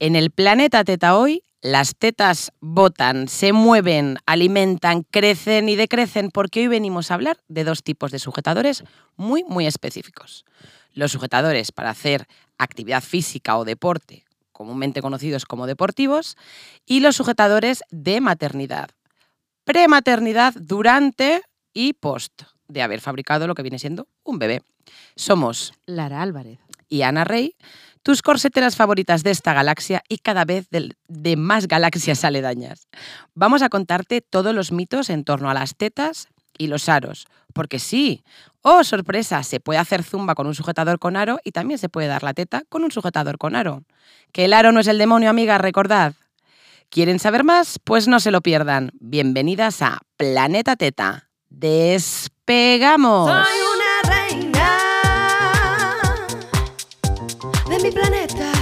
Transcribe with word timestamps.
En 0.00 0.14
el 0.14 0.30
planeta 0.30 0.84
teta 0.84 1.16
hoy, 1.16 1.42
las 1.60 1.96
tetas 1.96 2.52
botan, 2.60 3.26
se 3.26 3.52
mueven, 3.52 4.18
alimentan, 4.26 5.02
crecen 5.02 5.68
y 5.68 5.74
decrecen 5.74 6.30
porque 6.30 6.60
hoy 6.60 6.68
venimos 6.68 7.10
a 7.10 7.14
hablar 7.14 7.38
de 7.48 7.64
dos 7.64 7.82
tipos 7.82 8.12
de 8.12 8.20
sujetadores 8.20 8.84
muy, 9.16 9.42
muy 9.42 9.66
específicos. 9.66 10.44
Los 10.92 11.10
sujetadores 11.10 11.72
para 11.72 11.90
hacer 11.90 12.28
actividad 12.58 13.02
física 13.02 13.58
o 13.58 13.64
deporte, 13.64 14.24
comúnmente 14.52 15.02
conocidos 15.02 15.46
como 15.46 15.66
deportivos, 15.66 16.36
y 16.86 17.00
los 17.00 17.16
sujetadores 17.16 17.82
de 17.90 18.20
maternidad. 18.20 18.90
Prematernidad, 19.64 20.54
durante 20.56 21.42
y 21.72 21.94
post 21.94 22.42
de 22.68 22.82
haber 22.82 23.00
fabricado 23.00 23.48
lo 23.48 23.56
que 23.56 23.62
viene 23.62 23.80
siendo 23.80 24.06
un 24.22 24.38
bebé. 24.38 24.62
Somos 25.16 25.72
Lara 25.86 26.22
Álvarez. 26.22 26.60
y 26.88 27.02
Ana 27.02 27.24
Rey, 27.24 27.56
tus 28.08 28.22
corseteras 28.22 28.74
favoritas 28.74 29.22
de 29.22 29.30
esta 29.30 29.52
galaxia 29.52 30.02
y 30.08 30.16
cada 30.16 30.46
vez 30.46 30.66
de, 30.70 31.36
más 31.36 31.68
galaxias 31.68 32.24
aledañas. 32.24 32.88
Vamos 33.34 33.60
a 33.60 33.68
contarte 33.68 34.22
todos 34.22 34.54
los 34.54 34.72
mitos 34.72 35.10
en 35.10 35.24
torno 35.24 35.50
a 35.50 35.52
las 35.52 35.76
tetas 35.76 36.28
y 36.56 36.68
los 36.68 36.88
aros. 36.88 37.26
Porque 37.52 37.78
sí, 37.78 38.24
oh 38.62 38.82
sorpresa, 38.82 39.42
se 39.42 39.60
puede 39.60 39.78
hacer 39.78 40.02
zumba 40.02 40.34
con 40.34 40.46
un 40.46 40.54
sujetador 40.54 40.98
con 40.98 41.18
aro 41.18 41.38
y 41.44 41.52
también 41.52 41.76
se 41.76 41.90
puede 41.90 42.08
dar 42.08 42.22
la 42.22 42.32
teta 42.32 42.62
con 42.70 42.82
un 42.82 42.90
sujetador 42.90 43.36
con 43.36 43.54
aro. 43.54 43.82
Que 44.32 44.46
el 44.46 44.54
aro 44.54 44.72
no 44.72 44.80
es 44.80 44.86
el 44.86 44.96
demonio, 44.96 45.28
amigas, 45.28 45.60
recordad. 45.60 46.14
¿Quieren 46.88 47.18
saber 47.18 47.44
más? 47.44 47.78
Pues 47.78 48.08
no 48.08 48.20
se 48.20 48.30
lo 48.30 48.40
pierdan. 48.40 48.90
Bienvenidas 49.00 49.82
a 49.82 49.98
Planeta 50.16 50.76
Teta. 50.76 51.28
¡Despegamos! 51.50 53.30
Soy 53.30 53.58
una 53.60 54.16
reina 54.16 54.47
mi 57.82 57.90
planeta. 57.90 58.52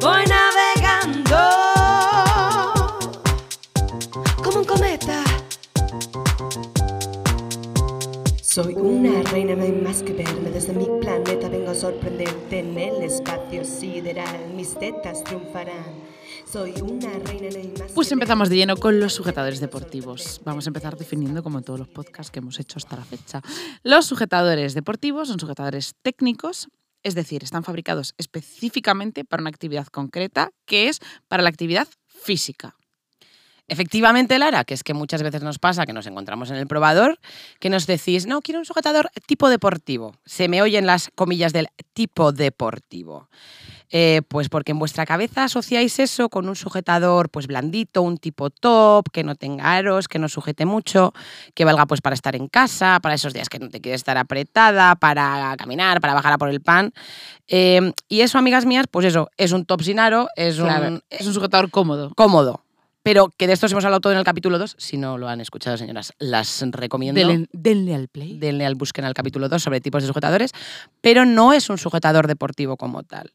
Voy 0.00 0.24
navegando 0.26 1.36
como 4.42 4.58
un 4.58 4.64
cometa. 4.64 5.22
Soy 8.42 8.74
una 8.74 9.22
reina, 9.30 9.54
no 9.54 9.62
hay 9.62 9.72
más 9.72 10.02
que 10.02 10.12
verme 10.12 10.50
desde 10.50 10.72
mi 10.72 10.86
planeta. 11.00 11.48
Vengo 11.48 11.70
a 11.70 11.74
sorprenderte 11.74 12.58
en 12.58 12.76
el 12.78 13.02
espacio 13.02 13.64
sideral. 13.64 14.52
Mis 14.54 14.76
tetas 14.78 15.22
triunfarán. 15.24 16.19
Soy 16.50 16.72
una 16.80 17.16
reina, 17.20 17.48
más 17.78 17.92
Pues 17.92 18.10
empezamos 18.10 18.48
de 18.48 18.56
lleno 18.56 18.76
con 18.76 18.98
los 18.98 19.12
sujetadores 19.12 19.60
deportivos. 19.60 20.40
Vamos 20.44 20.66
a 20.66 20.70
empezar 20.70 20.96
definiendo, 20.96 21.44
como 21.44 21.58
en 21.58 21.64
todos 21.64 21.78
los 21.78 21.88
podcasts 21.88 22.32
que 22.32 22.40
hemos 22.40 22.58
hecho 22.58 22.78
hasta 22.78 22.96
la 22.96 23.04
fecha. 23.04 23.40
Los 23.84 24.06
sujetadores 24.06 24.74
deportivos 24.74 25.28
son 25.28 25.38
sujetadores 25.38 25.94
técnicos, 26.02 26.66
es 27.04 27.14
decir, 27.14 27.44
están 27.44 27.62
fabricados 27.62 28.14
específicamente 28.18 29.24
para 29.24 29.42
una 29.42 29.50
actividad 29.50 29.86
concreta, 29.86 30.50
que 30.66 30.88
es 30.88 30.98
para 31.28 31.44
la 31.44 31.50
actividad 31.50 31.86
física. 32.08 32.74
Efectivamente, 33.70 34.36
Lara, 34.40 34.64
que 34.64 34.74
es 34.74 34.82
que 34.82 34.94
muchas 34.94 35.22
veces 35.22 35.42
nos 35.42 35.60
pasa 35.60 35.86
que 35.86 35.92
nos 35.92 36.04
encontramos 36.08 36.50
en 36.50 36.56
el 36.56 36.66
probador, 36.66 37.20
que 37.60 37.70
nos 37.70 37.86
decís, 37.86 38.26
no, 38.26 38.42
quiero 38.42 38.58
un 38.58 38.64
sujetador 38.66 39.10
tipo 39.26 39.48
deportivo. 39.48 40.16
Se 40.24 40.48
me 40.48 40.60
oyen 40.60 40.86
las 40.86 41.08
comillas 41.14 41.52
del 41.52 41.68
tipo 41.92 42.32
deportivo. 42.32 43.28
Eh, 43.92 44.22
pues 44.26 44.48
porque 44.48 44.72
en 44.72 44.78
vuestra 44.80 45.06
cabeza 45.06 45.44
asociáis 45.44 46.00
eso 46.00 46.28
con 46.28 46.48
un 46.48 46.56
sujetador 46.56 47.28
pues 47.28 47.46
blandito, 47.46 48.02
un 48.02 48.18
tipo 48.18 48.50
top, 48.50 49.08
que 49.12 49.22
no 49.22 49.36
tenga 49.36 49.72
aros, 49.72 50.08
que 50.08 50.18
no 50.18 50.28
sujete 50.28 50.64
mucho, 50.64 51.12
que 51.54 51.64
valga 51.64 51.86
pues 51.86 52.00
para 52.00 52.14
estar 52.14 52.34
en 52.34 52.48
casa, 52.48 52.98
para 53.00 53.14
esos 53.14 53.32
días 53.32 53.48
que 53.48 53.60
no 53.60 53.68
te 53.68 53.80
quieres 53.80 54.00
estar 54.00 54.16
apretada, 54.18 54.96
para 54.96 55.54
caminar, 55.56 56.00
para 56.00 56.14
bajar 56.14 56.32
a 56.32 56.38
por 56.38 56.48
el 56.48 56.60
pan. 56.60 56.92
Eh, 57.46 57.92
y 58.08 58.22
eso, 58.22 58.36
amigas 58.38 58.66
mías, 58.66 58.86
pues 58.90 59.06
eso, 59.06 59.28
es 59.36 59.52
un 59.52 59.64
top 59.64 59.82
sin 59.82 60.00
aro, 60.00 60.28
es 60.34 60.56
Claro, 60.56 60.88
un, 60.88 61.02
es 61.08 61.26
un 61.26 61.34
sujetador 61.34 61.70
cómodo. 61.70 62.12
cómodo. 62.16 62.62
Pero 63.10 63.28
que 63.36 63.48
de 63.48 63.54
estos 63.54 63.72
hemos 63.72 63.84
hablado 63.84 64.00
todo 64.00 64.12
en 64.12 64.20
el 64.20 64.24
capítulo 64.24 64.56
2. 64.56 64.76
Si 64.78 64.96
no 64.96 65.18
lo 65.18 65.28
han 65.28 65.40
escuchado, 65.40 65.76
señoras, 65.76 66.12
las 66.20 66.62
recomiendo. 66.70 67.18
Denle, 67.18 67.48
denle 67.52 67.92
al 67.96 68.06
play. 68.06 68.38
Denle 68.38 68.64
al 68.64 68.76
busquen 68.76 69.04
al 69.04 69.14
capítulo 69.14 69.48
2 69.48 69.60
sobre 69.60 69.80
tipos 69.80 70.04
de 70.04 70.06
sujetadores, 70.06 70.52
pero 71.00 71.24
no 71.24 71.52
es 71.52 71.68
un 71.70 71.76
sujetador 71.76 72.28
deportivo 72.28 72.76
como 72.76 73.02
tal. 73.02 73.32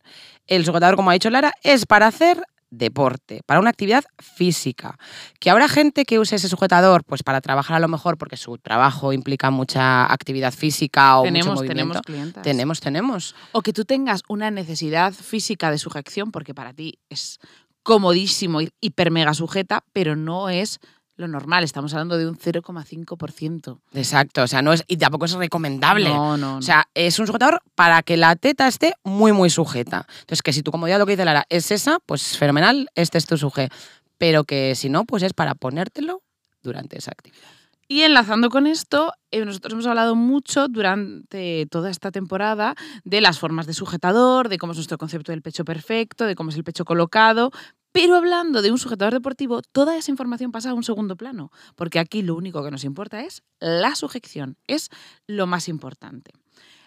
El 0.47 0.63
sujetador, 0.63 0.95
como 0.95 1.09
ha 1.09 1.13
dicho 1.13 1.29
Lara, 1.29 1.51
es 1.61 1.85
para 1.85 2.07
hacer 2.07 2.41
deporte, 2.69 3.41
para 3.45 3.59
una 3.59 3.69
actividad 3.69 4.05
física. 4.17 4.97
Que 5.39 5.49
habrá 5.49 5.67
gente 5.67 6.05
que 6.05 6.19
use 6.19 6.37
ese 6.37 6.47
sujetador 6.47 7.03
pues 7.03 7.23
para 7.23 7.41
trabajar 7.41 7.75
a 7.75 7.79
lo 7.79 7.87
mejor 7.87 8.17
porque 8.17 8.37
su 8.37 8.57
trabajo 8.57 9.13
implica 9.13 9.51
mucha 9.51 10.11
actividad 10.11 10.53
física 10.53 11.19
o 11.19 11.23
tenemos, 11.23 11.47
mucho 11.47 11.55
movimiento. 11.57 12.01
tenemos 12.01 12.01
clientes. 12.01 12.43
tenemos, 12.43 12.79
tenemos. 12.79 13.35
O 13.51 13.61
que 13.61 13.73
tú 13.73 13.83
tengas 13.85 14.23
una 14.27 14.51
necesidad 14.51 15.13
física 15.13 15.69
de 15.69 15.77
sujeción, 15.77 16.31
porque 16.31 16.53
para 16.53 16.73
ti 16.73 16.99
es 17.09 17.39
comodísimo, 17.85 18.61
y 18.61 18.71
hiper 18.81 19.11
mega 19.11 19.35
sujeta, 19.35 19.83
pero 19.93 20.15
no 20.15 20.49
es 20.49 20.79
lo 21.17 21.27
normal. 21.27 21.63
Estamos 21.63 21.93
hablando 21.93 22.17
de 22.17 22.27
un 22.27 22.35
0,5%. 22.35 23.79
Exacto, 23.93 24.41
o 24.41 24.47
sea, 24.47 24.63
no 24.63 24.73
es 24.73 24.83
y 24.87 24.97
tampoco 24.97 25.25
es 25.25 25.33
recomendable. 25.33 26.09
No, 26.09 26.35
no, 26.35 26.53
no. 26.53 26.57
O 26.57 26.61
sea, 26.63 26.89
es 26.95 27.19
un 27.19 27.27
sujetador 27.27 27.61
para 27.75 28.01
que 28.01 28.17
la 28.17 28.35
teta 28.35 28.67
esté 28.67 28.95
muy, 29.03 29.31
muy 29.33 29.51
sujeta. 29.51 30.07
Entonces, 30.21 30.41
que 30.41 30.51
si 30.51 30.63
tu 30.63 30.71
comodidad, 30.71 30.97
lo 30.97 31.05
que 31.05 31.11
dice 31.11 31.25
Lara, 31.25 31.45
es 31.49 31.69
esa, 31.69 31.99
pues 32.07 32.37
fenomenal, 32.37 32.89
este 32.95 33.19
es 33.19 33.27
tu 33.27 33.37
suje. 33.37 33.69
Pero 34.17 34.45
que 34.45 34.73
si 34.73 34.89
no, 34.89 35.05
pues 35.05 35.21
es 35.21 35.33
para 35.33 35.53
ponértelo 35.53 36.23
durante 36.63 36.97
esa 36.97 37.11
actividad. 37.11 37.54
Y 37.87 38.01
enlazando 38.01 38.49
con 38.49 38.65
esto, 38.65 39.13
eh, 39.29 39.45
nosotros 39.45 39.73
hemos 39.73 39.85
hablado 39.85 40.15
mucho 40.15 40.67
durante 40.67 41.67
toda 41.69 41.91
esta 41.91 42.11
temporada 42.11 42.73
de 43.03 43.21
las 43.21 43.37
formas 43.37 43.67
de 43.67 43.73
sujetador, 43.73 44.49
de 44.49 44.57
cómo 44.57 44.71
es 44.71 44.77
nuestro 44.77 44.97
concepto 44.97 45.31
del 45.31 45.43
pecho 45.43 45.65
perfecto, 45.65 46.25
de 46.25 46.35
cómo 46.35 46.49
es 46.49 46.55
el 46.55 46.63
pecho 46.63 46.83
colocado. 46.83 47.51
Pero 47.91 48.15
hablando 48.15 48.63
de 48.63 48.71
un 48.71 48.79
sujetador 48.79 49.13
deportivo, 49.13 49.61
toda 49.71 49.95
esa 49.97 50.09
información 50.09 50.51
pasa 50.51 50.71
a 50.71 50.73
un 50.73 50.83
segundo 50.83 51.15
plano, 51.15 51.51
porque 51.75 51.99
aquí 51.99 52.23
lo 52.23 52.35
único 52.35 52.63
que 52.63 52.71
nos 52.71 52.83
importa 52.83 53.21
es 53.21 53.43
la 53.59 53.93
sujeción, 53.95 54.57
es 54.67 54.89
lo 55.27 55.45
más 55.45 55.69
importante. 55.69 56.31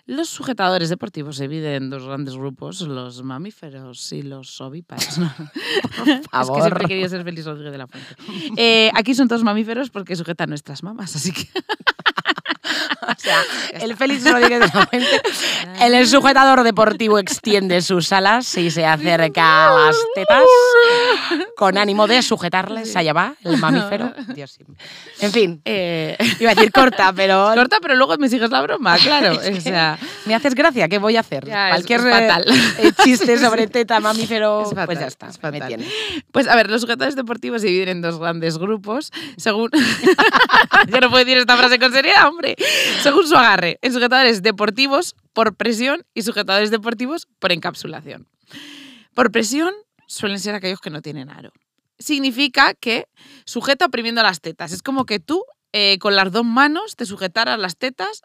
Los 0.08 0.30
sujetadores 0.30 0.88
deportivos 0.88 1.36
se 1.36 1.48
dividen 1.48 1.74
en 1.74 1.90
dos 1.90 2.06
grandes 2.06 2.34
grupos, 2.34 2.80
los 2.80 3.22
mamíferos 3.22 4.10
y 4.12 4.22
los 4.22 4.58
ovíparos. 4.58 5.18
¿no? 5.18 5.26
Es 6.06 6.20
que 6.22 6.28
favor. 6.30 6.62
siempre 6.62 6.84
he 6.86 6.88
querido 6.88 7.08
ser 7.10 7.26
Rodríguez 7.26 7.72
de 7.72 7.76
la 7.76 7.86
Fuente. 7.86 8.16
Eh, 8.56 8.90
aquí 8.94 9.14
son 9.14 9.28
todos 9.28 9.44
mamíferos 9.44 9.90
porque 9.90 10.16
sujetan 10.16 10.48
nuestras 10.48 10.82
mamas, 10.82 11.14
así 11.14 11.30
que... 11.30 11.46
O 13.18 13.20
sea, 13.20 13.40
el 13.80 13.96
Félix 13.96 14.24
Rodríguez 14.24 14.60
de 14.60 14.66
la 14.66 14.86
Fuente, 14.86 15.22
en 15.80 15.94
el 15.94 16.06
sujetador 16.06 16.62
deportivo 16.62 17.18
extiende 17.18 17.80
sus 17.82 18.12
alas 18.12 18.54
y 18.56 18.70
se 18.70 18.84
acerca 18.84 19.68
a 19.68 19.86
las 19.86 19.96
tetas 20.14 20.42
con 21.56 21.78
ánimo 21.78 22.06
de 22.06 22.22
sujetarles. 22.22 22.94
Allá 22.96 23.12
va 23.12 23.34
el 23.44 23.56
mamífero. 23.56 24.12
Dios 24.34 24.52
sí. 24.52 24.64
En 25.20 25.32
fin, 25.32 25.60
Eh, 25.64 26.16
iba 26.38 26.50
a 26.52 26.54
decir 26.54 26.70
corta, 26.70 27.12
pero 27.14 27.50
corta, 27.54 27.78
pero 27.80 27.96
luego 27.96 28.16
me 28.18 28.28
sigues 28.28 28.50
la 28.50 28.60
broma, 28.62 28.96
claro. 28.98 29.32
O 29.38 29.60
sea, 29.60 29.98
me 30.26 30.34
haces 30.34 30.54
gracia. 30.54 30.88
¿Qué 30.88 30.98
voy 30.98 31.16
a 31.16 31.20
hacer? 31.20 31.46
Ya, 31.46 31.70
Cualquier 31.70 32.00
es 32.00 32.06
eh, 32.06 32.10
fatal. 32.10 32.44
chiste 33.02 33.38
sobre 33.38 33.66
teta, 33.68 34.00
mamífero, 34.00 34.64
fatal, 34.66 34.86
pues 34.86 35.00
ya 35.00 35.06
está. 35.06 35.28
es 35.28 35.38
me 35.42 35.60
tiene. 35.62 35.86
pues 36.30 36.46
a 36.46 36.54
ver, 36.56 36.70
los 36.70 36.82
sujetadores 36.82 37.16
deportivos 37.16 37.62
se 37.62 37.68
dividen 37.68 37.88
en 37.88 38.02
dos 38.02 38.18
grandes 38.18 38.58
grupos, 38.58 39.10
según... 39.36 39.70
Yo 40.88 41.00
no 41.00 41.10
puedo 41.10 41.24
decir 41.24 41.38
esta 41.38 41.56
frase 41.56 41.78
con 41.78 41.92
seriedad, 41.92 42.28
hombre. 42.28 42.56
Según 43.02 43.26
su 43.26 43.36
agarre, 43.36 43.78
en 43.82 43.92
sujetadores 43.92 44.42
deportivos 44.42 45.14
por 45.32 45.54
presión 45.54 46.04
y 46.14 46.22
sujetadores 46.22 46.70
deportivos 46.70 47.28
por 47.38 47.52
encapsulación. 47.52 48.28
Por 49.14 49.30
presión 49.30 49.74
suelen 50.06 50.40
ser 50.40 50.54
aquellos 50.54 50.80
que 50.80 50.90
no 50.90 51.02
tienen 51.02 51.30
aro. 51.30 51.52
Significa 51.98 52.74
que 52.74 53.06
sujeta 53.44 53.86
oprimiendo 53.86 54.22
las 54.22 54.40
tetas. 54.40 54.72
Es 54.72 54.82
como 54.82 55.04
que 55.04 55.20
tú 55.20 55.44
eh, 55.72 55.98
con 55.98 56.16
las 56.16 56.32
dos 56.32 56.44
manos 56.44 56.96
te 56.96 57.04
sujetaras 57.04 57.58
las 57.58 57.76
tetas 57.76 58.22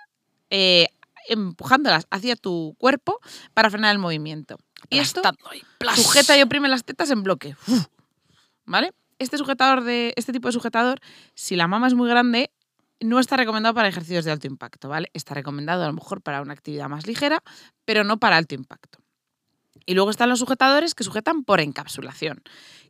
eh, 0.50 0.88
empujándolas 1.28 2.06
hacia 2.10 2.36
tu 2.36 2.76
cuerpo 2.78 3.20
para 3.54 3.70
frenar 3.70 3.92
el 3.92 4.00
movimiento. 4.00 4.58
Y 4.90 5.00
esto 5.00 5.22
sujeta 5.96 6.38
y 6.38 6.42
oprime 6.42 6.68
las 6.68 6.84
tetas 6.84 7.10
en 7.10 7.24
bloque. 7.24 7.56
Uf. 7.68 7.86
¿Vale? 8.66 8.92
Este 9.20 9.38
sujetador 9.38 9.84
de 9.84 10.14
este 10.16 10.32
tipo 10.32 10.48
de 10.48 10.52
sujetador, 10.52 11.00
si 11.34 11.56
la 11.56 11.68
mama 11.68 11.88
es 11.88 11.94
muy 11.94 12.10
grande, 12.10 12.52
no 13.04 13.20
está 13.20 13.38
recomendado 13.38 13.76
para 13.76 13.88
ejercicios 13.88 14.26
de 14.26 14.32
alto 14.32 14.48
impacto, 14.48 14.90
¿vale? 14.90 15.10
Está 15.14 15.34
recomendado 15.34 15.84
a 15.84 15.88
lo 15.88 15.94
mejor 15.94 16.22
para 16.22 16.42
una 16.42 16.54
actividad 16.54 16.90
más 16.90 17.08
ligera, 17.08 17.44
pero 17.86 18.04
no 18.04 18.18
para 18.18 18.38
alto 18.38 18.56
impacto. 18.56 19.00
Y 19.86 19.94
luego 19.94 20.10
están 20.10 20.30
los 20.30 20.40
sujetadores 20.40 20.96
que 20.96 21.04
sujetan 21.04 21.44
por 21.44 21.60
encapsulación, 21.60 22.42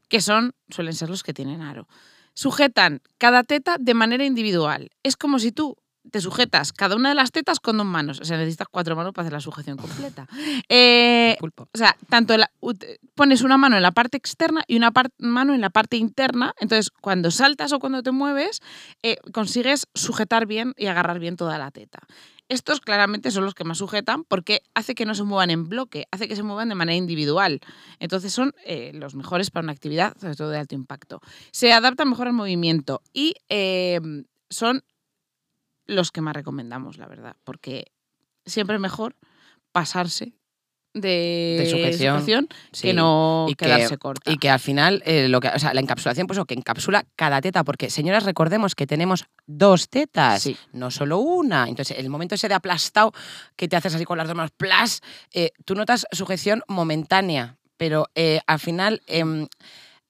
que 0.10 0.22
son 0.22 0.54
suelen 0.70 0.94
ser 0.94 1.10
los 1.10 1.24
que 1.24 1.34
tienen 1.34 1.62
aro. 1.62 1.88
Sujetan 2.36 3.02
cada 3.18 3.44
teta 3.44 3.78
de 3.80 3.94
manera 3.94 4.26
individual. 4.26 4.90
Es 5.04 5.18
como 5.18 5.40
si 5.40 5.52
tú 5.52 5.78
te 6.12 6.22
sujetas 6.22 6.74
cada 6.74 6.96
una 6.96 7.10
de 7.10 7.16
las 7.16 7.32
tetas 7.32 7.60
con 7.60 7.78
dos 7.78 7.86
manos. 7.86 8.20
O 8.20 8.26
sea, 8.26 8.38
necesitas 8.38 8.68
cuatro 8.70 8.96
manos 8.96 9.14
para 9.14 9.24
hacer 9.26 9.34
la 9.34 9.40
sujeción 9.40 9.78
completa. 9.78 10.28
Eh, 10.70 11.36
Pulpo. 11.40 11.70
o 11.74 11.78
sea, 11.78 11.96
tanto 12.10 12.38
la- 12.38 12.52
pones 13.16 13.42
una 13.42 13.58
mano 13.58 13.76
en 13.78 13.84
la 13.84 13.92
parte 13.92 14.18
externa 14.18 14.64
y 14.68 14.76
una 14.78 14.92
mano 15.20 15.54
en 15.54 15.62
la 15.62 15.70
parte 15.70 15.98
interna. 15.98 16.54
Entonces, 16.60 16.90
cuando 17.02 17.32
saltas 17.32 17.72
o 17.74 17.80
cuando 17.80 18.04
te 18.04 18.12
mueves, 18.12 18.62
eh, 19.02 19.18
consigues 19.32 19.88
sujetar 19.94 20.46
bien 20.46 20.74
y 20.78 20.88
agarrar 20.88 21.20
bien 21.20 21.36
toda 21.38 21.58
la 21.58 21.72
teta. 21.72 22.00
estos 22.50 22.82
claramente 22.82 23.32
son 23.32 23.46
los 23.46 23.56
que 23.56 23.64
más 23.64 23.80
sujetan 23.80 24.26
porque 24.26 24.62
hace 24.76 24.94
que 24.94 25.06
no 25.06 25.16
se 25.16 25.24
muevan 25.24 25.50
en 25.50 25.70
bloque, 25.70 26.06
hace 26.12 26.28
que 26.28 26.36
se 26.36 26.44
muevan 26.44 26.70
de 26.70 26.76
manera 26.76 26.96
individual. 26.96 27.62
Entonces 28.00 28.32
son 28.32 28.54
eh, 28.66 28.92
los 28.94 29.16
mejores 29.16 29.50
para 29.50 29.64
una 29.64 29.72
actividad, 29.72 30.16
sobre 30.20 30.36
todo 30.36 30.50
de 30.50 30.60
alto 30.60 30.76
impacto. 30.76 31.20
Se 31.52 31.72
adaptan 31.74 32.10
mejor 32.10 32.28
al 32.28 32.34
movimiento 32.34 33.02
y 33.12 33.34
eh, 33.50 34.00
son 34.50 34.84
los 35.86 36.12
que 36.12 36.22
más 36.22 36.36
recomendamos, 36.36 36.98
la 36.98 37.08
verdad, 37.08 37.36
porque 37.44 37.92
siempre 38.46 38.76
es 38.76 38.82
mejor 38.82 39.16
pasarse 39.72 40.34
de, 40.96 41.56
De 41.58 41.66
sujeción, 41.98 42.48
Sí. 42.72 42.84
que 42.90 42.94
no 42.94 43.48
Y 43.50 43.56
que- 43.56 43.66
quedarse 43.66 43.98
corta. 43.98 44.32
Y 44.32 44.38
que 44.38 44.52
al 44.52 44.60
final, 44.60 45.02
eh, 45.08 45.28
lo 45.28 45.40
que, 45.40 45.48
o 45.48 45.58
sea, 45.58 45.74
la 45.74 45.82
encapsulación, 45.82 46.28
pues 46.28 46.38
o 46.38 46.46
que 46.46 46.54
encapsula 46.54 47.04
cada 47.16 47.42
teta, 47.42 47.64
porque 47.64 47.90
señoras, 47.90 48.26
recordemos 48.26 48.76
que 48.76 48.86
tenemos 48.86 49.26
dos 49.48 49.90
tetas, 49.90 50.44
Sí. 50.44 50.56
no 50.72 50.92
solo 50.92 51.18
una. 51.18 51.68
Entonces, 51.68 51.98
el 51.98 52.10
momento 52.12 52.36
ese 52.36 52.48
de 52.48 52.54
aplastado 52.54 53.12
que 53.56 53.68
te 53.68 53.76
haces 53.76 53.96
así 53.96 54.06
con 54.06 54.20
las 54.20 54.28
dos 54.28 54.36
manos, 54.38 54.52
plas, 54.52 55.02
eh, 55.34 55.50
tú 55.66 55.74
notas 55.74 56.06
sujeción 56.12 56.62
momentánea, 56.68 57.58
pero 57.76 58.06
eh, 58.14 58.42
al 58.46 58.60
final 58.60 59.02
em, 59.08 59.48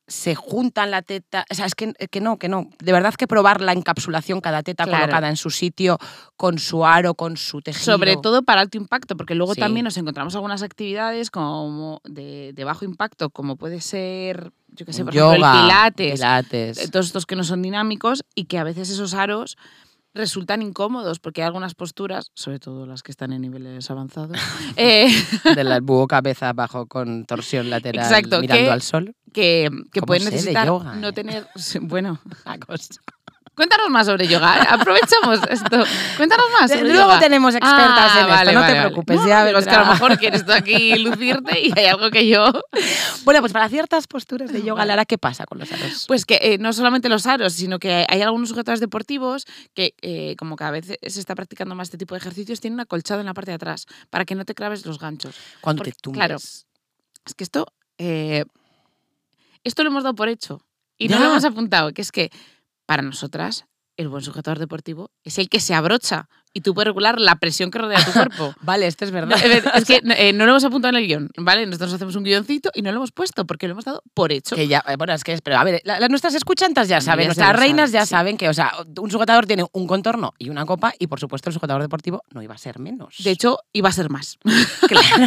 se 0.08 0.36
juntan 0.36 0.92
la 0.92 1.02
teta. 1.02 1.46
O 1.50 1.56
sea, 1.56 1.66
es 1.66 1.76
que, 1.76 1.94
que 1.94 2.20
no, 2.20 2.38
que 2.38 2.50
no. 2.50 2.70
De 2.80 2.92
verdad 2.92 3.14
que 3.16 3.26
probar 3.28 3.62
la 3.62 3.72
encapsulación, 3.72 4.42
cada 4.42 4.62
teta 4.62 4.84
Claro. 4.84 5.04
colocada 5.06 5.30
en 5.30 5.38
su 5.38 5.50
sitio, 5.50 5.98
con 6.36 6.60
su 6.60 6.86
aro, 6.86 7.14
con 7.14 7.38
su 7.38 7.62
tejido. 7.62 7.84
Sobre 7.86 8.18
todo 8.18 8.44
para 8.44 8.62
alto 8.62 8.78
impacto, 8.78 9.16
porque 9.16 9.34
luego 9.34 9.54
Sí. 9.54 9.62
también 9.62 9.86
nos 9.86 9.96
encontramos 9.98 10.36
algunas 10.36 10.62
actividades 10.62 11.32
como 11.32 12.02
de, 12.04 12.52
de 12.54 12.64
bajo 12.66 12.84
impacto, 12.86 13.30
como 13.30 13.56
puede 13.56 13.80
ser, 13.80 14.52
yo 14.68 14.86
qué 14.86 14.92
sé, 14.94 15.06
por 15.06 15.16
ejemplo, 15.16 15.34
el 15.34 15.62
pilates, 15.62 16.14
pilates. 16.16 16.78
eh, 16.80 16.88
todos 16.90 17.06
estos 17.06 17.26
que 17.26 17.36
no 17.38 17.44
son 17.46 17.62
dinámicos 17.62 18.24
y 18.36 18.46
que 18.46 18.58
a 18.58 18.64
veces 18.66 18.90
esos 18.90 19.14
aros 19.14 19.58
resultan 20.14 20.62
incómodos 20.62 21.20
porque 21.20 21.42
hay 21.42 21.48
algunas 21.48 21.74
posturas, 21.76 22.28
sobre 22.36 22.60
todo 22.60 22.86
las 22.86 23.02
que 23.04 23.12
están 23.12 23.34
en 23.34 23.42
niveles 23.42 23.90
avanzados, 23.90 24.38
eh, 24.78 25.08
de 25.56 25.64
la 25.64 25.80
búho 25.80 26.08
cabeza 26.08 26.50
abajo 26.50 26.86
con 26.86 27.26
torsión 27.26 27.70
lateral 27.70 28.06
Exacto, 28.06 28.40
mirando 28.42 28.66
que- 28.66 28.72
al 28.72 28.82
sol. 28.82 29.16
que, 29.34 29.70
que 29.92 30.00
¿Cómo 30.02 30.08
pueden 30.08 30.26
necesitar 30.26 30.68
yoga, 30.68 30.96
no 30.96 31.08
eh? 31.10 31.14
tener... 31.14 31.48
Bueno, 31.82 32.20
La 32.46 32.58
cosa. 32.60 32.94
Cuéntanos 33.56 33.90
más 33.90 34.06
sobre 34.08 34.28
yoga. 34.28 34.58
¿eh? 34.62 34.68
Aprovechamos 34.70 35.40
esto. 35.50 35.84
Cuéntanos 36.18 36.46
más 36.60 36.72
sobre 36.72 36.84
Luego 36.94 37.08
yoga. 37.10 37.20
tenemos 37.20 37.56
expertas 37.56 38.12
Ah, 38.16 38.22
en 38.22 38.28
vale, 38.28 38.42
esto, 38.42 38.54
no 38.54 38.60
vale, 38.62 38.74
te 38.74 38.80
preocupes. 38.82 39.16
No, 39.18 39.28
ya 39.28 39.46
digo, 39.46 39.60
es 39.60 39.66
que 39.66 39.72
a 39.76 39.80
lo 39.86 39.92
mejor 39.94 40.18
quieres 40.18 40.46
tú 40.46 40.52
aquí 40.52 40.96
lucirte 41.04 41.60
y 41.60 41.72
hay 41.78 41.86
algo 41.86 42.10
que 42.12 42.28
yo 42.28 42.52
Bueno, 43.24 43.40
pues 43.42 43.54
para 43.54 43.70
ciertas 43.70 44.08
posturas 44.08 44.52
de 44.52 44.62
yoga, 44.64 44.86
Lara, 44.86 45.06
¿qué 45.06 45.18
pasa 45.18 45.46
con 45.46 45.60
los 45.60 45.72
aros? 45.72 46.06
Pues 46.08 46.26
que 46.26 46.40
eh, 46.42 46.58
no 46.60 46.74
solamente 46.74 47.10
los 47.10 47.26
aros, 47.28 47.54
sino 47.54 47.80
que 47.80 48.06
hay 48.10 48.22
algunos 48.22 48.50
sujetadores 48.50 48.80
deportivos 48.80 49.46
que, 49.74 49.94
eh, 50.02 50.36
como 50.38 50.56
cada 50.56 50.72
vez 50.72 50.88
se 50.88 51.20
está 51.20 51.36
practicando 51.36 51.76
más 51.76 51.88
este 51.88 51.98
tipo 51.98 52.16
de 52.16 52.20
ejercicios, 52.20 52.60
tienen 52.60 52.76
un 52.76 52.82
acolchado 52.82 53.20
en 53.20 53.26
la 53.28 53.34
parte 53.34 53.52
de 53.52 53.56
atrás 53.56 53.86
para 54.10 54.26
que 54.26 54.36
no 54.36 54.46
te 54.46 54.54
claves 54.56 54.86
los 54.86 55.00
ganchos. 55.00 55.36
Cuando 55.62 55.80
porque, 55.82 55.92
te 55.92 55.98
tumbes. 56.02 56.18
claro, 56.18 56.36
Es 56.38 57.34
que 57.36 57.44
esto, 57.44 57.68
eh, 57.98 58.46
esto 59.64 59.84
lo 59.84 59.90
hemos 59.90 60.04
dado 60.04 60.16
por 60.16 60.28
hecho 60.28 60.62
y 60.98 61.08
Ya. 61.08 61.16
no 61.18 61.24
lo 61.26 61.32
hemos 61.32 61.46
apuntado, 61.46 61.92
que 61.94 62.02
es 62.02 62.12
que 62.12 62.30
para 62.86 63.02
nosotras 63.02 63.66
el 63.96 64.10
buen 64.10 64.24
sujetador 64.24 64.58
deportivo 64.58 65.12
es 65.24 65.38
el 65.38 65.50
que 65.50 65.60
se 65.60 65.76
abrocha 65.76 66.28
y 66.56 66.62
tú 66.62 66.74
puedes 66.76 66.88
regular 66.88 67.20
la 67.20 67.36
presión 67.36 67.70
que 67.72 67.78
rodea 67.80 68.04
tu 68.04 68.12
cuerpo. 68.12 68.54
Vale, 68.62 68.86
esto 68.88 69.06
es 69.06 69.12
verdad. 69.12 69.38
es 69.44 69.64
es 69.76 69.86
que 69.86 70.02
eh, 70.18 70.34
no 70.34 70.46
lo 70.46 70.52
hemos 70.52 70.64
apuntado 70.64 70.96
en 70.96 71.02
el 71.04 71.08
guion, 71.08 71.30
¿vale? 71.38 71.66
Nosotros 71.66 71.94
hacemos 71.94 72.16
un 72.16 72.24
guioncito 72.24 72.70
y 72.76 72.82
no 72.84 72.92
lo 72.92 72.98
hemos 72.98 73.12
puesto 73.12 73.46
porque 73.46 73.68
lo 73.68 73.72
hemos 73.74 73.86
dado 73.86 74.02
por 74.16 74.32
hecho. 74.32 74.56
Que 74.56 74.68
ya, 74.68 74.84
eh, 74.88 74.96
bueno, 74.98 75.14
es 75.14 75.24
que 75.24 75.34
es, 75.34 75.42
pero 75.42 75.58
a 75.58 75.64
ver, 75.64 75.82
la- 75.84 76.00
las 76.00 76.10
nuestras 76.10 76.34
escuchantas 76.36 76.88
ya 76.88 77.02
saben, 77.02 77.26
nuestras 77.28 77.54
lo 77.54 77.60
reinas 77.60 77.92
ya 77.92 78.06
sí. 78.06 78.10
saben 78.12 78.38
que, 78.38 78.50
o 78.50 78.54
sea, 78.54 78.72
un 79.00 79.10
sujetador 79.12 79.46
tiene 79.48 79.66
un 79.72 79.86
contorno 79.88 80.34
y 80.40 80.50
una 80.50 80.66
copa 80.66 80.94
y, 81.00 81.06
por 81.08 81.20
supuesto, 81.20 81.50
el 81.50 81.54
sujetador 81.54 81.82
deportivo 81.84 82.24
no 82.32 82.42
iba 82.44 82.54
a 82.56 82.58
ser 82.60 82.78
menos. 82.80 83.16
De 83.24 83.30
hecho, 83.32 83.60
iba 83.74 83.90
a 83.90 83.94
ser 83.94 84.10
más. 84.10 84.38
claro. 84.88 85.26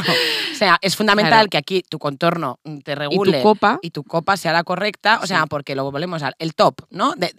O 0.53 0.55
sea, 0.57 0.79
es 0.81 0.97
fundamental 0.97 1.33
Claro. 1.33 1.49
que 1.51 1.59
aquí 1.59 1.83
tu 1.89 1.99
contorno 1.99 2.59
te 2.85 2.93
Y 2.93 2.95
regule 2.95 3.39
tu 3.39 3.43
copa, 3.43 3.79
y 3.83 3.91
tu 3.91 4.03
copa 4.05 4.37
sea 4.37 4.53
la 4.53 4.65
correcta, 4.65 5.21
o 5.23 5.27
sea, 5.27 5.43
Sí. 5.43 5.47
porque 5.51 5.75
luego 5.75 5.91
volvemos 5.93 6.23
al 6.23 6.35
el 6.39 6.55
top, 6.55 6.83
¿no? 6.91 7.15
De, 7.17 7.35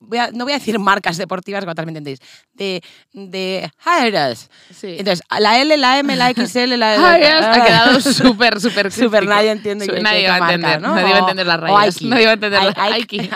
voy 0.00 0.18
a- 0.18 0.30
no 0.32 0.44
voy 0.44 0.52
a 0.52 0.58
decir 0.58 0.78
marcas 0.78 1.16
deportivas, 1.16 1.64
que 1.64 1.74
también 1.74 1.96
entendéis, 1.96 2.18
de, 2.52 2.82
de 3.12 3.70
Hairas. 3.84 4.50
sí. 4.72 4.96
Entonces, 4.98 5.22
la 5.38 5.60
L, 5.60 5.76
la 5.76 5.98
M, 5.98 6.16
la 6.16 6.30
XL, 6.32 6.76
la... 6.76 6.92
Ay, 7.14 7.22
ha 7.24 7.64
quedado 7.64 8.00
súper, 8.00 8.60
súper 8.60 8.90
Súper, 8.92 9.26
nadie 9.26 9.50
entiende 9.50 9.84
Su- 9.86 9.92
qué- 9.92 10.00
nadie 10.00 10.22
qué 10.22 10.28
va 10.28 10.36
a 10.36 10.40
marca, 10.40 10.54
entender, 10.54 10.80
¿no? 10.80 10.94
nadie 10.94 11.10
va 11.12 11.16
a 11.16 11.20
entender 11.20 11.46
las 11.46 11.60
rayas, 11.60 12.02
nadie 12.02 12.24
va 12.24 12.30
a 12.30 12.34
entender 12.34 12.62
las- 12.62 12.78
Aiki. 12.78 13.30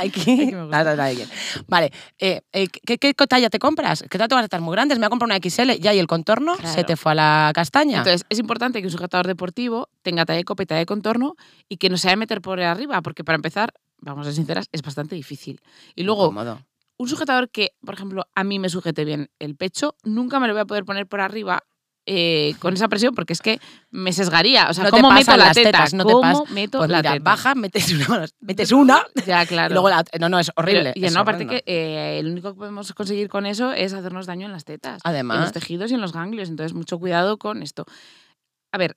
Vale, 1.69 1.93
eh, 2.19 2.41
eh, 2.53 2.69
¿qué, 2.69 2.99
qué 2.99 3.15
talla 3.15 3.51
te 3.51 3.59
compras? 3.59 4.05
¿Qué 4.11 4.19
talla 4.19 4.35
vas 4.35 4.43
a 4.43 4.45
estar 4.45 4.61
muy 4.61 4.73
grandes? 4.73 4.99
Me 4.99 5.03
voy 5.03 5.07
a 5.07 5.11
comprar 5.11 5.27
una 5.27 5.37
XL, 5.37 5.73
ya 5.81 5.93
y 5.95 5.99
el 5.99 6.07
contorno 6.07 6.57
Claro. 6.57 6.75
se 6.75 6.85
te 6.85 6.97
fue 6.97 7.13
a 7.13 7.15
la 7.15 7.53
castaña. 7.55 7.99
Entonces, 7.99 8.25
es 8.29 8.39
importante 8.39 8.81
que 8.81 8.87
un 8.87 8.93
sujetador 8.93 9.27
deportivo 9.27 9.89
tenga 10.03 10.25
talla 10.25 10.39
de 10.39 10.45
copa 10.45 10.63
y 10.63 10.67
talla 10.67 10.79
de 10.81 10.87
contorno 10.87 11.35
y 11.69 11.77
que 11.77 11.89
no 11.89 11.97
se 11.97 12.09
vaya 12.09 12.15
a 12.15 12.17
meter 12.17 12.41
por 12.41 12.61
arriba, 12.61 13.01
porque 13.03 13.25
para 13.25 13.37
empezar, 13.37 13.73
vamos 14.03 14.27
a 14.27 14.31
ser 14.31 14.35
sinceras, 14.37 14.67
es 14.73 14.83
bastante 14.83 15.15
difícil. 15.15 15.61
Y 15.95 16.03
luego, 16.03 16.25
Incómodo. 16.27 16.61
un 16.99 17.09
sujetador 17.09 17.49
que, 17.51 17.71
por 17.85 17.95
ejemplo, 17.95 18.25
a 18.35 18.45
mí 18.45 18.59
me 18.59 18.69
sujete 18.69 19.05
bien 19.07 19.31
el 19.39 19.57
pecho, 19.57 19.97
nunca 20.05 20.39
me 20.39 20.47
lo 20.49 20.53
voy 20.53 20.61
a 20.63 20.67
poder 20.67 20.85
poner 20.85 21.07
por 21.07 21.21
arriba 21.21 21.63
eh, 22.05 22.55
con 22.61 22.75
esa 22.75 22.89
presión 22.89 23.15
porque 23.15 23.33
es 23.33 23.41
que 23.41 23.61
me 23.91 24.13
sesgaría. 24.13 24.69
O 24.69 24.75
sea, 24.75 24.83
No 24.85 24.91
te 24.91 24.97
¿cómo 24.97 25.13
meto 25.13 25.37
las 25.37 25.55
teta? 25.55 25.71
tetas, 25.71 25.95
no 25.95 26.05
te 26.05 26.13
¿Cómo 26.13 26.45
pas- 26.45 26.49
meto 26.51 26.79
Pues 26.79 26.91
la 26.91 26.97
mira, 26.99 27.13
teta? 27.13 27.23
baja, 27.25 27.55
metes 27.55 27.93
una, 27.93 28.27
metes 28.41 28.73
una 28.73 29.07
Ya, 29.25 29.47
claro. 29.47 29.71
y 29.71 29.75
luego 29.75 29.89
la... 29.89 30.05
No, 30.21 30.29
no, 30.29 30.39
es 30.41 30.51
horrible. 30.57 30.91
Pero- 30.95 31.01
y 31.01 31.05
es 31.07 31.15
no, 31.15 31.21
aparte 31.21 31.47
que 31.47 31.63
eh, 31.65 32.19
el 32.19 32.27
único 32.27 32.53
que 32.55 32.59
podemos 32.59 32.93
conseguir 32.93 33.29
con 33.29 33.47
eso 33.47 33.73
es 33.73 33.93
hacernos 33.93 34.27
daño 34.27 34.47
en 34.47 34.53
las 34.53 34.65
tetas. 34.65 35.01
en 35.05 35.11
Además, 35.11 35.41
los 35.43 35.53
tejidos 35.53 35.93
y 35.93 35.95
en 35.95 36.01
los 36.01 36.13
ganglios. 36.13 36.49
Entonces, 36.49 36.75
mucho 36.75 36.99
cuidado 36.99 37.39
con 37.39 37.63
esto. 37.63 37.85
A 38.73 38.79
ver, 38.79 38.97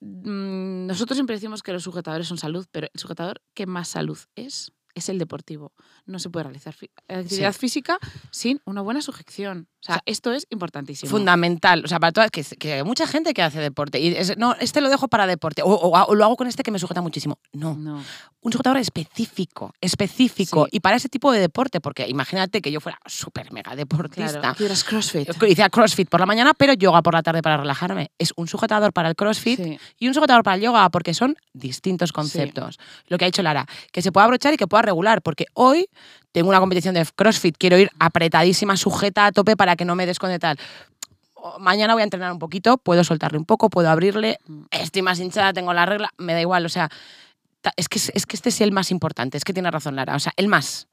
nosotros 0.00 1.16
siempre 1.16 1.36
decimos 1.36 1.62
que 1.62 1.72
los 1.72 1.82
sujetadores 1.82 2.28
son 2.28 2.38
salud, 2.38 2.66
pero 2.70 2.88
el 2.92 3.00
sujetador 3.00 3.42
que 3.54 3.66
más 3.66 3.88
salud 3.88 4.18
es 4.34 4.72
es 4.96 5.10
el 5.10 5.18
deportivo. 5.18 5.72
No 6.06 6.18
se 6.18 6.30
puede 6.30 6.44
realizar 6.44 6.74
actividad 7.06 7.52
física 7.52 7.98
sin 8.30 8.60
una 8.64 8.80
buena 8.80 9.02
sujeción. 9.02 9.68
O 9.88 9.92
sea, 9.92 10.02
esto 10.06 10.32
es 10.32 10.46
importantísimo. 10.50 11.10
fundamental. 11.10 11.82
O 11.84 11.88
sea, 11.88 11.98
para 12.00 12.12
todas, 12.12 12.30
que, 12.30 12.42
que 12.44 12.72
hay 12.74 12.82
mucha 12.82 13.06
gente 13.06 13.32
que 13.34 13.42
hace 13.42 13.60
deporte. 13.60 14.00
Y 14.00 14.08
es, 14.14 14.36
no, 14.36 14.54
este 14.60 14.80
lo 14.80 14.88
dejo 14.90 15.08
para 15.08 15.26
deporte. 15.26 15.62
O, 15.62 15.68
o- 15.68 16.04
o 16.06 16.14
lo 16.14 16.24
hago 16.24 16.36
con 16.36 16.46
este 16.46 16.62
que 16.62 16.70
me 16.70 16.78
sujeta 16.78 17.00
muchísimo. 17.00 17.38
No. 17.52 17.74
No. 17.74 18.02
Un 18.42 18.52
sujetador 18.52 18.78
específico, 18.78 19.72
específico. 19.80 20.64
Sí. 20.70 20.76
Y 20.76 20.80
para 20.80 20.96
ese 20.96 21.08
tipo 21.08 21.32
de 21.32 21.40
deporte, 21.40 21.80
porque 21.80 22.06
imagínate 22.08 22.60
que 22.60 22.70
yo 22.70 22.80
fuera 22.80 22.98
súper 23.06 23.52
mega 23.52 23.74
deportista. 23.74 24.40
Claro. 24.40 24.54
Quieras 24.56 24.84
CrossFit. 24.84 25.28
Hice 25.48 25.68
CrossFit 25.70 26.08
por 26.08 26.20
la 26.20 26.26
mañana, 26.26 26.54
pero 26.54 26.72
yoga 26.74 27.02
por 27.02 27.14
la 27.14 27.22
tarde 27.22 27.42
para 27.42 27.56
relajarme. 27.56 28.10
Es 28.18 28.32
un 28.36 28.46
sujetador 28.48 28.92
para 28.92 29.08
el 29.08 29.16
CrossFit 29.16 29.60
Sí. 29.60 29.78
y 29.98 30.08
un 30.08 30.14
sujetador 30.14 30.42
para 30.44 30.56
el 30.56 30.62
yoga, 30.62 30.88
porque 30.90 31.14
son 31.14 31.36
distintos 31.52 32.12
conceptos. 32.12 32.78
Lo 33.08 33.18
que 33.18 33.24
ha 33.24 33.28
dicho 33.28 33.42
Lara, 33.42 33.66
que 33.92 34.02
se 34.02 34.12
pueda 34.12 34.24
abrochar 34.24 34.54
y 34.54 34.56
que 34.56 34.66
pueda 34.66 34.82
regular, 34.82 35.22
porque 35.22 35.46
hoy 35.54 35.88
tengo 36.36 36.50
una 36.50 36.60
competición 36.60 36.94
de 36.94 37.06
CrossFit, 37.16 37.56
quiero 37.56 37.78
ir 37.78 37.90
apretadísima, 37.98 38.76
sujeta 38.76 39.24
a 39.24 39.32
tope 39.32 39.56
para 39.56 39.74
que 39.74 39.86
no 39.86 39.94
me 39.94 40.04
desconde 40.04 40.38
tal. 40.38 40.58
Mañana 41.58 41.94
voy 41.94 42.02
a 42.02 42.04
entrenar 42.04 42.30
un 42.30 42.38
poquito, 42.38 42.76
puedo 42.76 43.04
soltarle 43.04 43.38
un 43.38 43.46
poco, 43.46 43.70
puedo 43.70 43.88
abrirle, 43.88 44.38
Mm. 44.46 44.64
estoy 44.70 45.00
más 45.00 45.18
hinchada, 45.18 45.54
tengo 45.54 45.72
la 45.72 45.86
regla, 45.86 46.10
me 46.18 46.34
da 46.34 46.42
igual, 46.42 46.66
o 46.66 46.68
sea, 46.68 46.90
es 47.78 47.88
que, 47.88 47.98
es 48.12 48.26
que 48.26 48.36
este 48.36 48.50
es 48.50 48.60
el 48.60 48.70
más 48.70 48.90
importante, 48.90 49.38
es 49.38 49.44
que 49.44 49.54
tiene 49.54 49.70
razón 49.70 49.96
Lara, 49.96 50.14
o 50.14 50.18
sea, 50.18 50.34
el 50.36 50.48
más. 50.48 50.88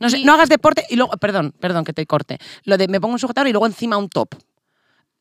No, 0.00 0.10
sé, 0.10 0.22
no 0.22 0.34
hagas 0.34 0.50
deporte 0.50 0.84
y 0.90 0.96
luego, 0.96 1.12
perdón, 1.16 1.54
perdón 1.58 1.84
que 1.84 1.94
te 1.94 2.04
corte, 2.04 2.38
lo 2.64 2.76
de 2.76 2.86
me 2.86 3.00
pongo 3.00 3.14
un 3.14 3.18
sujetador 3.18 3.48
y 3.48 3.52
luego 3.52 3.64
encima 3.64 3.96
un 3.96 4.10
top. 4.10 4.34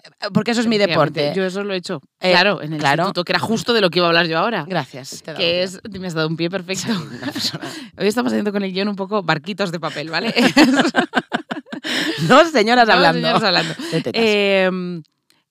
Eh, 0.04 0.28
Porque 0.34 0.52
eso 0.52 0.62
es 0.62 0.68
mi 0.68 0.78
deporte. 0.78 1.34
Yo 1.36 1.46
eso 1.46 1.64
lo 1.64 1.74
he 1.74 1.78
hecho. 1.78 2.02
Eh, 2.20 2.32
claro, 2.32 2.62
en 2.62 2.74
el 2.74 2.80
claro. 2.80 3.04
instituto, 3.04 3.24
que 3.24 3.32
era 3.32 3.40
justo 3.40 3.74
de 3.74 3.82
lo 3.82 3.90
que 3.90 4.00
iba 4.00 4.08
a 4.08 4.10
hablar 4.10 4.28
yo 4.28 4.38
ahora. 4.38 4.66
Gracias. 4.68 5.24
te 5.24 5.34
Que 5.34 5.64
es, 5.64 5.80
me 5.90 6.08
has 6.08 6.14
dado 6.14 6.28
un 6.28 6.38
pie 6.38 6.50
perfecto. 6.50 6.92
Hoy 7.98 8.08
estamos 8.08 8.32
haciendo 8.32 8.52
con 8.52 8.64
el 8.64 8.74
guion 8.74 8.90
un 8.90 8.96
poco 8.96 9.24
barquitos 9.24 9.72
de 9.72 9.80
papel, 9.80 10.10
¿vale? 10.10 10.34
Dos 12.28 12.52
señoras 12.52 12.88
Dos 12.88 12.96
hablando. 12.96 13.20
señoras 13.20 13.44
hablando. 13.44 13.74
Eh, 14.14 15.02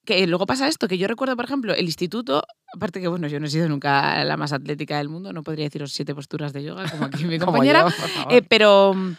que 0.04 0.26
luego 0.26 0.47
pasa 0.47 0.66
esto, 0.66 0.88
que 0.88 0.99
yo 0.99 1.06
recuerdo, 1.06 1.37
por 1.37 1.44
ejemplo, 1.44 1.75
el 1.75 1.85
instituto, 1.85 2.42
aparte 2.75 3.00
que, 3.00 3.06
bueno, 3.06 3.28
yo 3.28 3.38
no 3.38 3.47
he 3.47 3.50
sido 3.50 3.68
nunca 3.68 4.25
la 4.25 4.37
más 4.37 4.52
atlética 4.52 4.99
del 4.99 5.09
mundo, 5.09 5.32
no 5.32 5.44
podría 5.44 5.64
deciros 5.64 5.92
siete 5.92 6.12
posturas 6.12 6.52
de 6.52 6.64
yoga, 6.64 6.90
como 6.90 7.04
aquí 7.04 7.25
mi 7.25 7.38
compañera, 7.38 7.87
yo, 7.88 8.26
eh, 8.30 8.42
pero 8.42 8.94
mm, 8.94 9.14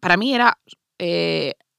para 0.00 0.18
mí 0.18 0.34
era 0.34 0.58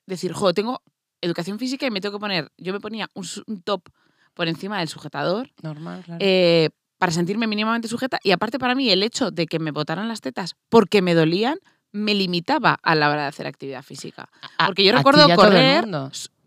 decir, 0.08 0.34
jo, 0.34 0.56
tengo 0.56 0.82
educación 1.22 1.60
física 1.60 1.86
y 1.86 1.92
me 1.92 2.02
tengo 2.02 2.18
que 2.18 2.22
poner, 2.22 2.52
yo 2.58 2.74
me 2.74 2.80
ponía 2.80 3.10
un, 3.14 3.62
top 3.64 3.90
por 4.34 4.48
encima 4.48 4.80
del 4.80 4.88
sujetador 4.88 5.50
Normal, 5.62 6.04
claro. 6.04 6.20
eh, 6.22 6.70
para 6.98 7.12
sentirme 7.12 7.48
mínimamente 7.48 7.88
sujeta 7.88 8.20
y 8.24 8.32
aparte 8.32 8.60
para 8.60 8.76
mí 8.76 8.90
el 8.90 9.04
hecho 9.04 9.32
de 9.32 9.46
que 9.48 9.60
me 9.60 9.72
botaran 9.72 10.08
las 10.08 10.22
tetas 10.22 10.56
porque 10.70 11.02
me 11.02 11.14
dolían 11.14 11.58
me 11.92 12.14
limitaba 12.14 12.80
a 12.84 12.96
la 12.96 13.10
hora 13.10 13.24
de 13.24 13.28
hacer 13.30 13.48
actividad 13.48 13.82
física. 13.84 14.30
A- 14.58 14.68
Porque 14.68 14.84
yo 14.84 14.92
recuerdo 14.92 15.28
correr 15.36 15.86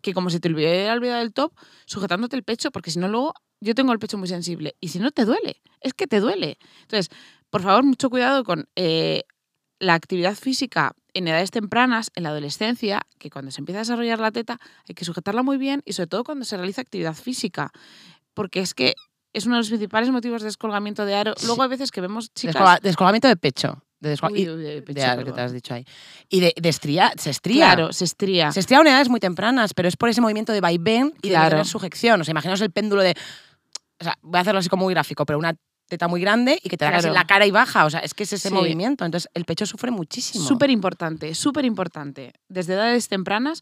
que 0.00 0.14
como 0.14 0.30
si 0.30 0.40
te 0.40 0.48
hubiera 0.52 0.92
olvidado 0.92 1.20
del 1.20 1.32
top, 1.32 1.52
sujetándote 1.86 2.36
el 2.36 2.44
pecho, 2.44 2.70
porque 2.70 2.90
si 2.90 2.98
no 2.98 3.08
luego 3.08 3.34
yo 3.60 3.74
tengo 3.74 3.92
el 3.92 3.98
pecho 3.98 4.18
muy 4.18 4.28
sensible 4.28 4.76
y 4.80 4.88
si 4.88 4.98
no 4.98 5.10
te 5.10 5.24
duele, 5.24 5.60
es 5.80 5.94
que 5.94 6.06
te 6.06 6.20
duele. 6.20 6.58
Entonces, 6.82 7.08
por 7.50 7.62
favor, 7.62 7.84
mucho 7.84 8.10
cuidado 8.10 8.44
con 8.44 8.68
eh, 8.76 9.24
la 9.78 9.94
actividad 9.94 10.34
física 10.34 10.94
en 11.14 11.28
edades 11.28 11.50
tempranas, 11.50 12.10
en 12.14 12.22
la 12.22 12.30
adolescencia, 12.30 13.02
que 13.18 13.30
cuando 13.30 13.50
se 13.50 13.60
empieza 13.60 13.78
a 13.80 13.82
desarrollar 13.82 14.18
la 14.20 14.30
teta, 14.30 14.58
hay 14.88 14.94
que 14.94 15.04
sujetarla 15.04 15.42
muy 15.42 15.58
bien 15.58 15.82
y 15.84 15.92
sobre 15.92 16.06
todo 16.06 16.24
cuando 16.24 16.44
se 16.44 16.56
realiza 16.56 16.80
actividad 16.80 17.14
física. 17.14 17.70
Porque 18.34 18.60
es 18.60 18.72
que 18.74 18.94
es 19.34 19.46
uno 19.46 19.56
de 19.56 19.60
los 19.60 19.68
principales 19.68 20.10
motivos 20.10 20.42
de 20.42 20.46
descolgamiento 20.46 21.04
de 21.04 21.14
aro. 21.14 21.34
Luego 21.46 21.62
hay 21.62 21.68
veces 21.68 21.90
que 21.90 22.00
vemos 22.00 22.32
chicas... 22.34 22.56
Descolga- 22.56 22.80
descolgamiento 22.80 23.28
de 23.28 23.36
pecho. 23.36 23.82
De 24.00 24.16
descol- 24.16 24.32
Uy, 24.32 24.44
de 24.46 24.82
pecho, 24.82 25.00
de 25.00 25.04
algo 25.06 25.24
que 25.24 25.32
te 25.32 25.40
has 25.42 25.52
dicho 25.52 25.74
ahí. 25.74 25.86
Y 26.28 26.40
de, 26.40 26.52
de 26.60 26.68
estría, 26.68 27.12
se 27.16 27.30
estría. 27.30 27.66
Claro, 27.66 27.92
se 27.92 28.04
estría. 28.04 28.50
Se 28.50 28.58
estría 28.60 28.78
a 28.78 28.80
unidades 28.80 29.08
muy 29.08 29.20
tempranas, 29.20 29.74
pero 29.74 29.86
es 29.88 29.96
por 29.96 30.08
ese 30.08 30.20
movimiento 30.20 30.52
de 30.52 30.60
vaivén 30.60 31.14
y 31.22 31.28
de 31.28 31.34
Claro. 31.34 31.50
tener 31.50 31.66
sujeción. 31.66 32.20
O 32.20 32.24
sea, 32.24 32.32
imaginaos 32.32 32.60
el 32.62 32.70
péndulo 32.72 33.02
de. 33.02 33.14
O 34.00 34.04
sea, 34.04 34.18
voy 34.22 34.38
a 34.38 34.40
hacerlo 34.40 34.58
así 34.58 34.68
como 34.68 34.84
muy 34.84 34.92
gráfico, 34.94 35.24
pero 35.24 35.38
una 35.38 35.54
teta 35.92 36.08
muy 36.08 36.20
grande 36.20 36.58
y 36.62 36.68
que 36.68 36.76
te 36.76 36.84
da 36.84 36.90
casi 36.90 37.02
Claro. 37.02 37.14
la 37.14 37.26
cara 37.26 37.46
y 37.46 37.50
baja. 37.50 37.84
O 37.84 37.90
sea, 37.90 38.00
es 38.00 38.14
que 38.14 38.22
es 38.24 38.32
ese 38.32 38.48
Sí. 38.48 38.54
movimiento. 38.54 39.04
Entonces, 39.04 39.28
el 39.34 39.44
pecho 39.44 39.66
sufre 39.66 39.90
muchísimo. 39.90 40.44
Súper 40.44 40.70
importante, 40.70 41.34
súper 41.34 41.64
importante. 41.64 42.32
Desde 42.48 42.74
edades 42.74 43.08
tempranas, 43.08 43.60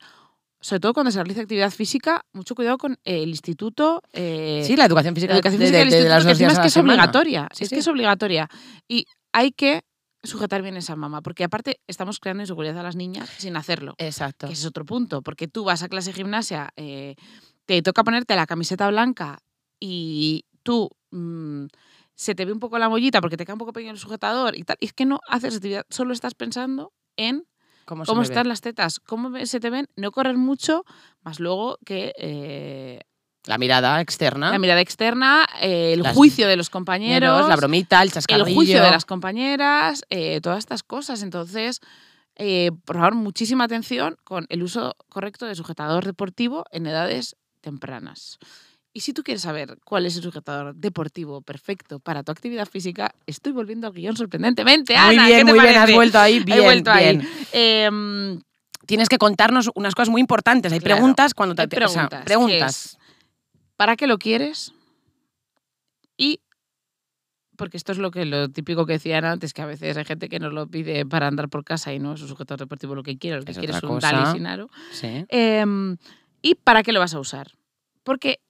sobre 0.60 0.80
todo 0.80 0.92
cuando 0.94 1.10
se 1.10 1.18
realiza 1.18 1.40
actividad 1.40 1.70
física, 1.70 2.24
mucho 2.32 2.54
cuidado 2.54 2.78
con 2.78 2.98
el 3.04 3.28
instituto. 3.30 4.02
eh, 4.12 4.62
Sí, 4.66 4.76
la 4.76 4.84
educación 4.84 5.14
física. 5.14 5.32
la 5.32 5.38
educación 5.38 5.58
de- 5.60 5.66
física 5.66 5.78
de- 5.78 5.84
del 5.84 5.90
de 5.90 5.96
instituto, 5.98 6.14
las 6.14 6.24
que 6.24 6.30
encima 6.32 6.52
es 6.52 6.58
que 6.60 6.66
es 6.68 6.76
obligatoria. 6.76 7.48
Sí, 7.52 7.64
es 7.64 7.68
sí. 7.70 7.74
que 7.76 7.80
es 7.80 7.88
obligatoria. 7.88 8.48
Y 8.88 9.06
hay 9.32 9.52
que 9.52 9.82
sujetar 10.22 10.60
bien 10.62 10.76
esa 10.76 10.96
mama, 10.96 11.22
porque 11.22 11.44
aparte 11.44 11.80
estamos 11.86 12.20
creando 12.20 12.42
inseguridad 12.42 12.78
a 12.78 12.82
las 12.82 12.94
niñas 12.94 13.30
sin 13.38 13.56
hacerlo. 13.56 13.94
Exacto. 13.96 14.46
Que 14.48 14.52
ese 14.52 14.62
es 14.62 14.66
otro 14.66 14.84
punto, 14.84 15.22
porque 15.22 15.48
tú 15.48 15.64
vas 15.64 15.82
a 15.82 15.88
clase 15.88 16.10
de 16.10 16.16
gimnasia, 16.16 16.68
eh, 16.76 17.14
te 17.64 17.80
toca 17.80 18.04
ponerte 18.04 18.36
la 18.36 18.44
camiseta 18.46 18.86
blanca 18.90 19.38
y 19.80 20.44
tú 20.62 20.90
mm, 21.10 21.64
se 22.20 22.34
te 22.34 22.44
ve 22.44 22.52
un 22.52 22.60
poco 22.60 22.78
la 22.78 22.90
mollita 22.90 23.22
porque 23.22 23.38
te 23.38 23.46
queda 23.46 23.54
un 23.54 23.58
poco 23.60 23.72
pequeño 23.72 23.92
el 23.92 23.98
sujetador 23.98 24.54
y 24.54 24.62
tal. 24.62 24.76
Y 24.78 24.84
es 24.86 24.92
que 24.92 25.06
no 25.06 25.20
haces 25.26 25.56
actividad, 25.56 25.86
solo 25.88 26.12
estás 26.12 26.34
pensando 26.34 26.92
en 27.16 27.46
¿Cómo, 27.86 28.22
están 28.22 28.46
las 28.46 28.60
tetas, 28.60 29.00
cómo 29.00 29.32
se 29.46 29.58
te 29.58 29.70
ven, 29.70 29.88
no 29.96 30.12
correr 30.12 30.36
mucho, 30.36 30.84
más 31.22 31.40
luego 31.40 31.78
que 31.86 32.12
eh, 32.18 33.00
La 33.46 33.56
mirada 33.56 34.00
externa. 34.02 34.50
la 34.52 34.58
mirada 34.58 34.80
externa, 34.82 35.46
eh, 35.62 35.94
el 35.94 36.02
Las- 36.02 36.14
juicio 36.14 36.46
de 36.46 36.56
los 36.56 36.68
compañeros, 36.68 37.48
la 37.48 37.56
bromita, 37.56 38.02
el 38.02 38.08
el 38.08 38.12
chascarrillo. 38.12 38.54
juicio 38.54 38.82
de 38.82 38.90
las 38.90 39.06
compañeras, 39.06 40.02
eh, 40.10 40.40
todas 40.42 40.58
estas 40.58 40.82
cosas. 40.82 41.22
Entonces, 41.22 41.80
por 42.84 42.96
favor, 42.96 43.14
muchísima 43.14 43.64
atención 43.64 44.16
con 44.24 44.44
el 44.50 44.62
uso 44.62 44.94
correcto 45.08 45.46
de 45.46 45.54
sujetador 45.54 46.04
deportivo 46.04 46.64
en 46.70 46.86
edades 46.86 47.36
tempranas. 47.60 48.38
Y 48.92 49.00
si 49.00 49.12
tú 49.12 49.22
quieres 49.22 49.42
saber 49.42 49.78
cuál 49.84 50.06
es 50.06 50.16
el 50.16 50.22
sujetador 50.22 50.74
deportivo 50.74 51.42
perfecto 51.42 52.00
para 52.00 52.24
tu 52.24 52.32
actividad 52.32 52.66
física, 52.66 53.14
estoy 53.26 53.52
volviendo 53.52 53.86
al 53.86 53.92
guion 53.92 54.16
sorprendentemente. 54.16 54.94
Muy 54.94 55.14
Ana, 55.14 55.26
bien, 55.26 55.38
¿qué 55.38 55.44
te 55.44 55.50
muy 55.52 55.60
bien. 55.60 55.76
Has 55.76 55.92
vuelto 55.94 56.18
ahí. 56.18 56.40
Bien, 56.40 56.58
He 56.58 56.62
vuelto 56.62 56.90
ahí. 56.90 57.16
bien. 57.18 57.28
Em, 57.52 58.40
Tienes 58.86 59.08
que 59.08 59.18
contarnos 59.18 59.70
unas 59.76 59.94
cosas 59.94 60.08
muy 60.08 60.20
importantes. 60.20 60.72
Hay 60.72 60.80
Claro, 60.80 60.96
preguntas 60.96 61.34
cuando 61.34 61.54
te 61.54 61.62
hay 61.62 61.66
o 61.66 61.70
sea, 61.70 62.08
preguntas, 62.08 62.24
preguntas. 62.24 62.98
¿Para 63.76 63.94
qué 63.94 64.08
lo 64.08 64.18
quieres? 64.18 64.72
Y 66.16 66.40
porque 67.56 67.76
esto 67.76 67.92
es 67.92 67.98
lo 67.98 68.10
que 68.10 68.24
lo 68.24 68.48
típico 68.48 68.86
que 68.86 68.94
decían 68.94 69.24
antes, 69.24 69.52
que 69.52 69.62
a 69.62 69.66
veces 69.66 69.96
hay 69.96 70.04
gente 70.04 70.28
que 70.28 70.40
nos 70.40 70.52
lo 70.52 70.66
pide 70.66 71.06
para 71.06 71.28
andar 71.28 71.48
por 71.48 71.62
casa 71.62 71.92
y 71.94 72.00
no 72.00 72.14
es 72.14 72.22
un 72.22 72.28
sujetador 72.28 72.58
deportivo 72.60 72.94
lo 72.96 73.02
que 73.04 73.16
quiere, 73.18 73.36
lo 73.38 73.44
que 73.44 73.52
Es 73.52 73.58
quiere 73.58 73.76
es 73.76 73.82
un 73.82 73.90
cosa. 73.90 74.10
Dali 74.12 74.32
sin 74.38 74.46
aro. 74.46 74.70
Sí. 74.92 75.24
Em, 75.28 75.96
¿Y 76.42 76.56
para 76.56 76.82
qué 76.82 76.92
lo 76.92 76.98
vas 77.00 77.14
a 77.14 77.20
usar? 77.20 77.52
Porque 78.02 78.40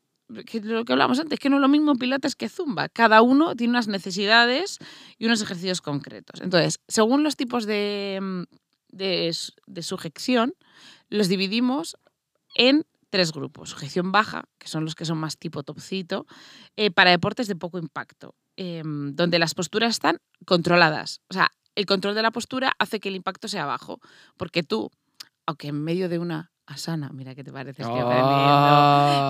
lo 0.62 0.84
que 0.84 0.92
hablamos 0.92 1.18
antes, 1.18 1.38
que 1.38 1.50
no 1.50 1.56
es 1.56 1.62
lo 1.62 1.68
mismo 1.68 1.94
pilates 1.96 2.36
que 2.36 2.48
zumba. 2.48 2.88
Cada 2.88 3.22
uno 3.22 3.54
tiene 3.56 3.72
unas 3.72 3.88
necesidades 3.88 4.78
y 5.18 5.26
unos 5.26 5.42
ejercicios 5.42 5.80
concretos. 5.80 6.40
Entonces, 6.40 6.80
según 6.88 7.22
los 7.22 7.36
tipos 7.36 7.66
de, 7.66 9.28
s- 9.28 9.52
de 9.66 9.82
sujeción, 9.82 10.54
los 11.08 11.28
dividimos 11.28 11.96
en 12.54 12.84
tres 13.10 13.32
grupos. 13.32 13.70
Sujeción 13.70 14.12
baja, 14.12 14.44
que 14.58 14.68
son 14.68 14.84
los 14.84 14.94
que 14.94 15.04
son 15.04 15.18
más 15.18 15.36
tipo 15.36 15.62
topcito, 15.64 16.26
eh, 16.76 16.90
para 16.92 17.10
deportes 17.10 17.48
de 17.48 17.56
poco 17.56 17.78
impacto, 17.78 18.34
em, 18.56 19.14
donde 19.16 19.38
las 19.40 19.54
posturas 19.54 19.90
están 19.90 20.18
controladas. 20.46 21.20
O 21.28 21.34
sea, 21.34 21.50
el 21.74 21.86
control 21.86 22.14
de 22.14 22.22
la 22.22 22.30
postura 22.30 22.72
hace 22.78 23.00
que 23.00 23.08
el 23.08 23.16
impacto 23.16 23.48
sea 23.48 23.66
bajo, 23.66 23.98
porque 24.36 24.62
tú, 24.62 24.90
aunque 25.46 25.68
en 25.68 25.82
medio 25.82 26.08
de 26.08 26.18
una 26.20 26.52
asana, 26.74 27.10
mira 27.12 27.34
qué 27.34 27.44
te 27.44 27.52
parece, 27.52 27.82
estoy 27.82 27.98
aprendiendo, 27.98 28.70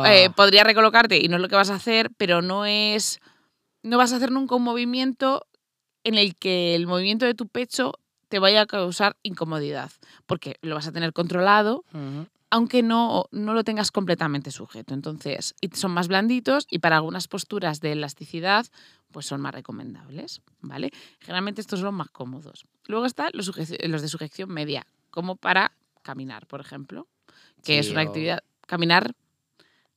Oh. 0.02 0.04
eh, 0.06 0.30
podría 0.34 0.64
recolocarte 0.64 1.18
y 1.18 1.28
no 1.28 1.36
es 1.36 1.42
lo 1.42 1.48
que 1.48 1.56
vas 1.56 1.70
a 1.70 1.74
hacer, 1.74 2.10
pero 2.16 2.42
no 2.42 2.64
es. 2.66 3.18
No 3.82 3.96
vas 3.98 4.12
a 4.12 4.16
hacer 4.16 4.30
nunca 4.30 4.54
un 4.54 4.62
movimiento 4.62 5.46
en 6.04 6.14
el 6.16 6.34
que 6.36 6.74
el 6.74 6.86
movimiento 6.86 7.24
de 7.26 7.34
tu 7.34 7.48
pecho 7.48 7.94
te 8.28 8.38
vaya 8.38 8.62
a 8.62 8.66
causar 8.66 9.16
incomodidad, 9.22 9.90
porque 10.26 10.56
lo 10.62 10.74
vas 10.74 10.86
a 10.86 10.92
tener 10.92 11.12
controlado, 11.12 11.84
aunque 12.50 12.82
no, 12.82 13.24
no 13.32 13.54
lo 13.54 13.64
tengas 13.64 13.90
completamente 13.90 14.50
sujeto. 14.50 14.92
Entonces, 14.94 15.54
y 15.60 15.68
son 15.74 15.92
más 15.92 16.08
blanditos 16.08 16.66
y 16.70 16.78
para 16.80 16.96
algunas 16.96 17.26
posturas 17.28 17.80
de 17.80 17.92
elasticidad, 17.92 18.66
pues 19.12 19.26
son 19.26 19.40
más 19.40 19.54
recomendables, 19.54 20.42
¿vale? 20.60 20.90
Generalmente 21.20 21.60
estos 21.60 21.80
son 21.80 21.86
los 21.86 21.94
más 21.94 22.10
cómodos. 22.10 22.66
Luego 22.86 23.06
están 23.06 23.30
los, 23.34 23.46
los 23.56 24.02
de 24.02 24.08
sujeción 24.08 24.50
media, 24.50 24.86
como 25.10 25.36
para 25.36 25.72
caminar, 26.02 26.46
por 26.46 26.60
ejemplo, 26.60 27.06
que 27.64 27.78
es 27.78 27.90
una 27.90 28.02
o- 28.02 28.06
actividad. 28.06 28.40
Caminar. 28.66 29.12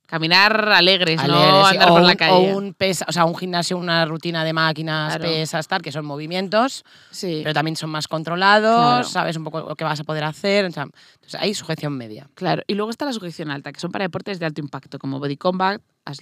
Caminar 0.05 0.69
alegres, 0.73 1.15
no 1.25 1.33
Alegres, 1.37 1.67
sí. 1.69 1.73
andar 1.75 1.89
o 1.89 1.93
por 1.93 2.01
un, 2.01 2.07
la 2.07 2.15
calle. 2.15 2.53
O 2.53 2.57
un, 2.57 2.73
pesa, 2.75 3.05
o 3.07 3.11
sea, 3.11 3.25
un 3.25 3.35
gimnasio, 3.35 3.77
una 3.77 4.05
rutina 4.05 4.43
de 4.43 4.53
máquinas, 4.53 5.15
Claro. 5.15 5.23
pesas, 5.31 5.67
tal, 5.67 5.81
que 5.81 5.91
son 5.91 6.05
movimientos, 6.05 6.83
sí, 7.09 7.39
pero 7.41 7.53
también 7.53 7.75
son 7.77 7.89
más 7.89 8.07
controlados, 8.07 8.75
Claro. 8.75 9.03
sabes 9.05 9.37
un 9.37 9.43
poco 9.45 9.61
lo 9.61 9.75
que 9.75 9.83
vas 9.85 9.99
a 9.99 10.03
poder 10.03 10.23
hacer. 10.25 10.65
o 10.65 10.71
sea, 10.71 10.83
entonces, 10.83 11.39
hay 11.39 11.53
sujeción 11.55 11.97
media. 11.97 12.29
claro. 12.35 12.61
Y 12.67 12.75
luego 12.75 12.91
está 12.91 13.05
la 13.05 13.13
sujeción 13.13 13.49
alta, 13.49 13.71
que 13.71 13.79
son 13.79 13.91
para 13.91 14.03
deportes 14.03 14.39
de 14.39 14.45
alto 14.45 14.61
impacto, 14.61 14.99
como 14.99 15.19
body 15.19 15.37
combat, 15.37 15.81
as- 16.05 16.19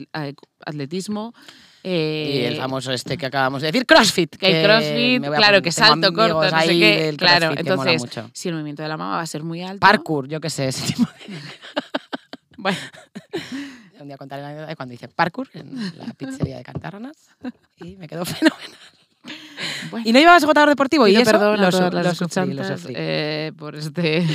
eh, 1.84 2.32
y 2.34 2.38
eh, 2.40 2.48
el 2.50 2.58
famoso 2.58 2.92
este 2.92 3.18
que 3.18 3.26
acabamos 3.26 3.62
de 3.62 3.68
decir, 3.72 3.86
CrossFit. 3.86 4.36
que 4.36 4.62
claro, 5.22 5.62
que 5.62 5.72
salto 5.72 6.14
corto, 6.14 6.42
no 6.52 6.62
sé 6.62 6.68
qué. 6.68 7.16
Claro, 7.18 7.48
CrossFit 7.48 7.56
que 7.66 7.70
entonces, 7.72 8.02
mucho. 8.02 8.30
si 8.34 8.50
el 8.50 8.56
movimiento 8.56 8.84
de 8.84 8.90
la 8.90 8.98
mama 8.98 9.16
va 9.18 9.22
a 9.22 9.28
ser 9.28 9.44
muy 9.44 9.62
alto. 9.62 9.80
Parkour, 9.80 10.28
yo 10.28 10.40
qué 10.40 10.50
sé, 10.50 10.68
ese 10.68 10.94
tipo 10.94 11.04
de... 11.28 11.36
Bueno, 12.58 12.78
Un 14.00 14.08
día 14.08 14.18
contaré 14.18 14.42
la 14.42 14.48
anécdota 14.50 14.70
de 14.70 14.76
cuando 14.76 14.94
hice 14.96 15.08
parkour 15.08 15.48
en 15.54 15.76
la 15.98 16.06
pizzería 16.18 16.58
de 16.58 16.64
Cantarranas 16.64 17.16
y 17.78 17.96
me 17.98 18.08
quedó 18.08 18.24
fenomenal. 18.26 18.78
bueno. 19.92 20.04
¿Y 20.08 20.12
no 20.14 20.20
llevabas 20.20 20.44
agotador 20.44 20.70
deportivo? 20.70 21.08
y 21.08 21.16
eso 21.16 21.26
perdón 21.32 21.60
a 21.60 21.64
lo, 21.64 21.72
su- 21.72 21.78
todas 21.78 21.94
las 21.94 22.06
lo 22.06 22.14
sufrí, 22.16 22.54
lo 22.54 22.62
escuchantas, 22.62 22.80
sufrí. 22.82 22.94
eh, 22.98 23.52
por 23.58 23.76
este... 23.76 24.28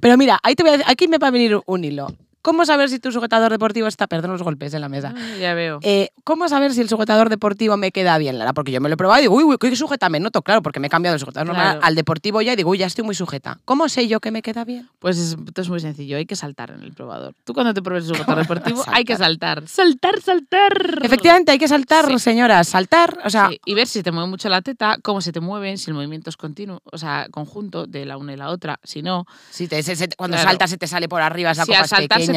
Pero 0.00 0.16
mira, 0.18 0.38
ahí 0.42 0.54
te 0.54 0.62
voy 0.62 0.70
a 0.70 0.72
decir, 0.72 0.86
aquí 0.88 1.08
me 1.08 1.16
va 1.18 1.28
a 1.28 1.30
venir 1.30 1.58
un 1.66 1.84
hilo. 1.84 2.06
¿Cómo 2.44 2.66
saber 2.66 2.90
si 2.90 2.98
tu 2.98 3.10
sujetador 3.10 3.50
deportivo 3.50 3.86
está, 3.88 4.06
perdón 4.06 4.32
los 4.32 4.42
golpes 4.42 4.74
en 4.74 4.82
la 4.82 4.90
mesa? 4.90 5.14
Ah, 5.16 5.36
ya 5.40 5.54
veo. 5.54 5.78
Eh, 5.80 6.10
¿Cómo 6.24 6.46
saber 6.46 6.74
si 6.74 6.82
el 6.82 6.90
sujetador 6.90 7.30
deportivo 7.30 7.78
me 7.78 7.90
queda 7.90 8.18
bien, 8.18 8.38
Lara? 8.38 8.52
Porque 8.52 8.70
yo 8.70 8.82
me 8.82 8.90
lo 8.90 8.94
he 8.94 8.96
probado 8.98 9.18
y 9.20 9.22
digo, 9.22 9.34
uy, 9.34 9.44
uy, 9.44 9.56
qué 9.58 9.74
sujeta 9.74 10.10
me 10.10 10.20
noto, 10.20 10.42
claro, 10.42 10.60
porque 10.60 10.78
me 10.78 10.88
he 10.88 10.90
cambiado 10.90 11.14
el 11.14 11.20
sujetador 11.20 11.46
normal 11.46 11.78
al 11.82 11.94
deportivo 11.94 12.42
ya 12.42 12.52
y 12.52 12.56
digo, 12.56 12.68
uy, 12.68 12.76
ya 12.76 12.86
estoy 12.86 13.02
muy 13.02 13.14
sujeta. 13.14 13.60
¿Cómo 13.64 13.88
sé 13.88 14.08
yo 14.08 14.20
que 14.20 14.30
me 14.30 14.42
queda 14.42 14.66
bien? 14.66 14.90
Pues 14.98 15.16
es- 15.16 15.38
esto 15.46 15.62
es 15.62 15.70
muy 15.70 15.80
sencillo, 15.80 16.18
hay 16.18 16.26
que 16.26 16.36
saltar 16.36 16.70
en 16.70 16.82
el 16.82 16.92
probador. 16.92 17.34
Tú 17.44 17.54
cuando 17.54 17.72
te 17.72 17.80
pruebes 17.80 18.04
el 18.10 18.14
sujetador 18.14 18.42
deportivo 18.76 18.84
hay 18.88 19.04
que 19.06 19.16
saltar. 19.16 19.66
Saltar, 19.66 20.20
saltar. 20.20 20.98
Efectivamente, 21.02 21.50
hay 21.52 21.58
que 21.58 21.68
saltar, 21.68 22.06
Sí. 22.08 22.18
señoras, 22.18 22.68
saltar. 22.68 23.18
O 23.24 23.30
sea, 23.30 23.48
Sí, 23.48 23.60
y 23.64 23.72
ver 23.74 23.86
si 23.86 24.02
te 24.02 24.12
mueve 24.12 24.28
mucho 24.28 24.50
la 24.50 24.60
teta, 24.60 24.98
cómo 25.02 25.22
se 25.22 25.32
te 25.32 25.40
mueven, 25.40 25.78
si 25.78 25.90
el 25.90 25.94
movimiento 25.94 26.28
es 26.28 26.36
continuo, 26.36 26.82
o 26.92 26.98
sea, 26.98 27.26
conjunto 27.30 27.86
de 27.86 28.04
la 28.04 28.18
una 28.18 28.34
y 28.34 28.36
la 28.36 28.50
otra. 28.50 28.78
Si 28.84 29.00
no, 29.02 29.26
si 29.50 29.66
te- 29.66 29.82
se- 29.82 29.96
se- 29.96 30.08
cuando 30.16 30.36
Claro. 30.36 30.50
saltas 30.50 30.68
se 30.70 30.76
te 30.76 30.86
sale 30.86 31.08
por 31.08 31.22
arriba 31.22 31.52
esa 31.52 31.64
si 31.64 31.72
copa 31.72 31.80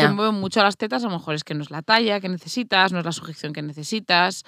se 0.01 0.07
te 0.07 0.13
mueven 0.13 0.35
mucho 0.35 0.63
las 0.63 0.77
tetas, 0.77 1.03
a 1.03 1.07
lo 1.07 1.13
mejor 1.13 1.35
es 1.35 1.43
que 1.43 1.53
no 1.53 1.63
es 1.63 1.71
la 1.71 1.81
talla 1.81 2.19
que 2.19 2.29
necesitas, 2.29 2.91
no 2.91 2.99
es 2.99 3.05
la 3.05 3.11
sujeción 3.11 3.53
que 3.53 3.61
necesitas. 3.61 4.43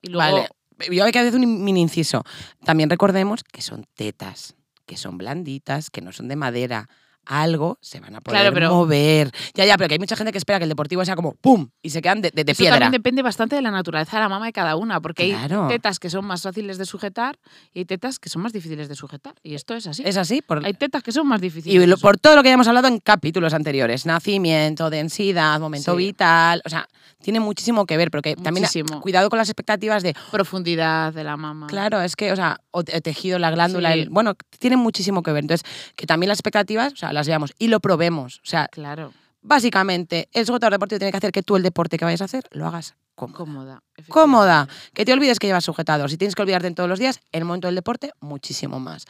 Y 0.00 0.08
luego, 0.08 0.36
Vale. 0.36 0.48
Yo 0.90 1.04
hay 1.04 1.12
que 1.12 1.18
hacer 1.18 1.34
un 1.34 1.64
mini 1.64 1.80
inciso. 1.80 2.24
También 2.64 2.90
recordemos 2.90 3.44
que 3.44 3.62
son 3.62 3.86
tetas, 3.94 4.54
que 4.86 4.96
son 4.96 5.18
blanditas, 5.18 5.90
que 5.90 6.00
no 6.00 6.12
son 6.12 6.28
de 6.28 6.36
madera. 6.36 6.88
Algo 7.26 7.78
se 7.80 8.00
van 8.00 8.16
a 8.16 8.20
poder 8.20 8.40
Claro, 8.40 8.54
pero- 8.54 8.70
mover. 8.74 9.30
Ya, 9.54 9.64
ya, 9.64 9.76
pero 9.76 9.88
que 9.88 9.94
hay 9.94 9.98
mucha 9.98 10.16
gente 10.16 10.32
que 10.32 10.38
espera 10.38 10.58
que 10.58 10.64
el 10.64 10.68
deportivo 10.68 11.04
sea 11.04 11.14
como 11.14 11.34
¡pum! 11.34 11.68
y 11.82 11.90
se 11.90 12.02
quedan 12.02 12.20
de, 12.20 12.30
de- 12.32 12.44
de 12.44 12.52
eso 12.52 12.58
piedra. 12.58 12.76
también 12.78 12.92
depende 12.92 13.22
bastante 13.22 13.54
de 13.56 13.62
la 13.62 13.70
naturaleza 13.70 14.16
de 14.16 14.22
la 14.22 14.28
mama 14.28 14.46
de 14.46 14.52
cada 14.52 14.76
una, 14.76 15.00
porque 15.00 15.28
Claro. 15.30 15.64
hay 15.64 15.68
tetas 15.68 15.98
que 15.98 16.10
son 16.10 16.24
más 16.24 16.42
fáciles 16.42 16.78
de 16.78 16.84
sujetar 16.86 17.38
y 17.72 17.80
hay 17.80 17.84
tetas 17.84 18.18
que 18.18 18.28
son 18.28 18.42
más 18.42 18.52
difíciles 18.52 18.88
de 18.88 18.94
sujetar. 18.96 19.34
Y 19.42 19.54
esto 19.54 19.74
es 19.74 19.86
así. 19.86 20.02
Es 20.04 20.16
así. 20.16 20.42
Por, 20.42 20.64
Hay 20.66 20.74
tetas 20.74 21.02
que 21.02 21.12
son 21.12 21.26
más 21.28 21.40
difíciles. 21.40 21.82
y 21.82 21.86
lo- 21.86 21.96
por 21.98 22.18
todo 22.18 22.34
lo 22.36 22.42
que 22.42 22.48
ya 22.48 22.54
hemos 22.54 22.66
hablado 22.68 22.88
en 22.88 22.98
capítulos 22.98 23.54
anteriores. 23.54 24.04
Nacimiento, 24.04 24.90
densidad, 24.90 25.60
momento 25.60 25.92
Sí. 25.92 25.98
vital. 25.98 26.60
O 26.64 26.68
sea, 26.68 26.88
tiene 27.22 27.38
muchísimo 27.38 27.86
que 27.86 27.96
ver, 27.96 28.10
pero 28.10 28.20
que 28.20 28.34
también 28.34 28.62
Muchísimo. 28.64 29.00
cuidado 29.00 29.30
con 29.30 29.38
las 29.38 29.48
expectativas 29.48 30.02
de 30.02 30.14
Profundidad 30.32 31.12
de 31.12 31.22
la 31.24 31.36
mama. 31.36 31.68
Claro, 31.68 32.00
es 32.02 32.16
que, 32.16 32.32
o 32.32 32.36
sea, 32.36 32.58
o 32.72 32.82
te- 32.82 33.00
tejido, 33.00 33.38
la 33.38 33.50
glándula, 33.52 33.92
Sí. 33.92 34.00
el- 34.00 34.10
bueno, 34.10 34.34
tiene 34.58 34.76
muchísimo 34.76 35.22
que 35.22 35.30
ver. 35.32 35.44
Entonces, 35.44 35.64
que 35.94 36.04
también 36.06 36.28
las 36.28 36.38
expectativas, 36.38 36.92
o 36.92 36.96
sea, 36.96 37.11
las 37.12 37.26
veamos 37.28 37.52
y 37.58 37.68
lo 37.68 37.80
probemos. 37.80 38.38
O 38.38 38.46
sea, 38.46 38.68
Claro. 38.68 39.12
básicamente, 39.42 40.28
el 40.32 40.46
sujetador 40.46 40.72
deportivo 40.72 40.98
tiene 40.98 41.10
que 41.12 41.18
hacer 41.18 41.32
que 41.32 41.42
tú 41.42 41.56
el 41.56 41.62
deporte 41.62 41.98
que 41.98 42.04
vayas 42.04 42.22
a 42.22 42.24
hacer 42.26 42.44
lo 42.52 42.66
hagas 42.66 42.94
cómoda. 43.28 43.82
Cómoda. 44.08 44.68
Que 44.94 45.04
te 45.04 45.12
olvides 45.12 45.38
que 45.38 45.46
llevas 45.46 45.64
sujetador. 45.64 46.10
Si 46.10 46.16
tienes 46.16 46.34
que 46.34 46.42
olvidarte 46.42 46.66
en 46.66 46.74
todos 46.74 46.88
los 46.88 46.98
días, 46.98 47.20
en 47.30 47.40
el 47.40 47.44
momento 47.44 47.68
del 47.68 47.74
deporte, 47.74 48.10
muchísimo 48.20 48.80
más. 48.80 49.04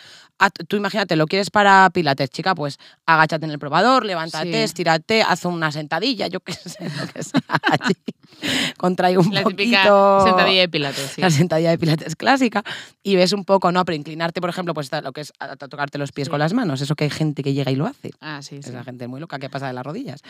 T- 0.54 0.64
Tú 0.64 0.76
imagínate, 0.76 1.14
lo 1.16 1.26
quieres 1.26 1.50
para 1.50 1.88
pilates, 1.90 2.30
chica, 2.30 2.54
pues 2.54 2.78
agáchate 3.06 3.44
en 3.46 3.52
el 3.52 3.58
probador, 3.58 4.04
levántate, 4.04 4.52
Sí. 4.52 4.54
estírate, 4.58 5.22
haz 5.22 5.44
una 5.44 5.70
sentadilla, 5.72 6.26
yo 6.26 6.40
qué 6.40 6.52
sé, 6.52 6.90
lo 7.00 7.06
que 7.12 7.22
sea. 7.22 7.40
Contrae 8.76 9.16
un 9.18 9.32
La 9.32 9.42
poquito. 9.42 9.56
típica 9.62 10.20
sentadilla 10.24 10.60
de 10.62 10.68
pilates, 10.68 11.10
sí. 11.12 11.20
La 11.20 11.30
sentadilla 11.30 11.70
de 11.70 11.78
pilates 11.78 12.16
clásica 12.16 12.64
y 13.02 13.14
ves 13.14 13.32
un 13.32 13.44
poco, 13.44 13.70
¿no? 13.70 13.84
Pero 13.84 13.94
inclinarte, 13.96 14.40
por 14.40 14.50
ejemplo, 14.50 14.74
pues 14.74 14.90
lo 15.02 15.12
que 15.12 15.20
es 15.20 15.32
a, 15.38 15.52
a 15.52 15.56
tocarte 15.56 15.98
los 15.98 16.10
pies 16.12 16.26
Sí. 16.26 16.30
con 16.30 16.40
las 16.40 16.52
manos. 16.52 16.80
Eso 16.80 16.94
que 16.96 17.04
hay 17.04 17.10
gente 17.10 17.42
que 17.42 17.52
llega 17.52 17.70
y 17.70 17.76
lo 17.76 17.86
hace. 17.86 18.10
Ah, 18.20 18.40
sí, 18.42 18.56
sí. 18.62 18.68
Es 18.70 18.74
la 18.74 18.82
gente 18.84 19.06
muy 19.06 19.20
loca 19.20 19.38
que 19.38 19.48
pasa 19.48 19.66
de 19.68 19.72
las 19.74 19.84
rodillas. 19.84 20.22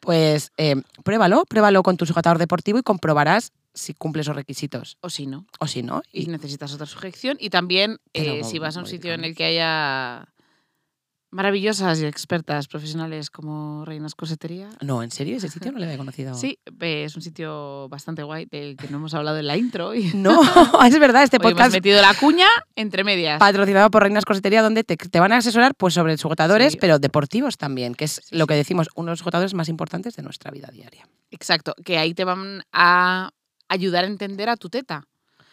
Pues 0.00 0.50
eh, 0.56 0.82
pruébalo, 1.04 1.44
pruébalo 1.44 1.82
con 1.82 1.96
tu 1.96 2.06
sujetador 2.06 2.38
deportivo 2.38 2.78
y 2.78 2.82
comprobarás 2.82 3.29
si 3.72 3.94
cumple 3.94 4.22
esos 4.22 4.34
requisitos 4.34 4.96
O 5.00 5.10
si 5.10 5.26
no. 5.26 5.46
o 5.60 5.66
si 5.66 5.82
no. 5.82 6.02
Y 6.12 6.24
Y 6.24 6.26
necesitas 6.26 6.74
otra 6.74 6.86
sujeción. 6.86 7.36
Y 7.40 7.50
también, 7.50 7.98
eh, 8.14 8.42
si 8.44 8.58
vas 8.58 8.76
a 8.76 8.80
un 8.80 8.86
sitio 8.86 9.12
en 9.12 9.24
el 9.24 9.34
que 9.36 9.44
haya 9.44 10.28
maravillosas 11.30 12.00
y 12.00 12.06
expertas 12.06 12.66
profesionales 12.68 13.30
como 13.30 13.84
Reinas 13.84 14.14
Cosetería. 14.14 14.68
no, 14.80 15.02
en 15.02 15.10
serio, 15.10 15.36
ese 15.36 15.48
sitio 15.48 15.70
no 15.72 15.78
le 15.78 15.84
había 15.86 15.96
conocido. 16.04 16.34
Sí, 16.34 16.58
es 16.80 17.14
un 17.16 17.22
sitio 17.22 17.88
bastante 17.88 18.22
guay 18.22 18.46
del 18.46 18.76
que 18.76 18.88
no 18.88 18.96
hemos 18.98 19.14
hablado 19.14 19.38
en 19.38 19.46
la 19.46 19.56
intro. 19.56 19.94
Y 19.94 20.10
No, 20.14 20.40
es 20.86 20.98
verdad, 20.98 21.22
este 21.22 21.36
hoy 21.38 21.42
hemos 21.42 21.52
podcast 21.54 21.72
metido 21.72 22.00
la 22.02 22.14
cuña 22.14 22.46
entre 22.74 23.04
medias. 23.04 23.38
patrocinado 23.38 23.90
por 23.90 24.02
Reinas 24.02 24.24
Cosetería, 24.24 24.62
donde 24.62 24.84
te, 24.84 24.96
te 24.96 25.20
van 25.20 25.32
a 25.32 25.36
asesorar 25.38 25.74
pues, 25.74 25.94
sobre 25.94 26.16
sujetadores, 26.18 26.72
Sí. 26.72 26.78
pero 26.80 26.98
deportivos 26.98 27.56
también, 27.56 27.94
que 27.94 28.04
es 28.06 28.20
Sí, 28.24 28.36
lo 28.36 28.46
que 28.46 28.54
decimos, 28.54 28.88
uno 28.96 29.06
de 29.06 29.12
los 29.12 29.18
sujetadores 29.20 29.54
más 29.54 29.68
importantes 29.68 30.16
de 30.16 30.22
nuestra 30.22 30.50
vida 30.50 30.68
diaria. 30.72 31.08
Exacto, 31.30 31.74
que 31.84 31.96
ahí 31.98 32.12
te 32.14 32.24
van 32.24 32.62
a 32.72 33.30
ayudar 33.68 34.04
a 34.04 34.08
entender 34.08 34.48
a 34.48 34.56
tu 34.56 34.68
teta. 34.68 35.04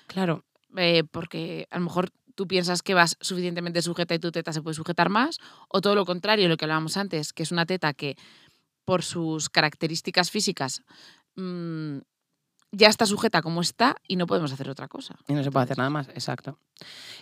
Claro. 0.08 0.44
eh, 0.76 1.04
porque 1.12 1.68
a 1.72 1.78
lo 1.80 1.86
mejor 1.86 2.10
tú 2.38 2.48
piensas 2.48 2.84
que 2.84 2.94
vas 2.94 3.18
suficientemente 3.20 3.82
sujeta 3.82 4.14
y 4.14 4.20
tu 4.20 4.32
teta 4.32 4.54
se 4.54 4.62
puede 4.62 4.76
sujetar 4.76 5.10
más, 5.10 5.40
o 5.70 5.82
todo 5.82 5.96
lo 5.96 6.06
contrario, 6.06 6.48
lo 6.48 6.56
que 6.56 6.66
hablábamos 6.66 6.96
antes, 6.96 7.34
que 7.34 7.42
es 7.42 7.52
una 7.52 7.66
teta 7.66 7.94
que 7.94 8.16
por 8.86 9.04
sus 9.04 9.50
características 9.50 10.30
físicas 10.30 10.84
mm, 11.36 11.98
ya 12.72 12.90
está 12.90 13.08
sujeta 13.08 13.42
como 13.42 13.62
está 13.62 13.96
y 14.08 14.18
no 14.18 14.28
podemos 14.28 14.54
hacer 14.54 14.70
otra 14.70 14.88
cosa. 14.88 15.16
Y 15.28 15.34
no 15.34 15.44
se 15.44 15.52
puede 15.52 15.64
hacer 15.64 15.80
nada 15.80 15.90
más, 15.90 16.10
exacto. 16.10 16.60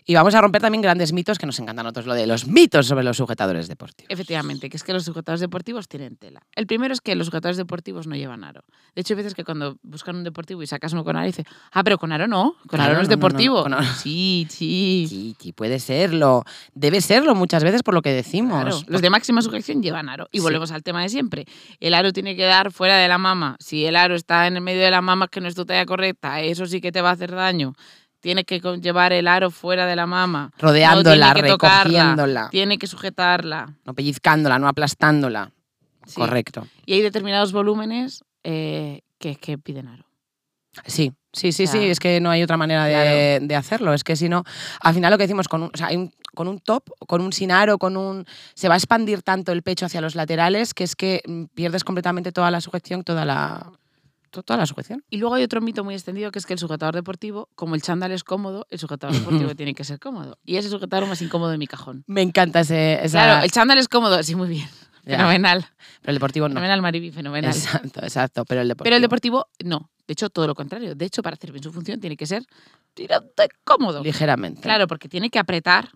Y 0.08 0.14
vamos 0.14 0.36
a 0.36 0.42
romper 0.42 0.62
también 0.62 0.82
grandes 0.84 1.14
mitos 1.14 1.40
que 1.40 1.46
nos 1.48 1.58
encantan 1.60 1.80
a 1.86 1.90
nosotros, 1.90 2.06
lo 2.06 2.14
de 2.14 2.28
los 2.28 2.46
mitos 2.48 2.86
sobre 2.86 3.04
los 3.04 3.18
sujetadores 3.18 3.68
deportivos. 3.68 4.08
Efectivamente, 4.12 4.70
que 4.70 4.78
es 4.78 4.84
que 4.84 4.94
los 4.94 5.04
sujetadores 5.04 5.40
deportivos 5.42 5.88
tienen 5.88 6.16
tela. 6.16 6.42
El 6.56 6.68
primero 6.68 6.94
es 6.94 7.02
que 7.02 7.16
los 7.16 7.26
sujetadores 7.26 7.58
deportivos 7.58 8.06
no 8.06 8.16
llevan 8.16 8.44
aro. 8.44 8.64
De 8.94 9.02
hecho, 9.02 9.14
hay 9.14 9.18
veces 9.18 9.34
que 9.34 9.44
cuando 9.44 9.78
buscan 9.82 10.16
un 10.18 10.24
deportivo 10.24 10.62
y 10.62 10.68
sacas 10.68 10.94
uno 10.94 11.04
con 11.04 11.16
aro, 11.16 11.26
dice, 11.26 11.44
ah, 11.72 11.84
pero 11.84 11.98
con 11.98 12.12
aro 12.12 12.28
no, 12.28 12.56
con 12.68 12.80
aro 12.82 12.94
no 12.94 13.02
es 13.02 13.08
no, 13.10 13.16
no, 13.16 13.16
no, 13.16 13.28
deportivo. 13.28 13.64
con 13.64 13.74
aro- 13.74 13.84
Sí, 13.96 14.46
sí. 14.50 15.06
Sí, 15.10 15.36
sí, 15.40 15.54
puede 15.54 15.80
serlo. 15.80 16.44
Debe 16.76 17.02
serlo 17.02 17.34
muchas 17.34 17.64
veces 17.64 17.82
por 17.82 17.94
lo 17.96 18.02
que 18.04 18.12
decimos. 18.14 18.62
Claro, 18.62 18.80
los 18.88 19.02
de 19.02 19.10
máxima 19.10 19.42
sujeción 19.42 19.82
llevan 19.82 20.10
aro. 20.10 20.28
Y 20.32 20.38
Sí. 20.38 20.44
volvemos 20.44 20.70
al 20.72 20.84
tema 20.84 21.02
de 21.02 21.10
siempre. 21.10 21.46
El 21.80 21.94
aro 21.96 22.12
tiene 22.14 22.36
que 22.36 22.44
dar 22.44 22.72
fuera 22.72 22.98
de 22.98 23.08
la 23.08 23.18
mama. 23.18 23.56
Si 23.60 23.86
el 23.86 23.96
aro 23.96 24.14
está 24.16 24.46
en 24.46 24.56
el 24.58 24.62
medio 24.62 24.84
de 24.84 24.92
la 24.92 25.02
mama, 25.02 25.28
que 25.30 25.42
no 25.42 25.48
es 25.48 25.56
tu 25.56 25.66
talla 25.66 25.86
correcta, 25.88 26.42
eso 26.42 26.68
sí 26.68 26.80
que 26.80 26.92
te 26.92 27.02
va 27.02 27.10
a 27.10 27.14
hacer 27.14 27.32
daño. 27.32 27.74
Tiene 28.26 28.44
que 28.44 28.60
llevar 28.82 29.14
el 29.14 29.28
aro 29.28 29.52
fuera 29.52 29.86
de 29.86 29.96
la 29.96 30.08
mama. 30.08 30.50
Rodeándola, 30.58 31.28
no 31.28 31.34
tiene 31.36 31.48
que 31.48 31.52
tocarla, 31.54 31.84
recogiéndola. 31.84 32.50
Tiene 32.50 32.78
que 32.80 32.88
sujetarla. 32.88 33.76
No 33.86 33.94
pellizcándola, 33.94 34.58
no 34.58 34.68
aplastándola. 34.68 35.52
Sí. 36.08 36.16
Correcto. 36.16 36.68
Y 36.88 36.94
hay 36.94 37.02
determinados 37.04 37.52
volúmenes 37.52 38.24
eh, 38.44 39.02
que, 39.20 39.36
que 39.36 39.60
piden 39.60 39.90
aro. 39.90 40.06
Sí, 40.88 41.14
sí, 41.34 41.52
sí, 41.52 41.66
O 41.66 41.68
sea, 41.68 41.80
sí. 41.80 41.86
Es 41.88 42.00
que 42.00 42.20
no 42.20 42.32
hay 42.32 42.42
otra 42.42 42.58
manera 42.58 42.86
de, 42.86 43.42
de 43.44 43.56
hacerlo. 43.56 43.94
Es 43.94 44.04
que 44.04 44.16
si 44.16 44.28
no, 44.28 44.44
al 44.82 44.96
final 44.96 45.12
lo 45.12 45.20
que 45.20 45.26
decimos 45.26 45.48
con 45.48 45.62
un, 45.62 45.70
o 45.72 45.78
sea, 45.78 45.86
hay 45.88 45.98
un- 45.98 46.12
con 46.34 46.48
un 46.48 46.58
top, 46.60 46.84
con 47.08 47.22
un 47.22 47.32
sin 47.32 47.52
aro, 47.52 47.78
con 47.78 47.96
un. 47.96 48.26
Se 48.56 48.68
va 48.68 48.74
a 48.74 48.78
expandir 48.78 49.22
tanto 49.22 49.52
el 49.52 49.62
pecho 49.62 49.86
hacia 49.86 50.02
los 50.02 50.16
laterales 50.16 50.74
que 50.74 50.84
es 50.84 50.96
que 50.96 51.22
mm, 51.28 51.44
pierdes 51.54 51.84
completamente 51.84 52.32
toda 52.32 52.50
la 52.50 52.60
sujeción, 52.60 53.04
toda 53.04 53.24
la. 53.24 53.72
To- 54.36 54.44
Toda 54.44 54.58
la 54.60 54.66
sujeción. 54.66 55.04
Y 55.10 55.18
luego 55.18 55.36
hay 55.36 55.44
otro 55.44 55.62
mito 55.62 55.84
muy 55.84 55.94
extendido 55.96 56.32
que 56.32 56.40
es 56.40 56.46
que 56.46 56.54
el 56.54 56.60
sujetador 56.60 56.94
deportivo, 56.96 57.50
como 57.56 57.76
el 57.76 57.82
chándal 57.82 58.12
es 58.12 58.24
cómodo, 58.24 58.68
el 58.70 58.78
sujetador 58.80 59.16
deportivo 59.16 59.56
tiene 59.56 59.74
que 59.74 59.84
ser 59.84 60.00
cómodo. 60.00 60.38
Y 60.46 60.58
es 60.58 60.66
el 60.66 60.72
sujetador 60.72 61.08
más 61.08 61.22
incómodo 61.22 61.50
de 61.52 61.58
mi 61.58 61.68
cajón. 61.68 62.04
Me 62.08 62.22
encanta 62.22 62.60
ese. 62.60 63.04
Esa, 63.04 63.24
Claro, 63.24 63.44
el 63.44 63.52
chándal 63.52 63.78
es 63.80 63.88
cómodo, 63.88 64.22
sí, 64.24 64.36
muy 64.36 64.50
bien. 64.50 64.68
Ya. 65.06 65.18
Fenomenal. 65.18 65.66
Pero 66.02 66.12
el 66.12 66.16
deportivo 66.16 66.48
no. 66.48 66.54
Fenomenal, 66.56 66.82
Mariby, 66.82 67.12
fenomenal. 67.12 67.52
Exacto, 67.52 68.00
exacto. 68.02 68.44
Pero 68.46 68.62
el 68.62 68.68
deportivo. 68.68 68.84
Pero 68.86 68.96
el 68.96 69.02
deportivo, 69.04 69.48
no. 69.64 69.92
De 70.08 70.12
hecho, 70.14 70.30
todo 70.32 70.48
lo 70.48 70.56
contrario. 70.56 70.96
De 70.96 71.06
hecho, 71.06 71.22
para 71.22 71.36
hacer 71.36 71.52
bien 71.52 71.64
su 71.64 71.72
función, 71.72 72.00
tiene 72.00 72.18
que 72.18 72.26
ser 72.26 72.44
tirante 72.94 73.48
cómodo. 73.64 74.04
Ligeramente. 74.04 74.62
Claro, 74.62 74.88
porque 74.88 75.08
tiene 75.08 75.30
que 75.30 75.38
apretar, 75.40 75.90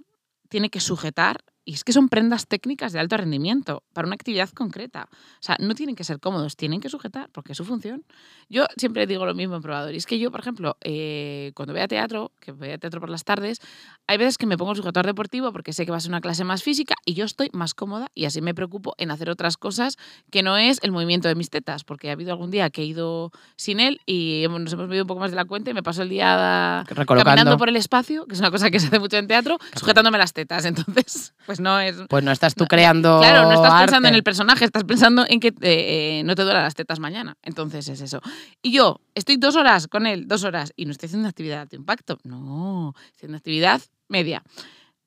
tiene 0.48 0.70
que 0.70 0.80
sujetar. 0.80 1.38
Y 1.70 1.74
es 1.74 1.84
que 1.84 1.94
son 1.94 2.10
prendas 2.10 2.48
técnicas 2.48 2.94
de 2.94 3.00
alto 3.00 3.16
rendimiento 3.16 3.84
para 3.94 4.08
una 4.08 4.16
actividad 4.16 4.50
concreta. 4.50 5.08
O 5.12 5.38
sea, 5.40 5.56
no 5.60 5.76
tienen 5.76 5.96
que 5.96 6.04
ser 6.04 6.20
cómodos, 6.20 6.56
tienen 6.56 6.82
que 6.82 6.90
sujetar, 6.90 7.30
porque 7.32 7.52
es 7.52 7.58
su 7.60 7.64
función. 7.64 8.04
Yo 8.50 8.66
siempre 8.76 9.06
digo 9.06 9.24
lo 9.24 9.36
mismo 9.36 9.56
en 9.56 9.62
probador. 9.62 9.94
Y 9.94 9.98
es 9.98 10.08
que 10.08 10.18
yo, 10.18 10.32
por 10.32 10.40
ejemplo, 10.40 10.78
eh, 10.82 11.52
cuando 11.54 11.74
voy 11.74 11.84
a 11.84 11.88
teatro, 11.88 12.32
que 12.40 12.54
voy 12.54 12.72
a 12.72 12.80
teatro 12.80 13.00
por 13.00 13.12
las 13.12 13.24
tardes, 13.24 13.62
hay 14.08 14.18
veces 14.18 14.40
que 14.40 14.48
me 14.48 14.58
pongo 14.58 14.72
el 14.72 14.78
sujetador 14.78 15.06
deportivo 15.06 15.52
porque 15.52 15.72
sé 15.72 15.86
que 15.86 15.92
va 15.92 15.98
a 15.98 16.00
ser 16.00 16.10
una 16.10 16.22
clase 16.22 16.44
más 16.44 16.64
física 16.64 16.96
y 17.06 17.14
yo 17.14 17.24
estoy 17.24 17.52
más 17.54 17.76
cómoda 17.76 18.08
y 18.16 18.26
así 18.26 18.42
me 18.42 18.56
preocupo 18.56 18.96
en 18.98 19.12
hacer 19.12 19.30
otras 19.30 19.56
cosas 19.56 19.98
que 20.32 20.42
no 20.42 20.58
es 20.58 20.80
el 20.82 20.92
movimiento 20.92 21.28
de 21.28 21.36
mis 21.36 21.52
tetas, 21.52 21.84
porque 21.84 22.10
ha 22.10 22.14
habido 22.14 22.32
algún 22.32 22.50
día 22.50 22.72
que 22.72 22.82
he 22.82 22.86
ido 22.86 23.32
sin 23.58 23.80
él 23.80 24.02
y 24.08 24.46
nos 24.50 24.74
hemos 24.74 24.88
movido 24.88 25.04
un 25.04 25.08
poco 25.08 25.20
más 25.20 25.30
de 25.30 25.36
la 25.36 25.46
cuenta 25.46 25.70
y 25.70 25.76
me 25.76 25.84
paso 25.84 26.02
el 26.02 26.10
día 26.10 26.84
caminando 27.06 27.60
por 27.60 27.70
el 27.70 27.76
espacio, 27.76 28.26
que 28.26 28.34
es 28.34 28.40
una 28.40 28.50
cosa 28.50 28.72
que 28.72 28.80
se 28.80 28.88
hace 28.88 28.98
mucho 28.98 29.18
en 29.18 29.28
teatro, 29.28 29.60
sujetándome 29.76 30.18
las 30.18 30.34
tetas. 30.34 30.66
Entonces, 30.80 31.36
pues 31.46 31.59
no 31.60 31.80
es... 31.80 31.96
Pues 32.10 32.24
no 32.24 32.32
estás 32.32 32.56
tú 32.56 32.66
creando. 32.66 33.20
Claro, 33.20 33.44
no 33.44 33.54
estás 33.54 33.82
pensando 33.82 34.08
en 34.08 34.16
el 34.16 34.24
personaje, 34.24 34.66
estás 34.66 34.84
pensando 34.84 35.26
en 35.28 35.40
que 35.40 35.50
eh, 35.50 35.54
eh, 35.62 36.24
no 36.26 36.36
te 36.36 36.44
duelen 36.44 36.64
las 36.64 36.76
tetas 36.76 37.00
mañana. 37.00 37.38
Entonces 37.44 37.88
es 37.90 38.02
eso. 38.02 38.22
Y 38.62 38.72
yo 38.72 39.02
estoy 39.16 39.38
dos 39.38 39.56
horas 39.56 39.88
con 39.88 40.08
él, 40.08 40.28
dos 40.28 40.44
horas, 40.44 40.74
y 40.76 40.86
no 40.86 40.92
estoy 40.92 41.08
haciendo 41.08 41.28
actividad 41.28 41.56
de 41.56 41.62
alto 41.62 41.76
impacto. 41.76 42.20
No, 42.24 42.94
estoy 42.98 43.16
haciendo 43.18 43.38
actividad 43.38 43.82
media. 44.08 44.44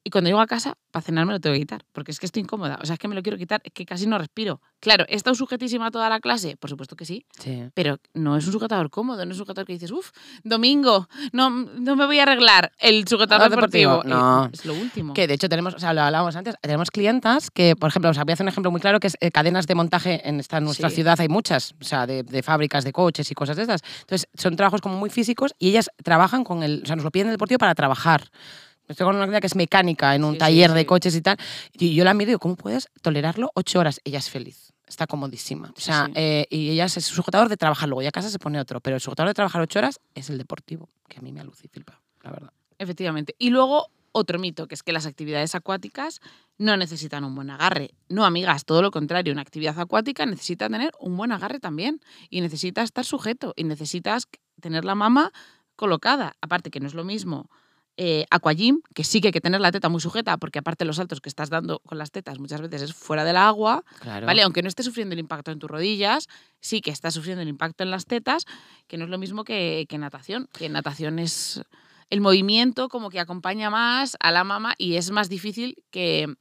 Y 0.04 0.10
cuando 0.10 0.28
llego 0.28 0.40
a 0.40 0.46
casa, 0.46 0.74
para 0.90 1.02
cenar 1.02 1.26
me 1.26 1.32
lo 1.32 1.40
tengo 1.40 1.54
que 1.54 1.60
quitar, 1.60 1.84
porque 1.92 2.10
es 2.10 2.18
que 2.18 2.26
estoy 2.26 2.42
incómoda. 2.42 2.78
O 2.82 2.86
sea, 2.86 2.94
es 2.94 2.98
que 2.98 3.06
me 3.08 3.14
lo 3.14 3.22
quiero 3.22 3.38
quitar, 3.38 3.60
es 3.64 3.72
que 3.72 3.86
casi 3.86 4.06
no 4.06 4.18
respiro. 4.18 4.60
Claro, 4.80 5.04
¿he 5.08 5.14
estado 5.14 5.34
sujetísima 5.36 5.90
toda 5.92 6.08
la 6.08 6.18
clase? 6.18 6.56
Por 6.56 6.68
supuesto 6.70 6.96
que 6.96 7.04
sí, 7.04 7.24
Sí. 7.38 7.68
pero 7.74 7.98
no 8.14 8.36
es 8.36 8.44
un 8.46 8.52
sujetador 8.52 8.90
cómodo, 8.90 9.24
no 9.24 9.30
es 9.30 9.36
un 9.38 9.44
sujetador 9.44 9.66
que 9.66 9.74
dices, 9.74 9.92
uff, 9.92 10.10
domingo, 10.42 11.08
no, 11.32 11.50
no 11.50 11.94
me 11.96 12.06
voy 12.06 12.18
a 12.18 12.24
arreglar. 12.24 12.72
El 12.78 13.06
sujetador 13.06 13.46
Ah, 13.46 13.48
deportivo, 13.48 13.90
deportivo, 14.02 14.14
no. 14.16 14.46
eh, 14.46 14.50
es 14.52 14.64
lo 14.64 14.74
último. 14.74 15.14
Que 15.14 15.26
de 15.28 15.34
hecho 15.34 15.48
tenemos, 15.48 15.74
o 15.74 15.78
sea, 15.78 15.92
lo 15.94 16.02
hablábamos 16.02 16.34
antes, 16.34 16.54
tenemos 16.60 16.90
clientas 16.90 17.50
que, 17.50 17.76
por 17.76 17.88
ejemplo, 17.90 18.10
o 18.10 18.14
sea, 18.14 18.24
voy 18.24 18.32
a 18.32 18.34
hacer 18.34 18.44
un 18.44 18.48
ejemplo 18.48 18.70
muy 18.72 18.80
claro, 18.80 18.98
que 18.98 19.06
es 19.06 19.16
eh, 19.20 19.30
cadenas 19.30 19.66
de 19.68 19.74
montaje 19.76 20.28
en 20.28 20.40
esta 20.40 20.58
en 20.58 20.64
nuestra 20.64 20.88
Sí. 20.88 20.96
ciudad, 20.96 21.20
hay 21.20 21.28
muchas, 21.28 21.74
o 21.80 21.84
sea, 21.84 22.06
de, 22.06 22.24
de 22.24 22.42
fábricas 22.42 22.82
de 22.84 22.92
coches 22.92 23.30
y 23.30 23.34
cosas 23.34 23.54
de 23.56 23.62
estas. 23.62 23.82
Entonces, 24.00 24.28
son 24.34 24.56
trabajos 24.56 24.80
como 24.80 24.96
muy 24.98 25.10
físicos 25.10 25.54
y 25.60 25.68
ellas 25.70 25.90
trabajan 26.02 26.42
con 26.42 26.64
el, 26.64 26.80
o 26.82 26.86
sea, 26.86 26.96
nos 26.96 27.04
lo 27.04 27.10
piden 27.12 27.28
en 27.28 27.30
el 27.30 27.34
deportivo 27.34 27.58
para 27.58 27.74
trabajar. 27.76 28.24
Estoy 28.88 29.06
con 29.06 29.16
una 29.16 29.24
clienta 29.24 29.40
que 29.40 29.46
es 29.46 29.56
mecánica 29.56 30.14
en 30.14 30.24
un 30.24 30.32
Sí, 30.32 30.36
sí, 30.36 30.38
taller 30.40 30.72
de 30.72 30.80
sí. 30.80 30.86
coches 30.86 31.14
y 31.16 31.22
tal. 31.22 31.36
Y 31.72 31.94
yo 31.94 32.04
la 32.04 32.14
miro 32.14 32.24
y 32.24 32.32
digo, 32.32 32.38
¿cómo 32.40 32.56
puedes 32.56 32.88
tolerarlo 33.00 33.50
ocho 33.54 33.78
horas? 33.80 34.00
Ella 34.04 34.18
es 34.18 34.28
feliz. 34.28 34.72
Está 34.86 35.06
comodísima. 35.06 35.72
O 35.74 35.80
sea, 35.80 36.10
eh, 36.14 36.46
y 36.50 36.68
ella 36.70 36.84
es 36.84 36.92
su 36.92 37.14
sujetador 37.14 37.48
de 37.48 37.56
trabajar, 37.56 37.88
luego 37.88 38.02
ya 38.02 38.08
a 38.10 38.12
casa 38.12 38.28
se 38.28 38.38
pone 38.38 38.60
otro. 38.60 38.80
Pero 38.80 38.96
el 38.96 39.00
sujetador 39.00 39.28
de 39.30 39.34
trabajar 39.34 39.62
ocho 39.62 39.78
horas 39.78 40.00
es 40.14 40.28
el 40.28 40.36
deportivo, 40.36 40.88
que 41.08 41.18
a 41.18 41.22
mí 41.22 41.32
me 41.32 41.40
alucina, 41.40 41.70
la 42.22 42.30
verdad. 42.30 42.52
Efectivamente. 42.78 43.34
Y 43.38 43.48
luego 43.50 43.86
otro 44.14 44.38
mito, 44.38 44.66
que 44.68 44.74
es 44.74 44.82
que 44.82 44.92
las 44.92 45.06
actividades 45.06 45.54
acuáticas 45.54 46.20
no 46.58 46.76
necesitan 46.76 47.24
un 47.24 47.34
buen 47.34 47.48
agarre. 47.48 47.94
No, 48.10 48.26
amigas, 48.26 48.66
todo 48.66 48.82
lo 48.82 48.90
contrario. 48.90 49.32
Una 49.32 49.40
actividad 49.40 49.78
acuática 49.80 50.26
necesita 50.26 50.68
tener 50.68 50.92
un 51.00 51.16
buen 51.16 51.32
agarre 51.32 51.58
también. 51.60 52.00
Y 52.28 52.42
necesita 52.42 52.82
estar 52.82 53.06
sujeto. 53.06 53.54
Y 53.56 53.64
necesitas 53.64 54.28
tener 54.60 54.84
la 54.84 54.94
mama 54.94 55.32
colocada. 55.76 56.34
Aparte 56.42 56.70
que 56.70 56.80
no 56.80 56.86
es 56.86 56.92
lo 56.94 57.04
mismo 57.04 57.48
eh, 57.96 58.24
aquagym, 58.30 58.80
que 58.94 59.04
sí 59.04 59.20
que 59.20 59.28
hay 59.28 59.32
que 59.32 59.40
tener 59.40 59.60
la 59.60 59.70
teta 59.70 59.88
muy 59.88 60.00
sujeta, 60.00 60.36
porque 60.38 60.58
aparte 60.58 60.84
los 60.84 60.96
saltos 60.96 61.20
que 61.20 61.28
estás 61.28 61.50
dando 61.50 61.78
con 61.80 61.98
las 61.98 62.10
tetas 62.10 62.38
muchas 62.38 62.60
veces 62.60 62.82
es 62.82 62.94
fuera 62.94 63.24
del 63.24 63.36
agua, 63.36 63.84
Claro. 64.00 64.26
¿vale? 64.26 64.42
Aunque 64.42 64.62
no 64.62 64.68
estés 64.68 64.86
sufriendo 64.86 65.12
el 65.12 65.18
impacto 65.18 65.50
en 65.50 65.58
tus 65.58 65.70
rodillas, 65.70 66.28
sí 66.60 66.80
que 66.80 66.90
estás 66.90 67.14
sufriendo 67.14 67.42
el 67.42 67.48
impacto 67.48 67.82
en 67.84 67.90
las 67.90 68.06
tetas, 68.06 68.44
que 68.88 68.96
no 68.96 69.04
es 69.04 69.10
lo 69.10 69.18
mismo 69.18 69.44
que, 69.44 69.86
que 69.88 69.98
natación, 69.98 70.48
que 70.52 70.68
natación 70.68 71.18
es 71.18 71.62
el 72.10 72.20
movimiento 72.20 72.88
como 72.88 73.08
que 73.10 73.20
acompaña 73.20 73.70
más 73.70 74.16
a 74.20 74.32
la 74.32 74.44
mama 74.44 74.74
y 74.78 74.96
es 74.96 75.10
más 75.10 75.28
difícil 75.28 75.76
que... 75.90 76.34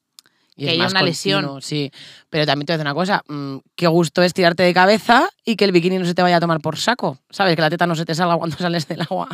Y 0.62 0.66
que 0.66 0.72
haya 0.72 0.88
una 0.88 1.02
lesión. 1.04 1.42
continuo, 1.44 1.62
Sí, 1.62 1.92
pero 2.30 2.46
también 2.46 2.66
te 2.66 2.74
voy 2.74 2.76
a 2.76 2.78
decir 2.78 2.88
una 2.88 2.94
cosa, 2.94 3.24
mm, 3.28 3.58
qué 3.76 3.88
gusto 3.88 4.22
es 4.24 4.34
tirarte 4.34 4.64
de 4.64 4.74
cabeza 4.74 5.30
y 5.46 5.56
que 5.56 5.66
el 5.66 5.72
bikini 5.72 5.98
no 6.00 6.06
se 6.06 6.14
te 6.14 6.22
vaya 6.22 6.38
a 6.38 6.40
tomar 6.40 6.60
por 6.62 6.78
saco, 6.78 7.18
¿sabes? 7.30 7.56
Que 7.56 7.62
la 7.62 7.70
teta 7.70 7.88
no 7.88 7.96
se 7.96 8.06
te 8.06 8.14
salga 8.16 8.38
cuando 8.38 8.56
sales 8.58 8.88
del 8.88 9.02
agua. 9.02 9.28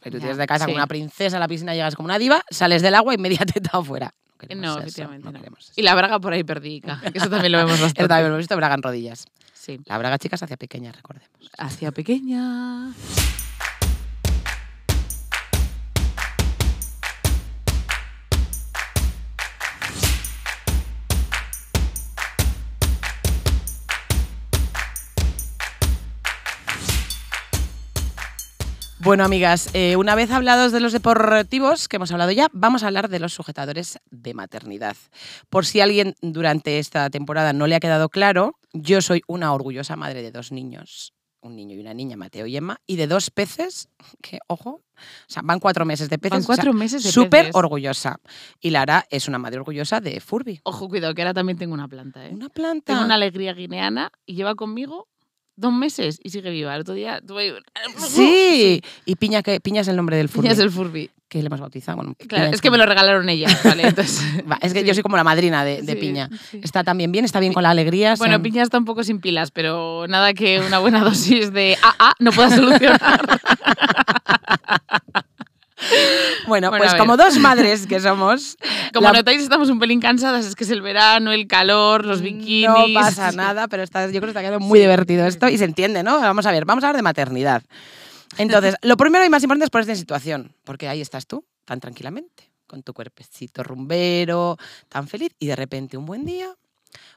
Pero 0.00 0.16
tú 0.16 0.20
tiras 0.20 0.36
de 0.36 0.46
cabeza 0.46 0.64
sí. 0.66 0.70
como 0.72 0.76
una 0.76 0.86
princesa 0.86 1.36
a 1.36 1.40
la 1.40 1.48
piscina, 1.48 1.74
llegas 1.74 1.94
como 1.96 2.06
una 2.06 2.18
diva, 2.18 2.42
sales 2.50 2.82
del 2.82 2.94
agua 2.94 3.14
y 3.14 3.18
media 3.18 3.38
teta 3.46 3.70
afuera. 3.78 4.12
No, 4.56 4.56
No, 4.74 4.78
efectivamente. 4.80 5.24
no 5.30 5.38
no. 5.38 5.56
Y 5.76 5.82
la 5.82 5.94
braga 5.94 6.18
por 6.18 6.32
ahí 6.32 6.42
perdica, 6.42 7.00
que 7.12 7.16
eso 7.18 7.30
también 7.30 7.52
lo 7.52 7.58
vemos 7.58 7.74
Eso 7.76 7.82
bastante. 7.84 8.08
también 8.08 8.22
lo 8.24 8.28
hemos 8.30 8.38
visto, 8.38 8.56
braga 8.56 8.74
en 8.74 8.82
rodillas. 8.82 9.26
Sí. 9.54 9.78
La 9.86 9.96
braga, 9.98 10.18
chicas, 10.18 10.42
hacia 10.42 10.56
pequeña, 10.56 10.90
recordemos. 10.90 11.28
Hacia 11.58 11.92
pequeña. 11.92 12.92
Bueno, 29.04 29.24
amigas, 29.24 29.68
eh, 29.74 29.96
una 29.96 30.14
vez 30.14 30.30
hablados 30.30 30.70
de 30.70 30.78
los 30.78 30.92
deportivos, 30.92 31.88
que 31.88 31.96
hemos 31.96 32.12
hablado 32.12 32.30
ya, 32.30 32.48
vamos 32.52 32.84
a 32.84 32.86
hablar 32.86 33.08
de 33.08 33.18
los 33.18 33.34
sujetadores 33.34 33.98
de 34.12 34.32
maternidad. 34.32 34.96
Por 35.50 35.66
si 35.66 35.80
alguien 35.80 36.14
durante 36.20 36.78
esta 36.78 37.10
temporada 37.10 37.52
no 37.52 37.66
le 37.66 37.74
ha 37.74 37.80
quedado 37.80 38.10
claro, 38.10 38.60
yo 38.72 39.02
soy 39.02 39.22
una 39.26 39.52
orgullosa 39.54 39.96
madre 39.96 40.22
de 40.22 40.30
dos 40.30 40.52
niños, 40.52 41.14
un 41.40 41.56
niño 41.56 41.74
y 41.74 41.80
una 41.80 41.94
niña, 41.94 42.16
Mateo 42.16 42.46
y 42.46 42.56
Emma, 42.56 42.80
y 42.86 42.94
de 42.94 43.08
dos 43.08 43.30
peces, 43.30 43.88
que, 44.22 44.38
ojo, 44.46 44.70
o 44.70 44.82
sea, 45.26 45.42
van 45.44 45.58
cuatro 45.58 45.84
meses 45.84 46.08
de 46.08 46.18
peces. 46.18 46.30
Van 46.30 46.38
o 46.38 46.42
sea, 46.42 46.54
cuatro 46.54 46.72
meses 46.72 47.02
de 47.02 47.10
Súper 47.10 47.50
orgullosa. 47.54 48.20
Y 48.60 48.70
Lara 48.70 49.04
es 49.10 49.26
una 49.26 49.40
madre 49.40 49.58
orgullosa 49.58 50.00
de 50.00 50.20
Furby. 50.20 50.60
Ojo, 50.62 50.88
cuidado, 50.88 51.12
que 51.12 51.22
ahora 51.22 51.34
también 51.34 51.58
tengo 51.58 51.74
una 51.74 51.88
planta, 51.88 52.24
¿eh? 52.24 52.30
Una 52.32 52.50
planta. 52.50 52.92
Tengo 52.92 53.04
una 53.04 53.14
alegría 53.14 53.52
guineana 53.52 54.12
y 54.24 54.36
lleva 54.36 54.54
conmigo 54.54 55.08
dos 55.56 55.72
meses 55.72 56.18
y 56.22 56.30
sigue 56.30 56.50
viva. 56.50 56.74
El 56.74 56.80
otro 56.82 56.94
día 56.94 57.20
tuve... 57.26 57.54
Sí. 58.08 58.82
Y 59.04 59.16
Piña, 59.16 59.42
que 59.42 59.60
Piña 59.60 59.80
es 59.82 59.88
el 59.88 59.96
nombre 59.96 60.16
del 60.16 60.28
Furby. 60.28 60.42
Piña 60.42 60.52
es 60.52 60.58
el 60.58 60.70
Furby. 60.70 61.10
Que 61.28 61.40
le 61.40 61.46
hemos 61.46 61.60
bautizado. 61.60 61.96
Bueno, 61.96 62.14
Claro, 62.28 62.52
es 62.52 62.60
que 62.60 62.70
me 62.70 62.76
lo 62.76 62.84
regalaron 62.84 63.26
ellas, 63.30 63.58
¿vale? 63.64 63.86
Entonces, 63.88 64.22
Va, 64.50 64.58
es 64.60 64.74
que 64.74 64.84
yo 64.84 64.92
soy 64.92 65.02
como 65.02 65.16
la 65.16 65.24
madrina 65.24 65.64
de, 65.64 65.80
de 65.82 65.94
Sí, 65.94 65.98
Piña. 65.98 66.28
sí. 66.50 66.60
Está 66.62 66.84
también 66.84 67.10
bien, 67.10 67.24
está 67.24 67.40
bien 67.40 67.52
con 67.54 67.62
la 67.62 67.70
alegría. 67.70 68.14
Bueno, 68.18 68.42
Piña 68.42 68.62
está 68.62 68.76
un 68.78 68.84
poco 68.84 69.02
sin 69.02 69.18
pilas, 69.20 69.50
pero 69.50 70.06
nada 70.08 70.34
que 70.34 70.60
una 70.60 70.78
buena 70.78 71.00
dosis 71.04 71.52
de 71.52 71.76
AA 71.82 72.12
no 72.18 72.32
pueda 72.32 72.50
solucionar. 72.54 73.40
Bueno, 76.46 76.70
Bueno, 76.70 76.84
pues 76.84 76.94
como 76.94 77.16
dos 77.16 77.38
madres 77.38 77.86
que 77.86 78.00
somos, 78.00 78.56
Como 78.92 79.08
La- 79.08 79.12
notáis, 79.18 79.42
estamos 79.42 79.70
un 79.70 79.78
pelín 79.78 80.00
cansadas. 80.00 80.44
Es 80.44 80.54
que 80.56 80.64
es 80.64 80.70
el 80.70 80.82
verano, 80.82 81.32
el 81.32 81.46
calor, 81.46 82.04
los 82.04 82.20
bikinis. 82.20 82.68
no 82.68 82.86
pasa 82.94 83.32
nada, 83.32 83.68
pero 83.68 83.82
está, 83.82 84.04
yo 84.06 84.10
creo 84.12 84.22
que 84.22 84.28
está 84.28 84.40
quedando 84.40 84.60
muy 84.60 84.78
divertido 84.80 85.26
esto 85.26 85.48
y 85.48 85.56
se 85.58 85.64
entiende, 85.64 86.02
¿no? 86.02 86.20
Vamos 86.20 86.44
a 86.46 86.50
ver, 86.52 86.64
vamos 86.64 86.82
a 86.84 86.88
hablar 86.88 86.96
de 86.96 87.02
maternidad. 87.02 87.62
Entonces, 88.38 88.74
lo 88.82 88.96
primero 88.96 89.24
y 89.24 89.30
más 89.30 89.42
importante 89.42 89.64
es 89.64 89.70
ponerte 89.70 89.92
en 89.92 89.98
situación, 89.98 90.54
porque 90.64 90.88
ahí 90.88 91.00
estás 91.00 91.26
tú, 91.26 91.44
tan 91.64 91.80
tranquilamente, 91.80 92.50
con 92.66 92.82
tu 92.82 92.92
cuerpecito 92.92 93.62
rumbero, 93.62 94.56
tan 94.88 95.06
feliz, 95.08 95.32
y 95.38 95.46
de 95.46 95.56
repente 95.56 95.96
un 95.96 96.06
buen 96.06 96.24
día, 96.24 96.48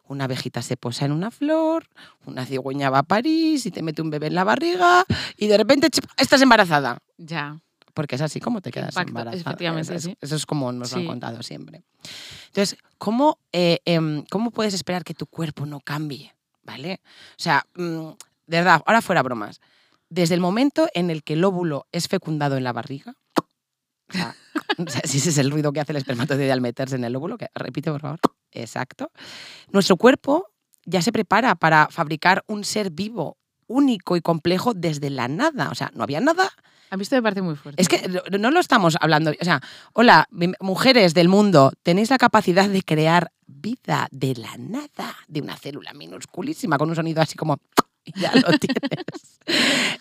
una 0.06 0.26
abejita 0.26 0.62
se 0.62 0.78
posa 0.78 1.06
en 1.06 1.12
una 1.12 1.32
flor, 1.32 1.88
una 2.26 2.46
cigüeña 2.46 2.90
va 2.90 3.00
a 3.00 3.04
París 3.04 3.66
y 3.66 3.72
te 3.72 3.82
mete 3.82 4.02
un 4.02 4.10
bebé 4.10 4.28
en 4.28 4.36
la 4.36 4.44
barriga, 4.44 5.04
y 5.38 5.48
de 5.48 5.58
repente 5.58 5.90
¡chip! 5.90 6.06
estás 6.18 6.42
embarazada. 6.42 7.00
Ya. 7.18 7.60
Porque 7.96 8.16
es 8.16 8.22
así 8.22 8.40
como 8.40 8.62
te 8.62 8.72
quedas 8.72 8.90
Impacto, 8.90 9.10
embarazada. 9.10 9.42
efectivamente, 9.42 9.96
eso, 9.96 9.96
es, 9.96 10.04
sí. 10.04 10.18
eso 10.22 10.36
es 10.36 10.46
como 10.46 10.72
nos 10.72 10.92
lo 10.92 11.00
han 11.00 11.08
contado 11.08 11.42
siempre. 11.42 11.82
Entonces, 12.48 12.78
¿cómo, 13.00 13.40
eh, 13.52 13.80
em, 13.86 14.24
¿cómo 14.30 14.52
puedes 14.52 14.76
esperar 14.76 15.04
que 15.04 15.14
tu 15.14 15.26
cuerpo 15.26 15.66
no 15.66 15.80
cambie? 15.80 16.36
¿Vale? 16.62 17.02
O 17.32 17.42
sea, 17.42 17.66
mm, 17.76 18.10
de 18.48 18.58
verdad, 18.58 18.84
ahora 18.86 19.02
fuera 19.02 19.24
bromas. 19.24 19.62
Desde 20.10 20.36
el 20.36 20.42
momento 20.42 20.88
en 20.94 21.10
el 21.10 21.24
que 21.24 21.34
el 21.34 21.44
óvulo 21.44 21.88
es 21.92 22.08
fecundado 22.08 22.58
en 22.58 22.64
la 22.64 22.74
barriga, 22.74 23.16
o 24.10 24.14
sea, 24.14 24.36
o 24.78 24.90
sea, 24.90 25.02
si 25.06 25.18
ese 25.18 25.30
es 25.30 25.38
el 25.38 25.50
ruido 25.50 25.72
que 25.72 25.80
hace 25.80 25.94
el 25.94 25.98
espermatozoide 25.98 26.52
al 26.52 26.62
meterse 26.62 26.96
en 26.96 27.06
el 27.06 27.16
óvulo, 27.16 27.38
que 27.38 27.48
repite 27.56 27.92
por 27.92 28.02
favor, 28.02 28.20
exacto, 28.52 29.10
nuestro 29.72 29.96
cuerpo 29.96 30.48
ya 30.86 31.02
se 31.02 31.12
prepara 31.12 31.56
para 31.56 31.88
fabricar 31.90 32.44
un 32.48 32.64
ser 32.64 32.92
vivo, 32.92 33.38
único 33.68 34.16
y 34.16 34.22
complejo 34.22 34.74
desde 34.74 35.10
la 35.10 35.28
nada. 35.28 35.70
O 35.72 35.76
sea, 35.76 35.92
no 35.94 36.04
había 36.04 36.22
nada, 36.22 36.52
A 36.96 36.98
mí 36.98 37.02
esto 37.04 37.22
me 37.22 37.42
muy 37.42 37.58
fuerte. 37.58 37.82
es 37.82 37.90
que 37.90 38.08
no- 38.38 38.52
lo 38.52 38.60
estamos 38.62 38.96
hablando. 39.02 39.32
O 39.32 39.44
sea, 39.44 39.60
hola, 39.92 40.30
mujeres 40.62 41.14
del 41.14 41.28
mundo, 41.28 41.74
tenéis 41.84 42.10
la 42.10 42.18
capacidad 42.18 42.70
de 42.70 42.84
crear 42.84 43.34
vida 43.48 44.08
de 44.12 44.34
la 44.36 44.56
nada, 44.58 45.14
de 45.28 45.42
una 45.42 45.58
célula 45.58 45.92
minusculísima, 45.94 46.78
con 46.78 46.88
un 46.90 46.96
sonido 46.96 47.22
así 47.22 47.36
como. 47.36 47.58
Ya 48.16 48.32
lo 48.36 48.58
tienes. 48.60 49.40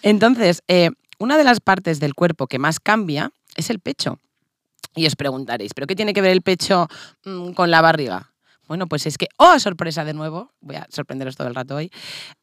Entonces, 0.02 0.62
eh, 0.68 0.90
una 1.18 1.36
de 1.36 1.42
las 1.42 1.58
partes 1.58 1.98
del 1.98 2.14
cuerpo 2.14 2.46
que 2.46 2.58
más 2.60 2.78
cambia 2.78 3.32
es 3.56 3.70
el 3.70 3.80
pecho. 3.80 4.20
Y 4.94 5.06
os 5.06 5.16
preguntaréis, 5.16 5.72
¿pero 5.74 5.88
qué 5.88 5.96
tiene 5.96 6.12
que 6.12 6.20
ver 6.20 6.30
el 6.30 6.42
pecho 6.42 6.86
mm, 7.24 7.54
con 7.54 7.70
la 7.72 7.80
barriga? 7.80 8.30
Bueno, 8.66 8.86
pues 8.86 9.06
es 9.06 9.18
que, 9.18 9.26
oh, 9.36 9.58
sorpresa 9.58 10.04
de 10.04 10.14
nuevo, 10.14 10.52
voy 10.60 10.76
a 10.76 10.86
sorprenderos 10.90 11.36
todo 11.36 11.48
el 11.48 11.54
rato 11.54 11.76
hoy, 11.76 11.90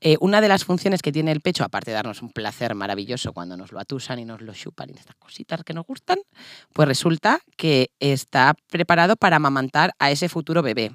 eh, 0.02 0.18
una 0.20 0.40
de 0.42 0.48
las 0.48 0.64
funciones 0.66 1.02
que 1.02 1.12
tiene 1.12 1.32
el 1.32 1.42
pecho, 1.42 1.64
aparte 1.64 1.92
de 1.92 1.96
darnos 1.96 2.22
un 2.22 2.30
placer 2.32 2.76
maravilloso 2.76 3.34
cuando 3.34 3.58
nos 3.58 3.72
lo 3.72 3.80
atusan 3.80 4.20
y 4.20 4.26
nos 4.26 4.42
lo 4.42 4.54
chupan 4.54 4.90
y 4.92 4.94
estas 4.98 5.16
cositas 5.16 5.64
que 5.64 5.74
nos 5.74 5.86
gustan, 5.86 6.20
pues 6.74 6.88
resulta 6.88 7.40
que 7.58 7.90
está 8.00 8.54
preparado 8.70 9.16
para 9.16 9.38
amamantar 9.38 9.94
a 10.00 10.12
ese 10.12 10.30
futuro 10.30 10.62
bebé. 10.62 10.92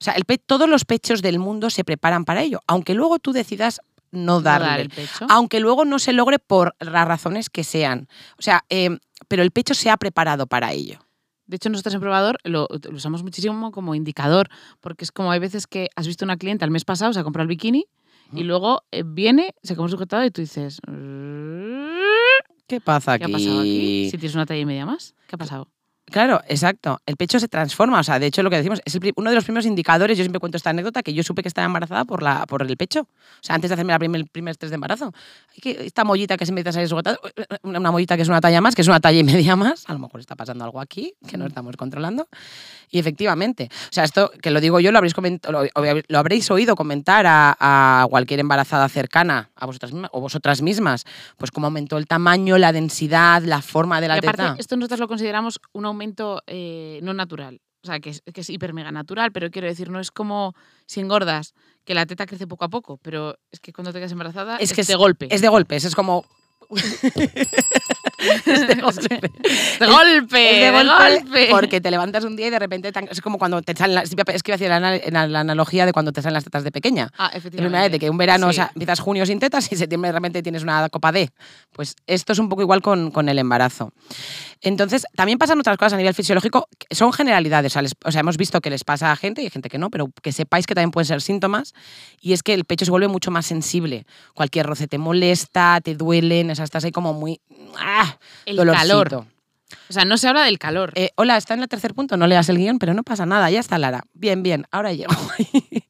O 0.00 0.04
sea, 0.04 0.14
el 0.14 0.24
pe- 0.24 0.38
todos 0.38 0.68
los 0.68 0.84
pechos 0.84 1.22
del 1.22 1.38
mundo 1.38 1.70
se 1.70 1.84
preparan 1.84 2.24
para 2.24 2.42
ello, 2.42 2.60
aunque 2.66 2.94
luego 2.94 3.18
tú 3.18 3.32
decidas 3.32 3.80
no 4.10 4.36
No 4.36 4.40
darle. 4.40 4.66
dar 4.68 4.80
el 4.80 4.88
pecho. 4.88 5.26
Aunque 5.28 5.60
luego 5.60 5.84
no 5.84 5.98
se 5.98 6.14
logre 6.14 6.38
por 6.38 6.74
las 6.80 7.06
razones 7.06 7.50
que 7.50 7.64
sean. 7.64 8.08
O 8.38 8.42
sea, 8.42 8.64
eh, 8.70 8.96
pero 9.28 9.42
el 9.42 9.50
pecho 9.50 9.74
se 9.74 9.90
ha 9.90 9.96
preparado 9.98 10.46
para 10.46 10.72
ello. 10.72 11.00
De 11.48 11.56
hecho, 11.56 11.70
nosotros 11.70 11.94
en 11.94 12.00
Probador 12.00 12.38
lo, 12.44 12.68
lo 12.70 12.96
usamos 12.96 13.22
muchísimo 13.22 13.72
como 13.72 13.94
indicador, 13.94 14.48
porque 14.80 15.04
es 15.04 15.10
como 15.10 15.32
hay 15.32 15.40
veces 15.40 15.66
que 15.66 15.88
has 15.96 16.06
visto 16.06 16.24
una 16.24 16.36
clienta 16.36 16.64
el 16.64 16.70
mes 16.70 16.84
pasado, 16.84 17.12
se 17.12 17.18
ha 17.18 17.24
comprado 17.24 17.42
el 17.44 17.48
bikini, 17.48 17.86
y 18.32 18.42
luego 18.42 18.82
eh, 18.92 19.02
viene, 19.06 19.54
se 19.62 19.74
come 19.74 19.88
sujetado 19.88 20.24
y 20.24 20.30
tú 20.30 20.42
dices, 20.42 20.80
¿Qué 22.66 22.80
pasa 22.80 23.16
¿qué 23.18 23.24
aquí? 23.24 23.32
ha 23.32 23.36
pasado 23.36 23.60
aquí? 23.60 24.08
Si 24.10 24.18
tienes 24.18 24.34
una 24.34 24.44
talla 24.44 24.60
y 24.60 24.66
media 24.66 24.84
más, 24.84 25.14
¿qué 25.26 25.34
ha 25.34 25.38
pasado? 25.38 25.68
Claro, 26.10 26.40
exacto. 26.48 27.00
El 27.06 27.16
pecho 27.16 27.38
se 27.38 27.48
transforma. 27.48 28.00
O 28.00 28.02
sea, 28.02 28.18
de 28.18 28.26
hecho, 28.26 28.42
lo 28.42 28.50
que 28.50 28.56
decimos 28.56 28.80
es 28.84 28.94
el 28.94 29.12
uno 29.16 29.30
de 29.30 29.36
los 29.36 29.44
primeros 29.44 29.66
indicadores. 29.66 30.16
Yo 30.16 30.24
siempre 30.24 30.40
cuento 30.40 30.56
esta 30.56 30.70
anécdota 30.70 31.02
que 31.02 31.12
yo 31.12 31.22
supe 31.22 31.42
que 31.42 31.48
estaba 31.48 31.66
embarazada 31.66 32.04
por, 32.04 32.22
la, 32.22 32.46
por 32.46 32.62
el 32.62 32.76
pecho. 32.76 33.00
O 33.00 33.42
sea, 33.42 33.54
antes 33.54 33.70
de 33.70 33.74
hacerme 33.74 33.92
la 33.92 33.98
primer, 33.98 34.20
el 34.20 34.26
primer 34.26 34.56
test 34.56 34.70
de 34.70 34.76
embarazo. 34.76 35.12
Que 35.60 35.86
esta 35.86 36.04
mollita 36.04 36.36
que 36.36 36.46
se 36.46 36.50
empieza 36.50 36.70
a 36.70 36.72
salir 36.72 36.88
sujetada, 36.88 37.18
una, 37.62 37.90
mollita 37.90 38.16
que 38.16 38.22
es 38.22 38.28
una 38.28 38.40
talla 38.40 38.60
más, 38.60 38.74
que 38.74 38.82
es 38.82 38.88
una 38.88 39.00
talla 39.00 39.18
y 39.18 39.24
media 39.24 39.56
más. 39.56 39.88
A 39.88 39.92
lo 39.92 39.98
mejor 39.98 40.20
está 40.20 40.34
pasando 40.36 40.64
algo 40.64 40.80
aquí 40.80 41.14
que 41.26 41.36
no 41.36 41.46
estamos 41.46 41.76
controlando. 41.76 42.28
Y 42.90 42.98
efectivamente, 42.98 43.68
o 43.70 43.92
sea, 43.92 44.04
esto 44.04 44.30
que 44.40 44.50
lo 44.50 44.60
digo 44.60 44.80
yo, 44.80 44.92
lo 44.92 44.98
habréis, 44.98 45.14
lo, 45.48 45.62
lo 46.08 46.18
habréis 46.18 46.50
oído 46.50 46.74
comentar 46.74 47.26
a, 47.26 47.56
a 47.58 48.06
cualquier 48.08 48.40
embarazada 48.40 48.88
cercana 48.88 49.50
a 49.56 49.66
vosotras 49.66 49.92
mismas, 49.92 50.10
o 50.14 50.20
vosotras 50.20 50.62
mismas. 50.62 51.04
Pues 51.36 51.50
cómo 51.50 51.66
aumentó 51.66 51.98
el 51.98 52.06
tamaño, 52.06 52.56
la 52.56 52.72
densidad, 52.72 53.42
la 53.42 53.60
forma 53.60 54.00
de 54.00 54.08
la 54.08 54.16
y 54.16 54.18
aparte, 54.18 54.42
teta. 54.42 54.56
esto 54.58 54.76
nosotros 54.76 55.00
lo 55.00 55.08
consideramos 55.08 55.60
un 55.72 55.84
aumento 55.84 55.97
eh, 56.46 57.00
no 57.02 57.12
natural. 57.14 57.60
O 57.82 57.86
sea, 57.86 58.00
que 58.00 58.10
es, 58.10 58.22
que 58.34 58.40
es 58.40 58.50
hiper 58.50 58.72
mega 58.74 58.90
natural, 58.90 59.30
pero 59.32 59.50
quiero 59.50 59.68
decir, 59.68 59.88
no 59.88 60.00
es 60.00 60.10
como 60.10 60.54
si 60.86 61.00
engordas, 61.00 61.54
que 61.84 61.94
la 61.94 62.06
teta 62.06 62.26
crece 62.26 62.46
poco 62.46 62.64
a 62.64 62.68
poco, 62.68 62.98
pero 62.98 63.38
es 63.52 63.60
que 63.60 63.72
cuando 63.72 63.92
te 63.92 63.98
quedas 64.00 64.12
embarazada 64.12 64.56
Es 64.56 64.70
es, 64.72 64.76
que 64.76 64.82
de 64.84 64.96
golpe. 64.96 65.28
Es 65.30 65.40
de 65.40 65.48
golpes, 65.48 65.84
es 65.84 65.94
como. 65.94 66.24
es 66.70 68.66
de 68.68 68.74
golpe. 68.82 69.20
de 69.80 69.86
golpe, 69.86 70.50
Es 70.50 70.60
de 70.60 70.66
de 70.66 70.70
golpe, 70.72 71.20
golpe. 71.22 71.48
porque 71.50 71.80
te 71.80 71.90
levantas 71.90 72.24
un 72.24 72.36
día 72.36 72.48
y 72.48 72.50
de 72.50 72.58
repente 72.58 72.92
tan- 72.92 73.08
es 73.10 73.20
como 73.20 73.38
cuando 73.38 73.62
te 73.62 73.74
salen 73.74 73.94
las, 73.94 74.10
es 74.10 74.42
que 74.42 74.50
iba 74.50 74.54
a 74.54 74.58
decir 74.58 75.12
la, 75.12 75.26
la 75.28 75.40
analogía 75.40 75.86
de 75.86 75.92
cuando 75.92 76.12
te 76.12 76.20
salen 76.20 76.34
las 76.34 76.44
tetas 76.44 76.64
de 76.64 76.72
pequeña. 76.72 77.08
Ah, 77.16 77.30
efectivamente. 77.32 77.78
vez 77.78 77.92
de 77.92 77.98
que 77.98 78.10
un 78.10 78.18
verano 78.18 78.48
o 78.48 78.50
Sí. 78.50 78.56
sea, 78.56 78.70
empiezas 78.74 79.00
junio 79.00 79.24
sin 79.24 79.38
tetas 79.38 79.70
y 79.72 79.76
septiembre 79.76 80.08
de 80.08 80.12
repente 80.12 80.42
tienes 80.42 80.62
una 80.62 80.88
copa 80.88 81.12
D. 81.12 81.30
Pues 81.72 81.94
esto 82.06 82.32
es 82.32 82.38
un 82.38 82.48
poco 82.48 82.62
igual 82.62 82.82
con, 82.82 83.10
con 83.12 83.28
el 83.28 83.38
embarazo. 83.38 83.92
Entonces, 84.60 85.04
también 85.14 85.38
pasan 85.38 85.58
otras 85.60 85.76
cosas 85.76 85.94
a 85.94 85.96
nivel 85.96 86.14
fisiológico, 86.14 86.68
que 86.78 86.94
son 86.94 87.12
generalidades. 87.12 87.72
O 87.72 87.74
sea, 87.74 87.82
les- 87.82 87.94
o 88.04 88.10
sea, 88.12 88.20
hemos 88.20 88.36
visto 88.36 88.60
que 88.60 88.70
les 88.70 88.84
pasa 88.84 89.12
a 89.12 89.16
gente 89.16 89.40
y 89.42 89.44
hay 89.44 89.50
gente 89.50 89.68
que 89.68 89.78
no, 89.78 89.90
pero 89.90 90.10
que 90.22 90.32
sepáis 90.32 90.66
que 90.66 90.74
también 90.74 90.90
pueden 90.90 91.06
ser 91.06 91.20
síntomas. 91.20 91.74
Y 92.20 92.32
es 92.32 92.42
que 92.42 92.54
el 92.54 92.64
pecho 92.64 92.84
se 92.84 92.90
vuelve 92.90 93.08
mucho 93.08 93.30
más 93.30 93.46
sensible. 93.46 94.04
Cualquier 94.34 94.66
roce 94.66 94.88
te 94.88 94.98
molesta, 94.98 95.80
te 95.82 95.94
duelen, 95.94 96.50
o 96.50 96.54
sea, 96.54 96.64
estás 96.64 96.84
ahí 96.84 96.90
como 96.92 97.12
muy. 97.14 97.40
¡ah! 97.78 98.18
el 98.46 98.56
dolorcito. 98.56 98.88
calor. 98.88 99.26
O 99.90 99.92
sea, 99.92 100.04
no 100.06 100.16
se 100.16 100.26
habla 100.28 100.44
del 100.44 100.58
calor. 100.58 100.92
Eh, 100.94 101.10
hola, 101.16 101.36
está 101.36 101.52
en 101.54 101.60
el 101.60 101.68
tercer 101.68 101.92
punto, 101.94 102.16
no 102.16 102.26
leas 102.26 102.48
el 102.48 102.56
guion, 102.56 102.78
pero 102.78 102.94
no 102.94 103.02
pasa 103.02 103.26
nada, 103.26 103.50
ya 103.50 103.60
está 103.60 103.76
Lara. 103.78 104.02
Bien, 104.14 104.42
bien, 104.42 104.64
ahora 104.70 104.92
llego. 104.92 105.12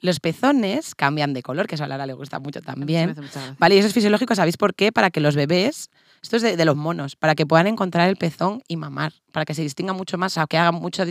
Los 0.00 0.20
pezones 0.20 0.94
cambian 0.94 1.34
de 1.34 1.42
color, 1.42 1.66
que 1.66 1.74
eso 1.74 1.84
a 1.84 1.88
Lara 1.88 2.06
le 2.06 2.12
gusta 2.12 2.38
mucho 2.38 2.62
también. 2.62 3.16
Vale, 3.58 3.74
y 3.74 3.78
eso 3.78 3.88
es 3.88 3.94
fisiológico, 3.94 4.34
¿sabéis 4.36 4.56
por 4.56 4.74
qué? 4.74 4.92
Para 4.92 5.10
que 5.10 5.18
los 5.20 5.34
bebés, 5.34 5.90
esto 6.22 6.36
es 6.36 6.42
de, 6.42 6.56
de 6.56 6.64
los 6.64 6.76
monos, 6.76 7.16
para 7.16 7.34
que 7.34 7.46
puedan 7.46 7.66
encontrar 7.66 8.08
el 8.08 8.16
pezón 8.16 8.62
y 8.68 8.76
mamar, 8.76 9.12
para 9.32 9.44
que 9.44 9.54
se 9.54 9.62
distinga 9.62 9.92
mucho 9.92 10.18
más, 10.18 10.36
o 10.38 10.46
que 10.46 10.58
haga 10.58 10.72
mucho 10.72 11.04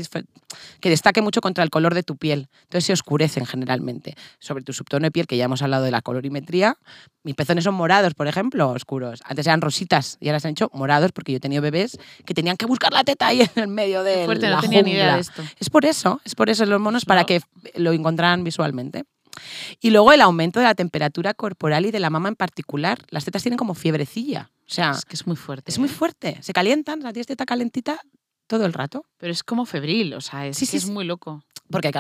que 0.80 0.90
destaque 0.90 1.22
mucho 1.22 1.42
contra 1.42 1.64
el 1.64 1.70
color 1.70 1.94
de 1.94 2.04
tu 2.04 2.18
piel. 2.18 2.50
Entonces 2.64 2.86
se 2.86 2.94
oscurecen 2.94 3.46
generalmente. 3.46 4.16
Sobre 4.40 4.64
tu 4.64 4.74
subtono 4.74 5.06
de 5.06 5.12
piel, 5.12 5.28
que 5.28 5.38
ya 5.38 5.46
hemos 5.46 5.62
hablado 5.62 5.84
de 5.84 5.92
la 5.92 6.02
colorimetría, 6.02 6.78
mis 7.24 7.36
pezones 7.36 7.64
son 7.64 7.76
morados, 7.76 8.14
por 8.14 8.28
ejemplo, 8.28 8.70
oscuros. 8.70 9.22
Antes 9.26 9.48
eran 9.48 9.62
rositas 9.62 10.18
y 10.20 10.30
ahora 10.30 10.40
se 10.40 10.48
han 10.48 10.52
hecho 10.52 10.70
morados 10.74 11.12
porque 11.12 11.32
yo 11.32 11.38
he 11.38 11.42
tenido 11.42 11.62
bebés 11.62 11.98
que 12.26 12.34
tenían 12.34 12.58
que 12.58 12.66
buscar 12.66 12.94
la 12.94 13.04
teta 13.04 13.28
ahí 13.28 13.42
en 13.42 13.50
el 13.64 13.68
medio 13.68 14.04
de 14.04 14.26
fuerte, 14.26 14.50
la 14.50 14.58
no 14.58 14.62
tenía 14.62 14.82
ni 14.82 14.92
idea 14.92 15.04
jungla. 15.04 15.16
de 15.16 15.22
esto. 15.22 15.44
Es 15.60 15.70
por 15.70 15.86
eso, 15.86 16.22
es 16.24 16.36
por 16.36 16.50
eso 16.50 16.66
los 16.66 16.80
monos, 16.80 17.06
para 17.06 17.24
que 17.26 17.42
lo 17.76 17.94
encontraran 17.94 18.44
visualmente. 18.44 19.06
Y 19.80 19.90
luego 19.92 20.12
el 20.14 20.22
aumento 20.22 20.60
de 20.60 20.66
la 20.66 20.76
temperatura 20.76 21.34
corporal 21.34 21.86
y 21.86 21.92
de 21.92 22.00
la 22.00 22.10
mama 22.10 22.30
en 22.30 22.36
particular. 22.36 23.00
Las 23.10 23.26
tetas 23.26 23.42
tienen 23.44 23.58
como 23.58 23.74
fiebrecilla. 23.76 24.52
O 24.68 24.74
sea, 24.74 24.92
Es 24.92 25.06
que 25.06 25.16
es 25.16 25.28
muy 25.28 25.36
fuerte. 25.36 25.72
es 25.72 25.78
muy 25.80 25.90
¿eh? 25.90 25.92
fuerte. 25.92 26.38
Se 26.42 26.54
calientan, 26.54 27.02
la 27.02 27.14
tienes 27.14 27.28
teta 27.28 27.46
calentita 27.46 28.00
todo 28.48 28.66
el 28.66 28.74
rato. 28.74 29.06
Pero 29.18 29.32
es 29.32 29.44
como 29.44 29.66
febril, 29.66 30.14
o 30.14 30.22
sea, 30.22 30.48
es, 30.48 30.58
Sí, 30.58 30.66
que 30.66 30.72
sí, 30.72 30.78
es 30.78 30.84
sí. 30.84 30.92
muy 30.92 31.06
loco. 31.06 31.44
Porque, 31.70 31.92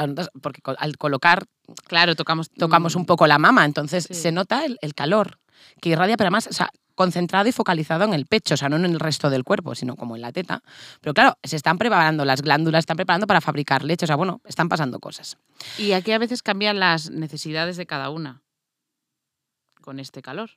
porque 0.42 0.62
al 0.78 0.98
colocar 0.98 1.46
Claro, 1.88 2.16
tocamos. 2.16 2.50
tocamos 2.52 2.96
mm, 2.96 3.00
un 3.00 3.06
poco 3.08 3.26
la 3.26 3.40
mama, 3.40 3.66
entonces 3.66 4.08
se 4.10 4.32
nota 4.32 4.64
el, 4.66 4.78
el 4.82 4.94
calor 4.94 5.40
que 5.82 5.90
irradia, 5.90 6.18
pero 6.18 6.28
además, 6.28 6.48
o 6.48 6.54
sea, 6.54 6.70
concentrado 6.96 7.48
y 7.48 7.52
focalizado 7.52 8.04
en 8.06 8.14
el 8.14 8.26
pecho, 8.26 8.54
o 8.56 8.58
sea, 8.58 8.70
no 8.70 8.78
en 8.78 8.86
el 8.86 9.00
resto 9.00 9.30
del 9.30 9.44
cuerpo, 9.44 9.76
sino 9.76 9.96
como 9.96 10.16
en 10.16 10.22
la 10.22 10.32
teta. 10.32 10.62
Pero 11.02 11.14
claro, 11.14 11.38
se 11.44 11.56
están 11.56 11.78
preparando, 11.78 12.26
las 12.26 12.42
glándulas 12.42 12.80
están 12.80 12.96
preparando 12.98 13.28
para 13.28 13.42
fabricar 13.42 13.84
leche, 13.84 14.06
o 14.06 14.08
sea, 14.08 14.16
bueno, 14.16 14.42
están 14.46 14.70
pasando 14.70 15.00
cosas. 15.00 15.38
Y 15.78 15.92
aquí 15.92 16.12
a 16.12 16.18
veces 16.18 16.42
cambian 16.42 16.80
las 16.80 17.10
necesidades 17.12 17.78
de 17.78 17.86
cada 17.86 18.10
una 18.10 18.42
con 19.82 20.00
este 20.00 20.22
calor. 20.22 20.50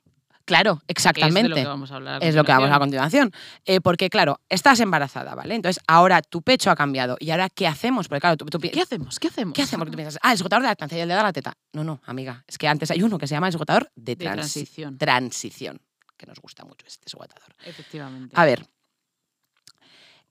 Claro, 0.45 0.77
que 0.77 0.81
Es 0.81 0.87
de 0.87 0.91
exactamente. 0.93 1.49
lo 1.49 1.55
que 1.55 1.65
vamos 1.65 1.91
a 1.91 1.97
hablar. 1.97 2.23
Es 2.23 2.33
lo 2.33 2.43
que 2.43 2.51
vamos 2.51 2.71
a 2.71 2.79
continuación. 2.79 3.31
Eh, 3.65 3.81
porque, 3.81 4.09
claro, 4.09 4.39
estás 4.49 4.79
embarazada, 4.79 5.35
¿vale? 5.35 5.53
Entonces, 5.53 5.79
ahora 5.87 6.23
tu 6.23 6.41
pecho 6.41 6.71
ha 6.71 6.75
cambiado. 6.75 7.17
¿Y 7.19 7.29
ahora 7.29 7.49
qué 7.49 7.67
hacemos? 7.67 8.07
Porque, 8.07 8.21
claro, 8.21 8.35
tú, 8.37 8.45
tú 8.47 8.59
¿Qué 8.59 8.81
hacemos? 8.81 9.19
¿Qué 9.19 9.27
hacemos? 9.27 9.53
¿Qué 9.53 9.61
hacemos? 9.61 9.81
Porque 9.81 9.91
tú 9.91 9.97
piensas, 9.97 10.19
ah, 10.23 10.31
el 10.31 10.39
sujetador 10.39 10.63
de 10.63 10.69
lactancia 10.69 10.97
y 10.97 11.01
el 11.01 11.09
de 11.09 11.13
la 11.13 11.31
teta. 11.31 11.53
No, 11.73 11.83
no, 11.83 12.01
amiga. 12.07 12.43
Es 12.47 12.57
que 12.57 12.67
antes 12.67 12.89
hay 12.89 13.03
uno 13.03 13.19
que 13.19 13.27
se 13.27 13.35
llama 13.35 13.45
el 13.45 13.53
sujetador 13.53 13.91
de, 13.95 14.15
De 14.15 14.25
transi- 14.25 14.33
transición. 14.33 14.97
transición. 14.97 15.81
Que 16.19 16.27
nos 16.27 16.39
gusta 16.39 16.65
mucho 16.65 16.85
este 16.85 17.09
sujetador. 17.09 17.55
Efectivamente. 17.65 18.35
A 18.37 18.45
ver. 18.45 18.67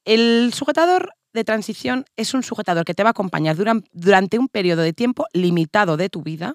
El 0.05 0.53
sujetador 0.55 1.15
de 1.33 1.45
transición 1.45 2.05
es 2.17 2.35
un 2.35 2.43
sujetador 2.43 2.85
que 2.85 2.95
te 2.95 3.03
va 3.03 3.09
a 3.09 3.13
acompañar 3.13 3.57
duran- 3.57 3.85
durante 3.93 4.39
un 4.39 4.49
periodo 4.49 4.83
de 4.83 4.93
tiempo 4.93 5.27
limitado 5.33 5.97
de 5.97 6.09
tu 6.11 6.23
vida 6.23 6.55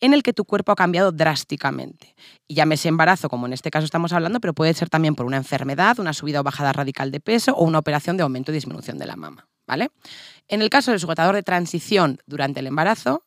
en 0.00 0.14
el 0.14 0.22
que 0.22 0.32
tu 0.32 0.44
cuerpo 0.44 0.72
ha 0.72 0.76
cambiado 0.76 1.12
drásticamente. 1.12 2.14
Y 2.48 2.54
llámese 2.54 2.88
embarazo, 2.88 3.28
como 3.28 3.46
en 3.46 3.52
este 3.52 3.70
caso 3.70 3.84
estamos 3.84 4.12
hablando, 4.12 4.40
pero 4.40 4.52
puede 4.54 4.74
ser 4.74 4.88
también 4.90 5.14
por 5.14 5.26
una 5.26 5.36
enfermedad, 5.36 5.98
una 6.00 6.12
subida 6.12 6.40
o 6.40 6.42
bajada 6.42 6.72
radical 6.72 7.10
de 7.12 7.20
peso 7.20 7.52
o 7.52 7.64
una 7.64 7.78
operación 7.78 8.16
de 8.16 8.22
aumento 8.24 8.50
y 8.50 8.54
disminución 8.54 8.98
de 8.98 9.06
la 9.06 9.16
mama. 9.16 9.46
¿vale? 9.66 9.90
En 10.48 10.62
el 10.62 10.70
caso 10.70 10.90
del 10.90 10.98
sujetador 10.98 11.34
de 11.36 11.44
transición 11.44 12.18
durante 12.26 12.58
el 12.60 12.66
embarazo, 12.66 13.24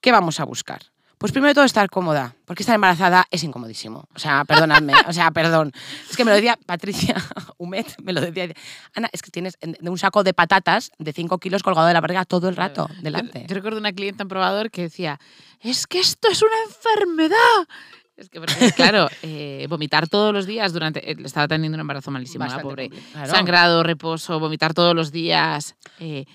¿qué 0.00 0.12
vamos 0.12 0.38
a 0.38 0.44
buscar? 0.44 0.82
Pues 1.18 1.32
primero 1.32 1.48
de 1.48 1.54
todo 1.54 1.64
estar 1.64 1.88
cómoda, 1.88 2.34
porque 2.44 2.62
estar 2.62 2.74
embarazada 2.74 3.26
es 3.30 3.42
incomodísimo. 3.44 4.08
O 4.14 4.18
sea, 4.18 4.44
perdonadme, 4.44 4.92
o 5.06 5.12
sea, 5.12 5.30
perdón. 5.30 5.72
Es 6.10 6.16
que 6.16 6.24
me 6.24 6.30
lo 6.30 6.36
decía 6.36 6.58
Patricia 6.66 7.14
Humet, 7.58 8.00
me 8.02 8.12
lo 8.12 8.20
decía. 8.20 8.54
Ana, 8.94 9.08
es 9.12 9.22
que 9.22 9.30
tienes 9.30 9.56
un 9.80 9.98
saco 9.98 10.22
de 10.24 10.34
patatas 10.34 10.92
de 10.98 11.12
5 11.12 11.38
kilos 11.38 11.62
colgado 11.62 11.86
de 11.86 11.94
la 11.94 12.00
barriga 12.00 12.24
todo 12.24 12.48
el 12.48 12.56
rato 12.56 12.88
delante. 13.00 13.42
Yo, 13.42 13.46
yo 13.48 13.54
recuerdo 13.54 13.78
una 13.78 13.92
clienta 13.92 14.22
en 14.22 14.28
probador 14.28 14.70
que 14.70 14.82
decía, 14.82 15.18
es 15.60 15.86
que 15.86 16.00
esto 16.00 16.28
es 16.28 16.42
una 16.42 16.56
enfermedad. 16.66 17.68
Es 18.16 18.28
que, 18.28 18.38
porque, 18.38 18.72
claro, 18.76 19.08
eh, 19.22 19.66
vomitar 19.68 20.08
todos 20.08 20.32
los 20.32 20.46
días 20.46 20.72
durante... 20.72 21.10
eh, 21.10 21.16
estaba 21.24 21.48
teniendo 21.48 21.76
un 21.76 21.80
embarazo 21.80 22.10
malísimo, 22.10 22.44
la 22.46 22.60
pobre. 22.60 22.90
Sangrado, 23.26 23.82
reposo, 23.82 24.38
vomitar 24.38 24.74
todos 24.74 24.94
los 24.94 25.10
días. 25.10 25.74
Eh, 25.98 26.26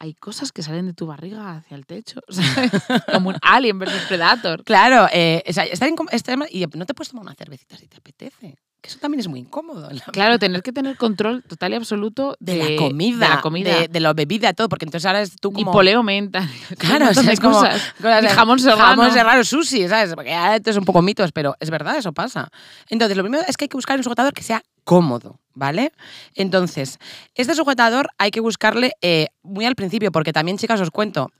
hay 0.00 0.14
cosas 0.14 0.52
que 0.52 0.62
salen 0.62 0.86
de 0.86 0.92
tu 0.94 1.06
barriga 1.06 1.56
hacia 1.56 1.76
el 1.76 1.86
techo. 1.86 2.20
¿sabes? 2.28 2.70
Como 3.12 3.30
un 3.30 3.36
alien 3.42 3.78
versus 3.78 4.02
predator. 4.02 4.62
Claro, 4.64 5.08
eh, 5.12 5.42
o 5.48 5.52
sea, 5.52 5.64
estar 5.64 5.88
estar- 6.10 6.38
y 6.50 6.64
no 6.66 6.86
te 6.86 6.94
puedes 6.94 7.10
tomar 7.10 7.22
una 7.24 7.34
cervecita 7.34 7.76
si 7.76 7.88
te 7.88 7.96
apetece. 7.96 8.56
Que 8.80 8.90
eso 8.90 8.98
también 9.00 9.18
es 9.20 9.26
muy 9.26 9.40
incómodo. 9.40 9.90
la 9.90 10.00
Claro, 10.12 10.38
tener 10.38 10.62
que 10.62 10.72
tener 10.72 10.96
control 10.96 11.42
total 11.42 11.72
y 11.72 11.76
absoluto 11.76 12.36
de, 12.38 12.54
de, 12.54 12.70
la 12.70 12.76
comida, 12.76 13.28
De 13.28 13.34
la 13.34 13.40
comida. 13.40 13.80
de, 13.80 13.88
de 13.88 14.00
la 14.00 14.12
bebida, 14.12 14.52
todo, 14.52 14.68
porque 14.68 14.84
entonces 14.84 15.04
ahora 15.06 15.22
es 15.22 15.34
tú 15.36 15.52
como... 15.52 15.72
poleo 15.72 16.02
menta. 16.02 16.48
Claro, 16.78 17.08
o 17.10 17.14
sea, 17.14 17.32
es 17.32 17.40
como 17.40 17.58
cosas. 17.58 17.92
jamón 18.34 18.60
serrano. 18.60 18.84
Jamón 18.84 19.12
serrano, 19.12 19.42
sushi, 19.42 19.88
¿sabes? 19.88 20.14
Porque 20.14 20.30
ya 20.30 20.56
esto 20.56 20.70
es 20.70 20.76
un 20.76 20.84
poco 20.84 21.02
mitos, 21.02 21.32
pero 21.32 21.56
es 21.58 21.70
verdad, 21.70 21.96
eso 21.96 22.12
pasa. 22.12 22.50
Entonces, 22.88 23.16
lo 23.16 23.24
primero 23.24 23.44
es 23.48 23.56
que 23.56 23.64
hay 23.64 23.68
que 23.68 23.76
buscar 23.76 23.96
un 23.96 24.04
sujetador 24.04 24.32
que 24.32 24.42
sea 24.42 24.62
cómodo, 24.84 25.40
¿vale? 25.54 25.92
Entonces, 26.34 26.98
este 27.34 27.54
sujetador 27.54 28.08
hay 28.16 28.30
que 28.30 28.40
buscarle 28.40 28.92
eh, 29.02 29.26
muy 29.42 29.66
al 29.66 29.74
principio, 29.74 30.12
porque 30.12 30.32
también, 30.32 30.56
chicas, 30.56 30.80
os 30.80 30.90
cuento, 30.90 31.30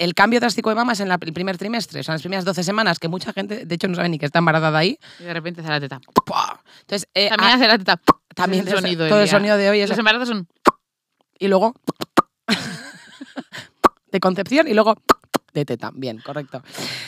el 0.00 0.14
cambio 0.14 0.40
drástico 0.40 0.70
de 0.70 0.76
mama 0.76 0.92
es 0.94 1.00
en 1.00 1.08
la- 1.08 1.18
el 1.20 1.32
primer 1.32 1.58
trimestre, 1.58 2.00
o 2.00 2.02
sea, 2.02 2.12
en 2.12 2.16
las 2.16 2.22
primeras 2.22 2.44
12 2.44 2.64
semanas, 2.64 2.98
que 2.98 3.08
mucha 3.08 3.32
gente, 3.32 3.66
de 3.66 3.74
hecho, 3.74 3.86
no 3.86 3.94
sabe 3.94 4.08
ni 4.08 4.18
que 4.18 4.26
está 4.26 4.38
embarazada 4.40 4.78
ahí. 4.78 4.98
Y 5.18 5.24
de 5.24 5.34
repente 5.34 5.60
hace 5.60 5.70
la 5.70 5.80
teta. 5.80 6.00
Entonces, 6.80 7.08
eh, 7.14 7.28
También 7.28 7.50
ah, 7.50 7.54
hace 7.54 7.68
la 7.68 7.78
teta. 7.78 8.00
también 8.34 8.66
el 8.66 8.74
sonido 8.74 9.08
todo 9.08 9.20
el 9.20 9.28
sonido 9.28 9.56
de 9.56 9.70
hoy 9.70 9.80
es 9.80 9.88
Los 9.90 9.98
embarazos 9.98 10.28
son... 10.28 10.48
y 11.38 11.48
luego 11.48 11.74
de 14.12 14.20
concepción 14.20 14.68
y 14.68 14.74
luego 14.74 14.96
de 15.52 15.64
teta. 15.64 15.90
Bien, 15.94 16.18
correcto. 16.18 16.62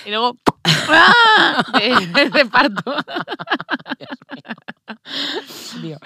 Y 0.06 0.10
luego... 0.10 0.36
De, 1.74 2.30
de 2.30 2.46
parto. 2.46 2.82
Dios. 5.82 5.98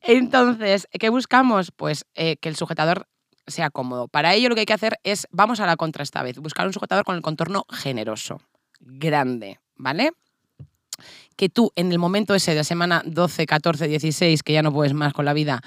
Entonces, 0.00 0.88
¿qué 0.98 1.08
buscamos? 1.08 1.70
Pues 1.70 2.04
eh, 2.14 2.36
que 2.38 2.48
el 2.48 2.56
sujetador 2.56 3.06
sea 3.46 3.70
cómodo. 3.70 4.08
Para 4.08 4.34
ello 4.34 4.48
lo 4.48 4.54
que 4.54 4.60
hay 4.60 4.66
que 4.66 4.72
hacer 4.72 4.98
es, 5.04 5.26
vamos 5.30 5.60
a 5.60 5.66
la 5.66 5.76
contra 5.76 6.02
esta 6.02 6.22
vez, 6.22 6.38
buscar 6.38 6.66
un 6.66 6.72
sujetador 6.72 7.04
con 7.04 7.16
el 7.16 7.22
contorno 7.22 7.66
generoso, 7.70 8.40
grande, 8.80 9.60
¿vale? 9.76 10.12
Que 11.36 11.48
tú 11.48 11.72
en 11.76 11.92
el 11.92 11.98
momento 11.98 12.34
ese 12.34 12.54
de 12.54 12.64
semana 12.64 13.02
12, 13.04 13.46
14, 13.46 13.88
16, 13.88 14.42
que 14.42 14.52
ya 14.52 14.62
no 14.62 14.72
puedes 14.72 14.94
más 14.94 15.12
con 15.12 15.24
la 15.24 15.32
vida, 15.32 15.60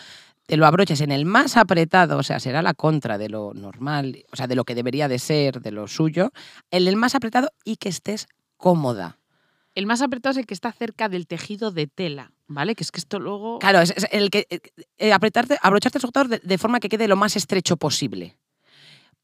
te 0.47 0.55
lo 0.55 0.65
abroches 0.65 1.01
en 1.01 1.11
el 1.11 1.25
más 1.25 1.57
apretado, 1.57 2.17
o 2.17 2.23
sea, 2.23 2.39
será 2.39 2.61
la 2.61 2.73
contra 2.73 3.17
de 3.17 3.27
lo 3.27 3.53
normal, 3.53 4.23
o 4.31 4.35
sea, 4.37 4.47
de 4.47 4.55
lo 4.55 4.63
que 4.63 4.75
debería 4.75 5.09
de 5.09 5.19
ser, 5.19 5.61
de 5.61 5.71
lo 5.71 5.87
suyo, 5.87 6.31
en 6.71 6.87
el 6.87 6.95
más 6.95 7.15
apretado 7.15 7.49
y 7.65 7.75
que 7.75 7.89
estés 7.89 8.27
cómoda. 8.55 9.16
El 9.77 9.85
más 9.85 10.01
apretado 10.01 10.31
es 10.31 10.37
el 10.37 10.47
que 10.47 10.55
está 10.55 10.71
cerca 10.71 11.07
del 11.07 11.27
tejido 11.27 11.69
de 11.69 11.85
tela, 11.85 12.31
¿vale? 12.47 12.73
Que 12.73 12.83
es 12.83 12.89
que 12.91 12.99
esto 12.99 13.19
luego... 13.19 13.59
Claro, 13.59 13.79
es, 13.79 13.93
el 14.09 14.31
que 14.31 14.47
eh, 14.49 14.59
eh, 14.97 15.13
apretarte, 15.13 15.59
abrocharte 15.61 15.99
el 15.99 16.01
sujetador 16.01 16.41
de, 16.41 16.57
forma 16.57 16.79
que 16.79 16.89
quede 16.89 17.07
lo 17.07 17.15
más 17.15 17.35
estrecho 17.35 17.77
posible. 17.77 18.35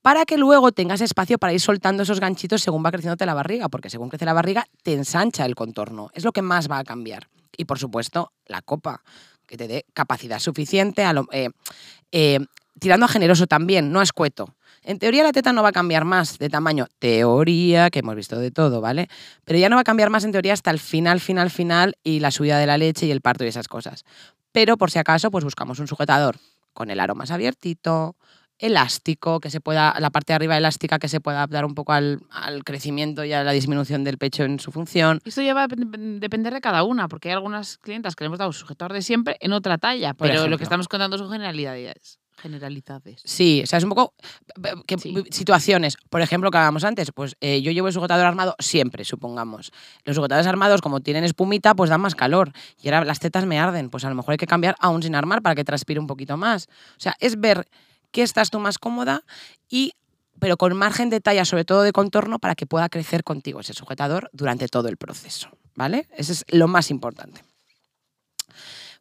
Para 0.04 0.26
que 0.26 0.38
luego 0.38 0.72
tengas 0.72 1.02
espacio 1.02 1.40
para 1.40 1.54
ir 1.54 1.60
soltando 1.60 2.04
esos 2.04 2.20
ganchitos 2.20 2.62
según 2.62 2.86
va 2.86 2.92
creciéndote 2.92 3.26
la 3.26 3.34
barriga, 3.34 3.68
porque 3.68 3.90
según 3.90 4.10
crece 4.10 4.26
la 4.26 4.34
barriga 4.34 4.68
te 4.84 4.94
ensancha 4.94 5.44
el 5.48 5.56
contorno. 5.56 6.12
Es 6.14 6.24
lo 6.24 6.32
que 6.32 6.44
más 6.44 6.70
va 6.70 6.78
a 6.78 6.84
cambiar. 6.84 7.30
Y 7.58 7.66
por 7.66 7.80
supuesto, 7.80 8.32
la 8.46 8.62
copa, 8.62 9.02
que 9.48 9.58
te 9.58 9.68
dé 9.68 9.86
capacidad 9.96 10.38
suficiente, 10.38 11.04
a 11.04 11.14
lo- 11.14 11.28
eh, 11.32 12.40
tirando 12.78 13.08
a 13.08 13.10
generoso 13.10 13.48
también, 13.48 13.92
no 13.92 14.02
a 14.02 14.04
escueto. 14.04 14.54
En 14.84 15.00
teoría 15.00 15.24
la 15.24 15.32
teta 15.32 15.54
no 15.54 15.64
va 15.64 15.70
a 15.70 15.72
cambiar 15.72 16.04
más 16.06 16.38
de 16.40 16.50
tamaño. 16.50 16.88
Teoría, 17.00 17.90
que 17.90 18.00
hemos 18.00 18.16
visto 18.16 18.38
de 18.38 18.52
todo, 18.52 18.82
¿vale? 18.82 19.08
Pero 19.46 19.58
ya 19.60 19.70
no 19.70 19.76
va 19.78 19.82
a 19.82 19.86
cambiar 19.86 20.10
más 20.10 20.24
en 20.26 20.32
teoría 20.32 20.54
hasta 20.54 20.72
el 20.72 20.80
final, 20.80 21.20
final, 21.20 21.50
final 21.50 21.96
y 22.04 22.20
la 22.20 22.32
subida 22.32 22.58
de 22.60 22.66
la 22.68 22.78
leche 22.78 23.06
y 23.06 23.12
el 23.12 23.22
parto 23.22 23.46
y 23.46 23.48
esas 23.48 23.68
cosas. 23.68 24.04
Pero 24.52 24.78
por 24.78 24.92
si 24.92 25.00
acaso, 25.00 25.32
pues 25.32 25.44
buscamos 25.44 25.80
un 25.80 25.88
sujetador 25.88 26.36
con 26.74 26.90
el 26.90 27.00
aro 27.00 27.16
más 27.16 27.32
abiertito, 27.32 28.16
elástico, 28.60 29.40
que 29.40 29.50
se 29.50 29.62
pueda, 29.62 29.96
la 30.00 30.10
parte 30.10 30.32
de 30.34 30.36
arriba 30.36 30.58
elástica 30.58 31.00
que 31.00 31.08
se 31.08 31.20
pueda 31.20 31.38
adaptar 31.40 31.66
un 31.66 31.76
poco 31.76 31.92
al, 31.94 32.22
al 32.30 32.64
crecimiento 32.64 33.24
y 33.26 33.34
a 33.34 33.44
la 33.44 33.52
disminución 33.52 34.04
del 34.04 34.18
pecho 34.18 34.44
en 34.44 34.60
su 34.60 34.72
función. 34.72 35.22
Esto 35.26 35.42
ya 35.42 35.54
va 35.54 35.64
a 35.64 35.68
dep- 35.68 36.20
depender 36.20 36.54
de 36.54 36.62
cada 36.62 36.84
una, 36.84 37.08
porque 37.08 37.30
hay 37.30 37.34
algunas 37.34 37.78
clientas 37.78 38.16
que 38.16 38.24
le 38.24 38.28
hemos 38.28 38.40
dado 38.40 38.54
sujetador 38.54 38.94
de 38.94 39.02
siempre 39.02 39.38
en 39.40 39.54
otra 39.54 39.78
talla, 39.78 40.14
pero 40.14 40.48
lo 40.48 40.58
que 40.58 40.64
estamos 40.64 40.88
contando 40.88 41.18
son 41.18 41.32
generalidades. 41.32 42.20
Generalidades. 42.38 43.22
Sí, 43.24 43.62
o 43.64 43.68
sea, 43.68 43.78
es 43.78 43.84
un 43.84 43.90
poco 43.92 44.14
eh, 44.64 44.74
que- 44.86 44.98
Sí. 44.98 45.14
situaciones. 45.32 45.96
Por 46.10 46.22
ejemplo, 46.22 46.52
que 46.52 46.58
hablábamos 46.58 46.84
antes, 46.84 47.12
pues 47.12 47.36
eh, 47.42 47.62
yo 47.62 47.72
llevo 47.72 47.88
el 47.88 47.94
sujetador 47.94 48.26
armado 48.26 48.56
siempre, 48.60 49.06
supongamos. 49.06 49.72
Los 50.04 50.16
sujetadores 50.16 50.48
armados, 50.48 50.82
como 50.82 51.00
tienen 51.00 51.24
espumita, 51.24 51.74
pues 51.76 51.90
dan 51.90 52.02
más 52.02 52.16
calor. 52.16 52.52
Y 52.82 52.88
ahora 52.90 53.06
las 53.06 53.20
tetas 53.20 53.46
me 53.46 53.60
arden, 53.60 53.90
pues 53.90 54.04
a 54.06 54.10
lo 54.10 54.16
mejor 54.16 54.34
hay 54.34 54.38
que 54.38 54.48
cambiar 54.48 54.76
aún 54.80 55.04
sin 55.04 55.16
armar 55.16 55.42
para 55.42 55.56
que 55.56 55.64
transpire 55.64 56.00
un 56.00 56.08
poquito 56.08 56.38
más. 56.38 56.68
O 56.98 57.00
sea, 57.00 57.16
es 57.20 57.40
ver 57.40 57.68
qué 58.12 58.22
estás 58.24 58.50
tú 58.50 58.60
más 58.60 58.78
cómoda 58.78 59.24
y 59.70 59.94
pero 60.40 60.58
con 60.58 60.76
margen 60.76 61.10
de 61.10 61.22
talla, 61.22 61.46
sobre 61.46 61.64
todo 61.64 61.84
de 61.84 61.94
contorno, 61.94 62.38
para 62.38 62.56
que 62.56 62.66
pueda 62.66 62.90
crecer 62.90 63.24
contigo 63.24 63.62
ese 63.62 63.74
sujetador 63.74 64.30
durante 64.34 64.68
todo 64.68 64.90
el 64.90 64.98
proceso. 64.98 65.50
¿Vale? 65.76 66.08
Ese 66.18 66.34
es 66.34 66.46
lo 66.50 66.68
más 66.68 66.92
importante. 66.92 67.42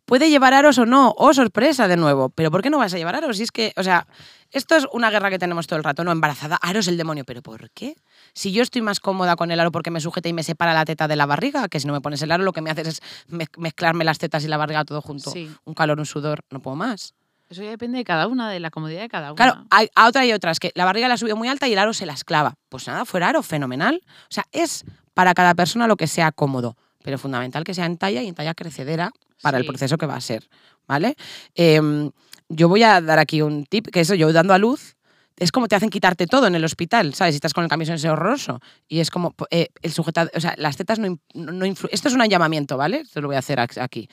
Puede 0.05 0.31
llevar 0.31 0.53
aros 0.53 0.79
o 0.79 0.85
no, 0.87 1.15
oh 1.17 1.33
sorpresa 1.33 1.87
de 1.89 1.97
nuevo, 1.97 2.29
pero 2.31 2.51
¿por 2.51 2.61
qué 2.63 2.71
no 2.71 2.79
vas 2.79 2.93
a 2.93 2.99
llevar 2.99 3.15
aros? 3.15 3.37
Si 3.37 3.45
es 3.45 3.53
que, 3.53 3.73
o 3.77 3.83
sea, 3.83 4.07
esto 4.51 4.75
es 4.77 4.87
una 4.93 5.11
guerra 5.11 5.31
que 5.31 5.39
tenemos 5.39 5.67
todo 5.67 5.77
el 5.79 5.85
rato, 5.85 6.03
no 6.05 6.11
embarazada, 6.13 6.57
aros 6.61 6.89
el 6.89 6.97
demonio, 6.97 7.25
pero 7.25 7.41
¿por 7.41 7.71
qué? 7.71 7.95
Si 8.35 8.53
yo 8.53 8.63
estoy 8.63 8.83
más 8.83 8.99
cómoda 9.01 9.37
con 9.37 9.51
el 9.53 9.61
aro 9.61 9.71
porque 9.71 9.91
me 9.91 10.01
sujeta 10.01 10.29
y 10.29 10.33
me 10.33 10.43
separa 10.43 10.75
la 10.75 10.85
teta 10.85 11.07
de 11.09 11.17
la 11.17 11.25
barriga, 11.25 11.69
que 11.69 11.79
si 11.81 11.87
no 11.87 11.93
me 11.93 12.01
pones 12.01 12.21
el 12.23 12.33
aro 12.33 12.43
lo 12.43 12.53
que 12.53 12.61
me 12.61 12.71
haces 12.71 12.89
es 12.89 13.03
mez- 13.31 13.57
mezclarme 13.57 14.05
las 14.05 14.19
tetas 14.19 14.45
y 14.45 14.49
la 14.49 14.57
barriga 14.57 14.85
todo 14.85 15.01
junto, 15.03 15.31
Sí. 15.31 15.51
un 15.65 15.75
calor, 15.75 15.99
un 15.99 16.07
sudor, 16.07 16.41
no 16.51 16.61
puedo 16.61 16.77
más. 16.77 17.15
Eso 17.49 17.63
ya 17.63 17.71
depende 17.71 17.99
de 17.99 18.05
cada 18.05 18.27
una, 18.27 18.51
de 18.51 18.61
la 18.61 18.71
comodidad 18.71 19.03
de 19.03 19.09
cada 19.09 19.33
una. 19.33 19.37
Claro, 19.37 19.65
hay, 19.71 19.89
a 19.95 20.09
otra 20.09 20.27
y 20.27 20.33
otras 20.33 20.59
que 20.59 20.73
la 20.75 20.85
barriga 20.85 21.07
la 21.09 21.17
subió 21.17 21.37
muy 21.37 21.49
alta 21.49 21.69
y 21.69 21.75
el 21.75 21.79
aro 21.79 21.93
se 21.95 22.07
la 22.07 22.15
esclava. 22.15 22.55
Pues 22.71 22.87
nada, 22.89 23.05
fuera 23.05 23.29
aro, 23.29 23.43
fenomenal. 23.43 24.03
O 24.05 24.33
sea, 24.33 24.45
es 24.53 24.85
para 25.15 25.33
cada 25.35 25.55
persona 25.55 25.87
lo 25.87 25.97
que 25.97 26.07
sea 26.07 26.33
cómodo, 26.33 26.77
pero 27.05 27.19
fundamental 27.19 27.63
que 27.63 27.75
sea 27.75 27.85
en 27.87 27.99
talla 27.99 28.23
y 28.23 28.29
en 28.29 28.35
talla 28.35 28.55
crecedera 28.55 29.13
para 29.43 29.59
el 29.59 29.65
proceso 29.67 29.99
que 29.99 30.07
va 30.07 30.17
a 30.17 30.21
ser, 30.21 30.49
¿vale? 30.87 31.17
Em, 31.55 32.11
yo 32.49 32.69
voy 32.69 32.83
a 32.83 33.01
dar 33.01 33.19
aquí 33.19 33.43
un 33.43 33.65
tip, 33.67 33.89
que 33.89 34.01
eso, 34.01 34.15
yo 34.15 34.33
dando 34.33 34.55
a 34.55 34.59
luz, 34.59 34.97
es 35.39 35.51
como 35.51 35.67
te 35.67 35.75
hacen 35.75 35.91
quitarte 35.91 36.27
todo 36.27 36.47
en 36.47 36.55
el 36.55 36.65
hospital, 36.65 37.15
¿sabes? 37.15 37.35
Si 37.35 37.37
estás 37.37 37.55
con 37.55 37.65
el 37.65 37.71
camisón 37.71 37.95
ese 37.97 38.09
horroroso. 38.11 38.61
Y 38.87 39.01
es 39.01 39.11
como, 39.11 39.35
eh, 39.51 39.69
el 39.81 39.93
sujetador, 39.93 40.31
o 40.35 40.41
sea, 40.41 40.55
las 40.59 40.77
tetas 40.77 40.99
no, 40.99 41.19
no 41.35 41.67
influyen. 41.67 41.95
Esto 41.95 42.09
es 42.09 42.15
un 42.15 42.23
llamamiento, 42.29 42.77
¿vale? 42.77 42.99
Esto 43.01 43.21
lo 43.21 43.29
voy 43.29 43.37
a 43.37 43.41
hacer 43.41 43.59
ac- 43.59 43.81
aquí. 43.83 44.09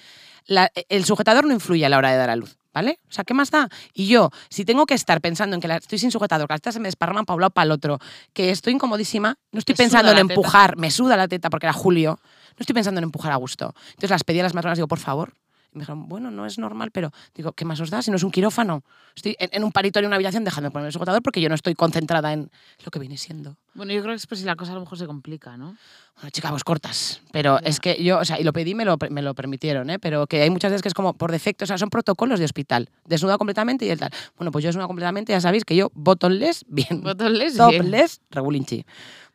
La- 0.45 0.71
el 0.87 1.05
sujetador 1.05 1.45
no 1.45 1.53
influye 1.53 1.85
a 1.85 1.89
la 1.89 1.97
hora 1.97 2.09
de 2.11 2.17
dar 2.17 2.29
a 2.31 2.35
luz, 2.35 2.57
¿vale? 2.73 2.99
O 3.07 3.11
sea, 3.11 3.25
¿qué 3.25 3.33
más 3.35 3.51
da? 3.51 3.67
Y 3.93 4.07
yo, 4.07 4.31
si 4.49 4.63
tengo 4.65 4.85
que 4.87 4.95
estar 4.95 5.19
pensando 5.21 5.55
en 5.55 5.61
que 5.61 5.67
la- 5.67 5.75
estoy 5.77 5.99
sin 5.99 6.09
sujetador, 6.09 6.47
que 6.47 6.53
las 6.53 6.61
tetas 6.61 6.75
se 6.75 6.79
me 6.79 6.87
desparraman 6.87 7.25
para 7.25 7.35
un 7.35 7.41
lado 7.41 7.51
para 7.51 7.65
el 7.65 7.71
otro, 7.73 7.99
que 8.33 8.49
estoy 8.49 8.73
incomodísima, 8.73 9.37
no 9.51 9.59
estoy 9.59 9.75
pensando 9.75 10.11
en 10.11 10.27
teta. 10.29 10.33
empujar, 10.33 10.77
me 10.77 10.89
suda 10.89 11.17
la 11.17 11.27
teta 11.27 11.49
porque 11.51 11.67
era 11.67 11.73
julio, 11.73 12.19
no 12.59 12.63
estoy 12.63 12.73
pensando 12.73 12.99
en 12.99 13.05
empujar 13.05 13.31
a 13.31 13.37
gusto. 13.37 13.73
Entonces 13.91 14.09
las 14.09 14.23
pedí 14.23 14.39
a 14.41 14.43
las 14.43 14.53
matronas, 14.53 14.77
digo, 14.77 14.87
por 14.87 14.99
favor. 14.99 15.33
Y 15.71 15.77
me 15.77 15.81
dijeron, 15.83 16.09
bueno, 16.09 16.31
no 16.31 16.47
es 16.47 16.57
normal, 16.57 16.89
pero 16.91 17.11
digo, 17.35 17.51
¿qué 17.53 17.63
más 17.63 17.79
os 17.79 17.91
da 17.91 18.01
si 18.01 18.09
no 18.09 18.17
es 18.17 18.23
un 18.23 18.31
quirófano? 18.31 18.83
Estoy 19.15 19.35
en, 19.39 19.49
en 19.53 19.63
un 19.63 19.71
paritorio, 19.71 20.07
en 20.07 20.09
una 20.09 20.15
habitación, 20.15 20.43
dejadme 20.43 20.71
poner 20.71 20.87
el 20.87 20.91
sujetador 20.91 21.21
porque 21.21 21.41
yo 21.41 21.47
no 21.47 21.53
estoy 21.53 21.75
concentrada 21.75 22.33
en 22.33 22.49
lo 22.83 22.89
que 22.89 22.97
viene 22.97 23.17
siendo. 23.17 23.55
Bueno, 23.75 23.93
yo 23.93 24.01
creo 24.01 24.13
que 24.13 24.17
es 24.17 24.25
por 24.25 24.35
si 24.35 24.45
la 24.45 24.55
cosa 24.55 24.71
a 24.71 24.75
lo 24.75 24.81
mejor 24.81 24.97
se 24.97 25.05
complica, 25.05 25.57
¿no? 25.57 25.77
Bueno, 26.15 26.31
chica, 26.31 26.49
vos 26.49 26.63
cortas. 26.63 27.21
Pero 27.31 27.59
es 27.59 27.79
que 27.79 28.03
yo, 28.03 28.17
o 28.17 28.25
sea, 28.25 28.39
y 28.39 28.43
lo 28.43 28.51
pedí, 28.51 28.73
me 28.73 28.83
lo, 28.83 28.97
me 29.11 29.21
lo 29.21 29.35
permitieron, 29.35 29.91
¿eh? 29.91 29.99
Pero 29.99 30.25
que 30.25 30.41
hay 30.41 30.49
muchas 30.49 30.71
veces 30.71 30.81
que 30.81 30.87
es 30.87 30.95
como 30.95 31.13
por 31.13 31.31
defecto, 31.31 31.65
o 31.65 31.67
sea, 31.67 31.77
son 31.77 31.91
protocolos 31.91 32.39
de 32.39 32.45
hospital. 32.45 32.89
Desnuda 33.05 33.37
completamente 33.37 33.85
y 33.85 33.91
el 33.91 33.99
tal. 33.99 34.11
Bueno, 34.37 34.51
pues 34.51 34.63
yo 34.63 34.69
desnuda 34.69 34.87
completamente, 34.87 35.33
ya 35.33 35.39
sabéis 35.39 35.65
que 35.65 35.75
yo 35.75 35.91
bottomless, 35.93 36.65
bien. 36.67 37.03
Bien. 37.03 37.55
Topless, 37.55 38.21
regulinchi. 38.31 38.85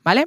¿Vale? 0.03 0.27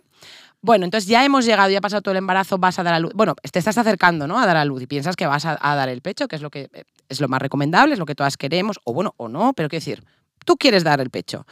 Bueno, 0.61 0.85
entonces 0.85 1.07
ya 1.07 1.23
hemos 1.23 1.45
llegado, 1.45 1.69
ya 1.69 1.77
ha 1.77 1.81
pasado 1.81 2.01
todo 2.01 2.13
el 2.13 2.17
embarazo, 2.17 2.57
vas 2.57 2.79
a 2.79 2.83
dar 2.83 2.93
a 2.93 2.99
luz. 2.99 3.11
Bueno, 3.13 3.35
te 3.35 3.59
estás 3.59 3.77
acercando, 3.77 4.27
¿no? 4.27 4.39
A 4.39 4.45
dar 4.45 4.57
a 4.57 4.65
luz 4.65 4.81
y 4.81 4.87
piensas 4.87 5.15
que 5.15 5.27
vas 5.27 5.45
a, 5.45 5.57
dar 5.57 5.89
el 5.89 6.01
pecho, 6.01 6.27
que 6.27 6.35
es 6.35 6.41
lo 6.41 6.49
que 6.49 6.69
eh, 6.73 6.83
es 7.09 7.21
lo 7.21 7.27
más 7.27 7.41
recomendable, 7.41 7.93
es 7.93 7.99
lo 7.99 8.05
que 8.05 8.15
todas 8.15 8.37
queremos, 8.37 8.79
o 8.83 8.93
bueno, 8.93 9.13
o 9.17 9.27
no, 9.27 9.53
pero 9.53 9.69
quiero 9.69 9.81
decir, 9.81 10.03
tú 10.45 10.57
quieres 10.57 10.83
dar 10.83 10.99
el 10.99 11.09
pecho. 11.09 11.45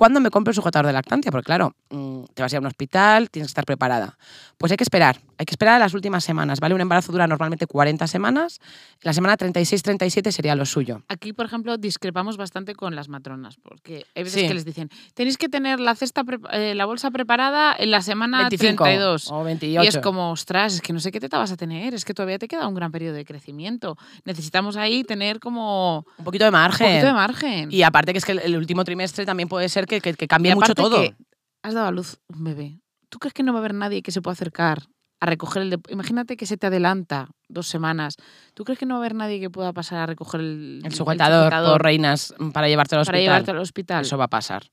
¿Cuándo 0.00 0.18
me 0.20 0.30
compro 0.30 0.50
el 0.50 0.54
sujetador 0.54 0.86
de 0.86 0.94
lactancia? 0.94 1.30
Porque 1.30 1.44
claro, 1.44 1.74
mm, 1.90 2.24
te 2.32 2.40
vas 2.40 2.50
a 2.50 2.54
ir 2.54 2.56
a 2.56 2.60
un 2.60 2.66
hospital, 2.68 3.28
tienes 3.28 3.48
que 3.48 3.50
estar 3.50 3.66
preparada. 3.66 4.16
Pues 4.56 4.72
hay 4.72 4.78
que 4.78 4.82
esperar, 4.84 5.20
hay 5.36 5.44
que 5.44 5.52
esperar 5.52 5.74
a 5.74 5.78
las 5.78 5.92
últimas 5.92 6.24
semanas, 6.24 6.58
¿vale? 6.58 6.74
Un 6.74 6.80
embarazo 6.80 7.12
dura 7.12 7.26
normalmente 7.26 7.66
40 7.66 8.06
semanas, 8.06 8.60
la 9.02 9.12
semana 9.12 9.36
36-37 9.36 10.30
sería 10.32 10.54
lo 10.54 10.64
suyo. 10.64 11.02
Aquí, 11.08 11.34
por 11.34 11.44
ejemplo, 11.44 11.76
discrepamos 11.76 12.38
bastante 12.38 12.74
con 12.74 12.96
las 12.96 13.10
matronas, 13.10 13.58
porque 13.62 14.06
hay 14.14 14.22
veces 14.22 14.40
Sí. 14.40 14.48
que 14.48 14.54
les 14.54 14.64
dicen, 14.64 14.88
tenéis 15.12 15.36
que 15.36 15.50
tener 15.50 15.80
la 15.80 15.94
cesta, 15.94 16.24
eh, 16.52 16.74
la 16.74 16.86
bolsa 16.86 17.10
preparada 17.10 17.76
en 17.78 17.90
la 17.90 18.00
semana 18.00 18.38
25 18.48 18.84
32. 18.84 19.30
o 19.30 19.44
28. 19.44 19.84
Y 19.84 19.86
es 19.86 19.98
como, 19.98 20.30
ostras, 20.30 20.76
es 20.76 20.80
que 20.80 20.94
no 20.94 21.00
sé 21.00 21.12
qué 21.12 21.20
teta 21.20 21.36
vas 21.36 21.52
a 21.52 21.58
tener, 21.58 21.92
es 21.92 22.06
que 22.06 22.14
todavía 22.14 22.38
te 22.38 22.48
queda 22.48 22.66
un 22.66 22.74
gran 22.74 22.90
periodo 22.90 23.16
de 23.16 23.26
crecimiento. 23.26 23.98
Necesitamos 24.24 24.76
ahí 24.78 25.04
tener 25.04 25.40
como 25.40 26.06
un 26.16 26.24
poquito 26.24 26.44
de 26.44 26.48
un 26.48 26.54
margen. 26.54 26.86
poquito 26.86 27.06
de 27.06 27.12
margen. 27.12 27.68
Y 27.70 27.82
aparte 27.82 28.12
que 28.12 28.18
es 28.18 28.24
que 28.24 28.32
el 28.32 28.56
último 28.56 28.82
trimestre 28.84 29.26
también 29.26 29.46
puede 29.50 29.68
ser 29.68 29.89
que, 29.90 30.00
que- 30.00 30.14
que 30.14 30.28
cambie 30.28 30.52
Y 30.52 30.54
mucho 30.54 30.74
todo. 30.74 31.00
que 31.02 31.14
has 31.62 31.74
dado 31.74 31.88
a 31.88 31.90
luz 31.90 32.18
un 32.28 32.44
bebé. 32.44 32.80
¿Tú 33.10 33.18
crees 33.18 33.34
que 33.34 33.42
no 33.42 33.52
va 33.52 33.58
a 33.58 33.62
haber 33.62 33.74
nadie 33.74 34.02
que 34.02 34.12
se 34.12 34.22
pueda 34.22 34.32
acercar 34.32 34.84
a 35.22 35.26
recoger 35.26 35.62
el... 35.62 35.78
Imagínate 35.90 36.36
que 36.38 36.46
se 36.46 36.56
te 36.56 36.68
adelanta 36.68 37.28
dos 37.48 37.66
semanas. 37.66 38.16
¿Tú 38.54 38.64
crees 38.64 38.78
que 38.78 38.86
no 38.86 38.94
va 38.94 38.98
a 38.98 39.02
haber 39.02 39.14
nadie 39.14 39.38
que 39.40 39.50
pueda 39.50 39.72
pasar 39.74 39.98
a 39.98 40.06
recoger 40.06 40.40
el, 40.40 40.80
El 40.84 40.94
sujetador, 40.94 41.50
por 41.50 41.82
reinas 41.82 42.32
mm, 42.38 42.50
para 42.50 42.68
llevártelo 42.68 43.00
al 43.00 43.06
para 43.06 43.18
hospital. 43.18 43.22
llevarte 43.34 43.50
al 43.50 43.58
hospital? 43.58 44.02
Eso 44.02 44.16
va 44.16 44.24
a 44.24 44.28
pasar. 44.28 44.70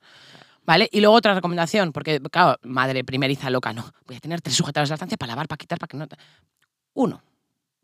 ¿Vale? 0.65 0.87
Y 0.91 0.99
luego 1.01 1.15
otra 1.15 1.33
recomendación, 1.33 1.91
porque, 1.91 2.19
claro, 2.31 2.57
madre 2.63 3.03
primeriza 3.03 3.49
loca, 3.49 3.73
no. 3.73 3.85
Voy 4.05 4.17
a 4.17 4.19
tener 4.19 4.41
tres 4.41 4.55
sujetadores 4.55 4.89
de 4.89 4.93
lactancia 4.93 5.17
para 5.17 5.31
lavar, 5.31 5.47
para 5.47 5.57
quitar, 5.57 5.79
para 5.79 5.87
que 5.89 5.97
no. 5.97 6.05
Uno. 6.93 7.21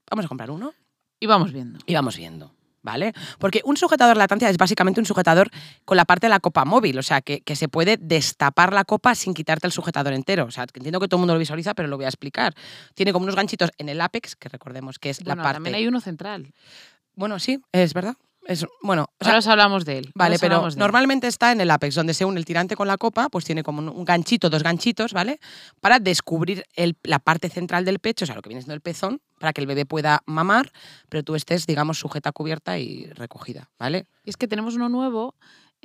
Vamos 0.10 0.26
a 0.26 0.28
comprar 0.28 0.52
uno 0.52 0.74
Y 1.19 1.26
vamos 1.26 1.52
viendo. 1.52 1.80
y 1.86 1.93
vamos 1.93 2.15
viendo. 2.17 2.52
¿Vale? 2.84 3.13
Porque 3.39 3.62
un 3.63 3.78
sujetador 3.78 4.15
de 4.15 4.19
lactancia 4.19 4.50
es 4.50 4.58
básicamente 4.58 5.00
un 5.00 5.06
sujetador 5.06 5.50
con 5.86 5.96
la 5.96 6.04
parte 6.04 6.28
de 6.28 6.30
la 6.30 6.41
copa 6.41 6.65
móvil, 6.65 7.00
o 7.00 7.02
sea, 7.02 7.22
que, 7.22 7.39
que 7.39 7.56
se 7.56 7.69
puede 7.69 7.96
destapar 7.98 8.74
la 8.74 8.84
copa 8.84 9.15
sin 9.15 9.34
quitarte 9.34 9.67
el 9.67 9.72
sujetador 9.72 10.12
entero. 10.12 10.43
O 10.46 10.52
sea, 10.52 10.63
entiendo 10.63 11.00
que 11.00 11.08
todo 11.08 11.17
el 11.17 11.22
mundo 11.22 11.34
lo 11.34 11.39
visualiza, 11.39 11.74
pero 11.74 11.88
lo 11.88 11.96
voy 11.96 12.06
a 12.06 12.10
explicar. 12.10 12.54
Tiene 12.93 13.13
como 13.13 13.24
unos 13.24 13.38
ganchitos 13.38 13.72
en 13.78 13.88
el 13.88 14.02
apex, 14.02 14.36
que 14.36 14.50
recordemos 14.50 15.00
que 15.00 15.12
es 15.12 15.24
Bueno, 15.24 15.38
la 15.38 15.43
parte. 15.43 15.56
también 15.56 15.76
hay 15.76 15.88
uno 15.88 16.02
central. 16.02 16.52
Bueno, 17.15 17.39
sí, 17.39 17.62
es 17.72 17.93
verdad. 17.93 18.15
Es, 18.45 18.65
bueno, 18.82 19.03
o 19.03 19.23
sea, 19.23 19.29
Ahora 19.34 19.39
os 19.39 19.47
hablamos 19.47 19.86
de 19.86 19.99
él. 19.99 20.12
Vale, 20.15 20.38
pero 20.39 20.69
normalmente 20.75 21.27
está 21.27 21.51
en 21.53 21.62
el 21.62 21.71
apex, 21.71 21.95
donde 21.95 22.13
se 22.13 22.25
une 22.25 22.38
el 22.39 22.45
tirante 22.45 22.75
con 22.75 22.88
la 22.88 22.97
copa, 22.97 23.29
pues 23.29 23.45
tiene 23.45 23.63
como 23.63 23.82
un- 23.91 24.03
ganchito, 24.06 24.49
dos 24.49 24.63
ganchitos, 24.63 25.13
¿vale? 25.13 25.39
Para 25.79 25.99
descubrir 25.99 26.65
el- 26.75 26.97
la 27.03 27.19
parte 27.19 27.47
central 27.49 27.86
del 27.86 27.99
pecho, 27.99 28.25
o 28.25 28.27
sea, 28.27 28.36
lo 28.36 28.41
que 28.41 28.49
viene 28.49 28.62
siendo 28.62 28.73
el 28.73 28.82
pezón, 28.82 29.21
para 29.39 29.53
que 29.53 29.62
el 29.62 29.67
bebé 29.67 29.86
pueda 29.86 30.21
mamar, 30.25 30.71
pero 31.10 31.23
tú 31.23 31.36
estés, 31.36 31.65
digamos, 31.65 31.99
sujeta, 31.99 32.32
cubierta 32.34 32.77
y 32.79 33.06
recogida, 33.13 33.69
¿vale? 33.79 34.08
Y 34.25 34.29
es 34.32 34.38
que 34.38 34.47
tenemos 34.47 34.75
uno 34.75 34.89
nuevo 34.89 35.36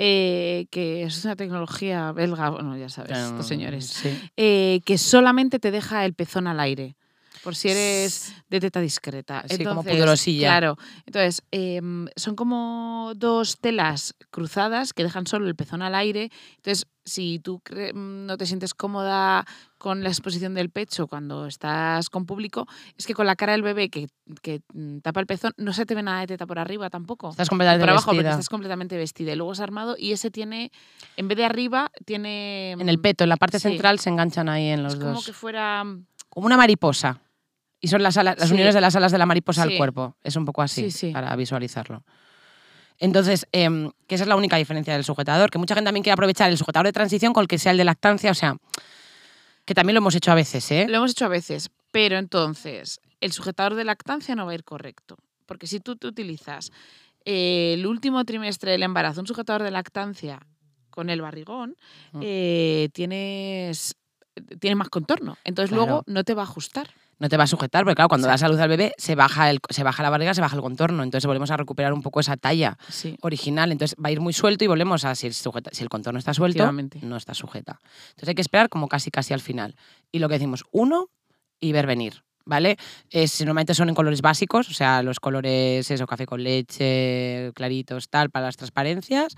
eh, 0.01 0.67
que 0.71 1.03
es 1.03 1.25
una 1.25 1.35
tecnología 1.35 2.13
belga, 2.13 2.51
bueno, 2.51 2.77
ya 2.77 2.89
sabes, 2.89 3.19
estos 3.19 3.49
señores, 3.49 3.87
Sí. 3.87 4.17
eh, 4.37 4.81
que 4.85 4.97
solamente 4.97 5.59
te 5.59 5.73
deja 5.73 6.05
el 6.05 6.15
pezón 6.15 6.47
al 6.47 6.61
aire. 6.61 6.97
Por 7.43 7.55
si 7.57 7.69
eres 7.71 8.33
de 8.49 8.61
teta 8.61 8.81
discreta. 8.81 9.43
Sí, 9.49 9.59
como 9.59 9.81
Entonces, 9.81 9.95
pudorosilla. 9.95 10.49
Claro. 10.49 10.77
Entonces, 11.07 11.43
em, 11.51 12.07
son 12.17 12.35
como 12.37 13.13
dos 13.17 13.59
telas 13.61 14.15
cruzadas 14.31 14.93
que 14.93 15.03
dejan 15.05 15.27
solo 15.27 15.47
el 15.49 15.55
pezón 15.57 15.83
al 15.83 15.95
aire. 15.95 16.31
Entonces, 16.57 16.87
si 17.05 17.39
tú 17.39 17.63
mm, 17.71 18.27
no 18.27 18.37
te 18.37 18.45
sientes 18.45 18.75
cómoda 18.75 19.47
con 19.79 20.03
la 20.03 20.09
exposición 20.11 20.53
del 20.55 20.69
pecho 20.71 21.07
cuando 21.07 21.47
estás 21.47 22.11
con 22.11 22.27
público, 22.27 22.67
es 22.99 23.07
que 23.07 23.15
con 23.15 23.25
la 23.27 23.35
cara 23.37 23.53
del 23.53 23.63
bebé 23.63 23.89
que, 23.89 24.09
que, 24.43 24.61
mm, 24.75 24.99
tapa 24.99 25.21
el 25.21 25.27
pezón, 25.27 25.53
no 25.57 25.73
se 25.73 25.87
te 25.87 25.95
ve 25.95 26.03
nada 26.03 26.21
de 26.21 26.27
teta 26.27 26.47
por 26.47 26.59
arriba 26.59 26.91
tampoco. 26.91 27.31
Estás 27.31 27.49
completamente 27.49 27.83
por 27.83 27.91
abajo, 27.91 28.07
porque 28.07 28.19
vestida. 28.19 28.31
estás 28.33 28.49
completamente 28.49 28.97
vestida. 28.99 29.33
Y 29.33 29.37
luego 29.37 29.53
es 29.53 29.61
armado 29.61 29.95
y 29.99 30.13
ese 30.13 30.31
tiene, 30.31 30.71
en 31.17 31.29
vez 31.29 31.39
de 31.39 31.45
arriba, 31.47 31.91
tiene... 32.05 32.73
En 32.73 32.89
el 32.89 32.99
peto, 33.01 33.25
en 33.25 33.31
la 33.31 33.37
parte 33.37 33.59
Sí. 33.59 33.69
central 33.69 33.99
se 34.01 34.11
enganchan 34.11 34.49
ahí 34.51 34.67
en 34.69 34.83
los 34.83 34.95
Es 34.95 34.99
como 35.01 35.13
dos. 35.15 35.25
que 35.27 35.33
fuera... 35.33 35.85
Como 36.29 36.47
una 36.47 36.59
mariposa. 36.59 37.21
Y 37.81 37.89
son 37.89 38.03
las, 38.03 38.17
alas- 38.17 38.37
las 38.39 38.49
Sí. 38.49 38.55
uniones 38.55 38.75
de 38.75 38.81
las 38.81 38.97
alas 38.97 39.13
de 39.13 39.19
la 39.19 39.27
mariposa 39.27 39.63
al 39.63 39.71
Sí. 39.71 39.77
cuerpo. 39.79 40.17
Es 40.25 40.37
un 40.37 40.45
poco 40.45 40.63
así, 40.63 40.91
Sí, 40.91 41.09
sí. 41.09 41.13
para 41.13 41.35
visualizarlo. 41.37 42.03
Entonces, 42.99 43.47
em, 43.53 43.93
que 44.09 44.17
esa 44.17 44.25
es 44.25 44.29
la 44.29 44.35
única 44.37 44.57
diferencia 44.57 44.93
del 44.95 45.05
sujetador, 45.05 45.51
que 45.51 45.59
mucha 45.59 45.75
gente 45.75 45.87
también 45.87 46.03
quiere 46.03 46.15
aprovechar 46.15 46.51
el 46.51 46.59
sujetador 46.59 46.87
de 46.87 46.93
transición 46.93 47.33
con 47.33 47.43
el 47.43 47.49
que 47.49 47.59
sea 47.59 47.71
el 47.73 47.79
de 47.79 47.85
lactancia, 47.85 48.31
o 48.33 48.35
sea, 48.35 48.57
que 49.65 49.75
también 49.75 49.95
lo 49.95 49.99
hemos 49.99 50.15
hecho 50.17 50.33
a 50.33 50.35
veces, 50.35 50.69
¿eh? 50.73 50.87
Lo 50.89 50.97
hemos 50.97 51.13
hecho 51.13 51.25
a 51.27 51.29
veces, 51.29 51.71
pero 51.93 52.17
entonces 52.19 53.01
el 53.21 53.31
sujetador 53.33 53.75
de 53.75 53.85
lactancia 53.85 54.35
no 54.35 54.47
va 54.47 54.53
a 54.53 54.55
ir 54.55 54.65
correcto. 54.65 55.17
Porque 55.47 55.67
si 55.67 55.79
tú 55.81 55.97
te 55.97 56.07
utilizas 56.09 56.73
eh, 57.25 57.75
el 57.75 57.87
último 57.87 58.25
trimestre 58.25 58.71
del 58.73 58.83
embarazo 58.83 59.21
un 59.21 59.27
sujetador 59.27 59.63
de 59.63 59.71
lactancia 59.71 60.41
con 60.91 61.11
el 61.11 61.21
barrigón, 61.21 61.77
Mm. 62.13 62.21
eh, 62.23 62.89
tienes 62.93 63.95
tiene 64.61 64.77
más 64.77 64.89
contorno. 64.89 65.37
Entonces 65.45 65.71
Claro. 65.71 65.85
luego 65.85 66.05
no 66.07 66.23
te 66.25 66.33
va 66.35 66.43
a 66.43 66.45
ajustar. 66.45 66.91
No 67.21 67.29
te 67.29 67.37
va 67.37 67.45
a 67.45 67.47
sujetar, 67.49 67.83
porque 67.85 67.97
claro, 67.97 68.09
cuando 68.09 68.27
Sí. 68.27 68.31
das 68.31 68.43
a 68.45 68.49
luz 68.49 68.61
al 68.61 68.69
bebé 68.69 68.93
se 68.97 69.15
baja, 69.15 69.51
el, 69.51 69.59
se 69.71 69.83
baja 69.83 70.03
la 70.03 70.11
barriga, 70.11 70.35
se 70.35 70.41
baja 70.41 70.55
el 70.55 70.63
contorno, 70.63 71.03
entonces 71.03 71.27
volvemos 71.27 71.51
a 71.51 71.57
recuperar 71.57 71.93
un 71.93 72.03
poco 72.03 72.21
esa 72.21 72.37
talla 72.37 72.79
Sí. 72.89 73.17
original, 73.23 73.73
entonces 73.73 73.97
va 74.03 74.09
a 74.09 74.13
ir 74.13 74.21
muy 74.21 74.33
suelto 74.33 74.65
y 74.65 74.69
volvemos 74.69 75.05
a 75.05 75.15
si 75.15 75.27
el, 75.27 75.35
sujeta- 75.35 75.71
si 75.73 75.83
el 75.83 75.89
contorno 75.89 76.19
está 76.19 76.33
suelto, 76.33 76.71
no 77.03 77.17
está 77.17 77.35
sujeta. 77.35 77.81
Entonces 78.11 78.29
hay 78.29 78.35
que 78.37 78.43
esperar 78.43 78.69
como 78.69 78.87
casi 78.89 79.11
casi 79.11 79.35
al 79.35 79.41
final. 79.41 79.75
Y 80.13 80.21
lo 80.21 80.29
que 80.29 80.35
decimos, 80.35 80.65
uno 80.71 81.09
y 81.61 81.73
ver 81.73 81.87
venir. 81.87 82.23
¿Vale? 82.45 82.79
Es, 83.11 83.41
normalmente 83.43 83.75
son 83.75 83.91
en 83.91 83.95
colores 83.95 84.23
básicos, 84.23 84.71
o 84.71 84.73
sea, 84.73 85.03
los 85.03 85.21
colores, 85.21 85.91
eso, 85.91 86.07
café 86.07 86.25
con 86.25 86.43
leche, 86.43 87.53
claritos, 87.55 88.09
tal, 88.09 88.31
para 88.31 88.47
las 88.47 88.57
transparencias, 88.57 89.35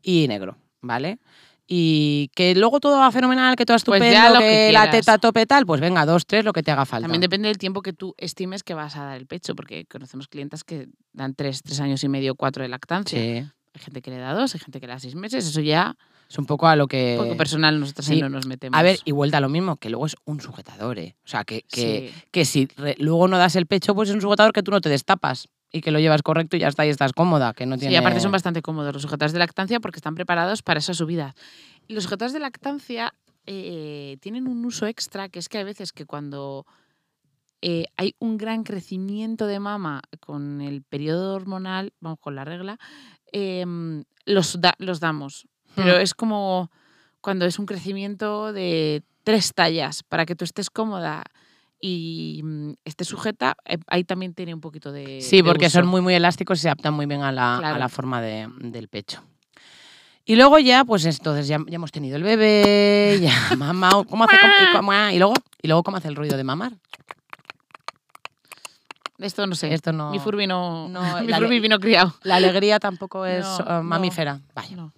y 0.00 0.26
negro, 0.28 0.56
¿vale? 0.80 1.18
Y 1.66 2.30
que 2.34 2.54
luego 2.54 2.78
todo 2.78 2.98
va 2.98 3.10
fenomenal, 3.10 3.56
que 3.56 3.64
todo 3.64 3.74
Pues 3.76 3.80
estupendo, 3.80 4.06
ya 4.12 4.28
lo 4.30 4.38
que, 4.38 4.66
que 4.66 4.72
la 4.72 4.90
teta 4.90 5.16
tope 5.18 5.46
tal, 5.46 5.64
pues 5.64 5.80
venga, 5.80 6.04
dos, 6.04 6.26
tres, 6.26 6.44
lo 6.44 6.52
que 6.52 6.62
te 6.62 6.70
haga 6.70 6.84
falta. 6.84 7.04
También 7.04 7.22
depende 7.22 7.48
del 7.48 7.56
tiempo 7.58 7.80
que 7.80 7.92
tú 7.94 8.14
estimes 8.18 8.62
que 8.62 8.74
vas 8.74 8.96
a 8.96 9.04
dar 9.04 9.16
el 9.16 9.26
pecho, 9.26 9.54
porque 9.54 9.86
conocemos 9.86 10.28
clientas 10.28 10.62
que 10.62 10.88
dan 11.14 11.34
tres, 11.34 11.62
tres 11.62 11.80
años 11.80 12.04
y 12.04 12.08
medio, 12.08 12.34
cuatro 12.34 12.62
de 12.62 12.68
lactancia. 12.68 13.18
Sí, 13.18 13.38
Hay 13.74 13.80
gente 13.80 14.02
que 14.02 14.10
le 14.10 14.18
da 14.18 14.34
dos, 14.34 14.54
hay 14.54 14.60
gente 14.60 14.78
que 14.78 14.86
le 14.86 14.92
da 14.92 14.98
seis 14.98 15.14
meses, 15.14 15.46
eso 15.46 15.60
ya 15.62 15.96
es 16.28 16.38
un 16.38 16.44
poco 16.46 16.66
a 16.66 16.76
lo 16.76 16.86
que... 16.86 17.16
poco 17.18 17.36
personal, 17.36 17.80
nosotros 17.80 18.08
ahí 18.10 18.16
sí. 18.16 18.20
no 18.22 18.28
nos 18.28 18.46
metemos. 18.46 18.78
A 18.78 18.82
ver, 18.82 18.98
y 19.06 19.12
vuelta 19.12 19.38
a 19.38 19.40
lo 19.40 19.48
mismo, 19.48 19.76
que 19.76 19.88
luego 19.88 20.04
es 20.06 20.16
un 20.26 20.40
sujetador, 20.42 20.98
¿eh? 20.98 21.16
O 21.24 21.28
sea, 21.28 21.44
que, 21.44 21.62
que, 21.70 22.12
Sí. 22.14 22.22
que 22.30 22.44
si 22.44 22.68
re- 22.76 22.96
luego 22.98 23.26
no 23.26 23.38
das 23.38 23.56
el 23.56 23.66
pecho, 23.66 23.94
pues 23.94 24.10
es 24.10 24.14
un 24.14 24.20
sujetador 24.20 24.52
que 24.52 24.62
tú 24.62 24.70
no 24.70 24.80
te 24.82 24.90
destapas 24.90 25.48
y 25.74 25.80
que 25.80 25.90
lo 25.90 25.98
llevas 25.98 26.22
correcto 26.22 26.56
y 26.56 26.60
ya 26.60 26.68
está, 26.68 26.86
y 26.86 26.88
estás 26.90 27.12
cómoda, 27.12 27.52
que 27.52 27.66
no 27.66 27.74
Sí, 27.74 27.80
tiene... 27.80 27.94
y 27.94 27.96
aparte 27.96 28.20
son 28.20 28.30
bastante 28.30 28.62
cómodos 28.62 28.92
los 28.92 29.02
sujetadores 29.02 29.32
de 29.32 29.40
lactancia 29.40 29.80
porque 29.80 29.98
están 29.98 30.14
preparados 30.14 30.62
para 30.62 30.78
esa 30.78 30.94
subida. 30.94 31.34
Los 31.88 32.04
sujetadores 32.04 32.32
de 32.32 32.38
lactancia 32.38 33.12
eh, 33.46 34.16
tienen 34.20 34.46
un 34.46 34.64
uso 34.64 34.86
extra, 34.86 35.28
que 35.28 35.40
es 35.40 35.48
que 35.48 35.58
hay 35.58 35.64
veces 35.64 35.92
que 35.92 36.06
cuando 36.06 36.64
eh, 37.60 37.86
hay 37.96 38.14
un 38.20 38.36
gran 38.38 38.62
crecimiento 38.62 39.48
de 39.48 39.58
mama 39.58 40.00
con 40.20 40.60
el 40.60 40.82
periodo 40.82 41.34
hormonal, 41.34 41.92
vamos, 42.00 42.20
con 42.20 42.36
la 42.36 42.44
regla, 42.44 42.78
em, 43.32 44.04
los, 44.26 44.60
da- 44.60 44.76
los 44.78 45.00
damos. 45.00 45.48
Pero 45.74 45.96
Hmm. 45.98 46.02
es 46.02 46.14
como 46.14 46.70
cuando 47.20 47.46
es 47.46 47.58
un 47.58 47.66
crecimiento 47.66 48.52
de 48.52 49.02
tres 49.24 49.52
tallas 49.54 50.04
para 50.04 50.24
que 50.24 50.36
tú 50.36 50.44
estés 50.44 50.70
cómoda 50.70 51.24
y 51.86 52.40
mm, 52.42 52.72
estés 52.86 53.08
sujeta, 53.08 53.56
eh, 53.66 53.76
ahí 53.88 54.04
también 54.04 54.32
tiene 54.32 54.54
un 54.54 54.60
poquito 54.62 54.90
de. 54.90 55.20
Sí, 55.20 55.38
de 55.38 55.44
porque 55.44 55.66
uso. 55.66 55.80
son 55.80 55.86
muy, 55.86 56.00
muy 56.00 56.14
elásticos 56.14 56.58
y 56.58 56.62
se 56.62 56.68
adaptan 56.68 56.94
muy 56.94 57.04
bien 57.04 57.20
a 57.22 57.30
la, 57.30 57.56
a 57.58 57.78
la 57.78 57.88
forma 57.90 58.22
de- 58.22 58.48
del 58.58 58.88
pecho. 58.88 59.22
Y 60.24 60.36
luego 60.36 60.58
ya, 60.58 60.84
pues 60.86 61.04
entonces 61.04 61.46
ya, 61.46 61.58
ya 61.66 61.74
hemos 61.76 61.92
tenido 61.92 62.16
el 62.16 62.22
bebé, 62.22 63.18
ya 63.20 63.34
mamá, 63.58 63.90
¿cómo 64.08 64.24
hace? 64.24 64.36
cómo- 64.40 64.52
y, 64.52 64.72
cómo- 64.76 65.10
y 65.10 65.18
luego, 65.18 65.34
y 65.60 65.68
luego 65.68 65.82
cómo 65.82 65.98
hace 65.98 66.08
el 66.08 66.16
ruido 66.16 66.38
de 66.38 66.44
mamar. 66.44 66.72
Esto 69.18 69.46
no 69.46 69.54
sé. 69.54 69.72
Esto 69.72 69.92
no. 69.92 70.10
Mi 70.10 70.18
Furby 70.18 70.46
no, 70.46 70.88
no, 70.88 71.00
mi 71.20 71.26
le- 71.26 71.60
vino 71.60 71.78
criado. 71.78 72.14
La 72.22 72.36
alegría 72.36 72.80
tampoco 72.80 73.26
es 73.26 73.44
No, 73.44 73.58
no. 73.58 73.82
mamífera. 73.82 74.40
Vaya. 74.54 74.88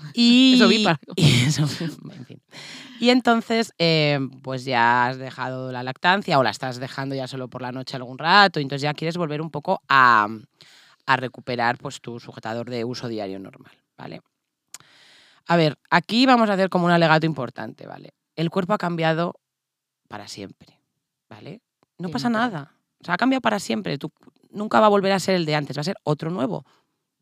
Y, 0.14 0.54
Es 0.54 0.62
ovíparo. 0.62 0.98
Y, 1.16 1.44
eso, 1.44 1.62
en 1.62 2.26
fin. 2.26 2.42
Y 3.00 3.10
entonces, 3.10 3.72
eh, 3.78 4.18
pues 4.42 4.64
ya 4.64 5.06
has 5.06 5.18
dejado 5.18 5.72
la 5.72 5.82
lactancia 5.82 6.38
o 6.38 6.42
la 6.42 6.50
estás 6.50 6.78
dejando 6.78 7.14
ya 7.14 7.26
solo 7.26 7.48
por 7.48 7.62
la 7.62 7.72
noche 7.72 7.96
algún 7.96 8.18
rato, 8.18 8.60
y 8.60 8.62
entonces 8.62 8.82
ya 8.82 8.94
quieres 8.94 9.16
volver 9.16 9.40
un 9.40 9.50
poco 9.50 9.82
a, 9.88 10.28
a 11.06 11.16
recuperar 11.16 11.78
pues, 11.78 12.00
tu 12.00 12.20
sujetador 12.20 12.68
de 12.68 12.84
uso 12.84 13.08
diario 13.08 13.38
normal, 13.38 13.72
¿vale? 13.96 14.20
A 15.46 15.56
ver, 15.56 15.78
aquí 15.90 16.26
vamos 16.26 16.50
a 16.50 16.52
hacer 16.52 16.68
como 16.68 16.84
un 16.84 16.92
alegato 16.92 17.26
importante, 17.26 17.86
¿vale? 17.86 18.12
El 18.36 18.50
cuerpo 18.50 18.74
ha 18.74 18.78
cambiado 18.78 19.34
para 20.08 20.28
siempre, 20.28 20.78
¿vale? 21.28 21.62
No 21.98 22.10
pasa 22.10 22.28
nada. 22.28 22.74
O 23.00 23.04
sea, 23.04 23.14
ha 23.14 23.16
cambiado 23.16 23.40
para 23.40 23.58
siempre. 23.58 23.98
Tú 23.98 24.12
nunca 24.50 24.80
va 24.80 24.86
a 24.86 24.90
volver 24.90 25.12
a 25.12 25.20
ser 25.20 25.34
el 25.34 25.46
de 25.46 25.54
antes, 25.54 25.76
va 25.76 25.80
a 25.80 25.84
ser 25.84 25.96
otro 26.04 26.30
nuevo, 26.30 26.64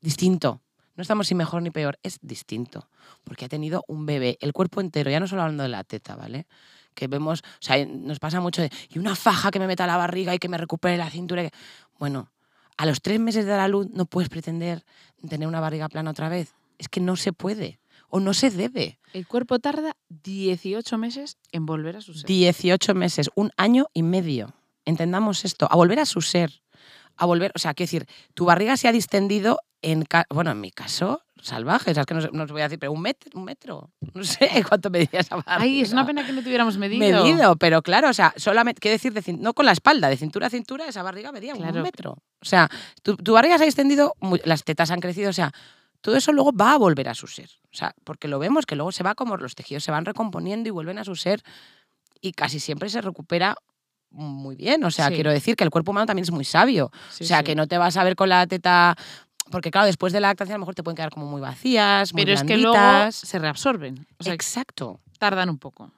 distinto. 0.00 0.60
No 0.98 1.02
estamos 1.02 1.30
ni 1.30 1.36
mejor 1.36 1.62
ni 1.62 1.70
peor, 1.70 1.96
es 2.02 2.18
distinto. 2.22 2.88
Porque 3.22 3.44
ha 3.44 3.48
tenido 3.48 3.84
un 3.86 4.04
bebé, 4.04 4.36
el 4.40 4.52
cuerpo 4.52 4.80
entero, 4.80 5.12
ya 5.12 5.20
no 5.20 5.28
solo 5.28 5.42
hablando 5.42 5.62
de 5.62 5.68
la 5.68 5.84
teta, 5.84 6.16
¿vale? 6.16 6.48
Que 6.92 7.06
vemos, 7.06 7.42
o 7.44 7.60
sea, 7.60 7.86
nos 7.86 8.18
pasa 8.18 8.40
mucho 8.40 8.62
de, 8.62 8.70
y 8.90 8.98
una 8.98 9.14
faja 9.14 9.52
que 9.52 9.60
me 9.60 9.68
meta 9.68 9.86
la 9.86 9.96
barriga 9.96 10.34
y 10.34 10.40
que 10.40 10.48
me 10.48 10.58
recupere 10.58 10.96
la 10.96 11.08
cintura. 11.08 11.44
y 11.44 11.50
que-". 11.50 11.56
Bueno, 12.00 12.32
a 12.76 12.84
los 12.84 13.00
tres 13.00 13.20
meses 13.20 13.46
de 13.46 13.56
la 13.56 13.68
luz 13.68 13.86
no 13.92 14.06
puedes 14.06 14.28
pretender 14.28 14.84
tener 15.28 15.46
una 15.46 15.60
barriga 15.60 15.88
plana 15.88 16.10
otra 16.10 16.28
vez. 16.28 16.56
Es 16.78 16.88
que 16.88 17.00
no 17.00 17.14
se 17.14 17.32
puede 17.32 17.78
o 18.08 18.18
no 18.18 18.34
se 18.34 18.50
debe. 18.50 18.98
El 19.12 19.28
cuerpo 19.28 19.60
tarda 19.60 19.96
18 20.08 20.98
meses 20.98 21.36
en 21.52 21.64
volver 21.64 21.94
a 21.94 22.00
su 22.00 22.12
ser. 22.12 22.26
18 22.26 22.96
meses, 22.96 23.30
un 23.36 23.52
año 23.56 23.86
y 23.94 24.02
medio. 24.02 24.52
Entendamos 24.84 25.44
esto, 25.44 25.68
a 25.70 25.76
volver 25.76 26.00
a 26.00 26.06
su 26.06 26.22
ser. 26.22 26.60
A 27.16 27.24
volver, 27.24 27.52
o 27.54 27.60
sea, 27.60 27.74
quiero 27.74 27.86
decir, 27.86 28.08
tu 28.34 28.46
barriga 28.46 28.76
se 28.76 28.88
ha 28.88 28.92
distendido 28.92 29.60
en, 29.82 30.04
bueno, 30.30 30.50
en 30.50 30.60
mi 30.60 30.70
caso, 30.70 31.22
salvaje, 31.40 31.92
o 31.92 31.94
sea, 31.94 32.00
es 32.02 32.06
que 32.06 32.14
no, 32.14 32.42
os 32.44 32.50
voy 32.52 32.60
a 32.60 32.64
decir, 32.64 32.78
pero 32.78 32.90
un 32.92 33.00
metro, 33.00 33.30
un 33.34 33.44
metro, 33.44 33.90
no 34.14 34.24
sé 34.24 34.48
cuánto 34.68 34.90
medía 34.90 35.20
esa 35.20 35.36
barriga. 35.36 35.56
Ay, 35.62 35.80
es 35.82 35.92
una 35.92 36.04
pena 36.06 36.26
que 36.26 36.32
no 36.32 36.42
tuviéramos 36.42 36.76
medido. 36.78 36.98
Medido, 37.24 37.56
pero 37.56 37.80
claro, 37.82 38.08
o 38.10 38.12
sea, 38.12 38.34
solamente, 38.36 38.80
¿qué 38.80 38.90
decir? 38.90 39.12
De 39.12 39.22
no 39.34 39.54
con 39.54 39.66
la 39.66 39.72
espalda, 39.72 40.08
de 40.08 40.16
cintura 40.16 40.48
a 40.48 40.50
cintura, 40.50 40.86
esa 40.88 41.02
barriga 41.02 41.30
medía 41.32 41.52
Claro. 41.54 41.76
un 41.76 41.82
metro. 41.82 42.18
O 42.40 42.44
sea, 42.44 42.68
tu, 43.02 43.16
tu 43.16 43.32
barriga 43.34 43.56
se 43.58 43.64
ha 43.64 43.66
distendido, 43.66 44.14
mu- 44.20 44.36
las 44.44 44.64
tetas 44.64 44.90
han 44.90 45.00
crecido, 45.00 45.30
o 45.30 45.32
sea, 45.32 45.52
todo 46.00 46.16
eso 46.16 46.32
luego 46.32 46.52
va 46.52 46.72
a 46.72 46.76
volver 46.78 47.08
a 47.08 47.14
su 47.14 47.26
ser. 47.26 47.50
O 47.72 47.76
sea, 47.76 47.94
porque 48.04 48.28
lo 48.28 48.38
vemos 48.38 48.66
que 48.66 48.74
luego 48.76 48.90
se 48.92 49.02
va 49.04 49.14
como 49.14 49.36
los 49.36 49.54
tejidos 49.54 49.84
se 49.84 49.90
van 49.92 50.04
recomponiendo 50.04 50.68
y 50.68 50.70
vuelven 50.72 50.98
a 50.98 51.04
su 51.04 51.14
ser 51.16 51.42
y 52.20 52.32
casi 52.32 52.58
siempre 52.60 52.88
se 52.88 53.00
recupera 53.00 53.56
muy 54.10 54.56
bien. 54.56 54.82
O 54.84 54.90
sea, 54.90 55.08
Sí. 55.08 55.14
quiero 55.14 55.30
decir 55.30 55.54
que 55.54 55.64
el 55.64 55.70
cuerpo 55.70 55.90
humano 55.90 56.06
también 56.06 56.22
es 56.22 56.30
muy 56.30 56.44
sabio. 56.44 56.90
Sí, 57.10 57.24
o 57.24 57.26
sea, 57.26 57.38
sí. 57.38 57.44
que 57.44 57.54
no 57.54 57.66
te 57.66 57.78
vas 57.78 57.96
a 57.96 58.04
ver 58.04 58.16
con 58.16 58.28
la 58.28 58.46
teta... 58.46 58.96
Porque 59.50 59.70
claro, 59.70 59.86
después 59.86 60.12
de 60.12 60.20
la 60.20 60.28
lactancia 60.28 60.54
a 60.54 60.58
lo 60.58 60.60
mejor 60.60 60.74
te 60.74 60.82
pueden 60.82 60.96
quedar 60.96 61.10
como 61.10 61.26
muy 61.26 61.40
vacías, 61.40 62.12
muy 62.12 62.22
Pero 62.22 62.34
es 62.34 62.42
que 62.44 62.56
luego 62.56 62.72
blanditas. 62.72 63.14
se 63.16 63.38
reabsorben. 63.38 64.06
O 64.18 64.24
sea, 64.24 64.34
Exacto. 64.34 65.00
tardan 65.18 65.48
un 65.48 65.58
poco. 65.58 65.90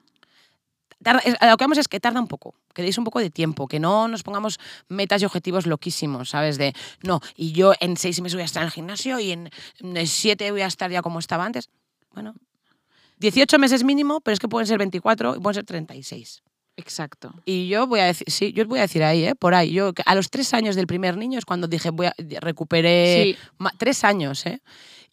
Tarda- 1.03 1.21
lo 1.49 1.57
que 1.57 1.63
vamos 1.63 1.77
es 1.79 1.87
que 1.87 1.99
tarda 1.99 2.19
un 2.21 2.27
poco, 2.27 2.53
que 2.75 2.83
deis 2.83 2.97
un 2.97 3.03
poco 3.03 3.19
de 3.19 3.31
tiempo, 3.31 3.67
que 3.67 3.79
no 3.79 4.07
nos 4.07 4.21
pongamos 4.21 4.59
metas 4.87 5.21
y 5.21 5.25
objetivos 5.25 5.65
loquísimos, 5.65 6.29
¿sabes? 6.29 6.57
De, 6.59 6.73
no, 7.01 7.19
y 7.35 7.53
yo 7.53 7.73
en 7.79 7.97
seis 7.97 8.21
meses 8.21 8.35
voy 8.35 8.43
a 8.43 8.45
estar 8.45 8.61
en 8.61 8.67
el 8.67 8.71
gimnasio 8.71 9.19
y 9.19 9.31
en, 9.31 9.49
en 9.79 10.07
siete 10.07 10.51
voy 10.51 10.61
a 10.61 10.67
estar 10.67 10.91
ya 10.91 11.01
como 11.01 11.17
estaba 11.19 11.43
antes. 11.43 11.69
Bueno, 12.13 12.35
18 13.17 13.57
meses 13.59 13.83
mínimo, 13.83 14.21
pero 14.21 14.33
es 14.33 14.39
que 14.39 14.47
pueden 14.47 14.67
ser 14.67 14.77
24 14.77 15.35
y 15.35 15.39
pueden 15.39 15.55
ser 15.55 15.65
36. 15.65 16.43
Exacto. 16.77 17.33
Y 17.45 17.67
yo 17.67 17.85
voy 17.87 17.99
a 17.99 18.05
decir, 18.05 18.25
sí, 18.29 18.53
yo 18.53 18.63
os 18.63 18.69
voy 18.69 18.79
a 18.79 18.83
decir 18.83 19.03
ahí, 19.03 19.23
¿eh? 19.25 19.35
Por 19.35 19.53
ahí. 19.53 19.71
Yo 19.71 19.93
que 19.93 20.01
a 20.05 20.15
los 20.15 20.29
tres 20.29 20.53
años 20.53 20.75
del 20.75 20.87
primer 20.87 21.17
niño 21.17 21.37
es 21.37 21.45
cuando 21.45 21.67
dije, 21.67 21.89
voy 21.91 22.07
a, 22.07 22.13
recuperé 22.39 23.35
Sí, 23.37 23.63
tres 23.77 24.03
años, 24.03 24.45
¿eh? 24.45 24.61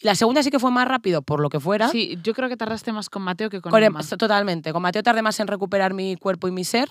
La 0.01 0.15
segunda 0.15 0.43
sí 0.43 0.51
que 0.51 0.61
fue 0.61 0.71
más 0.71 0.87
rápido, 0.87 1.23
por 1.23 1.41
lo 1.41 1.49
que 1.51 1.59
fuera. 1.61 1.89
sí, 1.89 2.17
yo 2.23 2.33
creo 2.33 2.49
que 2.49 2.57
tardaste 2.57 2.93
más 2.93 3.11
con 3.11 3.23
Mateo 3.23 3.51
que 3.51 3.61
con, 3.61 3.71
Con 3.73 3.83
Emma. 3.83 4.01
Emma, 4.01 4.17
totalmente. 4.17 4.73
Con 4.73 4.81
Mateo 4.83 5.03
tardé 5.03 5.23
más 5.23 5.39
en 5.41 5.49
recuperar 5.49 5.93
mi 5.95 6.17
cuerpo 6.17 6.47
y 6.49 6.53
mi 6.53 6.65
ser, 6.65 6.89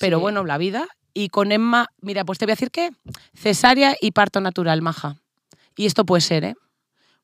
pero 0.00 0.16
Sí. 0.18 0.22
bueno, 0.22 0.44
la 0.44 0.56
vida. 0.58 0.86
Y 1.12 1.28
con 1.28 1.52
Emma, 1.52 1.88
mira, 2.00 2.24
pues 2.24 2.38
te 2.38 2.46
voy 2.46 2.52
a 2.52 2.54
decir 2.54 2.70
que 2.70 2.90
cesárea 3.34 3.94
y 4.00 4.12
parto 4.12 4.40
natural, 4.40 4.80
maja. 4.82 5.16
Y 5.76 5.86
esto 5.86 6.04
puede 6.06 6.22
ser, 6.22 6.44
¿eh? 6.44 6.54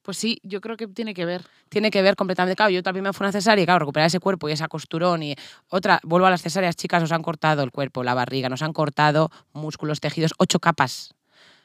Pues 0.05 0.19
sí, 0.19 0.39
yo 0.43 0.61
creo 0.61 0.77
que 0.77 0.87
tiene 0.87 1.15
que 1.15 1.25
ver. 1.25 1.47
Tiene 1.71 1.91
que 1.91 2.03
ver 2.03 2.15
completamente. 2.15 2.57
Claro, 2.57 2.71
yo 2.71 2.83
también 2.83 3.05
me 3.05 3.13
fui 3.15 3.25
a 3.25 3.29
una 3.29 3.33
cesárea 3.33 3.63
y, 3.63 3.65
claro, 3.65 3.79
recuperar 3.81 4.07
ese 4.07 4.21
cuerpo 4.21 4.51
y 4.51 4.53
esa 4.53 4.69
costurón 4.69 5.23
y 5.23 5.35
otra. 5.71 5.99
Vuelvo 6.05 6.27
a 6.27 6.31
las 6.31 6.43
cesáreas, 6.43 6.77
chicas, 6.77 7.01
nos 7.01 7.11
han 7.11 7.23
cortado 7.23 7.63
el 7.63 7.71
cuerpo, 7.71 8.05
la 8.05 8.13
barriga, 8.13 8.51
nos 8.51 8.61
han 8.61 8.75
cortado 8.75 9.31
músculos, 9.55 10.01
tejidos, 10.01 10.35
ocho 10.37 10.61
capas. 10.61 11.15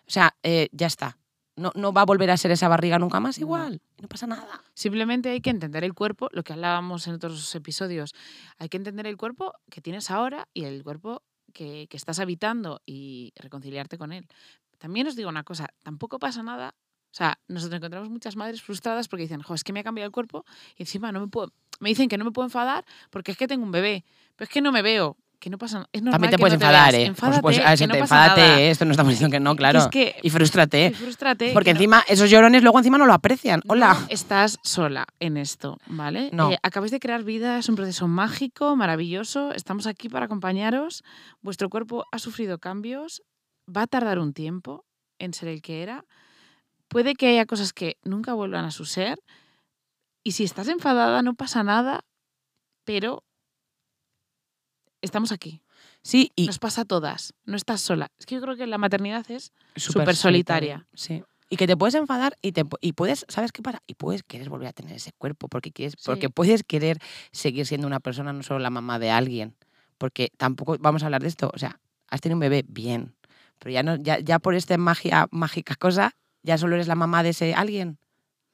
O 0.08 0.12
sea, 0.12 0.38
eh, 0.42 0.70
ya 0.72 0.88
está. 0.88 1.18
No, 1.58 1.74
no 1.76 1.92
va 1.92 2.04
a 2.04 2.06
volver 2.06 2.32
a 2.32 2.38
ser 2.38 2.52
esa 2.52 2.70
barriga 2.70 2.98
nunca 2.98 3.20
más 3.20 3.38
No. 3.40 3.42
igual. 3.44 3.82
No 4.02 4.08
pasa 4.08 4.26
nada. 4.26 4.64
Simplemente 4.74 5.32
hay 5.32 5.42
que 5.42 5.50
entender 5.50 5.84
el 5.84 5.94
cuerpo, 5.94 6.30
lo 6.32 6.42
que 6.44 6.54
hablábamos 6.54 7.06
en 7.08 7.16
otros 7.16 7.54
episodios. 7.56 8.14
Hay 8.58 8.70
que 8.70 8.78
entender 8.78 9.06
el 9.06 9.18
cuerpo 9.18 9.52
que 9.70 9.82
tienes 9.82 10.10
ahora 10.12 10.48
y 10.54 10.64
el 10.64 10.82
cuerpo 10.86 11.24
que, 11.54 11.88
que 11.90 11.98
estás 11.98 12.20
habitando 12.20 12.82
y 12.86 13.34
reconciliarte 13.36 13.98
con 13.98 14.14
él. 14.14 14.26
También 14.78 15.08
os 15.08 15.18
digo 15.18 15.28
una 15.28 15.44
cosa, 15.44 15.68
tampoco 15.84 16.20
pasa 16.20 16.42
nada. 16.42 16.74
O 17.12 17.16
sea, 17.16 17.40
nosotros 17.48 17.78
encontramos 17.78 18.10
muchas 18.10 18.36
madres 18.36 18.62
frustradas 18.62 19.08
porque 19.08 19.24
dicen, 19.24 19.42
jo, 19.42 19.54
es 19.56 19.64
que 19.64 19.74
me 19.74 19.80
ha 19.80 19.84
cambiado 19.84 20.06
el 20.08 20.12
cuerpo 20.12 20.46
y 20.78 20.84
encima 20.84 21.12
no 21.12 21.20
me 21.20 21.28
puedo. 21.28 21.52
Me 21.80 21.90
dicen 21.90 22.08
que 22.10 22.18
no 22.18 22.26
me 22.26 22.32
puedo 22.32 22.46
enfadar 22.46 22.86
porque 23.10 23.32
es 23.32 23.38
que 23.38 23.48
tengo 23.48 23.64
un 23.64 23.72
bebé. 23.72 24.06
Pero 24.36 24.48
es 24.48 24.50
que 24.54 24.62
no 24.62 24.72
me 24.72 24.82
veo. 24.82 25.18
Que 25.40 25.50
no 25.50 25.58
pasa 25.58 25.88
Es 25.94 26.02
normal 26.02 26.16
También 26.16 26.32
te 26.32 26.36
que 26.36 26.42
puedes 26.42 26.60
no 26.60 26.66
enfadar, 26.66 26.92
veas. 26.92 27.04
¿eh? 27.04 27.06
Enfádate, 27.06 27.88
no 27.88 27.94
te 27.94 28.00
enfádate. 28.00 28.42
¿eh? 28.68 28.72
Esto 28.72 28.84
no 28.84 28.92
estamos 28.92 29.12
diciendo 29.14 29.32
que 29.34 29.40
no, 29.40 29.56
claro. 29.56 29.80
es 29.80 29.88
que 29.88 30.18
Y 30.22 30.30
frústrate. 30.30 30.92
frústrate, 30.92 31.52
Porque 31.54 31.74
no- 31.74 31.78
encima 31.78 32.04
esos 32.10 32.30
llorones 32.30 32.62
luego 32.62 32.78
encima 32.78 32.98
no 32.98 33.06
lo 33.06 33.14
aprecian. 33.14 33.62
Hola. 33.70 33.98
estás 34.10 34.60
sola 34.64 35.08
en 35.22 35.38
esto, 35.38 35.78
¿vale? 35.88 36.30
No. 36.34 36.52
Eh, 36.52 36.60
acabáis 36.62 36.92
de 36.92 37.00
crear 37.00 37.24
vida, 37.24 37.58
es 37.58 37.70
un 37.70 37.76
proceso 37.76 38.10
mágico, 38.10 38.76
maravilloso. 38.76 39.54
Estamos 39.54 39.88
aquí 39.88 40.10
para 40.10 40.26
acompañaros. 40.26 41.04
Vuestro 41.42 41.70
cuerpo 41.70 42.04
ha 42.12 42.20
sufrido 42.20 42.60
cambios, 42.60 43.24
va 43.74 43.84
a 43.84 43.88
tardar 43.88 44.20
un 44.20 44.34
tiempo 44.34 44.84
en 45.20 45.34
ser 45.34 45.48
el 45.48 45.62
que 45.62 45.84
era. 45.84 46.04
Puede 46.90 47.16
que 47.16 47.28
haya 47.28 47.46
cosas 47.46 47.72
que 47.72 47.98
nunca 48.04 48.34
vuelvan 48.34 48.66
a 48.66 48.72
su 48.72 48.86
ser. 48.86 49.20
Y 50.24 50.34
si 50.34 50.44
estás 50.44 50.68
enfadada, 50.68 51.22
no 51.22 51.36
pasa 51.36 51.64
nada, 51.64 52.04
pero 52.84 53.24
estamos 55.02 55.32
aquí. 55.32 55.62
Sí, 56.02 56.32
y 56.36 56.48
Nos 56.48 56.60
pasa 56.60 56.82
a 56.82 56.86
todas. 56.86 57.34
No 57.46 57.56
estás 57.56 57.82
sola. 57.82 58.12
Es 58.18 58.26
que 58.26 58.36
yo 58.36 58.42
creo 58.42 58.56
que 58.58 58.68
la 58.68 58.78
maternidad 58.78 59.30
es 59.32 59.54
súper 59.76 60.16
solitaria. 60.16 60.88
Sí. 60.94 61.24
Y 61.50 61.58
que 61.58 61.66
te 61.68 61.76
puedes 61.76 61.96
enfadar 61.96 62.36
y, 62.42 62.52
te, 62.52 62.64
y 62.82 62.94
puedes, 62.94 63.26
¿sabes 63.28 63.52
qué 63.52 63.62
pasa? 63.64 63.82
Y 63.88 63.96
puedes 63.96 64.22
querer 64.24 64.50
volver 64.50 64.68
a 64.68 64.74
tener 64.74 64.96
ese 64.96 65.12
cuerpo 65.14 65.48
porque, 65.48 65.72
quieres, 65.72 65.96
porque 66.04 66.28
Sí. 66.28 66.34
puedes 66.34 66.64
querer 66.64 67.00
seguir 67.32 67.66
siendo 67.66 67.88
una 67.88 68.00
persona, 68.00 68.34
no 68.34 68.44
solo 68.44 68.60
la 68.60 68.70
mamá 68.70 69.00
de 69.00 69.10
alguien. 69.10 69.56
Porque 69.98 70.32
tampoco, 70.38 70.78
vamos 70.80 71.02
a 71.02 71.08
hablar 71.08 71.22
de 71.22 71.28
esto, 71.28 71.50
o 71.54 71.58
sea, 71.58 71.80
has 72.08 72.22
tenido 72.22 72.36
un 72.36 72.42
bebé 72.42 72.64
bien, 72.68 73.16
pero 73.58 73.72
ya, 73.72 73.84
no, 73.84 73.96
ya, 73.96 74.20
ya 74.20 74.40
por 74.40 74.56
esta 74.56 74.78
magia, 74.78 75.28
mágica 75.32 75.76
cosa, 75.76 76.16
ya 76.44 76.58
solo 76.58 76.76
eres 76.76 76.88
la 76.88 76.96
mamá 76.96 77.24
de 77.24 77.30
ese 77.30 77.54
alguien. 77.54 77.98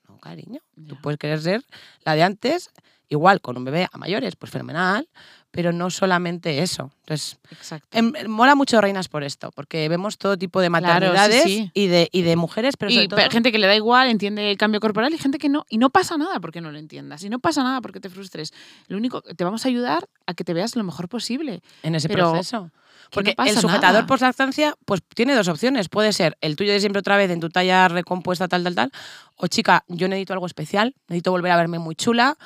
No, 0.07 0.17
cariño. 0.19 0.61
Tú 0.87 0.99
puedes 1.01 1.17
querer 1.17 1.41
ser 1.41 1.65
la 2.03 2.13
de 2.15 2.23
antes, 2.23 2.69
igual 3.09 3.41
con 3.41 3.57
un 3.57 3.65
bebé 3.65 3.87
a 3.91 3.97
mayores, 3.97 4.35
pues 4.35 4.51
fenomenal, 4.51 5.07
pero 5.49 5.71
no 5.71 5.89
solamente 5.89 6.61
eso. 6.61 6.91
Entonces, 7.01 7.39
Exacto. 7.49 7.87
Em, 7.97 8.13
mola 8.27 8.53
mucho 8.55 8.79
Reinas 8.81 9.07
por 9.07 9.23
esto, 9.23 9.51
porque 9.55 9.87
vemos 9.89 10.17
todo 10.17 10.37
tipo 10.37 10.59
de 10.61 10.69
Claro, 10.69 10.85
sí, 10.85 10.91
maternidades 10.91 11.43
sí. 11.43 11.71
Y, 11.73 11.87
de, 11.87 12.09
y 12.11 12.21
de 12.21 12.35
mujeres, 12.35 12.75
pero 12.77 12.91
sobre 12.91 13.05
y 13.05 13.07
todo... 13.07 13.17
pe- 13.19 13.29
gente 13.31 13.51
que 13.51 13.57
le 13.57 13.65
da 13.67 13.75
igual, 13.75 14.09
entiende 14.09 14.51
el 14.51 14.57
cambio 14.57 14.79
corporal 14.79 15.13
y 15.13 15.17
gente 15.17 15.37
que 15.39 15.49
no. 15.49 15.65
Y 15.69 15.77
no 15.79 15.89
pasa 15.89 16.17
nada 16.17 16.39
porque 16.39 16.61
no 16.61 16.71
lo 16.71 16.77
entiendas. 16.77 17.23
Y 17.23 17.29
no 17.29 17.39
pasa 17.39 17.63
nada 17.63 17.81
porque 17.81 17.99
te 17.99 18.09
frustres. 18.09 18.53
Lo 18.87 18.97
único, 18.97 19.21
te 19.21 19.43
vamos 19.43 19.65
a 19.65 19.69
ayudar 19.69 20.07
a 20.27 20.33
que 20.33 20.43
te 20.43 20.53
veas 20.53 20.75
lo 20.75 20.83
mejor 20.83 21.07
posible. 21.09 21.61
en 21.83 21.95
ese 21.95 22.09
pero 22.09 22.31
proceso. 22.31 22.69
Que 23.09 23.15
Porque 23.15 23.35
no 23.37 23.43
el 23.45 23.57
sujetador 23.57 23.93
nada. 23.93 24.07
por 24.07 24.21
lactancia 24.21 24.75
pues 24.85 25.01
tiene 25.15 25.35
dos 25.35 25.47
opciones. 25.47 25.89
Puede 25.89 26.13
ser 26.13 26.37
el 26.41 26.55
tuyo 26.55 26.71
de 26.73 26.79
siempre 26.79 26.99
otra 26.99 27.17
vez 27.17 27.29
en 27.31 27.39
tu 27.39 27.49
talla 27.49 27.87
recompuesta 27.87 28.47
tal, 28.47 28.63
tal, 28.63 28.75
tal. 28.75 28.91
O 29.35 29.47
chica, 29.47 29.83
yo 29.87 30.07
necesito 30.07 30.33
algo 30.33 30.45
especial, 30.45 30.95
necesito 31.07 31.31
volver 31.31 31.51
a 31.51 31.57
verme 31.57 31.79
muy 31.79 31.95
chula, 31.95 32.37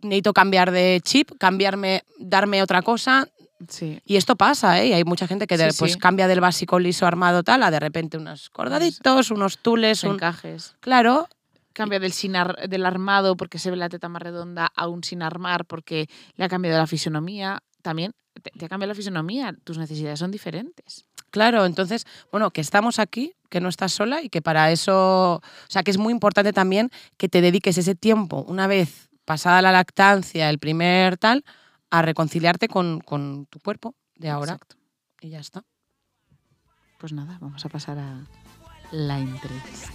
necesito 0.00 0.32
cambiar 0.32 0.70
de 0.70 1.00
chip, 1.02 1.30
cambiarme, 1.38 2.04
darme 2.18 2.62
otra 2.62 2.82
cosa. 2.82 3.28
Sí. 3.68 4.00
Y 4.04 4.16
esto 4.16 4.36
pasa, 4.36 4.80
¿eh? 4.82 4.88
Y 4.88 4.92
hay 4.92 5.04
mucha 5.04 5.26
gente 5.26 5.46
que 5.46 5.56
Sí, 5.56 5.76
pues 5.78 5.92
sí. 5.92 5.98
cambia 5.98 6.26
del 6.28 6.40
básico 6.40 6.78
liso 6.78 7.06
armado 7.06 7.42
tal 7.42 7.62
a 7.62 7.70
de 7.70 7.80
repente 7.80 8.18
unos 8.18 8.50
cordaditos, 8.50 9.30
unos 9.30 9.58
tules, 9.58 10.04
un... 10.04 10.14
encajes. 10.14 10.74
Claro, 10.80 11.28
Cambia 11.74 12.00
del, 12.00 12.12
sin 12.12 12.34
ar- 12.36 12.68
del 12.68 12.86
armado 12.86 13.36
porque 13.36 13.58
se 13.58 13.70
ve 13.70 13.76
la 13.76 13.90
teta 13.90 14.08
más 14.08 14.22
redonda 14.22 14.72
a 14.74 14.88
un 14.88 15.04
sin 15.04 15.22
armar 15.22 15.66
porque 15.66 16.08
le 16.36 16.44
ha 16.44 16.48
cambiado 16.48 16.78
la 16.78 16.86
fisonomía. 16.86 17.62
También 17.82 18.12
te, 18.42 18.50
te 18.50 18.64
ha 18.64 18.68
cambiado 18.68 18.92
la 18.92 18.94
fisonomía. 18.96 19.54
Tus 19.64 19.76
necesidades 19.76 20.18
son 20.18 20.30
diferentes. 20.30 21.04
Claro, 21.30 21.66
entonces, 21.66 22.06
bueno, 22.30 22.50
que 22.52 22.60
estamos 22.60 22.98
aquí, 22.98 23.34
que 23.50 23.60
no 23.60 23.68
estás 23.68 23.92
sola 23.92 24.22
y 24.22 24.28
que 24.30 24.40
para 24.40 24.70
eso, 24.70 25.34
o 25.36 25.42
sea, 25.68 25.82
que 25.82 25.90
es 25.90 25.98
muy 25.98 26.12
importante 26.12 26.52
también 26.52 26.90
que 27.16 27.28
te 27.28 27.40
dediques 27.40 27.76
ese 27.76 27.96
tiempo, 27.96 28.44
una 28.48 28.68
vez 28.68 29.10
pasada 29.24 29.60
la 29.60 29.72
lactancia, 29.72 30.48
el 30.48 30.58
primer 30.60 31.18
tal, 31.18 31.44
a 31.90 32.02
reconciliarte 32.02 32.68
con, 32.68 33.00
con 33.00 33.46
tu 33.46 33.58
cuerpo 33.58 33.96
de 34.14 34.30
ahora. 34.30 34.52
Exacto. 34.52 34.76
Y 35.20 35.30
ya 35.30 35.40
está. 35.40 35.64
Pues 36.98 37.12
nada, 37.12 37.36
vamos 37.40 37.64
a 37.64 37.68
pasar 37.68 37.98
a 37.98 38.20
la 38.94 39.18
entrevista. 39.18 39.90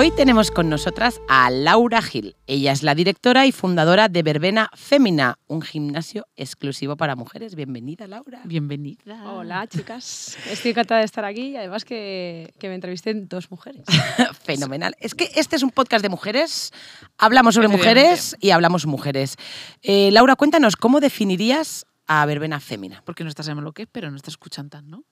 Hoy 0.00 0.10
tenemos 0.10 0.50
con 0.50 0.70
nosotras 0.70 1.20
a 1.28 1.50
Laura 1.50 2.00
Gil. 2.00 2.34
Ella 2.46 2.72
es 2.72 2.82
la 2.82 2.94
directora 2.94 3.44
y 3.44 3.52
fundadora 3.52 4.08
de 4.08 4.22
Verbena 4.22 4.70
Fémina, 4.72 5.38
un 5.46 5.60
gimnasio 5.60 6.26
exclusivo 6.36 6.96
para 6.96 7.16
mujeres. 7.16 7.54
Bienvenida, 7.54 8.06
Laura. 8.06 8.40
Bienvenida. 8.44 9.30
Hola, 9.30 9.66
chicas. 9.68 10.38
Estoy 10.48 10.70
encantada 10.70 11.00
de 11.00 11.04
estar 11.04 11.26
aquí 11.26 11.48
y 11.48 11.56
además 11.56 11.84
que, 11.84 12.54
que 12.58 12.68
me 12.68 12.76
entrevisten 12.76 13.28
dos 13.28 13.50
mujeres. 13.50 13.84
Fenomenal. 14.42 14.96
Es 15.00 15.14
que 15.14 15.28
este 15.34 15.56
es 15.56 15.62
un 15.62 15.70
podcast 15.70 16.00
de 16.00 16.08
mujeres. 16.08 16.72
Hablamos 17.18 17.56
sobre 17.56 17.68
mujeres 17.68 18.34
y 18.40 18.52
hablamos 18.52 18.86
mujeres. 18.86 19.36
Eh, 19.82 20.08
Laura, 20.12 20.34
cuéntanos, 20.34 20.76
¿cómo 20.76 21.00
definirías 21.00 21.84
a 22.06 22.24
Verbena 22.24 22.58
Fémina? 22.58 23.02
Porque 23.04 23.22
no 23.22 23.28
estás 23.28 23.48
en 23.48 23.62
lo 23.62 23.72
que 23.72 23.82
es, 23.82 23.88
pero 23.92 24.10
no 24.10 24.16
estás 24.16 24.32
escuchando 24.32 24.70
tan, 24.70 24.88
¿no? 24.88 25.04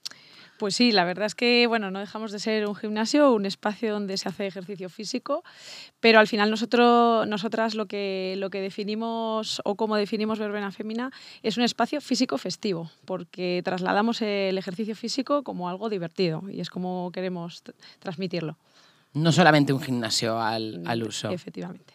Pues 0.59 0.75
sí, 0.75 0.91
la 0.91 1.05
verdad 1.05 1.27
es 1.27 1.37
que 1.37 1.67
bueno, 1.69 1.93
no 1.93 2.01
dejamos 2.01 2.33
de 2.33 2.41
ser 2.41 2.67
un 2.67 2.75
gimnasio, 2.75 3.33
un 3.33 3.47
espacio 3.47 3.93
donde 3.93 4.17
se 4.17 4.29
hace 4.29 4.47
ejercicio 4.49 4.89
físico, 4.89 5.45
pero 6.01 6.19
al 6.19 6.27
final 6.27 6.51
nosotros, 6.51 7.29
nosotras 7.29 7.77
lo 7.77 7.87
que, 7.87 8.35
lo 8.39 8.51
que 8.51 8.61
definimos 8.61 9.63
o 9.65 9.77
como 9.77 9.95
definimos 9.95 10.41
Verbena 10.41 10.73
Fémina 10.73 11.13
es 11.45 11.57
un 11.57 11.63
espacio 11.63 12.01
físico 12.01 12.39
festivo, 12.39 12.91
porque 13.05 13.63
trasladamos 13.65 14.21
el 14.21 14.59
ejercicio 14.59 14.97
físico 14.97 15.45
como 15.45 15.69
algo 15.69 15.89
divertido 15.89 16.43
y 16.51 16.61
es 16.61 16.71
como 16.71 17.13
queremos 17.13 17.63
transmitirlo. 18.01 18.59
No 19.15 19.31
solamente 19.31 19.73
un 19.73 19.81
gimnasio 19.81 20.41
al, 20.41 20.83
al 20.87 21.03
uso. 21.05 21.31
Efectivamente. 21.31 21.95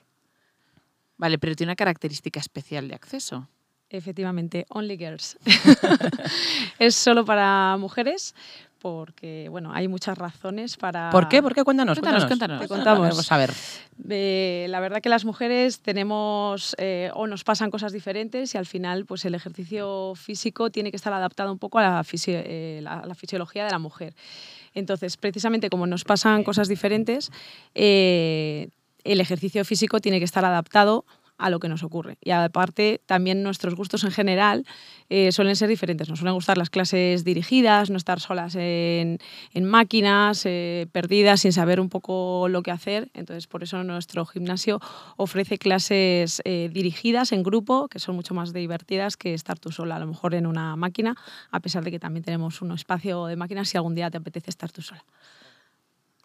Vale, 1.18 1.38
pero 1.38 1.54
tiene 1.56 1.72
una 1.72 1.76
característica 1.76 2.40
especial 2.40 2.88
de 2.88 2.96
acceso. 2.96 3.50
Efectivamente, 3.94 4.66
Only 4.70 4.98
Girls. 4.98 5.38
es 6.80 6.96
solo 6.96 7.24
para 7.26 7.78
mujeres 7.78 8.34
porque, 8.80 9.48
bueno, 9.50 9.72
hay 9.74 9.88
muchas 9.88 10.18
razones 10.18 10.76
para... 10.76 11.10
¿Por 11.10 11.30
qué? 11.30 11.42
¿Por 11.42 11.54
qué? 11.56 11.64
Cuéntanos. 11.64 11.98
Cuéntanos, 11.98 12.26
cuéntanos. 12.26 12.60
Te 12.60 12.68
contamos. 12.68 13.08
Vamos 13.08 13.32
a 13.32 13.38
ver. 13.38 13.54
Eh, 14.10 14.66
la 14.70 14.82
verdad 14.82 15.00
que 15.02 15.08
las 15.08 15.24
mujeres 15.24 15.80
tenemos 15.80 16.76
eh, 16.80 17.10
o 17.14 17.26
nos 17.28 17.46
pasan 17.46 17.72
cosas 17.72 17.94
diferentes 17.94 18.54
y 18.56 18.58
al 18.58 18.66
final 18.66 19.06
pues 19.06 19.24
el 19.24 19.36
ejercicio 19.36 20.14
físico 20.16 20.70
tiene 20.70 20.90
que 20.92 20.98
estar 20.98 21.14
adaptado 21.14 21.52
un 21.54 21.60
poco 21.60 21.80
a 21.80 21.84
la, 21.84 22.06
eh, 22.28 22.80
la- 22.84 23.04
la 23.06 23.16
fisiología 23.16 23.64
de 23.64 23.72
la 23.72 23.80
mujer. 23.80 24.16
Entonces, 24.74 25.16
precisamente 25.16 25.70
como 25.70 25.88
nos 25.88 26.04
pasan 26.04 26.44
cosas 26.44 26.68
diferentes, 26.68 27.32
eh, 27.76 28.68
el 29.06 29.22
ejercicio 29.22 29.64
físico 29.64 30.00
tiene 30.02 30.20
que 30.20 30.26
estar 30.26 30.44
adaptado 30.44 31.06
a 31.38 31.50
lo 31.50 31.60
que 31.60 31.70
nos 31.70 31.84
ocurre. 31.84 32.18
Y 32.22 32.32
aparte, 32.32 33.02
también 33.06 33.44
nuestros 33.44 33.76
gustos 33.76 34.04
en 34.04 34.12
general 34.12 34.66
eh, 35.10 35.32
suelen 35.32 35.56
ser 35.56 35.70
diferentes. 35.70 36.10
Nos 36.10 36.20
suelen 36.20 36.36
gustar 36.36 36.58
las 36.58 36.70
clases 36.70 37.24
dirigidas, 37.24 37.90
no 37.90 37.98
estar 37.98 38.20
solas 38.20 38.56
en, 38.56 39.20
en 39.54 39.66
máquinas, 39.66 40.46
eh, 40.46 40.88
perdidas, 40.92 41.42
sin 41.42 41.54
saber 41.54 41.80
un 41.80 41.90
poco 41.90 42.48
lo 42.50 42.64
que 42.64 42.72
hacer. 42.72 43.10
Entonces, 43.14 43.48
por 43.48 43.64
eso 43.64 43.84
nuestro 43.84 44.26
gimnasio 44.26 44.80
ofrece 45.18 45.58
clases 45.58 46.42
eh, 46.46 46.70
dirigidas 46.72 47.32
en 47.32 47.44
grupo, 47.44 47.88
que 47.88 48.00
son 48.00 48.16
mucho 48.16 48.34
más 48.34 48.54
divertidas 48.54 49.18
que 49.18 49.34
estar 49.34 49.60
tú 49.60 49.72
sola, 49.72 49.96
a 49.96 50.00
lo 50.00 50.08
mejor 50.08 50.36
en 50.36 50.48
una 50.48 50.76
máquina, 50.76 51.16
a 51.52 51.60
pesar 51.60 51.84
de 51.84 51.92
que 51.92 52.00
también 52.00 52.24
tenemos 52.24 52.62
un 52.62 52.72
espacio 52.72 53.26
de 53.26 53.36
máquinas 53.36 53.70
si 53.70 53.78
algún 53.78 53.96
día 53.96 54.10
te 54.10 54.18
apetece 54.18 54.50
estar 54.50 54.72
tú 54.72 54.82
sola. 54.82 55.04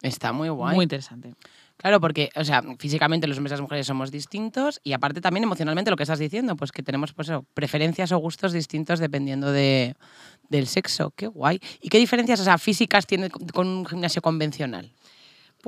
Está 0.03 0.33
muy 0.33 0.49
guay. 0.49 0.77
Muy 0.77 0.85
interesante. 0.85 1.35
Claro, 1.79 2.01
porque, 2.01 2.31
o 2.35 2.43
sea, 2.43 2.63
físicamente 2.79 3.29
los 3.29 3.39
hombres 3.39 3.53
y 3.53 3.55
las 3.55 3.61
mujeres 3.61 3.87
somos 3.87 4.11
distintos 4.11 4.81
y 4.83 4.93
aparte 4.95 5.21
también 5.21 5.45
emocionalmente 5.45 5.91
lo 5.91 5.97
que 5.97 6.03
estás 6.03 6.19
diciendo, 6.19 6.57
pues 6.57 6.73
que 6.73 6.83
tenemos 6.83 7.13
pues, 7.13 7.29
eso, 7.29 7.47
preferencias 7.55 8.11
o 8.11 8.19
gustos 8.19 8.53
distintos 8.53 8.99
dependiendo 8.99 9.53
de, 9.53 9.95
del 10.49 10.67
sexo. 10.67 11.13
Qué 11.15 11.29
guay. 11.29 11.61
¿Y 11.81 11.89
qué 11.89 11.99
diferencias 11.99 12.41
o 12.41 12.45
sea, 12.45 12.59
físicas 12.59 13.07
tiene 13.07 13.31
con 13.31 13.47
con 13.47 13.69
un 13.69 13.87
gimnasio 13.87 14.21
convencional? 14.21 14.93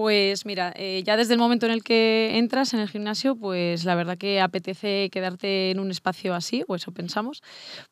Pues 0.00 0.46
mira, 0.46 0.72
eh, 0.76 1.02
ya 1.04 1.18
desde 1.18 1.34
el 1.34 1.38
momento 1.38 1.66
en 1.66 1.72
el 1.72 1.84
que 1.84 2.38
entras 2.38 2.72
en 2.72 2.80
el 2.80 2.88
gimnasio, 2.88 3.36
pues 3.36 3.84
la 3.84 3.94
verdad 3.94 4.16
que 4.16 4.40
apetece 4.40 5.10
quedarte 5.10 5.70
en 5.70 5.78
un 5.78 5.90
espacio 5.90 6.34
así, 6.34 6.64
o 6.68 6.74
eso 6.74 6.90
pensamos, 6.90 7.42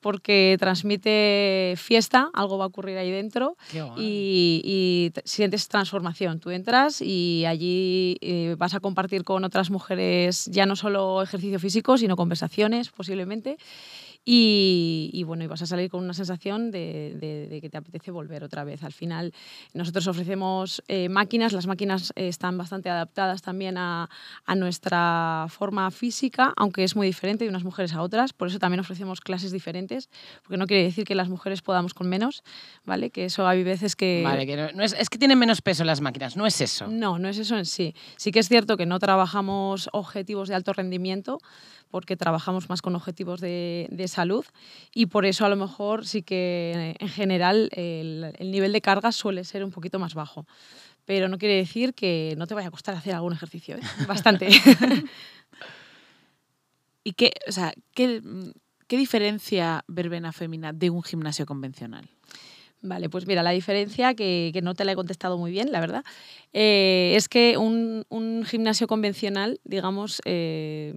porque 0.00 0.56
transmite 0.58 1.74
fiesta, 1.76 2.30
algo 2.32 2.56
va 2.56 2.64
a 2.64 2.68
ocurrir 2.68 2.96
ahí 2.96 3.10
dentro 3.10 3.58
y, 3.98 5.12
sientes 5.26 5.68
transformación. 5.68 6.40
Tú 6.40 6.48
entras 6.48 7.02
y 7.02 7.44
allí 7.44 8.16
eh, 8.22 8.54
vas 8.56 8.72
a 8.72 8.80
compartir 8.80 9.22
con 9.22 9.44
otras 9.44 9.68
mujeres 9.68 10.46
ya 10.46 10.64
no 10.64 10.76
solo 10.76 11.20
ejercicio 11.20 11.58
físico, 11.58 11.98
sino 11.98 12.16
conversaciones 12.16 12.88
posiblemente. 12.88 13.58
Y, 14.30 15.08
y 15.14 15.22
bueno, 15.24 15.42
y 15.42 15.46
vas 15.46 15.62
a 15.62 15.66
salir 15.66 15.88
con 15.90 16.04
una 16.04 16.12
sensación 16.12 16.70
de, 16.70 17.16
de- 17.18 17.46
de 17.48 17.60
que 17.62 17.70
te 17.70 17.78
apetece 17.78 18.10
volver 18.10 18.44
otra 18.44 18.62
vez. 18.62 18.84
Al 18.84 18.92
final, 18.92 19.32
nosotros 19.72 20.06
ofrecemos 20.06 20.82
eh, 20.86 21.08
máquinas, 21.08 21.54
las 21.54 21.66
máquinas 21.66 22.12
eh, 22.14 22.28
están 22.28 22.58
bastante 22.58 22.90
adaptadas 22.90 23.40
también 23.40 23.78
a, 23.78 24.10
a 24.44 24.54
nuestra 24.54 25.46
forma 25.48 25.90
física, 25.90 26.52
aunque 26.58 26.84
es 26.84 26.94
muy 26.94 27.06
diferente 27.06 27.44
de 27.44 27.48
unas 27.48 27.64
mujeres 27.64 27.94
a 27.94 28.02
otras. 28.02 28.34
Por 28.34 28.48
eso 28.48 28.58
también 28.58 28.80
ofrecemos 28.80 29.22
clases 29.22 29.50
diferentes, 29.50 30.10
porque 30.42 30.58
no 30.58 30.66
quiere 30.66 30.82
decir 30.82 31.06
que 31.06 31.14
las 31.14 31.30
mujeres 31.30 31.62
podamos 31.62 31.94
con 31.94 32.06
menos, 32.10 32.42
¿vale? 32.84 33.08
Que 33.08 33.24
eso 33.24 33.46
hay 33.48 33.64
veces 33.64 33.96
que... 33.96 34.20
Vale, 34.22 34.46
que 34.46 34.56
no, 34.58 34.70
no 34.72 34.82
es, 34.82 34.92
es 34.92 35.08
que 35.08 35.16
tienen 35.16 35.38
menos 35.38 35.62
peso 35.62 35.84
las 35.84 36.02
máquinas, 36.02 36.36
no 36.36 36.44
es 36.44 36.60
eso. 36.60 36.86
No, 36.88 37.18
no 37.18 37.30
es 37.30 37.38
eso 37.38 37.56
en 37.56 37.64
sí. 37.64 37.94
Sí 38.18 38.30
que 38.30 38.40
es 38.40 38.48
cierto 38.48 38.76
que 38.76 38.84
no 38.84 38.98
trabajamos 38.98 39.88
objetivos 39.94 40.50
de 40.50 40.54
alto 40.54 40.74
rendimiento, 40.74 41.38
porque 41.90 42.16
trabajamos 42.16 42.68
más 42.68 42.82
con 42.82 42.94
objetivos 42.94 43.40
de, 43.40 43.88
de 43.90 44.08
salud 44.08 44.44
y 44.94 45.06
por 45.06 45.26
eso 45.26 45.44
a 45.44 45.48
lo 45.48 45.56
mejor 45.56 46.06
sí 46.06 46.22
que 46.22 46.72
eh, 46.74 46.96
en 46.98 47.08
general 47.08 47.68
el, 47.72 48.32
el 48.38 48.50
nivel 48.50 48.72
de 48.72 48.80
carga 48.80 49.12
suele 49.12 49.44
ser 49.44 49.64
un 49.64 49.70
poquito 49.70 49.98
más 49.98 50.14
bajo. 50.14 50.46
Pero 51.04 51.28
no 51.28 51.38
quiere 51.38 51.54
decir 51.54 51.94
que 51.94 52.34
no 52.36 52.46
te 52.46 52.54
vaya 52.54 52.68
a 52.68 52.70
costar 52.70 52.94
hacer 52.94 53.14
algún 53.14 53.32
ejercicio, 53.32 53.76
¿eh? 53.76 53.80
bastante. 54.06 54.48
¿Y 57.02 57.12
qué, 57.12 57.32
o 57.48 57.52
sea, 57.52 57.72
qué, 57.94 58.22
qué 58.86 58.98
diferencia 58.98 59.84
verbena 59.88 60.32
fémina 60.32 60.74
de 60.74 60.90
un 60.90 61.02
gimnasio 61.02 61.46
convencional? 61.46 62.10
Vale, 62.80 63.08
pues 63.08 63.26
mira, 63.26 63.42
la 63.42 63.50
diferencia, 63.50 64.14
que, 64.14 64.50
que 64.52 64.62
no 64.62 64.74
te 64.74 64.84
la 64.84 64.92
he 64.92 64.94
contestado 64.94 65.36
muy 65.36 65.50
bien, 65.50 65.72
la 65.72 65.80
verdad, 65.80 66.04
eh, 66.52 67.14
es 67.16 67.28
que 67.28 67.56
un, 67.56 68.04
un 68.08 68.44
gimnasio 68.44 68.86
convencional, 68.86 69.60
digamos, 69.64 70.20
eh, 70.24 70.94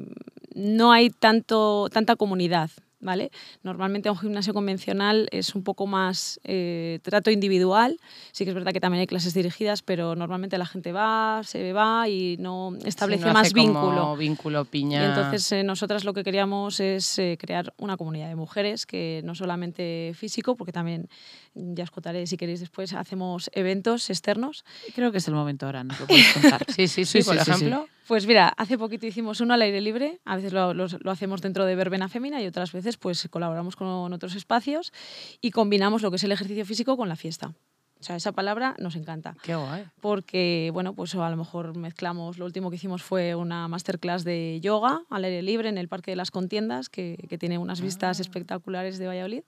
no 0.54 0.92
hay 0.92 1.10
tanto, 1.10 1.90
tanta 1.92 2.16
comunidad. 2.16 2.70
¿Vale? 3.04 3.32
Normalmente 3.64 4.12
un 4.12 4.16
gimnasio 4.16 4.54
convencional 4.54 5.28
es 5.32 5.56
un 5.56 5.64
poco 5.64 5.88
más 5.88 6.40
eh, 6.44 7.00
trato 7.02 7.32
individual. 7.32 7.98
Sí 8.32 8.44
que 8.44 8.52
es 8.52 8.54
verdad 8.54 8.74
que 8.74 8.80
también 8.80 9.00
hay 9.00 9.08
clases 9.08 9.34
dirigidas, 9.34 9.82
pero 9.82 10.16
normalmente 10.16 10.56
la 10.60 10.68
gente 10.68 10.92
va, 10.92 11.42
se 11.44 11.74
va 11.74 12.08
y 12.08 12.38
no 12.38 12.76
establece 12.86 13.24
Sí, 13.24 13.28
no 13.28 13.34
más 13.34 13.52
como 13.54 13.66
vínculo. 13.66 14.16
vínculo, 14.18 14.66
piña. 14.66 15.02
Y 15.02 15.06
entonces 15.08 15.52
eh, 15.52 15.64
nosotras 15.64 16.04
lo 16.06 16.14
que 16.14 16.24
queríamos 16.24 16.80
es 16.80 17.18
eh, 17.18 17.38
crear 17.42 17.74
una 17.80 17.98
comunidad 17.98 18.28
de 18.28 18.36
mujeres 18.36 18.86
que 18.86 19.22
no 19.24 19.34
solamente 19.34 20.12
físico, 20.14 20.56
porque 20.56 20.72
también, 20.72 21.10
ya 21.54 21.84
os 21.84 21.92
contaré 21.92 22.26
si 22.28 22.38
queréis 22.38 22.60
después, 22.60 22.94
hacemos 22.94 23.50
eventos 23.54 24.10
externos. 24.10 24.64
Creo 24.96 25.12
que 25.12 25.18
es 25.18 25.28
el 25.28 25.34
momento 25.34 25.66
ahora, 25.66 25.84
¿no? 25.84 25.94
Lo 26.00 26.08
puedes 26.08 26.34
contar. 26.34 26.66
Sí, 26.72 26.88
sí, 26.88 27.06
sí, 27.06 27.22
Sí, 27.22 27.28
por 27.28 27.38
sí, 27.38 27.40
sí, 27.40 27.46
sí. 27.46 27.52
ejemplo. 27.52 27.88
Pues 28.08 28.28
mira, 28.28 28.54
hace 28.58 28.78
poquito 28.78 29.06
hicimos 29.06 29.40
uno 29.42 29.54
al 29.54 29.62
aire 29.62 29.80
libre, 29.80 30.20
a 30.26 30.36
veces 30.36 30.52
lo, 30.54 30.74
hacemos 31.10 31.42
dentro 31.42 31.66
de 31.66 31.76
Verbena 31.76 32.10
Fémina 32.10 32.42
y 32.42 32.48
otras 32.48 32.72
veces 32.72 32.98
pues 32.98 33.28
colaboramos 33.30 33.76
con 33.76 34.12
otros 34.12 34.36
espacios 34.36 34.92
y 35.40 35.52
combinamos 35.52 36.02
lo 36.02 36.10
que 36.10 36.18
es 36.18 36.24
el 36.24 36.32
ejercicio 36.32 36.66
físico 36.66 36.98
con 36.98 37.08
la 37.08 37.16
fiesta. 37.16 37.54
O 38.02 38.04
sea, 38.04 38.16
esa 38.16 38.32
palabra 38.32 38.76
nos 38.80 38.96
encanta. 38.96 39.36
Qué 39.44 39.56
guay. 39.56 39.86
porque 40.02 40.72
bueno, 40.74 40.94
pues 40.94 41.14
a 41.14 41.30
lo 41.30 41.38
mejor 41.38 41.78
mezclamos, 41.78 42.40
lo 42.40 42.46
último 42.46 42.72
que 42.72 42.78
hicimos 42.78 43.04
fue 43.04 43.36
una 43.36 43.68
masterclass 43.68 44.24
de 44.24 44.60
yoga 44.60 45.04
al 45.12 45.24
aire 45.24 45.44
libre 45.44 45.70
en 45.70 45.78
el 45.78 45.88
Parque 45.88 46.12
de 46.12 46.18
las 46.18 46.32
Contiendas, 46.32 46.90
que, 46.90 47.24
que 47.30 47.38
tiene 47.38 47.60
unas 47.60 47.80
vistas 47.80 48.20
espectaculares 48.20 48.98
de 48.98 49.06
Valladolid, 49.06 49.44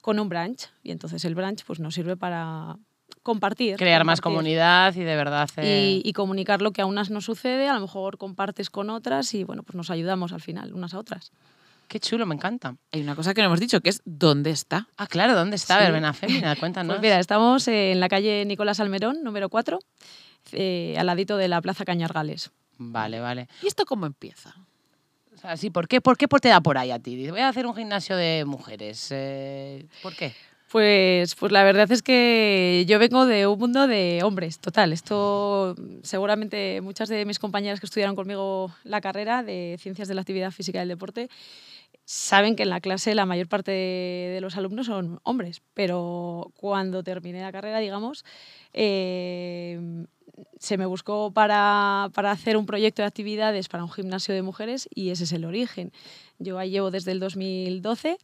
con 0.00 0.20
un 0.20 0.28
brunch. 0.28 0.68
Y 0.84 0.92
entonces 0.92 1.24
el 1.24 1.34
brunch 1.34 1.64
pues, 1.64 1.80
nos 1.80 1.94
sirve 1.94 2.16
para 2.16 2.76
compartir. 3.24 3.76
Crear 3.76 4.04
más 4.04 4.20
compartir 4.20 4.36
comunidad 4.36 4.94
y 4.94 5.02
de 5.02 5.16
verdad 5.16 5.42
hacer... 5.42 5.64
Y, 5.64 6.02
y 6.04 6.12
comunicar 6.12 6.62
lo 6.62 6.70
que 6.70 6.82
a 6.82 6.86
unas 6.86 7.10
nos 7.10 7.24
sucede, 7.24 7.68
a 7.68 7.74
lo 7.74 7.80
mejor 7.80 8.18
compartes 8.18 8.70
con 8.70 8.88
otras 8.88 9.34
y 9.34 9.42
bueno, 9.42 9.64
pues 9.64 9.74
nos 9.74 9.90
ayudamos 9.90 10.32
al 10.32 10.40
final, 10.40 10.74
unas 10.74 10.94
a 10.94 11.00
otras. 11.00 11.32
Qué 11.88 12.00
chulo, 12.00 12.26
me 12.26 12.34
encanta. 12.34 12.76
Hay 12.92 13.00
una 13.00 13.14
cosa 13.14 13.32
que 13.32 13.40
no 13.42 13.46
hemos 13.46 13.60
dicho, 13.60 13.80
que 13.80 13.90
es 13.90 14.02
¿dónde 14.04 14.50
está? 14.50 14.88
Ah, 14.96 15.06
claro, 15.06 15.34
¿dónde 15.34 15.56
está 15.56 15.78
Sí. 15.78 15.84
Verbena 15.84 16.12
Fémina? 16.12 16.56
Cuéntanos. 16.56 16.94
Pues 16.96 17.02
mira, 17.02 17.20
estamos 17.20 17.66
en 17.68 18.00
la 18.00 18.08
calle 18.08 18.44
Nicolás 18.44 18.80
Almerón, 18.80 19.22
número 19.22 19.48
4, 19.48 19.78
eh, 20.52 20.96
al 20.98 21.06
ladito 21.06 21.36
de 21.36 21.48
la 21.48 21.60
Plaza 21.62 21.84
Cañargales. 21.84 22.50
Vale, 22.78 23.20
vale. 23.20 23.48
¿Y 23.62 23.68
esto 23.68 23.84
cómo 23.86 24.06
empieza? 24.06 24.54
O 25.34 25.38
sea, 25.38 25.56
sí, 25.56 25.70
¿por 25.70 25.86
qué, 25.86 26.00
¿por 26.00 26.16
qué 26.16 26.26
te 26.26 26.48
da 26.48 26.60
por 26.60 26.76
ahí 26.78 26.90
a 26.90 26.98
ti? 26.98 27.14
Dices, 27.14 27.30
Voy 27.32 27.40
a 27.40 27.48
hacer 27.48 27.66
un 27.66 27.74
gimnasio 27.74 28.16
de 28.16 28.44
mujeres. 28.46 29.08
eh, 29.12 29.86
¿Por 30.02 30.14
qué? 30.16 30.32
Pues, 30.72 31.36
pues 31.36 31.52
la 31.52 31.62
verdad 31.62 31.90
es 31.92 32.02
que 32.02 32.84
yo 32.88 32.98
vengo 32.98 33.24
de 33.24 33.46
un 33.46 33.58
mundo 33.58 33.86
de 33.86 34.20
hombres, 34.24 34.58
total. 34.58 34.92
Esto 34.92 35.76
seguramente 36.02 36.80
muchas 36.80 37.08
de 37.08 37.24
mis 37.24 37.38
compañeras 37.38 37.78
que 37.80 37.86
estudiaron 37.86 38.16
conmigo 38.16 38.74
la 38.82 39.00
carrera 39.00 39.42
de 39.44 39.76
Ciencias 39.80 40.08
de 40.08 40.14
la 40.14 40.22
Actividad 40.22 40.50
Física 40.50 40.78
y 40.78 40.80
del 40.80 40.88
Deporte 40.88 41.28
saben 42.06 42.54
que 42.54 42.62
en 42.62 42.70
la 42.70 42.80
clase 42.80 43.14
la 43.14 43.26
mayor 43.26 43.48
parte 43.48 43.72
de 43.72 44.38
los 44.40 44.56
alumnos 44.56 44.86
son 44.86 45.20
hombres, 45.24 45.60
pero 45.74 46.52
cuando 46.56 47.02
terminé 47.02 47.42
la 47.42 47.52
carrera, 47.52 47.80
digamos, 47.80 48.24
eh, 48.72 50.06
se 50.58 50.78
me 50.78 50.86
buscó 50.86 51.32
para, 51.32 52.10
para 52.14 52.30
hacer 52.30 52.56
un 52.56 52.64
proyecto 52.66 53.02
de 53.02 53.08
actividades 53.08 53.68
para 53.68 53.82
un 53.84 53.90
gimnasio 53.90 54.34
de 54.34 54.42
mujeres 54.42 54.88
y 54.94 55.10
ese 55.10 55.24
es 55.24 55.32
el 55.32 55.44
origen. 55.44 55.92
Yo 56.38 56.58
ahí 56.58 56.70
llevo 56.70 56.90
desde 56.90 57.10
el 57.12 57.20
2012. 57.20 58.18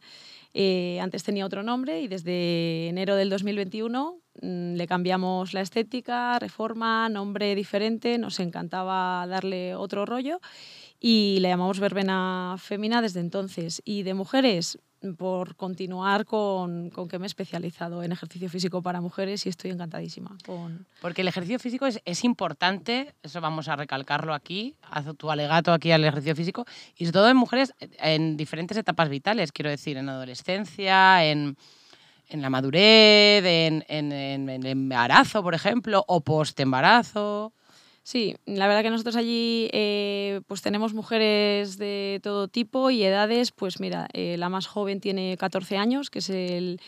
eh, 0.53 0.99
antes 1.01 1.23
tenía 1.23 1.45
otro 1.45 1.63
nombre 1.63 2.01
y 2.01 2.07
desde 2.07 2.87
enero 2.87 3.15
del 3.15 3.29
2021 3.29 4.17
mm, 4.41 4.75
le 4.75 4.87
cambiamos 4.87 5.53
la 5.53 5.61
estética, 5.61 6.39
reforma, 6.39 7.09
nombre 7.09 7.55
diferente. 7.55 8.17
Nos 8.17 8.39
encantaba 8.39 9.25
darle 9.27 9.75
otro 9.75 10.05
rollo 10.05 10.39
y 11.05 11.39
le 11.41 11.49
llamamos 11.49 11.81
verbena 11.81 12.55
fémina 12.57 13.01
desde 13.01 13.19
entonces. 13.19 13.81
Y 13.83 14.03
de 14.03 14.13
mujeres, 14.13 14.79
por 15.17 15.57
continuar 15.57 16.23
con, 16.23 16.89
con 16.91 17.09
que 17.09 17.19
me 17.19 17.25
he 17.25 17.27
especializado 17.27 18.03
en 18.03 18.13
ejercicio 18.13 18.47
físico 18.49 18.81
para 18.81 19.01
mujeres 19.01 19.45
y 19.45 19.49
estoy 19.49 19.71
encantadísima 19.71 20.37
con, 20.45 20.87
Porque 21.01 21.19
el 21.19 21.27
ejercicio 21.27 21.59
físico 21.59 21.85
es, 21.87 21.99
es 22.05 22.23
importante, 22.23 23.13
eso 23.21 23.41
vamos 23.41 23.67
a 23.67 23.75
recalcarlo 23.75 24.33
aquí, 24.33 24.77
haz 24.81 25.05
tu 25.17 25.29
alegato 25.29 25.73
aquí 25.73 25.91
al 25.91 26.05
ejercicio 26.05 26.37
físico, 26.37 26.63
y 26.95 27.03
sobre 27.03 27.11
todo 27.19 27.29
en 27.29 27.35
mujeres 27.35 27.73
en 27.99 28.37
diferentes 28.37 28.77
etapas 28.77 29.09
vitales, 29.09 29.51
quiero 29.51 29.69
decir, 29.71 29.97
en 29.97 30.07
adolescencia, 30.07 31.25
en, 31.25 31.57
en 32.29 32.41
la 32.41 32.49
madurez, 32.49 33.43
en, 33.43 33.83
en- 33.89 34.13
en 34.13 34.47
el 34.49 34.65
embarazo, 34.67 35.43
por 35.43 35.53
ejemplo, 35.53 36.05
o 36.07 36.21
post-embarazo. 36.21 37.51
Sí, 38.03 38.35
la 38.45 38.67
verdad 38.67 38.83
que 38.83 38.89
nosotros 38.89 39.15
allí 39.15 39.69
eh, 39.71 40.41
pues 40.47 40.61
tenemos 40.61 40.93
mujeres 40.93 41.77
de 41.77 42.19
todo 42.21 42.49
tipo 42.49 42.89
y 42.89 43.03
edades. 43.03 43.51
Pues 43.51 43.79
mira, 43.79 44.07
eh, 44.13 44.35
la 44.37 44.49
más 44.49 44.67
joven 44.67 44.99
tiene 44.99 45.37
14 45.37 45.77
años, 45.77 46.09
que 46.09 46.19
es 46.19 46.29
el 46.29 46.81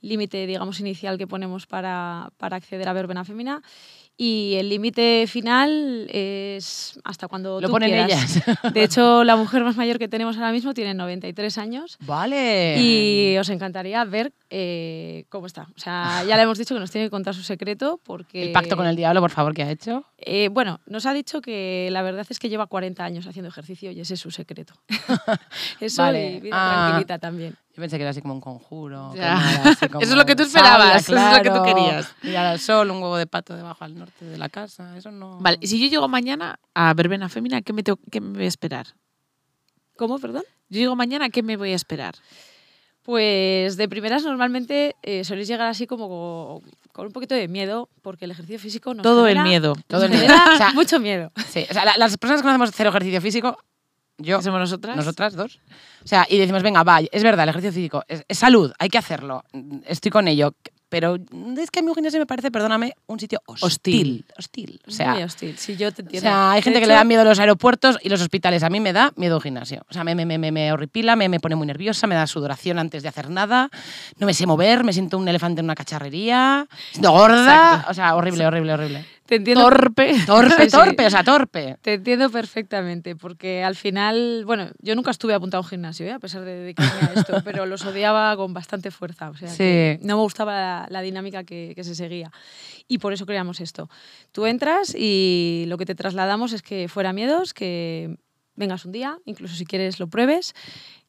límite, 0.00 0.46
digamos, 0.46 0.80
inicial 0.80 1.18
que 1.18 1.26
ponemos 1.26 1.66
para, 1.66 2.30
para 2.38 2.56
acceder 2.56 2.88
a 2.88 2.92
verbena 2.94 3.24
fémina. 3.24 3.62
Y 4.16 4.54
el 4.56 4.68
límite 4.68 5.26
final 5.26 6.06
es 6.10 7.00
hasta 7.02 7.28
cuando 7.28 7.60
Lo 7.60 7.68
tú 7.68 7.72
ponen 7.72 7.90
quieras. 7.90 8.36
ellas. 8.46 8.58
De 8.74 8.84
hecho, 8.84 9.24
la 9.24 9.36
mujer 9.36 9.64
más 9.64 9.76
mayor 9.76 9.98
que 9.98 10.06
tenemos 10.08 10.36
ahora 10.36 10.52
mismo 10.52 10.74
tiene 10.74 10.92
93 10.94 11.56
años. 11.58 11.96
Vale. 12.00 12.76
Y 12.78 13.36
os 13.38 13.48
encantaría 13.48 14.04
ver 14.04 14.32
eh, 14.54 15.24
cómo 15.30 15.46
está. 15.46 15.62
O 15.74 15.78
sea, 15.80 16.24
ya 16.24 16.36
le 16.36 16.42
hemos 16.42 16.58
dicho 16.58 16.74
que 16.74 16.80
nos 16.80 16.90
tiene 16.90 17.06
que 17.06 17.10
contar 17.10 17.34
su 17.34 17.42
secreto 17.42 17.98
porque... 18.04 18.42
El 18.48 18.52
pacto 18.52 18.76
con 18.76 18.86
el 18.86 18.94
diablo, 18.96 19.22
por 19.22 19.30
favor, 19.30 19.54
¿qué 19.54 19.62
ha 19.62 19.70
hecho? 19.70 20.04
Eh, 20.18 20.48
bueno, 20.50 20.80
nos 20.84 21.06
ha 21.06 21.14
dicho 21.14 21.40
que 21.40 21.88
la 21.90 22.02
verdad 22.02 22.26
es 22.28 22.38
que 22.38 22.50
lleva 22.50 22.66
40 22.66 23.02
años 23.02 23.26
haciendo 23.26 23.48
ejercicio 23.48 23.90
y 23.92 24.00
ese 24.00 24.12
es 24.14 24.20
su 24.20 24.30
secreto. 24.30 24.74
Eso 25.80 26.02
Vale. 26.02 26.32
y 26.36 26.40
vida 26.40 26.54
Ah. 26.56 26.84
tranquilita 26.88 27.18
también. 27.18 27.56
Yo 27.74 27.76
pensé 27.80 27.96
que 27.96 28.02
era 28.02 28.10
así 28.10 28.20
como 28.20 28.34
un 28.34 28.42
conjuro. 28.42 29.12
que 29.14 29.20
nada, 29.20 29.70
así 29.70 29.88
como 29.88 30.00
Eso 30.02 30.12
es 30.12 30.18
lo 30.18 30.26
que 30.26 30.36
tú 30.36 30.44
sabia, 30.44 30.68
esperabas, 30.98 31.02
eso 31.08 31.16
es 31.16 31.36
lo 31.38 31.42
que 31.42 31.48
tú 31.48 31.62
claro, 31.62 31.74
querías. 31.74 32.14
Mirar 32.22 32.46
al 32.46 32.58
sol, 32.60 32.90
un 32.90 32.98
huevo 32.98 33.16
de 33.16 33.26
pato 33.26 33.56
debajo 33.56 33.82
al 33.84 33.96
norte 33.98 34.26
de 34.26 34.36
la 34.36 34.50
casa. 34.50 34.94
Eso 34.98 35.10
no. 35.10 35.38
Vale, 35.40 35.56
y 35.62 35.66
si 35.66 35.80
yo 35.80 35.88
llego 35.88 36.06
mañana 36.08 36.60
a 36.74 36.92
verbena 36.92 37.30
fémina, 37.30 37.62
¿qué 37.62 37.72
me, 37.72 37.82
tengo- 37.82 37.98
qué 38.10 38.20
me 38.20 38.34
voy 38.36 38.44
a 38.44 38.48
esperar? 38.48 38.88
¿Cómo, 39.96 40.18
perdón? 40.18 40.42
Yo 40.68 40.80
llego 40.80 40.94
mañana, 40.96 41.30
¿qué 41.30 41.42
me 41.42 41.56
voy 41.56 41.72
a 41.72 41.76
esperar? 41.76 42.14
Pues 43.02 43.76
de 43.76 43.88
primeras 43.88 44.22
normalmente 44.24 44.94
eh, 45.02 45.24
soléis 45.24 45.48
llegar 45.48 45.66
así 45.68 45.86
como 45.88 46.08
co- 46.08 46.62
con 46.92 47.06
un 47.06 47.12
poquito 47.12 47.34
de 47.34 47.48
miedo 47.48 47.88
porque 48.00 48.26
el 48.26 48.30
ejercicio 48.30 48.60
físico 48.60 48.94
nos 48.94 49.02
Todo 49.02 49.26
el 49.26 49.40
miedo. 49.42 49.74
Todo 49.88 50.04
el 50.04 50.10
miedo. 50.10 50.22
genera 50.22 50.50
O 50.54 50.56
sea, 50.56 50.72
mucho 50.72 51.00
miedo. 51.00 51.32
Sí, 51.48 51.66
o 51.68 51.72
sea, 51.72 51.84
la- 51.84 51.96
las 51.96 52.16
personas 52.16 52.42
que 52.42 52.46
no 52.46 52.50
hacemos 52.52 52.70
cero 52.72 52.90
ejercicio 52.90 53.20
físico, 53.20 53.58
yo, 54.18 54.38
¿Qué 54.38 54.44
somos 54.44 54.60
nosotras? 54.60 54.94
nosotras 54.96 55.34
dos, 55.34 55.58
o 56.04 56.06
sea, 56.06 56.26
y 56.28 56.38
decimos, 56.38 56.62
venga, 56.62 56.84
va, 56.84 57.00
es 57.00 57.22
verdad, 57.24 57.42
el 57.44 57.48
ejercicio 57.48 57.72
físico 57.72 58.04
es, 58.06 58.24
es 58.28 58.38
salud, 58.38 58.72
hay 58.78 58.88
que 58.88 58.98
hacerlo, 58.98 59.42
estoy 59.86 60.12
con 60.12 60.28
ello, 60.28 60.54
pero 60.92 61.16
es 61.16 61.70
que 61.70 61.78
a 61.78 61.82
mí 61.82 61.88
un 61.88 61.94
gimnasio 61.94 62.20
me 62.20 62.26
parece, 62.26 62.50
perdóname, 62.50 62.92
un 63.06 63.18
sitio 63.18 63.40
hostil. 63.46 63.64
Hostil. 63.64 64.24
Hostil. 64.36 64.80
O 64.86 64.90
sea, 64.90 65.14
Muy 65.14 65.22
hostil. 65.22 65.56
Sí, 65.56 65.74
yo 65.78 65.90
te 65.90 66.02
o 66.02 66.04
entiendo. 66.04 66.28
sea, 66.28 66.50
hay 66.52 66.58
De 66.58 66.62
gente 66.64 66.78
que 66.80 66.84
hecho, 66.84 66.88
le 66.90 66.94
da 66.96 67.04
miedo 67.04 67.22
a 67.22 67.24
los 67.24 67.38
aeropuertos 67.38 67.98
y 68.02 68.10
los 68.10 68.20
hospitales. 68.20 68.62
A 68.62 68.68
mí 68.68 68.78
me 68.78 68.92
da 68.92 69.10
miedo 69.16 69.36
un 69.36 69.40
gimnasio. 69.42 69.82
O 69.88 69.92
sea, 69.94 70.04
me, 70.04 70.14
me, 70.14 70.26
me, 70.26 70.36
me- 70.36 70.52
me 70.52 70.70
horripila, 70.70 71.16
me, 71.16 71.30
me 71.30 71.40
pone 71.40 71.56
muy 71.56 71.66
nerviosa, 71.66 72.06
me 72.06 72.14
da 72.14 72.26
sudoración 72.26 72.78
antes 72.78 73.02
de 73.02 73.08
hacer 73.08 73.30
nada. 73.30 73.70
No 74.18 74.26
me 74.26 74.34
sé 74.34 74.46
mover, 74.46 74.84
me 74.84 74.92
siento 74.92 75.16
un 75.16 75.26
elefante 75.26 75.60
en 75.60 75.64
una 75.64 75.74
cacharrería. 75.74 76.66
Siento 76.90 77.10
gorda. 77.12 77.42
Exacto. 77.76 77.90
O 77.90 77.94
sea, 77.94 78.14
horrible, 78.14 78.46
horrible, 78.46 78.74
horrible. 78.74 79.06
Te 79.26 79.36
entiendo 79.36 79.62
Torpe. 79.62 80.14
Torpe, 80.26 80.64
Sí. 80.64 80.76
torpe, 80.76 81.06
o 81.06 81.10
sea, 81.10 81.22
torpe. 81.24 81.76
Te 81.80 81.94
entiendo 81.94 82.28
perfectamente, 82.30 83.16
porque 83.16 83.62
al 83.64 83.76
final, 83.76 84.44
bueno, 84.44 84.70
yo 84.80 84.94
nunca 84.94 85.10
estuve 85.10 85.32
apuntado 85.34 85.60
a 85.60 85.64
un 85.64 85.68
gimnasio, 85.70 86.06
¿eh? 86.06 86.12
a 86.12 86.18
pesar 86.18 86.44
de 86.44 86.52
dedicarme 86.56 87.08
a 87.08 87.12
esto, 87.20 87.34
pero 87.44 87.64
los 87.66 87.84
odiaba 87.86 88.36
con 88.36 88.52
bastante 88.52 88.90
fuerza. 88.90 89.30
O 89.30 89.34
sea, 89.36 89.48
Sí. 89.48 89.56
que 89.58 89.98
no 90.02 90.16
me 90.16 90.22
gustaba 90.22 90.52
la, 90.52 90.86
la 90.90 91.00
dinámica 91.02 91.44
que, 91.44 91.72
que 91.74 91.84
se 91.84 91.94
seguía. 91.94 92.30
Y 92.88 92.98
por 92.98 93.12
eso 93.12 93.24
creamos 93.24 93.60
esto. 93.60 93.88
Tú 94.32 94.44
entras 94.46 94.94
y 94.98 95.64
lo 95.68 95.78
que 95.78 95.86
te 95.86 95.94
trasladamos 95.94 96.52
es 96.52 96.62
que 96.62 96.88
fuera 96.88 97.12
miedos, 97.12 97.54
que 97.54 98.16
vengas 98.54 98.84
un 98.84 98.92
día, 98.92 99.16
incluso 99.24 99.54
si 99.54 99.64
quieres 99.64 99.98
lo 99.98 100.08
pruebes, 100.08 100.52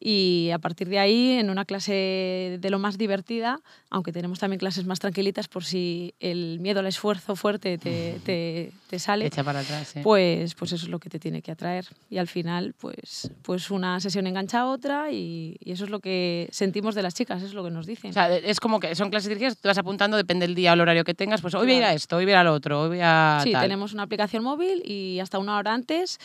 y 0.06 0.50
a 0.52 0.60
partir 0.60 0.90
de 0.90 1.00
ahí, 1.00 1.32
en 1.40 1.50
una 1.50 1.64
clase 1.64 2.58
de 2.60 2.70
lo 2.70 2.78
más 2.78 2.98
divertida, 2.98 3.60
aunque 3.90 4.12
tenemos 4.12 4.38
también 4.40 4.60
clases 4.60 4.86
más 4.86 5.00
tranquilitas 5.00 5.48
por 5.48 5.64
si 5.64 6.14
el 6.20 6.60
miedo 6.60 6.82
al 6.82 6.88
esfuerzo 6.88 7.38
fuerte 7.38 7.78
te, 7.78 8.20
te, 8.26 8.74
te 8.90 9.00
sale, 9.00 9.28
Echa 9.28 9.46
para 9.46 9.60
atrás, 9.62 9.88
sí. 9.94 10.02
pues, 10.04 10.56
pues 10.56 10.74
eso 10.74 10.86
es 10.86 10.90
lo 10.92 11.00
que 11.00 11.10
te 11.10 11.20
tiene 11.20 11.42
que 11.42 11.52
atraer. 11.52 11.86
Y 12.10 12.18
al 12.18 12.28
final, 12.28 12.74
pues, 12.78 13.32
pues 13.44 13.72
una 13.72 14.00
sesión 14.02 14.28
engancha 14.28 14.60
a 14.62 14.68
otra 14.68 15.10
y, 15.12 15.56
y 15.64 15.72
eso 15.72 15.86
es 15.86 15.90
lo 15.90 16.02
que 16.02 16.50
sentimos 16.52 16.96
de 16.96 17.02
las 17.04 17.14
chicas, 17.14 17.42
es 17.42 17.54
lo 17.54 17.64
que 17.64 17.72
nos 17.72 17.86
dicen. 17.86 18.10
O 18.10 18.14
sea, 18.14 18.36
es 18.36 18.60
como 18.60 18.82
que 18.82 18.96
son 18.96 19.10
clases 19.10 19.30
dirigidas, 19.30 19.58
te 19.58 19.70
vas 19.70 19.78
apuntando, 19.78 20.18
depende 20.18 20.46
del 20.48 20.56
día 20.56 20.72
o 20.72 20.74
el 20.74 20.82
horario 20.82 21.06
que 21.06 21.14
tengas, 21.14 21.40
pues 21.42 21.54
hoy 21.56 21.66
voy 21.66 21.76
a 21.76 21.78
ir 21.78 21.84
a 21.86 21.94
esto, 21.94 22.18
hoy 22.18 22.26
voy 22.26 22.34
a 22.34 22.36
ir 22.36 22.40
al 22.40 22.48
otro, 22.48 22.82
hoy 22.82 22.88
voy 22.90 23.00
a 23.02 23.40
sí, 23.42 23.54
tal. 23.54 23.62
tenemos 23.62 23.94
una 23.94 24.04
aplicación 24.04 24.44
móvil 24.44 24.84
y 24.86 25.20
hasta 25.22 25.40
una 25.40 25.58
hora 25.58 25.74
antes 25.74 26.18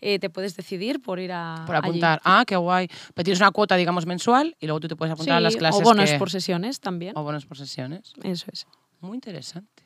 eh, 0.00 0.18
te 0.18 0.30
puedes 0.30 0.56
decidir 0.56 1.02
por 1.02 1.18
ir 1.18 1.32
a 1.32 1.64
por 1.66 1.76
allí. 1.76 1.88
apuntar. 1.88 2.20
Ah, 2.24 2.44
qué 2.46 2.56
guay. 2.56 2.88
Pero 3.14 3.25
tienes 3.26 3.40
una 3.40 3.50
cuota, 3.50 3.76
digamos, 3.76 4.06
mensual 4.06 4.56
y 4.58 4.66
luego 4.66 4.80
tú 4.80 4.88
te 4.88 4.96
puedes 4.96 5.12
apuntar 5.12 5.36
a 5.36 5.40
las 5.40 5.56
clases 5.56 5.80
o 5.80 5.84
bonos 5.84 6.10
que- 6.10 6.18
por 6.18 6.30
sesiones 6.30 6.80
también. 6.80 7.12
o 7.16 7.22
bonos 7.22 7.44
por 7.44 7.58
sesiones. 7.58 8.14
Eso 8.22 8.46
es. 8.52 8.66
Muy 9.00 9.14
interesante. 9.16 9.84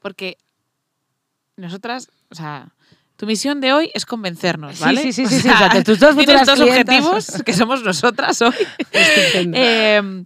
Porque 0.00 0.38
nosotras, 1.56 2.08
o 2.30 2.34
sea, 2.34 2.72
tu 3.16 3.26
misión 3.26 3.60
de 3.60 3.72
hoy 3.72 3.90
es 3.94 4.06
convencernos, 4.06 4.80
¿vale? 4.80 5.02
sí, 5.02 5.12
sí, 5.12 5.26
sí, 5.26 5.34
O 5.36 5.40
sí, 5.40 5.48
o 5.48 5.56
sea, 5.58 5.70
sea, 5.70 5.84
tus 5.84 5.98
dos 5.98 6.16
tienes 6.16 6.40
futuras 6.40 6.46
dos 6.46 6.60
clientas. 6.68 6.94
objetivos, 7.06 7.42
que 7.44 7.52
somos 7.52 7.82
nosotras 7.82 8.40
hoy. 8.42 8.54
Estupendo. 8.90 9.58
Eh, 9.60 10.24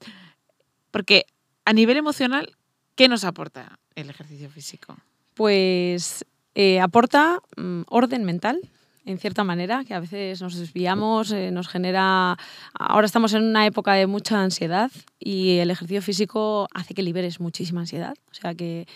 porque 0.91 1.27
a 1.65 1.73
nivel 1.73 1.97
emocional, 1.97 2.57
¿qué 2.95 3.09
nos 3.09 3.25
aporta 3.25 3.79
el 3.95 4.09
ejercicio 4.11 4.49
físico? 4.51 4.97
Pues 5.35 6.25
eh, 6.55 6.81
aporta 6.81 7.41
mm, 7.57 7.83
orden 7.89 8.25
mental, 8.25 8.59
en 9.07 9.19
cierta 9.19 9.45
manera, 9.45 9.85
que 9.85 9.95
a 9.95 10.01
veces 10.01 10.43
nos 10.43 10.57
desviamos, 10.57 11.31
eh, 11.31 11.51
nos 11.53 11.69
genera... 11.69 12.37
Ahora 12.75 13.07
estamos 13.07 13.33
en 13.35 13.45
una 13.45 13.65
época 13.65 13.95
de 13.95 14.09
mucha 14.09 14.43
ansiedad 14.43 14.91
y 15.21 15.59
el 15.59 15.71
ejercicio 15.71 16.03
físico 16.03 16.67
hace 16.75 16.93
que 16.93 17.03
liberes 17.03 17.39
muchísima 17.39 17.81
ansiedad. 17.81 18.15
O 18.33 18.35
sea 18.35 18.57
que, 18.57 18.89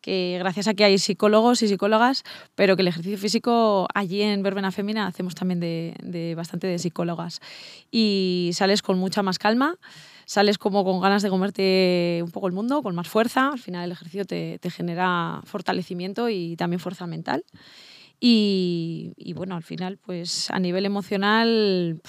que 0.00 0.36
gracias 0.40 0.66
a 0.66 0.74
que 0.74 0.82
hay 0.82 0.98
psicólogos 0.98 1.62
y 1.62 1.68
psicólogas, 1.68 2.24
pero 2.56 2.74
que 2.74 2.82
el 2.82 2.88
ejercicio 2.88 3.16
físico 3.16 3.86
allí 3.94 4.20
en 4.20 4.42
Verbena 4.42 4.72
Fémina 4.72 5.06
hacemos 5.06 5.36
también 5.36 5.60
de, 5.60 5.94
de 6.02 6.34
bastante 6.34 6.66
de 6.66 6.80
psicólogas. 6.80 7.40
Y 7.92 8.50
sales 8.54 8.82
con 8.82 8.98
mucha 8.98 9.22
más 9.22 9.38
calma, 9.38 9.76
sales 10.24 10.58
como 10.58 10.84
con 10.84 11.00
ganas 11.00 11.22
de 11.22 11.30
comerte 11.30 12.20
un 12.24 12.32
poco 12.32 12.48
el 12.48 12.52
mundo, 12.52 12.82
con 12.82 12.96
más 12.96 13.06
fuerza. 13.06 13.50
Al 13.52 13.60
final 13.60 13.84
el 13.84 13.92
ejercicio 13.92 14.24
te, 14.24 14.58
te 14.58 14.70
genera 14.70 15.40
fortalecimiento 15.44 16.28
y 16.28 16.56
también 16.56 16.80
fuerza 16.80 17.06
mental. 17.06 17.44
Y, 18.24 19.14
y 19.16 19.32
bueno, 19.32 19.56
al 19.56 19.64
final, 19.64 19.98
pues 19.98 20.48
a 20.52 20.60
nivel 20.60 20.86
emocional, 20.86 22.00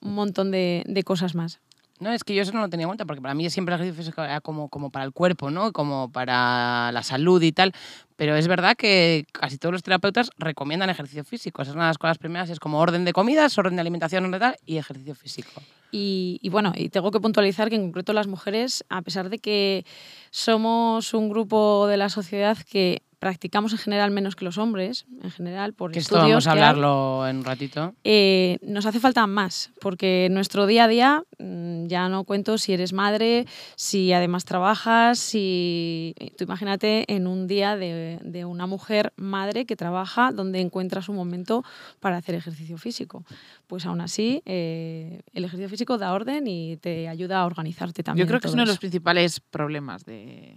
un 0.00 0.14
montón 0.14 0.50
de, 0.50 0.82
de 0.84 1.04
cosas 1.04 1.36
más. 1.36 1.60
No, 2.00 2.10
es 2.10 2.24
que 2.24 2.34
yo 2.34 2.42
eso 2.42 2.50
no 2.50 2.58
lo 2.58 2.68
tenía 2.68 2.84
en 2.84 2.88
cuenta, 2.88 3.04
porque 3.04 3.22
para 3.22 3.34
mí 3.34 3.48
siempre 3.50 3.72
el 3.76 3.80
ejercicio 3.80 4.02
físico 4.02 4.24
era 4.24 4.40
como, 4.40 4.68
como 4.68 4.90
para 4.90 5.04
el 5.04 5.12
cuerpo, 5.12 5.48
¿no? 5.48 5.72
Como 5.72 6.10
para 6.10 6.90
la 6.90 7.04
salud 7.04 7.40
y 7.40 7.52
tal. 7.52 7.72
Pero 8.16 8.34
es 8.34 8.48
verdad 8.48 8.76
que 8.76 9.26
casi 9.30 9.58
todos 9.58 9.72
los 9.72 9.84
terapeutas 9.84 10.30
recomiendan 10.38 10.90
ejercicio 10.90 11.22
físico. 11.22 11.62
Esa 11.62 11.70
es 11.70 11.74
una 11.76 11.84
de 11.84 11.90
las 11.90 11.98
cosas 11.98 12.18
primeras, 12.18 12.50
es 12.50 12.58
como 12.58 12.80
orden 12.80 13.04
de 13.04 13.12
comidas, 13.12 13.56
orden 13.56 13.76
de 13.76 13.82
alimentación 13.82 14.24
orden 14.24 14.32
de 14.32 14.38
tal, 14.40 14.56
y 14.66 14.78
ejercicio 14.78 15.14
físico. 15.14 15.62
Y, 15.92 16.40
y 16.42 16.48
bueno, 16.48 16.72
y 16.74 16.88
tengo 16.88 17.12
que 17.12 17.20
puntualizar 17.20 17.68
que 17.68 17.76
en 17.76 17.82
concreto 17.82 18.12
las 18.12 18.26
mujeres, 18.26 18.84
a 18.88 19.02
pesar 19.02 19.30
de 19.30 19.38
que 19.38 19.84
somos 20.30 21.14
un 21.14 21.28
grupo 21.28 21.86
de 21.86 21.96
la 21.96 22.08
sociedad 22.08 22.58
que 22.58 23.02
practicamos 23.20 23.72
en 23.72 23.78
general 23.78 24.10
menos 24.10 24.34
que 24.34 24.46
los 24.46 24.56
hombres, 24.56 25.04
en 25.22 25.30
general, 25.30 25.74
por 25.74 25.92
Que 25.92 25.98
esto 25.98 26.16
vamos 26.16 26.46
a 26.46 26.52
hay, 26.52 26.58
hablarlo 26.58 27.28
en 27.28 27.36
un 27.36 27.44
ratito. 27.44 27.94
eh, 28.02 28.58
nos 28.62 28.86
hace 28.86 28.98
falta 28.98 29.26
más, 29.26 29.70
porque 29.80 30.26
en 30.26 30.34
nuestro 30.34 30.66
día 30.66 30.84
a 30.84 30.88
día, 30.88 31.24
mm, 31.38 31.86
ya 31.86 32.08
no 32.08 32.24
cuento 32.24 32.56
si 32.56 32.72
eres 32.72 32.94
madre, 32.94 33.46
si 33.76 34.12
además 34.12 34.44
trabajas, 34.46 35.18
si... 35.18 36.14
Tú 36.38 36.44
imagínate 36.44 37.04
en 37.14 37.26
un 37.26 37.46
día 37.46 37.76
de, 37.76 38.18
de 38.24 38.46
una 38.46 38.66
mujer 38.66 39.12
madre 39.16 39.66
que 39.66 39.76
trabaja 39.76 40.32
donde 40.32 40.60
encuentras 40.60 41.10
un 41.10 41.16
momento 41.16 41.62
para 42.00 42.16
hacer 42.16 42.34
ejercicio 42.34 42.78
físico. 42.78 43.24
Pues 43.66 43.84
aún 43.84 44.00
así, 44.00 44.42
eh, 44.46 45.20
el 45.34 45.44
ejercicio 45.44 45.68
físico 45.68 45.98
da 45.98 46.14
orden 46.14 46.46
y 46.46 46.78
te 46.78 47.06
ayuda 47.06 47.40
a 47.40 47.44
organizarte 47.44 48.02
también. 48.02 48.26
Yo 48.26 48.28
creo 48.30 48.40
que 48.40 48.48
es 48.48 48.54
uno 48.54 48.62
de 48.62 48.68
los 48.68 48.78
principales 48.78 49.40
problemas 49.40 50.06
de 50.06 50.56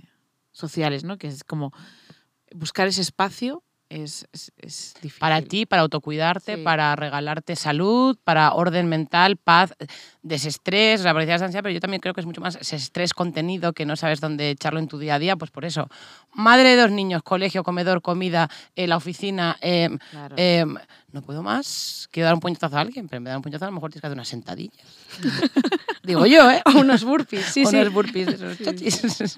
sociales, 0.54 1.04
¿no? 1.04 1.18
Que 1.18 1.28
es 1.28 1.44
como 1.44 1.74
buscar 2.54 2.88
ese 2.88 3.02
espacio 3.02 3.64
es, 3.90 4.26
es, 4.34 4.52
es 4.58 4.96
difícil. 5.04 5.20
Para 5.20 5.42
ti, 5.44 5.68
para 5.68 5.84
autocuidarte, 5.84 6.56
Sí. 6.56 6.62
para 6.64 6.96
regalarte 6.96 7.56
salud, 7.56 8.18
para 8.24 8.54
orden 8.54 8.88
mental, 8.88 9.38
paz, 9.38 9.74
desestrés, 10.24 11.02
sea, 11.02 11.14
parecías 11.14 11.44
ansiedad, 11.44 11.62
pero 11.62 11.74
yo 11.76 11.80
también 11.80 12.02
creo 12.02 12.16
que 12.16 12.22
es 12.22 12.26
mucho 12.26 12.42
más 12.42 12.56
ese 12.56 12.76
estrés 12.76 13.14
contenido 13.14 13.74
que 13.74 13.86
no 13.86 13.96
sabes 13.96 14.20
dónde 14.20 14.50
echarlo 14.50 14.80
en 14.80 14.88
tu 14.88 14.98
día 14.98 15.16
a 15.16 15.20
día, 15.20 15.36
pues 15.36 15.52
por 15.52 15.64
eso. 15.64 15.90
Madre 16.34 16.70
de 16.70 16.82
dos 16.82 16.90
niños, 16.90 17.22
colegio, 17.22 17.64
comedor, 17.64 18.02
comida, 18.02 18.50
eh, 18.76 18.88
la 18.88 18.98
oficina, 18.98 19.58
eh, 19.62 19.90
Claro. 20.10 20.36
eh, 20.40 20.66
no 21.12 21.22
puedo 21.22 21.44
más, 21.44 22.10
quiero 22.12 22.26
dar 22.26 22.34
un 22.34 22.40
puñetazo 22.40 22.76
a 22.78 22.82
alguien, 22.82 23.08
pero 23.08 23.18
en 23.18 23.24
vez 23.26 23.30
de 23.30 23.32
dar 23.34 23.38
un 23.38 23.44
puñetazo 23.44 23.66
a 23.66 23.68
lo 23.70 23.74
mejor 23.76 23.92
tienes 23.92 24.02
que 24.02 24.08
hacer 24.08 24.18
unas 24.18 24.28
sentadillas. 24.28 24.88
Digo 26.04 26.26
yo, 26.26 26.50
¿eh? 26.50 26.64
O 26.66 26.80
unos 26.80 27.04
burpees, 27.04 27.46
sí, 27.46 27.64
O 27.66 27.70
sí. 27.70 27.76
unos 27.76 27.94
burpees, 27.94 28.28
esos 28.30 28.58
chochis. 28.58 29.38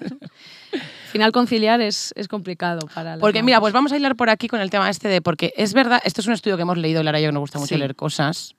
Al 1.16 1.18
final 1.20 1.32
conciliar 1.32 1.80
es, 1.80 2.12
es 2.16 2.28
complicado 2.28 2.86
para 2.94 3.16
Porque 3.18 3.42
mira, 3.42 3.60
pues 3.60 3.72
vamos 3.72 3.92
a 3.92 3.96
hilar 3.96 4.16
por 4.16 4.30
aquí 4.30 4.48
con 4.48 4.60
el 4.60 4.70
tema 4.70 4.88
este 4.90 5.08
de, 5.08 5.20
porque 5.22 5.52
es 5.56 5.72
verdad, 5.74 6.00
esto 6.04 6.20
es 6.20 6.26
un 6.26 6.32
estudio 6.34 6.56
que 6.56 6.62
hemos 6.62 6.78
leído, 6.78 7.02
Lara 7.02 7.18
y 7.18 7.22
yo, 7.22 7.28
que 7.28 7.32
nos 7.32 7.40
gusta 7.40 7.58
mucho 7.58 7.74
Sí. 7.74 7.78
leer 7.78 7.96
cosas, 7.96 8.54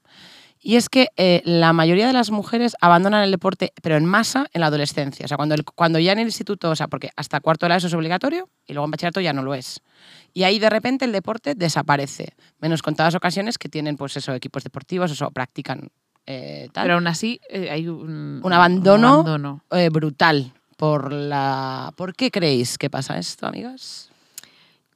y 0.59 0.75
es 0.75 0.89
que 0.89 1.09
eh, 1.17 1.41
la 1.45 1.71
mayoría 1.71 2.07
de 2.07 2.13
las 2.13 2.31
mujeres 2.31 2.75
abandonan 2.81 3.23
el 3.23 3.29
deporte, 3.31 3.73
pero 3.83 3.95
en 3.95 4.05
masa, 4.05 4.47
en 4.53 4.61
la 4.61 4.67
adolescencia. 4.67 5.25
O 5.25 5.27
sea, 5.27 5.37
cuando, 5.37 5.53
el- 5.53 5.63
cuando 5.63 5.99
ya 5.99 6.13
en 6.13 6.19
el 6.19 6.25
instituto, 6.25 6.71
o 6.71 6.75
sea, 6.75 6.87
porque 6.87 7.11
hasta 7.15 7.39
cuarto 7.41 7.65
de 7.65 7.69
la 7.69 7.75
ESO 7.77 7.87
es 7.87 7.93
obligatorio 7.93 8.49
y 8.65 8.73
luego 8.73 8.85
en 8.85 8.91
bachillerato 8.91 9.21
ya 9.21 9.33
no 9.33 9.43
lo 9.43 9.53
es. 9.53 9.81
Y 10.33 10.43
ahí 10.43 10.57
de 10.57 10.69
repente 10.71 11.05
el 11.05 11.11
deporte 11.11 11.53
desaparece, 11.53 12.33
menos 12.59 12.81
contadas 12.81 13.13
ocasiones 13.13 13.57
que 13.59 13.69
tienen, 13.69 13.97
pues 13.97 14.17
eso, 14.17 14.33
equipos 14.33 14.63
deportivos, 14.63 15.11
eso, 15.11 15.29
practican 15.29 15.89
eh, 16.25 16.67
tal. 16.73 16.83
Pero 16.85 16.95
aún 16.95 17.07
así 17.07 17.39
eh, 17.49 17.69
hay 17.69 17.87
un, 17.87 18.41
Un 18.43 18.51
abandono. 18.53 19.07
abandono. 19.09 19.63
Eh, 19.71 19.89
brutal. 19.89 20.53
Por 20.77 21.11
la... 21.11 21.93
¿Por 21.97 22.15
qué 22.15 22.31
creéis 22.31 22.77
que 22.77 22.89
pasa 22.89 23.17
esto, 23.17 23.47
amigas? 23.47 24.09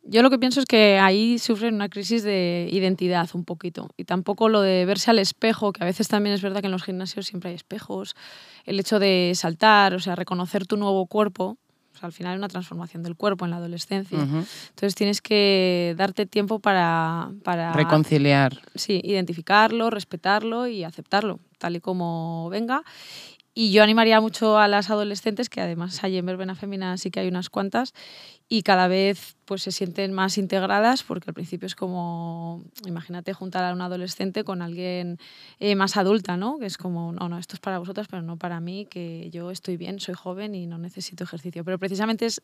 Yo 0.04 0.24
lo 0.24 0.30
que 0.32 0.40
pienso 0.40 0.60
es 0.60 0.66
que 0.66 0.98
ahí 0.98 1.38
sufren 1.38 1.76
una 1.76 1.88
crisis 1.90 2.24
de 2.24 2.68
identidad 2.72 3.30
un 3.34 3.46
poquito. 3.46 3.90
Y 3.98 4.06
tampoco 4.06 4.50
lo 4.50 4.62
de 4.62 4.86
verse 4.86 5.12
al 5.12 5.20
espejo, 5.20 5.74
que 5.74 5.84
a 5.84 5.86
veces 5.86 6.08
también 6.08 6.34
es 6.34 6.42
verdad 6.42 6.62
que 6.62 6.68
en 6.68 6.72
los 6.72 6.84
gimnasios 6.84 7.28
siempre 7.28 7.52
hay 7.52 7.56
espejos. 7.56 8.16
El 8.66 8.80
hecho 8.80 8.98
de 8.98 9.34
saltar, 9.36 9.94
o 9.94 10.00
sea, 10.00 10.16
reconocer 10.16 10.66
tu 10.66 10.78
nuevo 10.78 11.06
cuerpo. 11.06 11.58
O 11.94 11.98
sea, 12.00 12.08
al 12.08 12.14
final 12.14 12.34
es 12.34 12.38
una 12.40 12.48
transformación 12.48 13.04
del 13.04 13.16
cuerpo 13.16 13.46
en 13.46 13.52
la 13.52 13.58
adolescencia. 13.58 14.18
Ujú. 14.18 14.38
Entonces 14.70 14.96
tienes 14.96 15.22
que 15.22 15.94
darte 15.98 16.26
tiempo 16.26 16.58
para, 16.60 17.30
para 17.44 17.74
Reconciliar. 17.74 18.60
sí, 18.74 19.02
identificarlo, 19.04 19.92
respetarlo 19.92 20.68
y 20.68 20.84
aceptarlo, 20.84 21.40
tal 21.60 21.76
y 21.76 21.80
como 21.80 22.50
venga. 22.50 22.84
Y 23.54 23.74
yo 23.74 23.84
animaría 23.84 24.22
mucho 24.22 24.58
a 24.58 24.70
las 24.70 24.90
adolescentes, 24.90 25.50
que 25.50 25.60
además 25.60 26.04
hay 26.06 26.18
en 26.18 26.26
Verbena 26.26 26.56
Femina 26.56 26.98
sí 26.98 27.12
que 27.12 27.20
hay 27.20 27.28
unas 27.28 27.50
cuantas, 27.50 27.94
y 28.48 28.64
cada 28.64 28.88
vez 28.88 29.36
pues 29.46 29.62
se 29.64 29.72
sienten 29.74 30.14
más 30.14 30.38
integradas, 30.38 31.04
porque 31.04 31.30
al 31.30 31.34
principio 31.34 31.66
es 31.66 31.76
como, 31.76 32.64
imagínate 32.86 33.34
juntar 33.34 33.66
a 33.66 33.74
una 33.74 33.86
adolescente 33.86 34.46
con 34.46 34.62
alguien 34.62 35.18
eh, 35.60 35.76
más 35.76 35.98
adulta, 35.98 36.38
¿no? 36.38 36.60
Que 36.60 36.66
es 36.66 36.78
como, 36.78 37.12
no, 37.12 37.28
no, 37.28 37.38
esto 37.38 37.56
es 37.56 37.60
para 37.60 37.80
vosotras, 37.80 38.08
pero 38.10 38.22
no 38.22 38.38
para 38.38 38.62
mí, 38.62 38.86
que 38.90 39.30
yo 39.32 39.52
estoy 39.52 39.76
bien, 39.76 40.00
soy 40.00 40.16
joven 40.16 40.56
y 40.56 40.66
no 40.66 40.78
necesito 40.78 41.26
ejercicio. 41.26 41.66
Pero 41.66 41.78
precisamente 41.78 42.26
es 42.26 42.42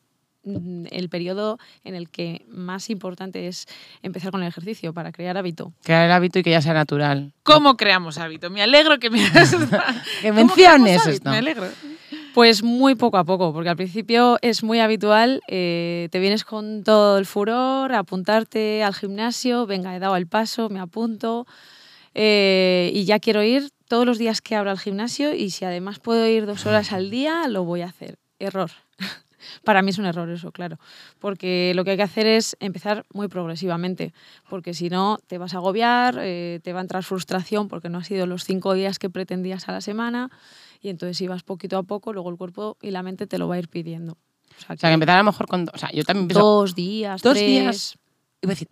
el 0.90 1.08
periodo 1.08 1.58
en 1.84 1.94
el 1.94 2.08
que 2.08 2.44
más 2.48 2.90
importante 2.90 3.48
es 3.48 3.66
empezar 4.02 4.30
con 4.30 4.42
el 4.42 4.48
ejercicio 4.48 4.92
para 4.92 5.12
crear 5.12 5.36
hábito. 5.36 5.72
Crear 5.82 6.06
el 6.06 6.12
hábito 6.12 6.38
y 6.38 6.42
que 6.42 6.50
ya 6.50 6.62
sea 6.62 6.74
natural. 6.74 7.32
¿Cómo 7.42 7.76
creamos 7.76 8.18
hábito? 8.18 8.50
Me 8.50 8.62
alegro 8.62 8.98
que 8.98 9.10
me 9.10 9.18
Que 10.22 10.28
¿Cómo 10.28 10.34
menciones 10.34 11.06
esto. 11.06 11.30
Me 11.30 11.38
alegro. 11.38 11.66
Pues 12.34 12.62
muy 12.62 12.94
poco 12.94 13.16
a 13.16 13.24
poco, 13.24 13.52
porque 13.52 13.68
al 13.68 13.76
principio 13.76 14.38
es 14.42 14.62
muy 14.62 14.80
habitual, 14.80 15.40
eh, 15.48 16.08
te 16.12 16.20
vienes 16.20 16.44
con 16.44 16.84
todo 16.84 17.18
el 17.18 17.26
furor, 17.26 17.92
a 17.92 18.00
apuntarte 18.00 18.84
al 18.84 18.94
gimnasio, 18.94 19.66
venga, 19.66 19.96
he 19.96 19.98
dado 19.98 20.14
el 20.16 20.26
paso, 20.26 20.68
me 20.68 20.78
apunto 20.78 21.46
eh, 22.14 22.90
y 22.94 23.04
ya 23.04 23.18
quiero 23.18 23.42
ir 23.42 23.70
todos 23.88 24.06
los 24.06 24.18
días 24.18 24.40
que 24.40 24.56
abra 24.56 24.72
el 24.72 24.78
gimnasio 24.78 25.34
y 25.34 25.50
si 25.50 25.64
además 25.64 25.98
puedo 25.98 26.26
ir 26.26 26.46
dos 26.46 26.66
horas 26.66 26.92
al 26.92 27.10
día, 27.10 27.48
lo 27.48 27.64
voy 27.64 27.82
a 27.82 27.86
hacer. 27.86 28.18
Error. 28.38 28.70
Para 29.64 29.82
mí 29.82 29.90
es 29.90 29.98
un 29.98 30.06
error 30.06 30.28
eso, 30.30 30.52
claro, 30.52 30.78
porque 31.18 31.72
lo 31.74 31.84
que 31.84 31.92
hay 31.92 31.96
que 31.96 32.02
hacer 32.02 32.26
es 32.26 32.56
empezar 32.60 33.04
muy 33.12 33.28
progresivamente, 33.28 34.12
porque 34.48 34.74
si 34.74 34.88
no 34.90 35.18
te 35.26 35.38
vas 35.38 35.54
a 35.54 35.58
agobiar, 35.58 36.18
eh, 36.20 36.60
te 36.62 36.72
va 36.72 36.80
a 36.80 36.82
entrar 36.82 37.02
frustración 37.04 37.68
porque 37.68 37.88
no 37.88 37.98
ha 37.98 38.04
sido 38.04 38.26
los 38.26 38.44
cinco 38.44 38.74
días 38.74 38.98
que 38.98 39.10
pretendías 39.10 39.68
a 39.68 39.72
la 39.72 39.80
semana 39.80 40.30
y 40.80 40.88
entonces 40.90 41.16
si 41.16 41.28
vas 41.28 41.42
poquito 41.42 41.76
a 41.78 41.82
poco, 41.82 42.12
luego 42.12 42.30
el 42.30 42.36
cuerpo 42.36 42.76
y 42.80 42.90
la 42.90 43.02
mente 43.02 43.26
te 43.26 43.38
lo 43.38 43.48
va 43.48 43.56
a 43.56 43.58
ir 43.58 43.68
pidiendo. 43.68 44.12
O 44.12 44.60
sea, 44.60 44.74
O 44.74 44.78
sea, 44.78 44.90
que 44.90 44.94
empezar 44.94 45.16
a 45.16 45.18
lo 45.18 45.24
mejor 45.24 45.46
con... 45.46 45.68
O 45.72 45.78
sea, 45.78 45.90
yo 45.92 46.04
también 46.04 46.24
empiezo 46.24 46.40
dos 46.40 46.74
días, 46.74 47.22
dos 47.22 47.34
tres, 47.34 47.46
días, 47.46 47.98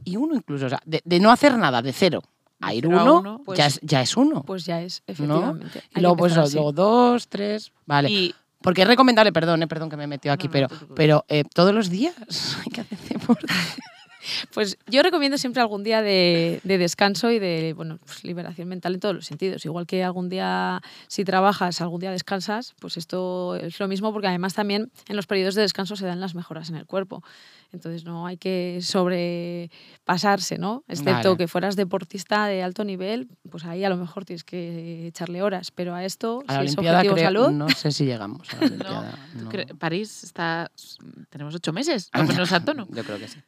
y 0.04 0.16
uno 0.16 0.34
incluso, 0.34 0.66
o 0.66 0.68
sea, 0.68 0.80
de, 0.84 1.00
de 1.04 1.20
no 1.20 1.30
hacer 1.30 1.56
nada, 1.58 1.82
de 1.82 1.92
cero 1.92 2.22
a 2.60 2.74
ir 2.74 2.86
uno, 2.86 3.18
uno, 3.18 3.42
pues- 3.44 3.58
ya, 3.58 3.66
es, 3.66 3.80
ya 3.82 4.00
es 4.00 4.16
uno. 4.16 4.42
pues 4.42 4.64
ya 4.64 4.80
es, 4.82 5.02
¿no? 5.06 5.12
efectivamente. 5.12 5.78
Hay 5.78 5.84
Y 5.90 5.94
que 5.94 6.00
luego, 6.00 6.16
pues, 6.16 6.34
luego 6.54 6.72
dos, 6.72 7.28
tres, 7.28 7.72
vale. 7.84 8.10
Y 8.10 8.34
Porque 8.66 8.82
es 8.82 8.88
recomendable, 8.88 9.32
perdón, 9.32 9.62
eh, 9.62 9.68
perdón 9.68 9.88
que 9.88 9.96
me 9.96 10.02
he 10.02 10.06
metido 10.08 10.32
aquí, 10.32 10.48
No, 10.48 10.62
no, 10.62 10.68
pero, 10.68 10.94
pero 10.96 11.24
eh, 11.28 11.44
todos 11.54 11.72
los 11.72 11.88
días 11.88 12.16
hay 12.64 12.72
que 12.72 12.80
hacer 12.80 12.98
deporte. 12.98 13.46
Pues 14.54 14.78
yo 14.86 15.02
recomiendo 15.02 15.38
siempre 15.38 15.60
algún 15.62 15.82
día 15.84 16.02
de, 16.02 16.60
de 16.64 16.78
descanso 16.78 17.30
y 17.30 17.38
de 17.38 17.72
bueno, 17.74 17.98
pues 18.04 18.24
liberación 18.24 18.68
mental 18.68 18.94
en 18.94 19.00
todos 19.00 19.14
los 19.14 19.26
sentidos. 19.26 19.64
Igual 19.64 19.86
que 19.86 20.02
algún 20.04 20.28
día, 20.28 20.80
si 21.08 21.24
trabajas, 21.24 21.80
algún 21.80 22.00
día 22.00 22.10
descansas, 22.10 22.74
pues 22.80 22.96
esto 22.96 23.56
es 23.56 23.78
lo 23.80 23.88
mismo 23.88 24.12
porque 24.12 24.28
además 24.28 24.54
también 24.54 24.90
en 25.08 25.16
los 25.16 25.26
periodos 25.26 25.54
de 25.54 25.62
descanso 25.62 25.96
se 25.96 26.06
dan 26.06 26.20
las 26.20 26.34
mejoras 26.34 26.68
en 26.70 26.76
el 26.76 26.86
cuerpo. 26.86 27.22
Entonces 27.72 28.04
no 28.04 28.26
hay 28.26 28.36
que 28.36 28.78
sobrepasarse, 28.80 30.58
¿no? 30.58 30.84
Excepto 30.88 31.12
Vale. 31.30 31.36
que 31.36 31.48
fueras 31.48 31.76
deportista 31.76 32.46
de 32.46 32.62
alto 32.62 32.84
nivel, 32.84 33.28
pues 33.50 33.64
ahí 33.64 33.84
a 33.84 33.88
lo 33.88 33.96
mejor 33.96 34.24
tienes 34.24 34.44
que 34.44 35.06
echarle 35.08 35.42
horas. 35.42 35.70
Pero 35.70 35.94
a 35.94 36.04
esto, 36.04 36.42
A 36.46 36.54
la 36.54 36.60
si 36.60 36.66
es 36.66 36.72
Olimpiada 36.78 36.98
objetivo 36.98 37.14
creo, 37.16 37.26
salud, 37.26 37.50
no 37.50 37.68
sé 37.70 37.90
si 37.92 38.04
llegamos 38.04 38.48
a 38.52 38.56
la 38.56 38.60
no, 38.60 38.66
Olimpiada. 38.66 39.18
¿tú 39.38 39.44
no. 39.44 39.50
cre- 39.50 39.78
París 39.78 40.24
está. 40.24 40.70
Tenemos 41.30 41.54
ocho 41.54 41.72
meses 41.72 42.10
a 42.52 42.60
tono. 42.64 42.86
Yo 42.90 43.04
creo 43.04 43.18
que 43.18 43.28
sí. 43.28 43.40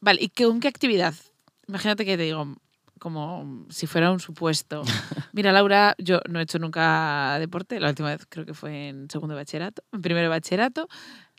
Vale, 0.00 0.20
¿y 0.22 0.28
con 0.28 0.60
qué 0.60 0.68
actividad? 0.68 1.14
Imagínate 1.68 2.04
que 2.04 2.16
te 2.16 2.22
digo, 2.24 2.54
como 2.98 3.66
si 3.70 3.86
fuera 3.86 4.10
un 4.10 4.20
supuesto. 4.20 4.82
Mira, 5.32 5.52
Laura, 5.52 5.94
yo 5.98 6.20
no 6.28 6.38
he 6.38 6.42
hecho 6.42 6.58
nunca 6.58 7.36
deporte, 7.38 7.80
la 7.80 7.88
última 7.88 8.10
vez 8.10 8.26
creo 8.28 8.46
que 8.46 8.54
fue 8.54 8.88
en 8.88 9.10
segundo 9.10 9.34
de 9.34 9.40
bachillerato, 9.40 9.82
en 9.92 10.02
primero 10.02 10.24
de 10.24 10.28
bachillerato. 10.28 10.88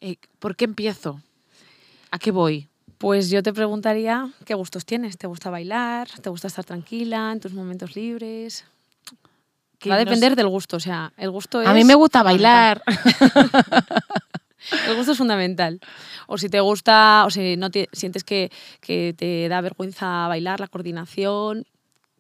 Eh, 0.01 0.18
¿Por 0.39 0.55
qué 0.55 0.66
empiezo? 0.66 1.22
¿A 2.12 2.20
qué 2.20 2.32
voy? 2.32 2.68
Pues 2.97 3.30
yo 3.30 3.43
te 3.43 3.53
preguntaría 3.53 4.30
qué 4.45 4.53
gustos 4.55 4.86
tienes. 4.86 5.18
¿Te 5.18 5.28
gusta 5.28 5.49
bailar? 5.49 6.08
¿Te 6.22 6.30
gusta 6.30 6.47
estar 6.47 6.66
tranquila 6.66 7.32
en 7.32 7.39
tus 7.39 7.53
momentos 7.53 7.95
libres? 7.95 8.66
Que 9.78 9.89
Va 9.89 9.95
a 9.95 9.99
no 9.99 10.05
depender 10.05 10.32
sé- 10.32 10.36
del 10.36 10.47
gusto. 10.47 10.78
O 10.78 10.80
sea, 10.80 11.14
el 11.18 11.30
gusto 11.30 11.62
es. 11.62 11.68
A 11.68 11.74
mí 11.74 11.84
me 11.84 11.93
gusta 11.93 12.24
bailar. 12.24 12.82
El 14.88 14.95
gusto 14.95 15.12
es 15.12 15.18
fundamental. 15.18 15.80
O 16.28 16.38
si 16.38 16.49
te 16.49 16.60
gusta, 16.60 17.24
o 17.26 17.30
si 17.30 17.58
no 17.58 17.70
te, 17.70 17.88
sientes 17.93 18.24
que, 18.24 18.51
que 18.82 19.14
te 19.18 19.47
da 19.49 19.62
vergüenza 19.62 20.28
bailar, 20.28 20.60
la 20.60 20.68
coordinación. 20.68 21.66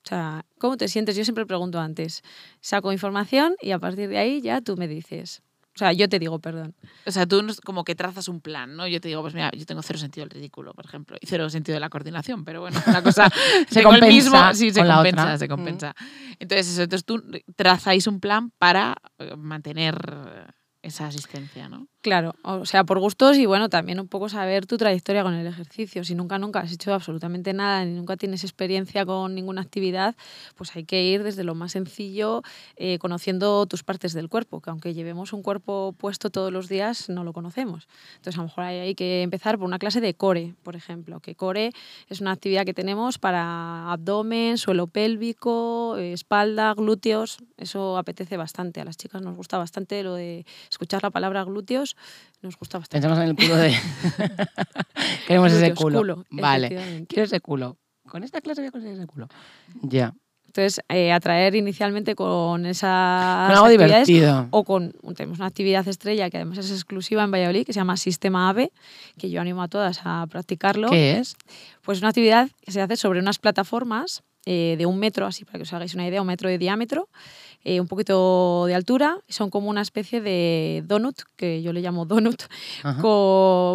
O 0.03 0.07
sea, 0.07 0.45
¿cómo 0.59 0.77
te 0.77 0.87
sientes? 0.87 1.15
Yo 1.15 1.23
siempre 1.25 1.45
pregunto 1.45 1.79
antes. 1.79 2.23
Saco 2.61 2.91
información 2.93 3.55
y 3.61 3.71
a 3.71 3.79
partir 3.79 4.07
de 4.09 4.17
ahí 4.17 4.41
ya 4.41 4.61
tú 4.61 4.77
me 4.77 4.87
dices. 4.87 5.41
O 5.75 5.77
sea, 5.79 5.93
yo 5.93 6.09
te 6.09 6.17
digo 6.17 6.39
perdón. 6.39 6.73
O 7.05 7.11
sea, 7.11 7.27
tú 7.27 7.45
como 7.63 7.83
que 7.83 7.93
trazas 7.93 8.27
un 8.29 8.41
plan, 8.41 8.75
¿no? 8.75 8.87
Yo 8.87 8.99
te 8.99 9.09
digo, 9.09 9.21
pues 9.21 9.35
mira, 9.35 9.51
yo 9.55 9.63
tengo 9.65 9.83
cero 9.83 9.99
sentido 9.99 10.25
del 10.25 10.31
ridículo, 10.31 10.73
por 10.73 10.85
ejemplo, 10.85 11.17
y 11.21 11.27
cero 11.27 11.47
sentido 11.51 11.75
de 11.75 11.79
la 11.81 11.89
coordinación, 11.89 12.43
pero 12.45 12.61
bueno, 12.61 12.81
una 12.87 13.03
cosa 13.03 13.29
Se 13.69 13.81
tengo 13.81 13.93
el 13.93 13.99
compensa 13.99 14.07
mismo, 14.07 14.53
sí, 14.55 14.71
se 14.71 14.79
con 14.79 14.87
la 14.87 14.95
compensa, 14.95 15.21
otra. 15.23 15.37
se 15.37 15.45
Mm. 15.45 15.49
compensa. 15.49 15.95
Entonces, 16.39 16.67
eso, 16.69 16.81
entonces 16.81 17.05
tú 17.05 17.23
trazáis 17.55 18.07
un 18.07 18.19
plan 18.19 18.49
para 18.57 18.95
eh, 19.19 19.35
mantener 19.37 20.51
esa 20.81 21.07
asistencia, 21.07 21.69
¿no? 21.69 21.87
Claro, 22.01 22.35
o 22.43 22.65
sea, 22.65 22.83
por 22.85 22.99
gustos 22.99 23.37
y 23.37 23.45
bueno, 23.47 23.69
también 23.69 23.99
un 23.99 24.07
poco 24.07 24.29
saber 24.29 24.65
tu 24.65 24.77
trayectoria 24.77 25.23
con 25.23 25.33
el 25.33 25.45
ejercicio. 25.45 26.05
Si 26.05 26.15
nunca, 26.15 26.37
nunca 26.37 26.59
has 26.59 26.71
hecho 26.71 26.93
absolutamente 26.93 27.53
nada, 27.53 27.83
ni 27.83 27.91
nunca 27.93 28.15
tienes 28.15 28.43
experiencia 28.45 29.05
con 29.05 29.35
ninguna 29.35 29.61
actividad, 29.61 30.15
pues 30.55 30.73
hay 30.75 30.85
que 30.85 31.03
ir 31.03 31.23
desde 31.23 31.43
lo 31.43 31.53
más 31.53 31.73
sencillo, 31.73 32.43
eh, 32.77 32.97
conociendo 32.99 33.65
tus 33.65 33.83
partes 33.83 34.13
del 34.13 34.29
cuerpo, 34.29 34.61
que 34.61 34.69
aunque 34.69 34.93
llevemos 34.93 35.33
un 35.33 35.41
cuerpo 35.41 35.93
puesto 35.97 36.29
todos 36.29 36.53
los 36.53 36.69
días, 36.69 37.09
no 37.09 37.23
lo 37.25 37.33
conocemos. 37.33 37.87
Entonces, 38.15 38.35
a 38.35 38.41
lo 38.41 38.47
mejor 38.47 38.63
hay, 38.65 38.77
hay 38.79 38.95
que 38.95 39.23
empezar 39.23 39.57
por 39.57 39.65
una 39.65 39.79
clase 39.79 39.99
de 39.99 40.13
core, 40.13 40.55
por 40.63 40.75
ejemplo, 40.77 41.19
que 41.19 41.35
core 41.35 41.71
es 42.07 42.21
una 42.21 42.31
actividad 42.31 42.63
que 42.63 42.73
tenemos 42.75 43.17
para 43.17 43.91
abdomen, 43.91 44.57
suelo 44.57 44.87
pélvico, 44.87 45.97
eh, 45.97 46.13
espalda, 46.13 46.73
glúteos. 46.73 47.39
Eso 47.57 47.97
apetece 47.97 48.37
bastante. 48.37 48.79
A 48.79 48.85
las 48.85 48.95
chicas 48.97 49.21
nos 49.21 49.35
gusta 49.35 49.57
bastante 49.57 50.03
lo 50.03 50.13
de 50.13 50.45
escuchar 50.69 51.03
la 51.03 51.09
palabra 51.09 51.43
glúteos 51.43 51.96
nos 52.41 52.57
gusta 52.57 52.77
bastante. 52.79 53.07
Pensamos 53.07 53.23
en 53.23 53.29
el 53.29 53.35
culo 53.35 53.55
de. 53.55 53.75
Queremos 55.27 55.51
ese 55.51 55.73
culo. 55.73 55.99
culo, 55.99 56.25
vale. 56.29 57.05
Quiero 57.07 57.23
ese 57.23 57.39
culo. 57.39 57.77
Con 58.07 58.23
esta 58.23 58.41
clase 58.41 58.61
voy 58.61 58.69
a 58.69 58.71
conseguir 58.71 58.97
ese 58.97 59.07
culo. 59.07 59.27
Ya. 59.81 60.13
Entonces, 60.45 60.81
eh, 60.89 61.11
atraer 61.11 61.55
inicialmente 61.55 62.15
con 62.15 62.65
esas 62.65 63.47
Con 63.47 63.55
algo 63.55 63.65
actividades 63.65 64.07
divertido. 64.07 64.47
o 64.51 64.63
con 64.63 64.93
tenemos 65.15 65.39
una 65.39 65.47
actividad 65.47 65.87
estrella 65.87 66.29
que 66.29 66.37
además 66.37 66.57
es 66.59 66.71
exclusiva 66.71 67.23
en 67.23 67.31
Valladolid 67.31 67.65
que 67.65 67.73
se 67.73 67.79
llama 67.79 67.97
Sistema 67.97 68.49
AVE, 68.49 68.71
que 69.19 69.29
yo 69.29 69.41
animo 69.41 69.61
a 69.61 69.67
todas 69.67 69.99
a 70.05 70.25
practicarlo. 70.27 70.89
¿Qué 70.89 71.17
es? 71.19 71.35
Pues 71.83 71.99
una 71.99 72.09
actividad 72.09 72.49
que 72.61 72.71
se 72.71 72.81
hace 72.81 72.95
sobre 72.95 73.19
unas 73.19 73.37
plataformas 73.39 74.23
eh, 74.45 74.75
de 74.77 74.85
un 74.85 74.97
metro, 74.97 75.25
así 75.25 75.43
para 75.43 75.57
que 75.59 75.63
os 75.63 75.73
hagáis 75.73 75.93
una 75.93 76.07
idea, 76.07 76.21
un 76.21 76.27
metro 76.27 76.49
de 76.49 76.57
diámetro, 76.57 77.09
eh, 77.67 77.81
un 77.81 77.87
poquito 77.87 78.63
de 78.65 78.73
altura, 78.73 79.17
son 79.27 79.49
como 79.49 79.69
una 79.69 79.81
especie 79.81 80.21
de 80.21 80.83
donut, 80.85 81.19
que 81.35 81.61
yo 81.61 81.73
le 81.73 81.81
llamo 81.81 82.05
donut, 82.05 82.43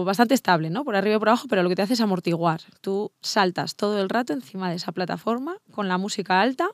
bastante 0.07 0.33
estable, 0.33 0.71
¿no? 0.71 0.83
Por 0.83 0.97
arriba 0.97 1.17
y 1.17 1.19
por 1.19 1.29
abajo, 1.29 1.47
pero 1.47 1.63
lo 1.63 1.69
que 1.69 1.77
te 1.77 1.83
hace 1.83 1.93
es 1.93 2.01
amortiguar. 2.01 2.63
Tú 2.81 3.13
saltas 3.21 3.77
todo 3.77 4.01
el 4.01 4.09
rato 4.09 4.33
encima 4.33 4.71
de 4.71 4.77
esa 4.77 4.93
plataforma 4.93 5.57
con 5.73 5.89
la 5.89 5.99
música 5.99 6.41
alta, 6.41 6.69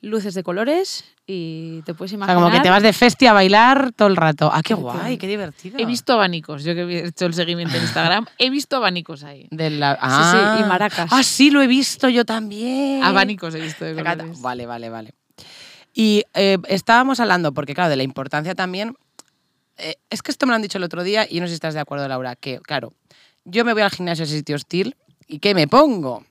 luces 0.00 0.34
de 0.34 0.42
colores 0.42 1.04
y 1.24 1.82
te 1.82 1.94
puedes 1.94 2.10
O 2.10 2.16
sea, 2.16 2.16
imaginar... 2.16 2.42
como 2.42 2.50
que 2.50 2.60
te 2.60 2.70
vas 2.70 2.82
de 2.82 2.92
festi 2.92 3.26
a 3.26 3.32
bailar 3.32 3.92
todo 3.92 4.08
el 4.08 4.16
rato. 4.16 4.50
Ah, 4.52 4.62
qué 4.64 4.74
guay, 4.74 5.18
qué 5.18 5.28
divertido. 5.28 5.78
He 5.78 5.84
visto 5.86 6.14
abanicos, 6.14 6.64
yo 6.64 6.74
que 6.74 6.80
he 6.82 7.06
hecho 7.06 7.26
el 7.26 7.34
seguimiento 7.34 7.76
en 7.76 7.82
Instagram, 7.82 8.26
he 8.38 8.50
visto 8.50 8.74
abanicos 8.76 9.22
ahí. 9.22 9.46
De 9.52 9.70
la- 9.70 9.94
sí, 9.94 10.00
ah. 10.02 10.58
y 10.60 10.64
maracas. 10.64 11.12
Ah, 11.12 11.22
sí, 11.22 11.52
lo 11.52 11.62
he 11.62 11.68
visto 11.68 12.08
yo 12.08 12.24
también. 12.24 13.04
Abanicos 13.04 13.54
he 13.54 13.60
visto 13.60 13.84
de 13.84 13.94
colores. 13.94 14.40
Vale, 14.42 14.66
vale, 14.66 14.88
vale. 14.90 15.14
Y 15.92 16.24
eh, 16.34 16.58
estábamos 16.68 17.20
hablando, 17.20 17.52
porque 17.52 17.74
claro, 17.74 17.90
de 17.90 17.96
la 17.96 18.02
importancia 18.02 18.54
también. 18.54 18.94
eh, 19.78 19.94
es 20.10 20.22
que 20.22 20.30
esto 20.30 20.46
me 20.46 20.50
lo 20.50 20.56
han 20.56 20.62
dicho 20.62 20.78
el 20.78 20.84
otro 20.84 21.02
día 21.02 21.26
y 21.28 21.40
no 21.40 21.46
sé 21.46 21.50
si 21.50 21.54
estás 21.54 21.74
de 21.74 21.80
acuerdo, 21.80 22.06
Laura, 22.06 22.36
que 22.36 22.60
claro, 22.60 22.92
yo 23.44 23.64
me 23.64 23.72
voy 23.72 23.82
al 23.82 23.90
gimnasio 23.90 24.22
a 24.22 24.26
ese 24.26 24.36
sitio 24.36 24.56
hostil 24.56 24.96
y 25.26 25.38
¿qué 25.38 25.54
me 25.54 25.66
pongo? 25.66 26.24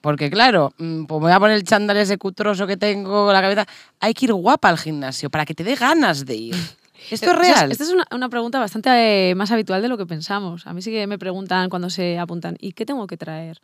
Porque 0.00 0.30
claro, 0.30 0.72
mm, 0.78 1.04
pues 1.04 1.20
me 1.20 1.26
voy 1.26 1.32
a 1.32 1.40
poner 1.40 1.56
el 1.56 1.64
chándal 1.64 1.96
ese 1.96 2.18
cutroso 2.18 2.66
que 2.66 2.76
tengo 2.76 3.32
la 3.32 3.40
cabeza. 3.42 3.66
Hay 4.00 4.14
que 4.14 4.26
ir 4.26 4.32
guapa 4.32 4.68
al 4.68 4.78
gimnasio 4.78 5.28
para 5.30 5.44
que 5.44 5.54
te 5.54 5.64
dé 5.64 5.74
ganas 5.74 6.24
de 6.24 6.34
ir. 6.36 6.54
Esto 7.10 7.26
es 7.30 7.32
O 7.32 7.34
sea, 7.34 7.54
real. 7.54 7.72
Esta 7.72 7.84
es 7.84 7.90
una, 7.90 8.06
una 8.12 8.28
pregunta 8.28 8.58
bastante 8.58 9.30
eh, 9.30 9.34
más 9.34 9.50
habitual 9.50 9.80
de 9.82 9.88
lo 9.88 9.96
que 9.98 10.06
pensamos. 10.06 10.66
A 10.66 10.72
mí 10.74 10.82
sí 10.82 10.90
que 10.90 11.06
me 11.06 11.18
preguntan 11.18 11.68
cuando 11.70 11.90
se 11.90 12.18
apuntan, 12.18 12.56
¿y 12.60 12.72
qué 12.72 12.84
tengo 12.86 13.06
que 13.06 13.16
traer? 13.16 13.58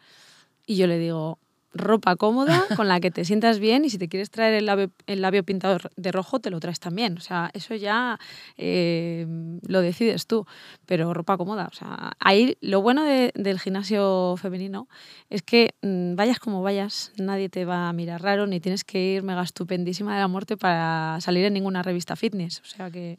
Y 0.67 0.77
yo 0.77 0.87
le 0.87 0.99
digo, 0.99 1.39
ropa 1.77 2.17
cómoda 2.17 2.65
con 2.77 2.89
la 2.89 3.01
que 3.01 3.11
te 3.11 3.25
sientas 3.25 3.59
bien 3.59 3.85
y 3.85 3.91
si 3.91 3.99
te 3.99 4.09
quieres 4.09 4.31
traer 4.31 4.55
el 4.55 4.67
labio, 4.67 4.91
el 5.07 5.21
labio 5.21 5.45
pintado 5.45 5.79
de 5.97 6.13
rojo, 6.13 6.41
te 6.41 6.51
lo 6.51 6.59
traes 6.61 6.81
también. 6.81 7.17
O 7.19 7.21
sea, 7.21 7.51
eso 7.55 7.75
ya 7.75 8.19
eh, 8.57 9.27
lo 9.67 9.81
decides 9.81 10.27
tú, 10.27 10.47
pero 10.87 11.13
ropa 11.15 11.37
cómoda. 11.37 11.69
O 11.71 11.75
sea, 11.75 12.13
ahí 12.19 12.57
lo 12.61 12.83
bueno 12.83 13.05
de- 13.05 13.33
del 13.35 13.61
gimnasio 13.61 14.35
femenino 14.37 14.89
es 15.31 15.43
que 15.43 15.75
mm, 15.83 16.15
vayas 16.17 16.39
como 16.39 16.63
vayas, 16.63 17.13
nadie 17.19 17.49
te 17.49 17.65
va 17.65 17.89
a 17.89 17.93
mirar 17.93 18.23
raro 18.23 18.47
ni 18.47 18.61
tienes 18.61 18.85
que 18.85 19.01
ir 19.15 19.23
mega 19.23 19.43
estupendísima 19.43 20.15
de 20.15 20.21
la 20.21 20.29
muerte 20.29 20.57
para 20.57 21.19
salir 21.21 21.45
en 21.45 21.53
ninguna 21.55 21.83
revista 21.83 22.17
fitness. 22.17 22.61
O 22.61 22.65
sea 22.65 22.91
que... 22.91 23.17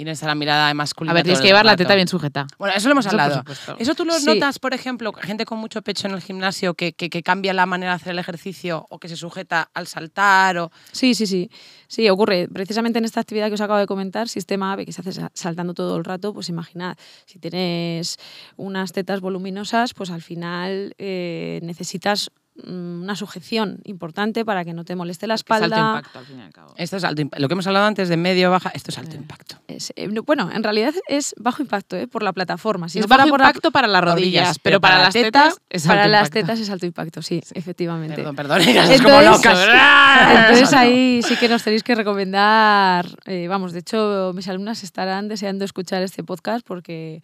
Y 0.00 0.04
no 0.04 0.12
está 0.12 0.26
la 0.26 0.34
mirada 0.34 0.72
masculina. 0.72 1.10
A 1.10 1.14
ver, 1.14 1.24
tienes 1.24 1.42
que 1.42 1.48
llevar 1.48 1.66
la 1.66 1.76
teta 1.76 1.94
bien 1.94 2.08
sujeta. 2.08 2.46
Bueno, 2.58 2.74
eso 2.74 2.88
lo 2.88 2.92
hemos 2.92 3.04
Eso 3.04 3.10
hablado. 3.10 3.44
¿Eso 3.78 3.94
tú 3.94 4.06
lo 4.06 4.14
Sí. 4.14 4.24
notas, 4.24 4.58
por 4.58 4.72
ejemplo, 4.72 5.12
gente 5.12 5.44
con 5.44 5.58
mucho 5.58 5.82
pecho 5.82 6.08
en 6.08 6.14
el 6.14 6.22
gimnasio 6.22 6.72
que, 6.72 6.94
que, 6.94 7.10
que 7.10 7.22
cambia 7.22 7.52
la 7.52 7.66
manera 7.66 7.92
de 7.92 7.96
hacer 7.96 8.12
el 8.12 8.18
ejercicio 8.18 8.86
o 8.88 8.98
que 8.98 9.08
se 9.10 9.16
sujeta 9.16 9.70
al 9.74 9.86
saltar? 9.86 10.56
O... 10.56 10.70
Sí, 10.92 11.14
sí, 11.14 11.26
sí. 11.26 11.50
Sí, 11.86 12.08
ocurre. 12.08 12.48
Precisamente 12.48 12.98
en 12.98 13.04
esta 13.04 13.20
actividad 13.20 13.48
que 13.48 13.54
os 13.54 13.60
acabo 13.60 13.78
de 13.78 13.86
comentar, 13.86 14.26
sistema 14.30 14.72
AVE, 14.72 14.86
que 14.86 14.92
se 14.92 15.02
hace 15.02 15.12
sa- 15.12 15.30
saltando 15.34 15.74
todo 15.74 15.98
el 15.98 16.04
rato, 16.04 16.32
pues 16.32 16.48
imaginad, 16.48 16.96
si 17.26 17.38
tienes 17.38 18.16
unas 18.56 18.92
tetas 18.92 19.20
voluminosas, 19.20 19.92
pues 19.92 20.08
al 20.10 20.22
final 20.22 20.94
eh, 20.96 21.60
necesitas 21.62 22.30
una 22.66 23.16
sujeción 23.16 23.78
importante 23.84 24.44
para 24.44 24.64
que 24.66 24.74
no 24.74 24.84
te 24.84 24.94
moleste 24.94 25.26
la 25.26 25.34
Que 25.34 25.36
es 25.36 25.50
alto 25.50 25.64
espalda. 25.64 25.96
impacto, 25.98 26.18
al 26.18 26.26
fin 26.26 26.38
y 26.38 26.42
al 26.42 26.52
cabo. 26.52 26.74
Esto 26.76 26.96
es 26.98 27.04
alto 27.04 27.22
imp- 27.22 27.38
Lo 27.38 27.48
que 27.48 27.54
hemos 27.54 27.66
hablado 27.66 27.86
antes 27.86 28.08
de 28.10 28.16
medio 28.18 28.50
baja, 28.50 28.70
esto 28.74 28.90
es 28.90 28.98
alto 28.98 29.14
Eh. 29.14 29.18
impacto. 29.18 29.56
Es- 29.66 29.92
eh, 29.96 30.08
no, 30.08 30.22
bueno, 30.24 30.50
en 30.52 30.62
realidad 30.62 30.92
es 31.08 31.34
bajo 31.38 31.62
impacto 31.62 31.96
¿eh? 31.96 32.06
por 32.06 32.22
la 32.22 32.32
plataforma. 32.34 32.88
Si 32.90 32.98
es 32.98 33.04
no 33.04 33.08
fuera 33.08 33.22
bajo 33.24 33.30
por 33.30 33.40
la- 33.40 33.46
impacto 33.46 33.70
para 33.70 33.86
las 33.88 34.04
rodillas, 34.04 34.58
pero 34.58 34.78
para, 34.80 34.98
las 34.98 35.14
tetas 35.14 35.58
es 35.70 35.86
para 35.86 36.02
alto 36.02 36.10
las 36.12 36.20
impacto. 36.28 36.40
tetas 36.46 36.60
es 36.60 36.70
alto 36.70 36.86
impacto, 36.86 37.22
sí, 37.22 37.40
efectivamente. 37.54 38.16
Perdón, 38.16 38.36
perdón, 38.36 38.60
estás 38.60 39.00
como 39.00 39.20
Entonces- 39.20 39.46
locas. 39.46 39.68
Entonces 40.50 40.72
ahí 40.74 41.22
sí 41.22 41.36
que 41.36 41.48
nos 41.48 41.62
tenéis 41.62 41.82
que 41.82 41.94
recomendar, 41.94 43.06
eh, 43.24 43.48
vamos, 43.48 43.72
de 43.72 43.78
hecho 43.78 44.32
mis 44.34 44.46
alumnas 44.48 44.82
estarán 44.84 45.28
deseando 45.28 45.64
escuchar 45.64 46.02
este 46.02 46.24
podcast 46.24 46.66
porque, 46.66 47.22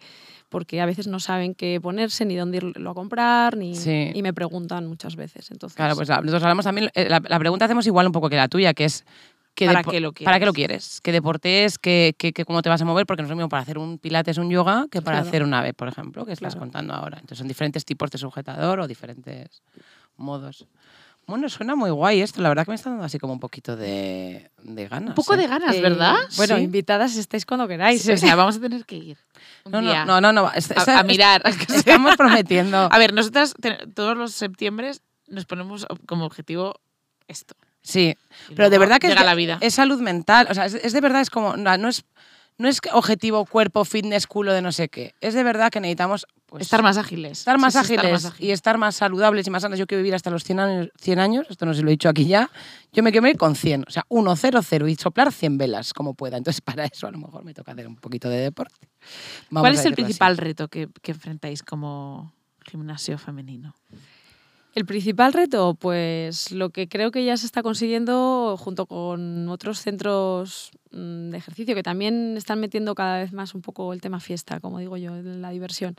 porque 0.49 0.81
a 0.81 0.85
veces 0.85 1.07
no 1.07 1.19
saben 1.19 1.53
qué 1.55 1.79
ponerse, 1.81 2.25
ni 2.25 2.35
dónde 2.35 2.57
irlo 2.57 2.89
a 2.89 2.93
comprar, 2.93 3.57
ni, 3.57 3.75
Sí. 3.75 4.11
y 4.13 4.21
me 4.21 4.33
preguntan 4.33 4.87
muchas 4.87 5.15
veces. 5.15 5.51
Entonces, 5.51 5.75
Claro, 5.75 5.95
pues 5.95 6.07
nosotros 6.09 6.41
hablamos 6.43 6.65
también, 6.65 6.89
eh, 6.93 7.09
la, 7.09 7.21
la 7.27 7.39
pregunta 7.39 7.65
hacemos 7.65 7.85
igual 7.87 8.05
un 8.07 8.11
poco 8.13 8.29
que 8.29 8.35
la 8.37 8.47
tuya, 8.47 8.73
que 8.73 8.85
es... 8.85 9.05
¿qué 9.55 9.65
¿Para 9.65 9.81
qué 9.83 9.99
lo 9.99 10.13
¿Para 10.13 10.39
qué 10.39 10.45
lo 10.45 10.53
quieres? 10.53 10.83
quieres? 10.83 11.01
¿Qué 11.01 11.11
deporte 11.11 11.65
es? 11.65 11.79
¿Qué, 11.79 12.13
qué, 12.17 12.31
qué- 12.31 12.45
cómo 12.45 12.61
te 12.61 12.69
vas 12.69 12.79
a 12.81 12.85
mover? 12.85 13.07
Porque 13.07 13.23
no 13.23 13.25
es 13.25 13.29
lo 13.31 13.35
mismo 13.35 13.49
para 13.49 13.63
hacer 13.63 13.79
un 13.79 13.97
pilates, 13.97 14.37
un 14.37 14.49
yoga, 14.51 14.85
que 14.91 15.01
para 15.01 15.17
Claro. 15.17 15.27
hacer 15.29 15.41
un 15.43 15.53
ave, 15.53 15.73
por 15.73 15.87
ejemplo, 15.87 16.25
que 16.27 16.33
estás 16.33 16.53
Claro. 16.53 16.59
contando 16.65 16.93
ahora. 16.93 17.17
Entonces 17.17 17.39
son 17.39 17.47
diferentes 17.47 17.83
tipos 17.83 18.11
de 18.11 18.19
sujetador 18.19 18.79
o 18.79 18.87
diferentes 18.87 19.63
modos. 20.15 20.67
Bueno, 21.27 21.49
suena 21.49 21.75
muy 21.75 21.89
guay 21.91 22.21
esto. 22.21 22.41
La 22.41 22.47
verdad 22.49 22.63
que 22.65 22.71
me 22.71 22.75
está 22.75 22.89
dando 22.89 23.03
así 23.03 23.19
como 23.19 23.33
un 23.33 23.39
poquito 23.41 23.75
de, 23.75 24.49
de 24.63 24.87
ganas. 24.87 25.09
Un 25.09 25.15
poco 25.15 25.33
¿eh? 25.33 25.37
de 25.37 25.47
ganas, 25.47 25.75
eh, 25.75 25.81
¿verdad? 25.81 26.15
Bueno, 26.37 26.55
Sí. 26.55 26.61
invitadas 26.63 27.17
estáis 27.17 27.45
cuando 27.45 27.67
queráis. 27.67 28.07
o 28.07 28.15
sea, 28.17 28.35
vamos 28.35 28.55
a 28.55 28.61
tener 28.61 28.85
que 28.85 28.95
ir. 28.95 29.17
Un 29.65 29.73
No, 29.73 29.81
no, 29.81 29.89
día. 29.91 30.05
no, 30.05 30.21
no, 30.21 30.31
no. 30.31 30.49
es- 30.53 30.71
A- 30.71 30.75
es- 30.75 30.87
a 30.87 30.99
es- 31.01 31.05
mirar. 31.05 31.41
Estamos 31.45 32.15
prometiendo. 32.15 32.87
A 32.91 32.97
ver, 32.97 33.13
nosotras 33.13 33.53
todos 33.93 34.15
los 34.17 34.31
septiembre 34.33 34.91
nos 35.27 35.45
ponemos 35.45 35.85
como 36.05 36.25
objetivo 36.25 36.79
esto. 37.27 37.55
Sí, 37.81 38.15
pero 38.55 38.69
de 38.69 38.77
verdad 38.77 38.99
que 38.99 39.07
es, 39.07 39.11
llega 39.11 39.21
de- 39.21 39.27
la 39.27 39.35
vida. 39.35 39.57
es 39.59 39.73
salud 39.73 39.99
mental. 40.01 40.47
O 40.49 40.53
sea, 40.53 40.65
es, 40.65 40.75
es 40.75 40.93
de 40.93 41.01
verdad, 41.01 41.21
es 41.21 41.29
como. 41.29 41.57
No, 41.57 41.77
no 41.77 41.89
es, 41.89 42.05
no 42.57 42.67
es 42.67 42.79
objetivo, 42.93 43.45
cuerpo, 43.45 43.85
fitness, 43.85 44.25
culo 44.27 44.51
de 44.53 44.61
no 44.61 44.71
sé 44.71 44.89
qué. 44.89 45.13
Es 45.21 45.33
de 45.33 45.43
verdad 45.43 45.69
que 45.69 45.79
necesitamos. 45.79 46.25
pues, 46.47 46.61
estar 46.63 46.81
más 46.81 46.97
ágiles. 46.97 47.39
estar 47.39 47.57
más 47.59 47.73
Sí, 47.73 47.79
ágiles 47.79 48.05
estar 48.05 48.31
más 48.31 48.39
y 48.41 48.51
estar 48.51 48.77
más 48.77 48.95
saludables 48.95 49.45
y 49.47 49.49
más 49.51 49.61
sanas. 49.61 49.77
Yo 49.77 49.85
quiero 49.85 49.99
vivir 49.99 50.15
hasta 50.15 50.29
los 50.29 50.43
100 50.43 50.59
años, 50.59 50.89
100 50.99 51.19
años, 51.19 51.47
esto 51.49 51.65
no 51.65 51.73
se 51.73 51.81
lo 51.83 51.89
he 51.89 51.91
dicho 51.91 52.09
aquí 52.09 52.25
ya. 52.25 52.49
Yo 52.93 53.03
me 53.03 53.11
quiero 53.11 53.23
morir 53.23 53.37
con 53.37 53.55
100, 53.55 53.85
o 53.87 53.91
sea, 53.91 54.05
1, 54.09 54.35
0, 54.35 54.59
0 54.63 54.87
y 54.87 54.95
soplar 54.95 55.31
100 55.31 55.57
velas 55.57 55.93
como 55.93 56.13
pueda. 56.15 56.37
Entonces, 56.37 56.61
para 56.61 56.85
eso 56.85 57.05
a 57.07 57.11
lo 57.11 57.19
mejor 57.19 57.43
me 57.43 57.53
toca 57.53 57.73
hacer 57.73 57.87
un 57.87 57.95
poquito 57.97 58.29
de 58.29 58.37
deporte. 58.37 58.89
Vamos 59.49 59.63
¿Cuál 59.63 59.73
es 59.75 59.81
el 59.85 59.93
así. 59.93 60.01
principal 60.01 60.37
reto 60.37 60.67
que, 60.67 60.89
que 61.01 61.11
enfrentáis 61.11 61.61
como 61.63 62.33
gimnasio 62.65 63.17
femenino? 63.17 63.75
El 64.77 64.85
principal 64.85 65.33
reto, 65.33 65.73
pues 65.73 66.51
lo 66.51 66.69
que 66.69 66.87
creo 66.87 67.09
que 67.09 67.25
ya 67.25 67.35
se 67.35 67.47
está 67.47 67.63
consiguiendo 67.63 68.55
junto 68.59 68.85
con 68.85 69.49
otros 69.49 69.79
centros 69.79 70.69
mm, 70.91 71.31
de 71.31 71.37
ejercicio 71.39 71.73
que 71.73 71.81
también 71.81 72.37
están 72.37 72.59
metiendo 72.59 72.93
cada 72.93 73.17
vez 73.17 73.33
más 73.33 73.55
un 73.55 73.63
poco 73.63 73.91
el 73.91 74.01
tema 74.01 74.19
fiesta, 74.19 74.59
como 74.59 74.77
digo 74.77 74.95
yo, 74.95 75.13
la 75.15 75.49
diversión. 75.49 75.95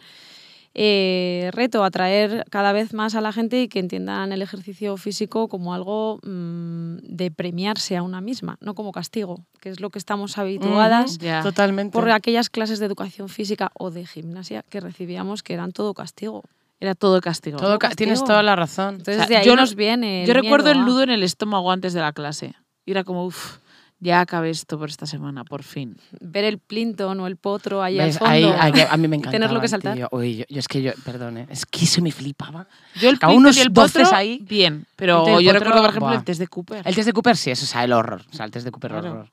Eh, 0.74 1.50
reto, 1.54 1.82
atraer 1.82 2.44
cada 2.50 2.70
vez 2.70 2.94
más 2.94 3.16
a 3.16 3.20
la 3.20 3.32
gente 3.32 3.62
y 3.62 3.66
que 3.66 3.80
entiendan 3.80 4.30
el 4.30 4.42
ejercicio 4.42 4.96
físico 4.96 5.48
como 5.48 5.74
algo 5.74 6.20
mm, 6.22 6.98
de 7.02 7.32
premiarse 7.32 7.96
a 7.96 8.04
una 8.04 8.20
misma, 8.20 8.58
no 8.60 8.76
como 8.76 8.92
castigo, 8.92 9.44
que 9.60 9.70
es 9.70 9.80
lo 9.80 9.90
que 9.90 9.98
estamos 9.98 10.38
habituadas 10.38 11.18
Ya. 11.18 11.42
Totalmente. 11.42 11.90
por 11.90 12.08
aquellas 12.12 12.48
clases 12.48 12.78
de 12.78 12.86
educación 12.86 13.28
física 13.28 13.72
o 13.74 13.90
de 13.90 14.06
gimnasia 14.06 14.62
que 14.70 14.78
recibíamos 14.78 15.42
que 15.42 15.54
eran 15.54 15.72
todo 15.72 15.94
castigo. 15.94 16.44
Era 16.80 16.94
todo 16.94 17.20
castigo. 17.20 17.58
Todo 17.58 17.78
ca- 17.78 17.88
castigo. 17.88 17.96
tienes 17.96 18.24
toda 18.24 18.42
la 18.42 18.54
razón. 18.56 18.96
Entonces 18.96 19.16
O 19.16 19.18
sea, 19.18 19.26
de 19.26 19.36
ahí 19.38 19.46
yo 19.46 19.56
no- 19.56 19.62
nos 19.62 19.74
viene. 19.74 20.24
Yo 20.26 20.32
el 20.32 20.42
recuerdo 20.42 20.66
miedo 20.66 20.78
el 20.78 20.82
a- 20.82 20.86
nudo 20.86 21.02
en 21.02 21.10
el 21.10 21.22
estómago 21.22 21.72
antes 21.72 21.92
de 21.92 22.00
la 22.00 22.12
clase. 22.12 22.54
Y 22.86 22.92
era 22.92 23.04
como, 23.04 23.24
uff, 23.26 23.58
Ya 24.00 24.20
acabé 24.20 24.50
esto 24.50 24.78
por 24.78 24.88
esta 24.90 25.06
semana, 25.06 25.42
por 25.42 25.64
fin. 25.64 25.96
Ver 26.20 26.44
el 26.44 26.60
Plinton 26.60 27.18
o 27.18 27.26
el 27.26 27.36
potro 27.36 27.82
ahí 27.82 27.98
al 27.98 28.06
¿Ves? 28.06 28.18
fondo. 28.20 28.32
Ahí, 28.32 28.44
ahí, 28.44 28.86
a 28.88 28.96
mí 28.96 29.08
me 29.08 29.16
y 29.16 29.18
encanta. 29.18 29.32
tenerlo 29.32 29.60
que 29.60 29.66
saltar. 29.66 29.98
Uy, 30.12 30.36
yo, 30.36 30.44
yo 30.48 30.60
es 30.60 30.68
que 30.68 30.80
yo, 30.82 30.92
perdón, 31.04 31.38
¿eh? 31.38 31.46
es 31.50 31.66
que 31.66 31.84
eso 31.84 32.00
me 32.00 32.12
flipaba. 32.12 32.68
Yo 32.94 33.10
el 33.10 33.18
Plinton 33.18 33.36
unos 33.36 33.56
y 33.56 33.60
el 33.60 33.72
potro, 33.72 34.04
ahí. 34.14 34.38
bien. 34.48 34.74
El 34.74 34.86
Pero 34.94 35.40
yo 35.40 35.50
potro, 35.50 35.52
recuerdo, 35.58 35.80
por 35.80 35.90
ejemplo, 35.90 36.06
buah. 36.10 36.14
el 36.18 36.22
test 36.22 36.38
de 36.38 36.46
Cooper. 36.46 36.82
El 36.86 36.94
test 36.94 37.06
de 37.06 37.12
Cooper 37.12 37.36
sí, 37.36 37.50
eso, 37.50 37.64
o 37.64 37.66
sea, 37.66 37.82
el 37.82 37.92
horror. 37.92 38.22
O 38.30 38.36
sea, 38.36 38.44
el 38.46 38.52
test 38.52 38.64
de 38.66 38.70
Cooper 38.70 38.92
Claro. 38.92 39.10
horror. 39.10 39.30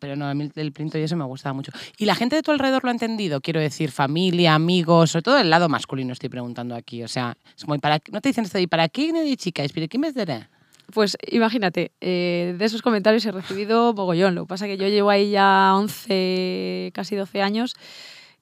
Pero 0.00 0.16
no, 0.16 0.26
a 0.26 0.34
mí 0.34 0.50
el 0.56 0.72
Plinto 0.72 0.98
y 0.98 1.02
eso 1.02 1.16
me 1.16 1.24
gustaba 1.24 1.52
mucho. 1.52 1.70
¿Y 1.96 2.06
la 2.06 2.14
gente 2.14 2.34
de 2.36 2.42
tu 2.42 2.50
alrededor 2.50 2.82
lo 2.82 2.90
ha 2.90 2.92
entendido? 2.92 3.40
Quiero 3.40 3.60
decir, 3.60 3.92
familia, 3.92 4.54
amigos, 4.54 5.12
sobre 5.12 5.22
todo 5.22 5.38
el 5.38 5.48
lado 5.48 5.68
masculino 5.68 6.12
estoy 6.12 6.28
preguntando 6.28 6.74
aquí. 6.74 7.04
O 7.04 7.08
sea, 7.08 7.36
es 7.56 7.64
como, 7.64 7.76
¿y 7.76 7.78
para, 7.78 8.00
no 8.10 8.20
te 8.20 8.30
dicen 8.30 8.44
esto 8.44 8.58
de 8.58 8.66
¿para 8.66 8.88
qué 8.88 9.12
de 9.12 9.36
chicas? 9.36 9.70
¿Pero 9.72 9.86
qué 9.88 9.98
me 9.98 10.10
dará? 10.10 10.50
Pues 10.92 11.16
imagínate, 11.30 11.92
eh, 12.00 12.54
de 12.58 12.64
esos 12.64 12.82
comentarios 12.82 13.24
he 13.26 13.32
recibido 13.32 13.94
mogollón. 13.96 14.34
Lo 14.34 14.44
que 14.44 14.48
pasa 14.48 14.66
es 14.66 14.72
que 14.72 14.82
yo 14.82 14.88
llevo 14.88 15.10
ahí 15.10 15.30
ya 15.30 15.72
11, 15.76 16.90
casi 16.92 17.14
12 17.14 17.40
años. 17.40 17.74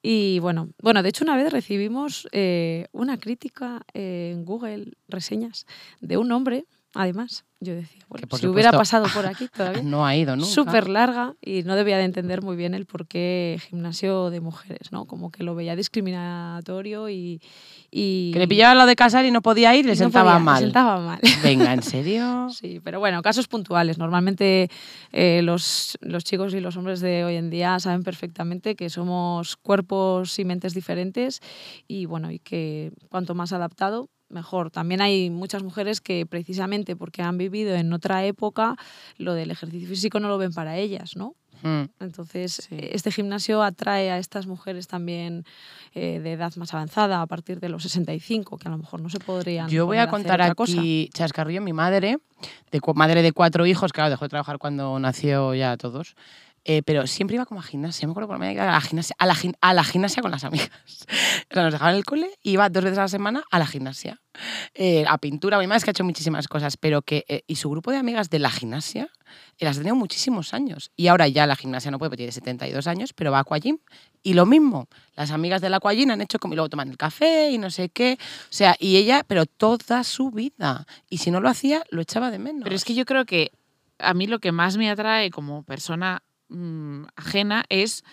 Y 0.02 0.40
bueno, 0.40 0.70
bueno, 0.82 1.02
de 1.02 1.10
hecho 1.10 1.24
una 1.24 1.36
vez 1.36 1.52
recibimos 1.52 2.26
eh, 2.32 2.86
una 2.92 3.18
crítica 3.18 3.82
en 3.92 4.44
Google, 4.44 4.94
reseñas, 5.08 5.66
de 6.00 6.16
un 6.16 6.32
hombre, 6.32 6.64
además. 6.94 7.44
Yo 7.60 7.76
decía, 7.76 8.04
bueno, 8.08 8.26
si 8.36 8.48
hubiera 8.48 8.72
pasado 8.72 9.06
por 9.14 9.24
aquí 9.26 9.46
todavía. 9.46 9.82
No 9.84 10.04
ha 10.04 10.16
ido 10.16 10.34
nunca. 10.34 10.50
Súper 10.50 10.88
larga 10.88 11.34
y 11.40 11.62
no 11.62 11.76
debía 11.76 11.96
de 11.96 12.02
entender 12.02 12.42
muy 12.42 12.56
bien 12.56 12.74
el 12.74 12.86
por 12.86 13.06
qué 13.06 13.56
gimnasio 13.68 14.30
de 14.30 14.40
mujeres, 14.40 14.90
¿no? 14.90 15.04
Como 15.04 15.30
que 15.30 15.44
lo 15.44 15.54
veía 15.54 15.76
discriminatorio 15.76 17.08
y... 17.08 17.40
y 17.88 18.32
Que 18.32 18.40
le 18.40 18.48
pillaba 18.48 18.74
lo 18.74 18.84
de 18.84 18.96
casar 18.96 19.24
y 19.26 19.30
no 19.30 19.42
podía 19.42 19.76
ir, 19.76 19.84
le 19.84 19.92
no 19.92 19.96
sentaba 19.96 20.32
podía, 20.32 20.38
le 20.40 20.44
mal. 20.44 20.62
sentaba 20.64 20.98
mal. 20.98 21.20
Venga, 21.44 21.72
¿en 21.72 21.82
serio? 21.84 22.48
Sí, 22.50 22.80
pero 22.82 22.98
bueno, 22.98 23.22
casos 23.22 23.46
puntuales. 23.46 23.96
Normalmente 23.96 24.68
eh, 25.12 25.40
los, 25.44 25.96
los 26.00 26.24
chicos 26.24 26.54
y 26.54 26.60
los 26.60 26.76
hombres 26.76 27.00
de 27.00 27.24
hoy 27.24 27.36
en 27.36 27.48
día 27.48 27.78
saben 27.78 28.02
perfectamente 28.02 28.74
que 28.74 28.90
somos 28.90 29.56
cuerpos 29.56 30.36
y 30.40 30.44
mentes 30.44 30.74
diferentes 30.74 31.38
y 31.86 32.06
bueno, 32.06 32.32
y 32.32 32.40
que 32.40 32.90
cuanto 33.08 33.36
más 33.36 33.52
adaptado, 33.52 34.08
mejor. 34.32 34.70
También 34.70 35.00
hay 35.00 35.30
muchas 35.30 35.62
mujeres 35.62 36.00
que 36.00 36.26
precisamente 36.26 36.96
porque 36.96 37.22
han 37.22 37.38
vivido 37.38 37.74
en 37.74 37.92
otra 37.92 38.24
época, 38.24 38.76
lo 39.18 39.34
del 39.34 39.50
ejercicio 39.50 39.88
físico 39.88 40.20
no 40.20 40.28
lo 40.28 40.38
ven 40.38 40.52
para 40.52 40.76
ellas, 40.76 41.16
¿no? 41.16 41.36
Mm. 41.62 41.84
Entonces, 42.00 42.68
este 42.70 43.10
gimnasio 43.10 43.62
atrae 43.62 44.10
a 44.10 44.18
estas 44.18 44.46
mujeres 44.46 44.88
también 44.88 45.44
eh, 45.94 46.20
de 46.20 46.32
edad 46.32 46.52
más 46.56 46.74
avanzada, 46.74 47.22
a 47.22 47.26
partir 47.26 47.60
de 47.60 47.68
los 47.68 47.84
65, 47.84 48.58
que 48.58 48.68
a 48.68 48.70
lo 48.70 48.78
mejor 48.78 49.00
no 49.00 49.08
se 49.08 49.20
podrían. 49.20 49.68
Yo 49.68 49.86
voy 49.86 49.98
a 49.98 50.08
contar 50.08 50.54
cosa. 50.54 50.72
aquí 50.72 51.08
chascarrillo. 51.14 51.62
Mi 51.62 51.72
madre, 51.72 52.18
de, 52.70 52.80
madre 52.94 53.22
de 53.22 53.32
cuatro 53.32 53.66
hijos, 53.66 53.92
claro, 53.92 54.10
dejó 54.10 54.24
de 54.24 54.30
trabajar 54.30 54.58
cuando 54.58 54.98
nació 54.98 55.54
ya 55.54 55.76
todos. 55.76 56.16
Eh, 56.64 56.82
pero 56.84 57.06
siempre 57.06 57.36
iba 57.36 57.46
como 57.46 57.60
a 57.60 57.62
gimnasia. 57.62 58.06
Me 58.06 58.12
acuerdo 58.12 58.28
por 58.28 58.42
a 58.42 58.52
la 58.52 58.80
gimnasia, 58.80 59.16
a 59.18 59.26
la, 59.26 59.36
a 59.60 59.74
la 59.74 59.84
gimnasia 59.84 60.22
con 60.22 60.30
las 60.30 60.44
amigas. 60.44 60.70
O 61.50 61.54
sea, 61.54 61.64
nos 61.64 61.72
dejaban 61.72 61.96
el 61.96 62.04
cole 62.04 62.30
y 62.42 62.52
iba 62.52 62.70
dos 62.70 62.84
veces 62.84 62.98
a 62.98 63.02
la 63.02 63.08
semana 63.08 63.44
a 63.50 63.58
la 63.58 63.66
gimnasia. 63.66 64.22
Eh, 64.72 65.04
a 65.06 65.18
pintura, 65.18 65.58
mi 65.58 65.66
madre 65.66 65.78
es 65.78 65.84
que 65.84 65.90
ha 65.90 65.92
hecho 65.92 66.04
muchísimas 66.04 66.48
cosas, 66.48 66.78
pero 66.78 67.02
que. 67.02 67.24
eh, 67.28 67.42
y 67.46 67.56
su 67.56 67.68
grupo 67.68 67.90
de 67.90 67.98
amigas 67.98 68.30
de 68.30 68.38
la 68.38 68.50
gimnasia 68.50 69.10
eh, 69.58 69.64
las 69.64 69.76
ha 69.76 69.80
tenido 69.80 69.96
muchísimos 69.96 70.54
años. 70.54 70.90
Y 70.96 71.08
ahora 71.08 71.28
ya 71.28 71.46
la 71.46 71.56
gimnasia 71.56 71.90
no 71.90 71.98
puede, 71.98 72.10
porque 72.10 72.22
tiene 72.22 72.32
72 72.32 72.86
años, 72.86 73.12
pero 73.12 73.30
va 73.30 73.38
a 73.38 73.40
Aquagym. 73.42 73.78
Y 74.22 74.34
lo 74.34 74.46
mismo, 74.46 74.88
las 75.14 75.30
amigas 75.30 75.60
del 75.60 75.74
Aquagym 75.74 76.10
han 76.10 76.20
hecho 76.20 76.38
como 76.38 76.54
y 76.54 76.56
luego 76.56 76.68
toman 76.68 76.88
el 76.88 76.96
café 76.96 77.50
y 77.50 77.58
no 77.58 77.70
sé 77.70 77.90
qué. 77.90 78.18
O 78.20 78.52
sea, 78.52 78.76
y 78.78 78.96
ella, 78.96 79.24
pero 79.26 79.46
toda 79.46 80.04
su 80.04 80.30
vida. 80.30 80.86
Y 81.10 81.18
si 81.18 81.30
no 81.30 81.40
lo 81.40 81.48
hacía, 81.48 81.82
lo 81.90 82.00
echaba 82.00 82.30
de 82.30 82.38
menos. 82.38 82.62
Pero 82.64 82.76
es 82.76 82.84
que 82.84 82.94
yo 82.94 83.04
creo 83.04 83.26
que 83.26 83.52
a 83.98 84.14
mí 84.14 84.26
lo 84.26 84.38
que 84.38 84.52
más 84.52 84.76
me 84.76 84.90
atrae 84.90 85.30
como 85.30 85.62
persona 85.64 86.22
mm, 86.52 87.06
ajena 87.16 87.64
es 87.68 88.04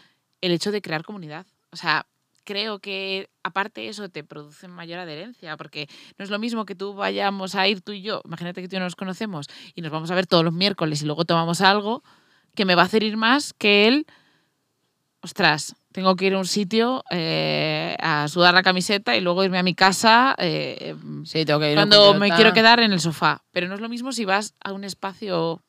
el 0.41 0.51
hecho 0.51 0.71
de 0.71 0.81
crear 0.81 1.03
comunidad. 1.03 1.45
O 1.71 1.75
sea, 1.75 2.05
creo 2.43 2.79
que 2.79 3.29
aparte 3.43 3.89
eso 3.89 4.09
te 4.09 4.23
produce 4.23 4.67
mayor 4.67 4.99
adherencia, 4.99 5.55
porque 5.55 5.87
no 6.17 6.23
es 6.23 6.31
lo 6.31 6.39
mismo 6.39 6.65
que 6.65 6.73
tú 6.73 6.95
vayamos 6.95 7.53
a 7.53 7.67
ir 7.67 7.81
tú 7.81 7.91
y 7.91 8.01
yo, 8.01 8.21
imagínate 8.25 8.61
que 8.61 8.67
tú 8.67 8.75
y 8.75 8.79
yo 8.79 8.83
nos 8.83 8.95
conocemos 8.95 9.47
y 9.75 9.81
nos 9.81 9.91
vamos 9.91 10.09
a 10.09 10.15
ver 10.15 10.25
todos 10.25 10.43
los 10.43 10.53
miércoles 10.53 11.03
y 11.03 11.05
luego 11.05 11.25
tomamos 11.25 11.61
algo 11.61 12.03
que 12.55 12.65
me 12.65 12.73
va 12.73 12.81
a 12.81 12.85
hacer 12.85 13.03
ir 13.03 13.17
más 13.17 13.53
que 13.53 13.87
él, 13.87 14.07
ostras, 15.21 15.75
tengo 15.91 16.15
que 16.15 16.25
ir 16.25 16.33
a 16.33 16.39
un 16.39 16.45
sitio 16.45 17.03
eh, 17.11 17.95
a 17.99 18.27
sudar 18.27 18.53
la 18.53 18.63
camiseta 18.63 19.15
y 19.15 19.21
luego 19.21 19.43
irme 19.43 19.59
a 19.59 19.63
mi 19.63 19.75
casa 19.75 20.35
eh, 20.39 20.95
Sí, 21.25 21.45
tengo 21.45 21.59
que 21.59 21.71
ir 21.71 21.75
cuando 21.75 22.15
me 22.15 22.31
quiero 22.31 22.53
quedar 22.53 22.79
en 22.79 22.93
el 22.93 22.99
sofá. 22.99 23.43
Pero 23.51 23.67
no 23.67 23.75
es 23.75 23.81
lo 23.81 23.89
mismo 23.89 24.11
si 24.11 24.25
vas 24.25 24.55
a 24.63 24.73
un 24.73 24.83
espacio 24.83 25.61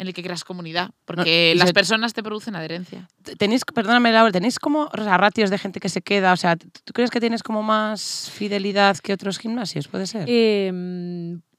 en 0.00 0.06
el 0.08 0.14
que 0.14 0.22
creas 0.22 0.44
comunidad, 0.44 0.90
porque 1.04 1.54
las 1.56 1.68
se- 1.68 1.74
personas 1.74 2.14
te 2.14 2.22
producen 2.22 2.56
adherencia. 2.56 3.06
Tenéis, 3.38 3.62
perdóname, 3.74 4.10
Laura, 4.10 4.32
¿tenéis 4.32 4.58
como 4.58 4.84
o 4.92 5.04
sea, 5.04 5.16
ratios 5.18 5.50
de 5.50 5.58
gente 5.58 5.78
que 5.78 5.88
se 5.90 6.00
queda? 6.02 6.32
O 6.32 6.36
sea, 6.36 6.56
¿tú 6.56 6.92
crees 6.94 7.10
que 7.10 7.20
tienes 7.20 7.42
como 7.42 7.62
más 7.62 8.30
fidelidad 8.32 8.96
que 8.98 9.12
otros 9.12 9.38
gimnasios? 9.38 9.88
¿Puede 9.88 10.06
ser? 10.06 10.24
Eh, 10.26 10.72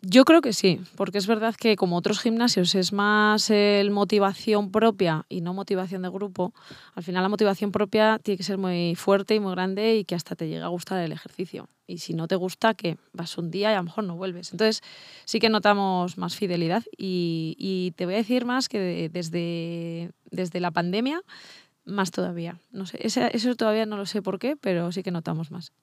yo 0.01 0.25
creo 0.25 0.41
que 0.41 0.51
sí, 0.53 0.79
porque 0.95 1.19
es 1.19 1.27
verdad 1.27 1.53
que 1.55 1.75
como 1.75 1.95
otros 1.95 2.19
gimnasios 2.19 2.73
es 2.73 2.91
más 2.91 3.49
el 3.51 3.91
motivación 3.91 4.71
propia 4.71 5.25
y 5.29 5.41
no 5.41 5.53
motivación 5.53 6.01
de 6.01 6.09
grupo, 6.09 6.53
al 6.95 7.03
final 7.03 7.21
la 7.21 7.29
motivación 7.29 7.71
propia 7.71 8.17
tiene 8.23 8.37
que 8.37 8.43
ser 8.43 8.57
muy 8.57 8.95
fuerte 8.95 9.35
y 9.35 9.39
muy 9.39 9.51
grande 9.51 9.95
y 9.97 10.05
que 10.05 10.15
hasta 10.15 10.35
te 10.35 10.47
llega 10.47 10.65
a 10.65 10.69
gustar 10.69 10.99
el 11.01 11.11
ejercicio. 11.11 11.67
Y 11.85 11.99
si 11.99 12.13
no 12.13 12.27
te 12.27 12.35
gusta, 12.35 12.73
que 12.73 12.97
vas 13.13 13.37
un 13.37 13.51
día 13.51 13.71
y 13.71 13.73
a 13.75 13.77
lo 13.77 13.83
mejor 13.83 14.03
no 14.05 14.15
vuelves. 14.15 14.51
Entonces 14.51 14.81
sí 15.25 15.39
que 15.39 15.49
notamos 15.49 16.17
más 16.17 16.35
fidelidad 16.35 16.83
y, 16.97 17.55
y 17.59 17.91
te 17.91 18.05
voy 18.05 18.15
a 18.15 18.17
decir 18.17 18.45
más 18.45 18.69
que 18.69 18.79
de- 18.79 19.09
desde, 19.09 20.11
desde 20.31 20.59
la 20.61 20.71
pandemia, 20.71 21.21
más 21.85 22.11
todavía. 22.11 22.59
No 22.71 22.85
sé, 22.85 22.99
eso 23.03 23.55
todavía 23.55 23.85
no 23.85 23.97
lo 23.97 24.05
sé 24.05 24.21
por 24.21 24.39
qué, 24.39 24.55
pero 24.55 24.91
sí 24.91 25.03
que 25.03 25.11
notamos 25.11 25.51
más. 25.51 25.73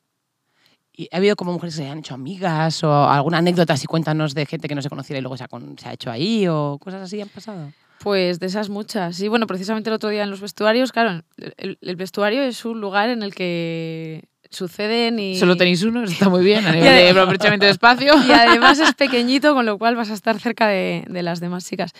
¿Y 0.98 1.08
ha 1.12 1.18
habido 1.18 1.36
como 1.36 1.52
mujeres 1.52 1.76
que 1.76 1.82
se 1.84 1.88
han 1.88 2.00
hecho 2.00 2.14
amigas 2.14 2.82
o 2.82 2.92
alguna 2.92 3.38
anécdota? 3.38 3.76
Si 3.76 3.86
cuéntanos 3.86 4.34
de 4.34 4.46
gente 4.46 4.66
que 4.66 4.74
no 4.74 4.82
se 4.82 4.88
conociera 4.88 5.20
y 5.20 5.22
luego 5.22 5.36
se 5.36 5.44
ha, 5.44 5.92
hecho 5.92 6.10
ahí 6.10 6.48
o 6.48 6.76
cosas 6.80 7.02
así 7.02 7.20
han 7.20 7.28
pasado. 7.28 7.72
Pues 8.00 8.40
de 8.40 8.46
esas 8.46 8.68
muchas. 8.68 9.20
Y 9.20 9.28
bueno, 9.28 9.46
precisamente 9.46 9.90
el 9.90 9.94
otro 9.94 10.08
día 10.08 10.24
en 10.24 10.30
los 10.30 10.40
vestuarios, 10.40 10.90
claro, 10.90 11.22
el 11.36 11.96
vestuario 11.96 12.42
es 12.42 12.64
un 12.64 12.80
lugar 12.80 13.10
en 13.10 13.22
el 13.22 13.32
que 13.32 14.24
suceden 14.50 15.18
y... 15.18 15.36
Solo 15.36 15.56
tenéis 15.56 15.82
uno, 15.82 16.04
está 16.04 16.28
muy 16.28 16.44
bien, 16.44 16.66
a 16.66 16.72
nivel 16.72 17.14
de 17.14 17.20
aprovechamiento 17.20 17.66
de 17.66 17.72
espacio. 17.72 18.14
Y 18.26 18.32
además 18.32 18.78
es 18.78 18.94
pequeñito, 18.94 19.54
con 19.54 19.66
lo 19.66 19.78
cual 19.78 19.96
vas 19.96 20.10
a 20.10 20.14
estar 20.14 20.38
cerca 20.40 20.68
de, 20.68 21.04
de 21.08 21.22
las 21.22 21.40
demás 21.40 21.66
chicas. 21.66 21.92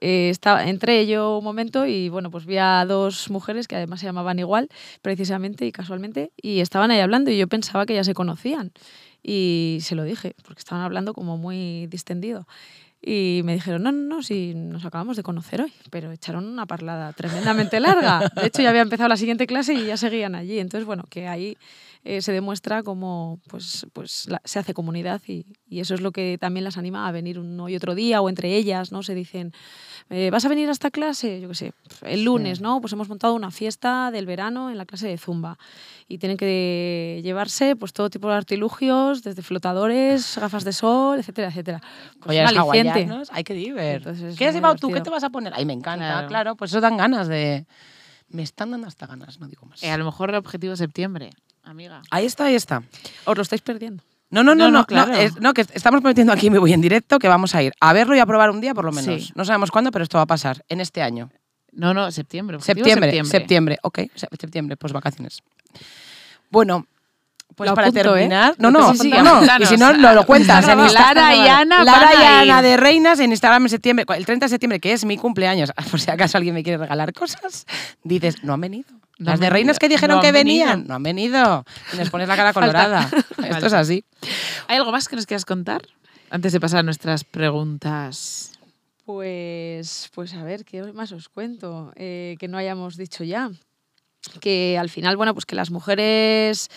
Eh, 0.00 0.28
estaba, 0.28 0.68
entré 0.68 1.06
yo 1.06 1.38
un 1.38 1.44
momento 1.44 1.86
y 1.86 2.10
bueno, 2.10 2.30
pues 2.30 2.44
vi 2.44 2.58
a 2.58 2.84
dos 2.86 3.30
mujeres 3.30 3.66
que 3.66 3.76
además 3.76 4.00
se 4.00 4.06
llamaban 4.06 4.38
igual, 4.38 4.68
precisamente 5.00 5.66
y 5.66 5.72
casualmente, 5.72 6.32
y 6.36 6.60
estaban 6.60 6.90
ahí 6.90 7.00
hablando 7.00 7.30
y 7.30 7.38
yo 7.38 7.46
pensaba 7.48 7.86
que 7.86 7.94
ya 7.94 8.04
se 8.04 8.14
conocían. 8.14 8.72
Y 9.22 9.78
se 9.80 9.94
lo 9.94 10.04
dije, 10.04 10.36
porque 10.44 10.60
estaban 10.60 10.84
hablando 10.84 11.12
como 11.14 11.36
muy 11.36 11.86
distendido. 11.88 12.46
Y 13.02 13.42
me 13.44 13.54
dijeron, 13.54 13.82
no, 13.82 13.92
no, 13.92 14.16
no, 14.16 14.22
si 14.22 14.54
nos 14.54 14.84
acabamos 14.84 15.16
de 15.16 15.22
conocer 15.22 15.62
hoy, 15.62 15.72
pero 15.90 16.12
echaron 16.12 16.46
una 16.46 16.66
parlada 16.66 17.12
tremendamente 17.12 17.80
larga. 17.80 18.30
De 18.34 18.46
hecho, 18.46 18.62
ya 18.62 18.70
había 18.70 18.82
empezado 18.82 19.08
la 19.08 19.16
siguiente 19.16 19.46
clase 19.46 19.74
y 19.74 19.86
ya 19.86 19.96
seguían 19.96 20.34
allí. 20.34 20.58
Entonces, 20.58 20.86
bueno, 20.86 21.04
que 21.08 21.28
ahí 21.28 21.56
eh, 22.06 22.22
se 22.22 22.32
demuestra 22.32 22.82
cómo 22.82 23.40
pues, 23.48 23.86
pues, 23.92 24.26
la- 24.28 24.40
se 24.44 24.58
hace 24.58 24.72
comunidad 24.74 25.20
y, 25.26 25.44
y 25.68 25.80
eso 25.80 25.94
es 25.94 26.00
lo 26.00 26.12
que 26.12 26.38
también 26.40 26.64
las 26.64 26.78
anima 26.78 27.08
a 27.08 27.12
venir 27.12 27.38
uno 27.38 27.68
y 27.68 27.74
otro 27.76 27.94
día 27.94 28.20
o 28.20 28.28
entre 28.28 28.54
ellas, 28.56 28.92
¿no? 28.92 29.02
Se 29.02 29.14
dicen, 29.14 29.52
eh, 30.10 30.30
¿vas 30.30 30.44
a 30.44 30.48
venir 30.48 30.68
a 30.68 30.72
esta 30.72 30.90
clase? 30.90 31.40
Yo 31.40 31.48
qué 31.48 31.54
sé, 31.54 31.72
el 32.02 32.22
lunes, 32.24 32.60
¿no? 32.60 32.80
Pues 32.80 32.92
hemos 32.92 33.08
montado 33.08 33.34
una 33.34 33.50
fiesta 33.50 34.10
del 34.10 34.24
verano 34.26 34.70
en 34.70 34.78
la 34.78 34.86
clase 34.86 35.08
de 35.08 35.18
Zumba 35.18 35.58
y 36.08 36.18
tienen 36.18 36.36
que 36.36 37.20
llevarse 37.24 37.74
pues 37.76 37.92
todo 37.92 38.08
tipo 38.08 38.28
de 38.28 38.34
artilugios, 38.36 39.22
desde 39.24 39.42
flotadores, 39.42 40.38
gafas 40.40 40.64
de 40.64 40.72
sol, 40.72 41.18
etcétera, 41.18 41.48
etcétera. 41.48 41.80
Pues 42.22 42.38
hawaianos, 42.56 43.28
hay 43.32 43.42
que 43.44 43.54
diver. 43.54 43.96
Entonces, 43.96 44.36
¿Qué 44.36 44.46
has 44.46 44.54
llevado 44.54 44.76
tú? 44.76 44.90
¿Qué 44.92 45.00
te 45.00 45.10
vas 45.10 45.24
a 45.24 45.30
poner? 45.30 45.52
Ay, 45.56 45.64
me 45.66 45.72
encanta, 45.72 46.06
Claro. 46.06 46.28
claro. 46.28 46.56
Pues 46.56 46.70
eso 46.70 46.80
dan 46.80 46.96
ganas 46.96 47.26
de... 47.28 47.66
Me 48.28 48.42
están 48.42 48.70
dando 48.72 48.86
hasta 48.88 49.06
ganas, 49.06 49.38
no 49.38 49.46
digo 49.48 49.66
más. 49.66 49.82
Eh, 49.82 49.90
a 49.90 49.96
lo 49.98 50.04
mejor 50.04 50.30
el 50.30 50.36
objetivo 50.36 50.72
es 50.72 50.78
septiembre, 50.80 51.30
amiga. 51.66 52.02
Ahí 52.10 52.26
está, 52.26 52.44
ahí 52.46 52.54
está. 52.54 52.82
Os 53.24 53.36
lo 53.36 53.42
estáis 53.42 53.62
perdiendo. 53.62 54.02
No, 54.30 54.42
no, 54.42 54.54
no, 54.54 54.64
No, 54.64 54.70
no, 54.70 54.70
no, 54.70 54.78
no, 54.80 54.86
claro. 54.86 55.12
es- 55.14 55.40
no, 55.40 55.54
que 55.54 55.60
estamos 55.62 56.00
prometiendo 56.00 56.32
aquí, 56.32 56.50
me 56.50 56.58
voy 56.58 56.72
en 56.72 56.80
directo, 56.80 57.18
que 57.18 57.28
vamos 57.28 57.54
a 57.54 57.62
ir 57.62 57.72
a 57.80 57.92
verlo 57.92 58.16
y 58.16 58.18
a 58.18 58.26
probar 58.26 58.50
un 58.50 58.60
día 58.60 58.74
por 58.74 58.84
lo 58.84 58.92
menos. 58.92 59.24
Sí. 59.26 59.32
No 59.36 59.44
sabemos 59.44 59.70
cuándo, 59.70 59.90
pero 59.92 60.02
esto 60.02 60.18
va 60.18 60.22
a 60.22 60.26
pasar 60.26 60.64
en 60.68 60.80
este 60.80 61.02
año. 61.02 61.30
No, 61.72 61.92
no, 61.94 62.10
septiembre. 62.10 62.56
objetivo 62.56 62.84
Septiembre, 62.86 63.24
septiembre, 63.24 63.78
ok, 63.82 63.98
se- 64.14 64.28
septiembre, 64.40 64.76
pues 64.76 64.92
vacaciones. 64.92 65.42
Bueno, 66.50 66.86
pues 67.54 67.70
Lo 67.70 67.74
para 67.74 67.88
apunto, 67.88 68.16
¿eh? 68.16 68.20
terminar, 68.20 68.54
no, 68.58 68.70
no, 68.70 68.94
sí, 68.94 69.08
no, 69.08 69.40
y 69.58 69.64
si 69.66 69.76
no, 69.78 69.92
lo, 69.94 70.12
lo 70.12 70.26
cuentas 70.26 70.66
en 70.68 70.76
Lara 70.76 70.84
Instagram. 70.84 71.34
y 71.34 71.48
Ana 71.48 71.84
Lara 71.84 72.10
y 72.14 72.50
Ana 72.50 72.62
de 72.62 72.76
Reinas 72.76 73.18
en 73.20 73.30
Instagram 73.30 73.62
en 73.62 73.68
septiembre, 73.70 74.04
el 74.14 74.26
30 74.26 74.46
de 74.46 74.50
septiembre, 74.50 74.80
que 74.80 74.92
es 74.92 75.04
mi 75.04 75.16
cumpleaños, 75.16 75.72
por 75.90 76.00
si 76.00 76.10
acaso 76.10 76.36
alguien 76.36 76.54
me 76.54 76.62
quiere 76.62 76.76
regalar 76.78 77.12
cosas, 77.14 77.64
dices, 78.02 78.42
no 78.44 78.54
han 78.54 78.60
venido. 78.60 78.88
No 79.18 79.30
Las 79.30 79.40
de 79.40 79.48
Reinas 79.48 79.78
venido, 79.78 79.78
que 79.78 79.88
dijeron 79.88 80.16
no 80.16 80.22
que 80.22 80.32
venido. 80.32 80.66
venían, 80.66 80.86
no 80.86 80.94
han 80.96 81.02
venido. 81.02 81.64
Y 81.94 81.96
nos 81.96 82.10
pones 82.10 82.28
la 82.28 82.36
cara 82.36 82.52
colorada. 82.52 83.08
Esto 83.48 83.66
es 83.66 83.72
así. 83.72 84.04
¿Hay 84.68 84.76
algo 84.76 84.92
más 84.92 85.08
que 85.08 85.16
nos 85.16 85.24
quieras 85.24 85.46
contar? 85.46 85.80
Antes 86.28 86.52
de 86.52 86.60
pasar 86.60 86.80
a 86.80 86.82
nuestras 86.82 87.24
preguntas. 87.24 88.52
Pues, 89.06 90.10
pues 90.14 90.34
a 90.34 90.42
ver, 90.42 90.66
¿qué 90.66 90.82
más 90.92 91.12
os 91.12 91.30
cuento? 91.30 91.92
Eh, 91.96 92.36
que 92.38 92.48
no 92.48 92.58
hayamos 92.58 92.96
dicho 92.98 93.24
ya. 93.24 93.50
Que 94.40 94.76
al 94.78 94.90
final, 94.90 95.16
bueno, 95.16 95.32
pues 95.32 95.46
que 95.46 95.54
las 95.54 95.70
mujeres 95.70 96.68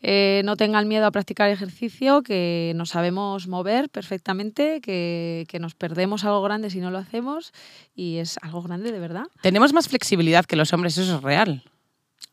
eh, 0.00 0.42
no 0.44 0.56
tengan 0.56 0.86
miedo 0.88 1.06
a 1.06 1.10
practicar 1.10 1.50
ejercicio, 1.50 2.22
que 2.22 2.72
nos 2.76 2.90
sabemos 2.90 3.48
mover 3.48 3.88
perfectamente, 3.90 4.80
que, 4.80 5.44
que 5.48 5.58
nos 5.58 5.74
perdemos 5.74 6.24
algo 6.24 6.40
grande 6.42 6.70
si 6.70 6.80
no 6.80 6.90
lo 6.90 6.98
hacemos 6.98 7.52
y 7.94 8.18
es 8.18 8.38
algo 8.42 8.62
grande 8.62 8.92
de 8.92 8.98
verdad. 9.00 9.24
Tenemos 9.42 9.72
más 9.72 9.88
flexibilidad 9.88 10.44
que 10.44 10.56
los 10.56 10.72
hombres, 10.72 10.96
eso 10.98 11.16
es 11.16 11.22
real. 11.22 11.62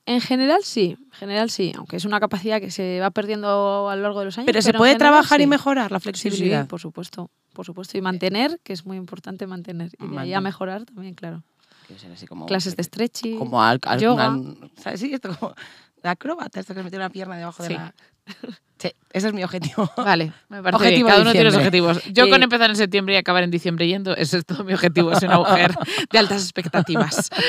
En 0.08 0.22
general 0.22 0.60
sí, 0.64 0.96
en 1.00 1.12
general 1.14 1.50
sí, 1.50 1.74
aunque 1.76 1.96
es 1.96 2.06
una 2.06 2.20
capacidad 2.20 2.60
que 2.62 2.70
se 2.70 3.00
va 3.00 3.10
perdiendo 3.10 3.90
a 3.90 3.96
lo 3.96 4.02
largo 4.04 4.20
de 4.20 4.26
los 4.26 4.38
años. 4.38 4.46
Pero 4.46 4.62
se 4.62 4.72
puede 4.72 4.92
general, 4.94 5.12
trabajar 5.14 5.42
y 5.42 5.48
mejorar 5.48 5.92
la 5.92 6.00
Sí, 6.00 6.04
sí, 6.04 6.12
flexibilidad. 6.12 6.68
por 6.68 6.80
supuesto, 6.80 7.32
por 7.54 7.66
supuesto. 7.66 7.98
Y 7.98 8.02
mantener, 8.02 8.60
que 8.64 8.74
es 8.74 8.86
muy 8.86 8.98
importante 8.98 9.48
mantener. 9.48 9.90
Y 10.00 10.08
de 10.08 10.20
ahí 10.20 10.34
a 10.36 10.42
mejorar 10.42 10.86
también, 10.86 11.16
claro. 11.16 11.42
Quiero 11.88 12.00
ser 12.00 12.12
así 12.12 12.28
como- 12.28 12.46
Clases 12.46 12.76
de 12.76 12.84
stretching. 12.84 13.40
Como 13.40 13.62
al, 13.64 13.80
al- 13.84 14.00
yoga. 14.00 14.26
al- 14.28 14.72
¿Sabes? 14.78 15.00
Sí, 15.00 15.12
esto 15.12 15.36
como 15.40 15.56
acróbata, 16.12 16.60
esto 16.60 16.74
que 16.76 16.84
mete 16.84 16.96
una 16.98 17.10
pierna 17.10 17.38
debajo 17.38 17.64
Sí. 17.64 17.70
de 17.70 17.76
la. 17.76 17.94
Sí, 18.78 18.92
ese 19.14 19.28
es 19.30 19.34
mi 19.34 19.42
objetivo. 19.42 19.90
Vale, 19.96 20.34
me 20.50 20.62
parece 20.62 20.76
Objetivo 20.76 21.08
cada 21.08 21.22
uno 21.22 21.32
tiene 21.32 21.46
los 21.46 21.56
objetivos. 21.56 22.04
Yo 22.12 22.30
con 22.30 22.44
empezar 22.44 22.70
en 22.70 22.76
septiembre 22.76 23.14
y 23.16 23.18
acabar 23.18 23.42
en 23.44 23.50
diciembre 23.50 23.88
yendo, 23.88 24.14
ese 24.18 24.40
es 24.40 24.46
todo 24.46 24.66
mi 24.66 24.74
objetivo, 24.74 25.14
es 25.14 25.24
una 25.24 25.38
mujer 25.38 25.74
de 26.12 26.20
altas 26.20 26.44
expectativas. 26.44 27.30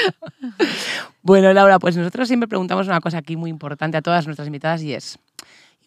Bueno, 1.23 1.53
Laura, 1.53 1.79
pues 1.81 1.97
nosotros 1.97 2.29
siempre 2.29 2.49
preguntamos 2.49 2.87
una 2.87 3.01
cosa 3.01 3.19
aquí 3.19 3.37
muy 3.37 3.51
importante 3.51 3.97
a 3.97 4.03
todas 4.03 4.27
nuestras 4.27 4.47
invitadas 4.47 4.83
y 4.83 4.95
es: 4.95 5.19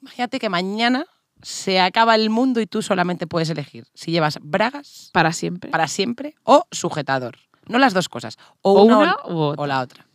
imagínate 0.01 0.39
que 0.39 0.49
mañana 0.49 1.05
se 1.41 1.79
acaba 1.79 2.15
el 2.15 2.29
mundo 2.29 2.59
y 2.59 2.67
tú 2.67 2.81
solamente 2.81 3.25
puedes 3.25 3.49
elegir 3.49 3.85
si 3.93 4.11
llevas 4.11 4.37
bragas 4.41 5.09
Para 5.13 5.31
siempre. 5.31 5.71
para 5.71 5.87
siempre 5.87 6.35
o 6.43 6.67
sujetador. 6.71 7.37
No 7.67 7.79
las 7.79 7.93
dos 7.93 8.09
cosas. 8.09 8.37
O, 8.61 8.73
O 8.81 8.83
una, 8.83 9.15
o 9.23 9.65
la 9.65 9.79
otra. 9.79 10.05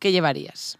¿Qué 0.00 0.10
llevarías? 0.10 0.78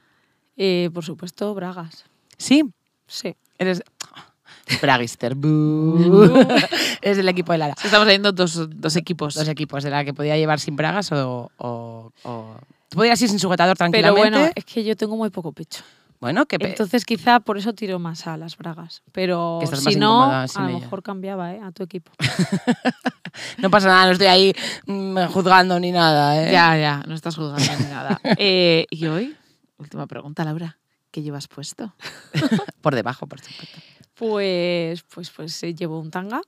Eh, 0.64 0.90
por 0.94 1.04
supuesto, 1.04 1.52
bragas. 1.54 2.04
Sí, 2.38 2.62
Sí. 3.08 3.34
eres. 3.58 3.82
Bragister. 4.80 5.32
eres 7.02 7.16
del 7.16 7.28
equipo 7.28 7.50
de 7.50 7.58
Lara. 7.58 7.74
Estamos 7.82 8.06
haciendo 8.06 8.30
dos, 8.30 8.68
dos 8.70 8.94
equipos. 8.94 9.34
Dos 9.34 9.48
equipos, 9.48 9.82
de 9.82 9.90
la 9.90 10.04
que 10.04 10.14
podía 10.14 10.36
llevar 10.36 10.60
sin 10.60 10.76
bragas 10.76 11.10
o. 11.10 11.50
o, 11.56 12.12
o- 12.22 12.56
Tú 12.88 12.96
podías 12.98 13.20
ir 13.22 13.28
sin 13.28 13.40
sujetador 13.40 13.76
Pero 13.76 13.90
tranquilamente. 13.90 14.38
bueno, 14.38 14.52
es 14.54 14.64
que 14.64 14.84
yo 14.84 14.94
tengo 14.96 15.16
muy 15.16 15.30
poco 15.30 15.50
pecho. 15.52 15.82
Bueno, 16.20 16.46
que 16.46 16.58
pe- 16.60 16.68
Entonces 16.68 17.04
quizá 17.04 17.40
por 17.40 17.58
eso 17.58 17.72
tiro 17.72 17.98
más 17.98 18.28
a 18.28 18.36
las 18.36 18.56
bragas. 18.56 19.02
Pero 19.10 19.58
si 19.74 19.96
no, 19.96 20.30
a 20.30 20.46
lo 20.46 20.68
ella. 20.68 20.78
mejor 20.78 21.02
cambiaba 21.02 21.52
¿eh? 21.54 21.60
a 21.60 21.72
tu 21.72 21.82
equipo. 21.82 22.12
no 23.58 23.70
pasa 23.70 23.88
nada, 23.88 24.06
no 24.06 24.12
estoy 24.12 24.28
ahí 24.28 24.54
mm, 24.86 25.24
juzgando 25.32 25.80
ni 25.80 25.90
nada. 25.90 26.40
¿eh? 26.40 26.52
Ya, 26.52 26.76
ya, 26.78 27.02
no 27.08 27.14
estás 27.14 27.34
juzgando 27.34 27.72
ni 27.84 27.90
nada. 27.90 28.20
Eh, 28.36 28.86
y 28.90 29.06
hoy, 29.06 29.36
última 29.83 30.07
pregunta, 30.07 30.45
Laura. 30.45 30.78
¿Qué 31.11 31.20
llevas 31.22 31.47
puesto? 31.49 31.95
Por 32.80 32.95
debajo, 32.95 33.26
por 33.26 33.41
supuesto. 33.41 33.78
Pues, 34.14 35.03
pues, 35.03 35.30
pues 35.30 35.62
eh, 35.62 35.74
llevo 35.74 35.99
un 36.01 36.11
tanga 36.11 36.41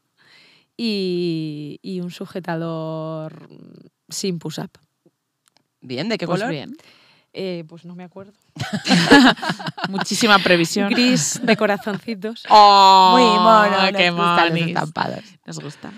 y, 0.77 1.79
y 1.83 2.01
un 2.01 2.11
sujetador 2.11 3.49
sin 4.09 4.39
push-up. 4.39 4.71
Bien, 5.81 6.09
¿de 6.09 6.17
qué 6.19 6.27
Pues 6.27 6.41
color? 6.41 6.51
bien. 6.53 6.77
Eh, 7.35 7.65
pues 7.69 7.85
no 7.85 7.95
me 7.95 8.05
acuerdo. 8.05 8.33
Muchísima 9.89 10.39
previsión. 10.39 10.89
Gris 10.91 11.41
de 11.43 11.57
corazoncitos. 11.57 12.45
¡Oh! 12.49 13.11
Muy 13.13 13.23
mono, 13.23 13.97
¡Qué 13.97 14.11
nos 14.11 14.17
gustan 14.17 14.45
los 14.45 14.51
monis! 14.51 14.67
estampados. 14.69 15.25
Nos 15.45 15.59
gusta. 15.61 15.93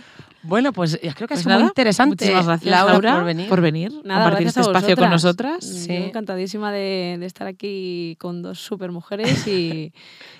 Bueno, 0.47 0.73
pues 0.73 0.95
eh, 0.95 1.13
creo 1.15 1.29
que 1.29 1.35
ha 1.35 1.37
Pues 1.37 1.43
sido 1.43 1.59
muy 1.59 1.69
interesante. 1.69 2.11
Muchísimas 2.15 2.47
gracias, 2.47 2.71
Laura, 2.71 2.93
Laura, 2.93 3.49
por 3.49 3.61
venir. 3.61 3.93
Nada, 4.05 4.25
compartir 4.25 4.45
gracias 4.45 4.49
este 4.49 4.61
a 4.61 4.63
espacio 4.63 4.97
con 4.97 5.11
vosotras. 5.11 5.53
nosotras. 5.55 5.85
Sí. 5.85 5.93
encantadísima 5.95 6.73
de, 6.73 7.17
de 7.19 7.27
estar 7.27 7.47
aquí 7.47 8.17
con 8.21 8.43
dos 8.43 8.59
super 8.59 8.93
mujeres 8.93 9.47
y, 9.47 9.93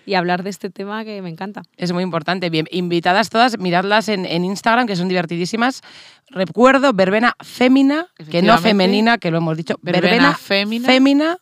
y 0.05 0.15
hablar 0.15 0.43
de 0.43 0.51
este 0.51 0.71
tema 0.71 1.05
que 1.05 1.21
me 1.23 1.29
encanta. 1.29 1.63
Es 1.77 1.93
muy 1.93 2.03
importante. 2.03 2.51
Bien, 2.51 2.67
invitadas 2.71 3.31
todas, 3.31 3.59
miradlas 3.59 4.09
en, 4.09 4.25
en 4.27 4.45
Instagram, 4.45 4.87
que 4.87 4.97
son 4.97 5.09
divertidísimas. 5.09 5.83
Recuerdo, 6.31 6.93
verbena 6.93 7.35
fémina, 7.41 8.09
que 8.31 8.43
no 8.43 8.59
femenina, 8.59 9.19
que 9.19 9.31
lo 9.31 9.39
hemos 9.39 9.57
dicho. 9.57 9.77
Verbena 9.83 10.35
fémina. 10.35 10.87
fémina. 10.87 11.39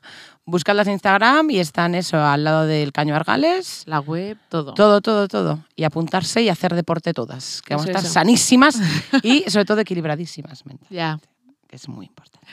Buscadlas 0.47 0.86
en 0.88 0.92
Instagram 0.95 1.51
y 1.51 1.59
están 1.59 1.95
eso, 1.95 2.18
al 2.22 2.45
lado 2.45 2.66
del 2.66 2.92
Caño 2.92 3.16
Argales. 3.16 3.82
La 3.86 4.01
web, 4.01 4.36
todo. 4.51 4.74
Todo, 4.74 5.01
todo, 5.01 5.26
todo. 5.26 5.61
Y 5.74 5.84
apuntarse 5.84 6.42
y 6.42 6.51
hacer 6.51 6.74
deporte 6.74 7.14
todas. 7.14 7.62
Que 7.62 7.72
vamos 7.74 7.86
a 7.86 7.90
estar 7.90 8.05
eso. 8.05 8.12
sanísimas 8.12 8.78
y 9.22 9.45
sobre 9.51 9.64
todo 9.64 9.80
equilibradísimas 9.80 10.66
mentalmente, 10.66 10.95
Ya. 10.95 11.18
que 11.66 11.76
es 11.76 11.88
muy 11.88 12.07
importante. 12.07 12.47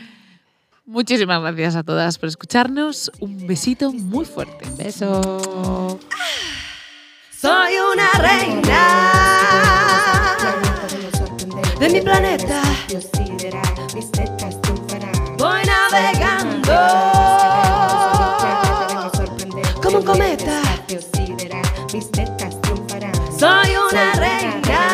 Muchísimas 0.85 1.41
gracias 1.41 1.75
a 1.75 1.83
todas 1.83 2.17
por 2.17 2.29
escucharnos. 2.29 3.11
Un 3.19 3.45
besito 3.45 3.91
muy 3.91 4.23
fuerte. 4.25 4.65
Beso. 4.77 5.99
Soy 7.29 7.73
una 7.93 8.09
reina 8.19 8.87
de 11.79 11.89
mi 11.89 12.01
planeta. 12.01 12.61
Voy 15.37 15.61
navegando 15.65 16.30
un 20.01 20.05
cometa. 20.05 20.61
Soy 23.37 23.75
una 23.75 24.13
reina 24.13 24.90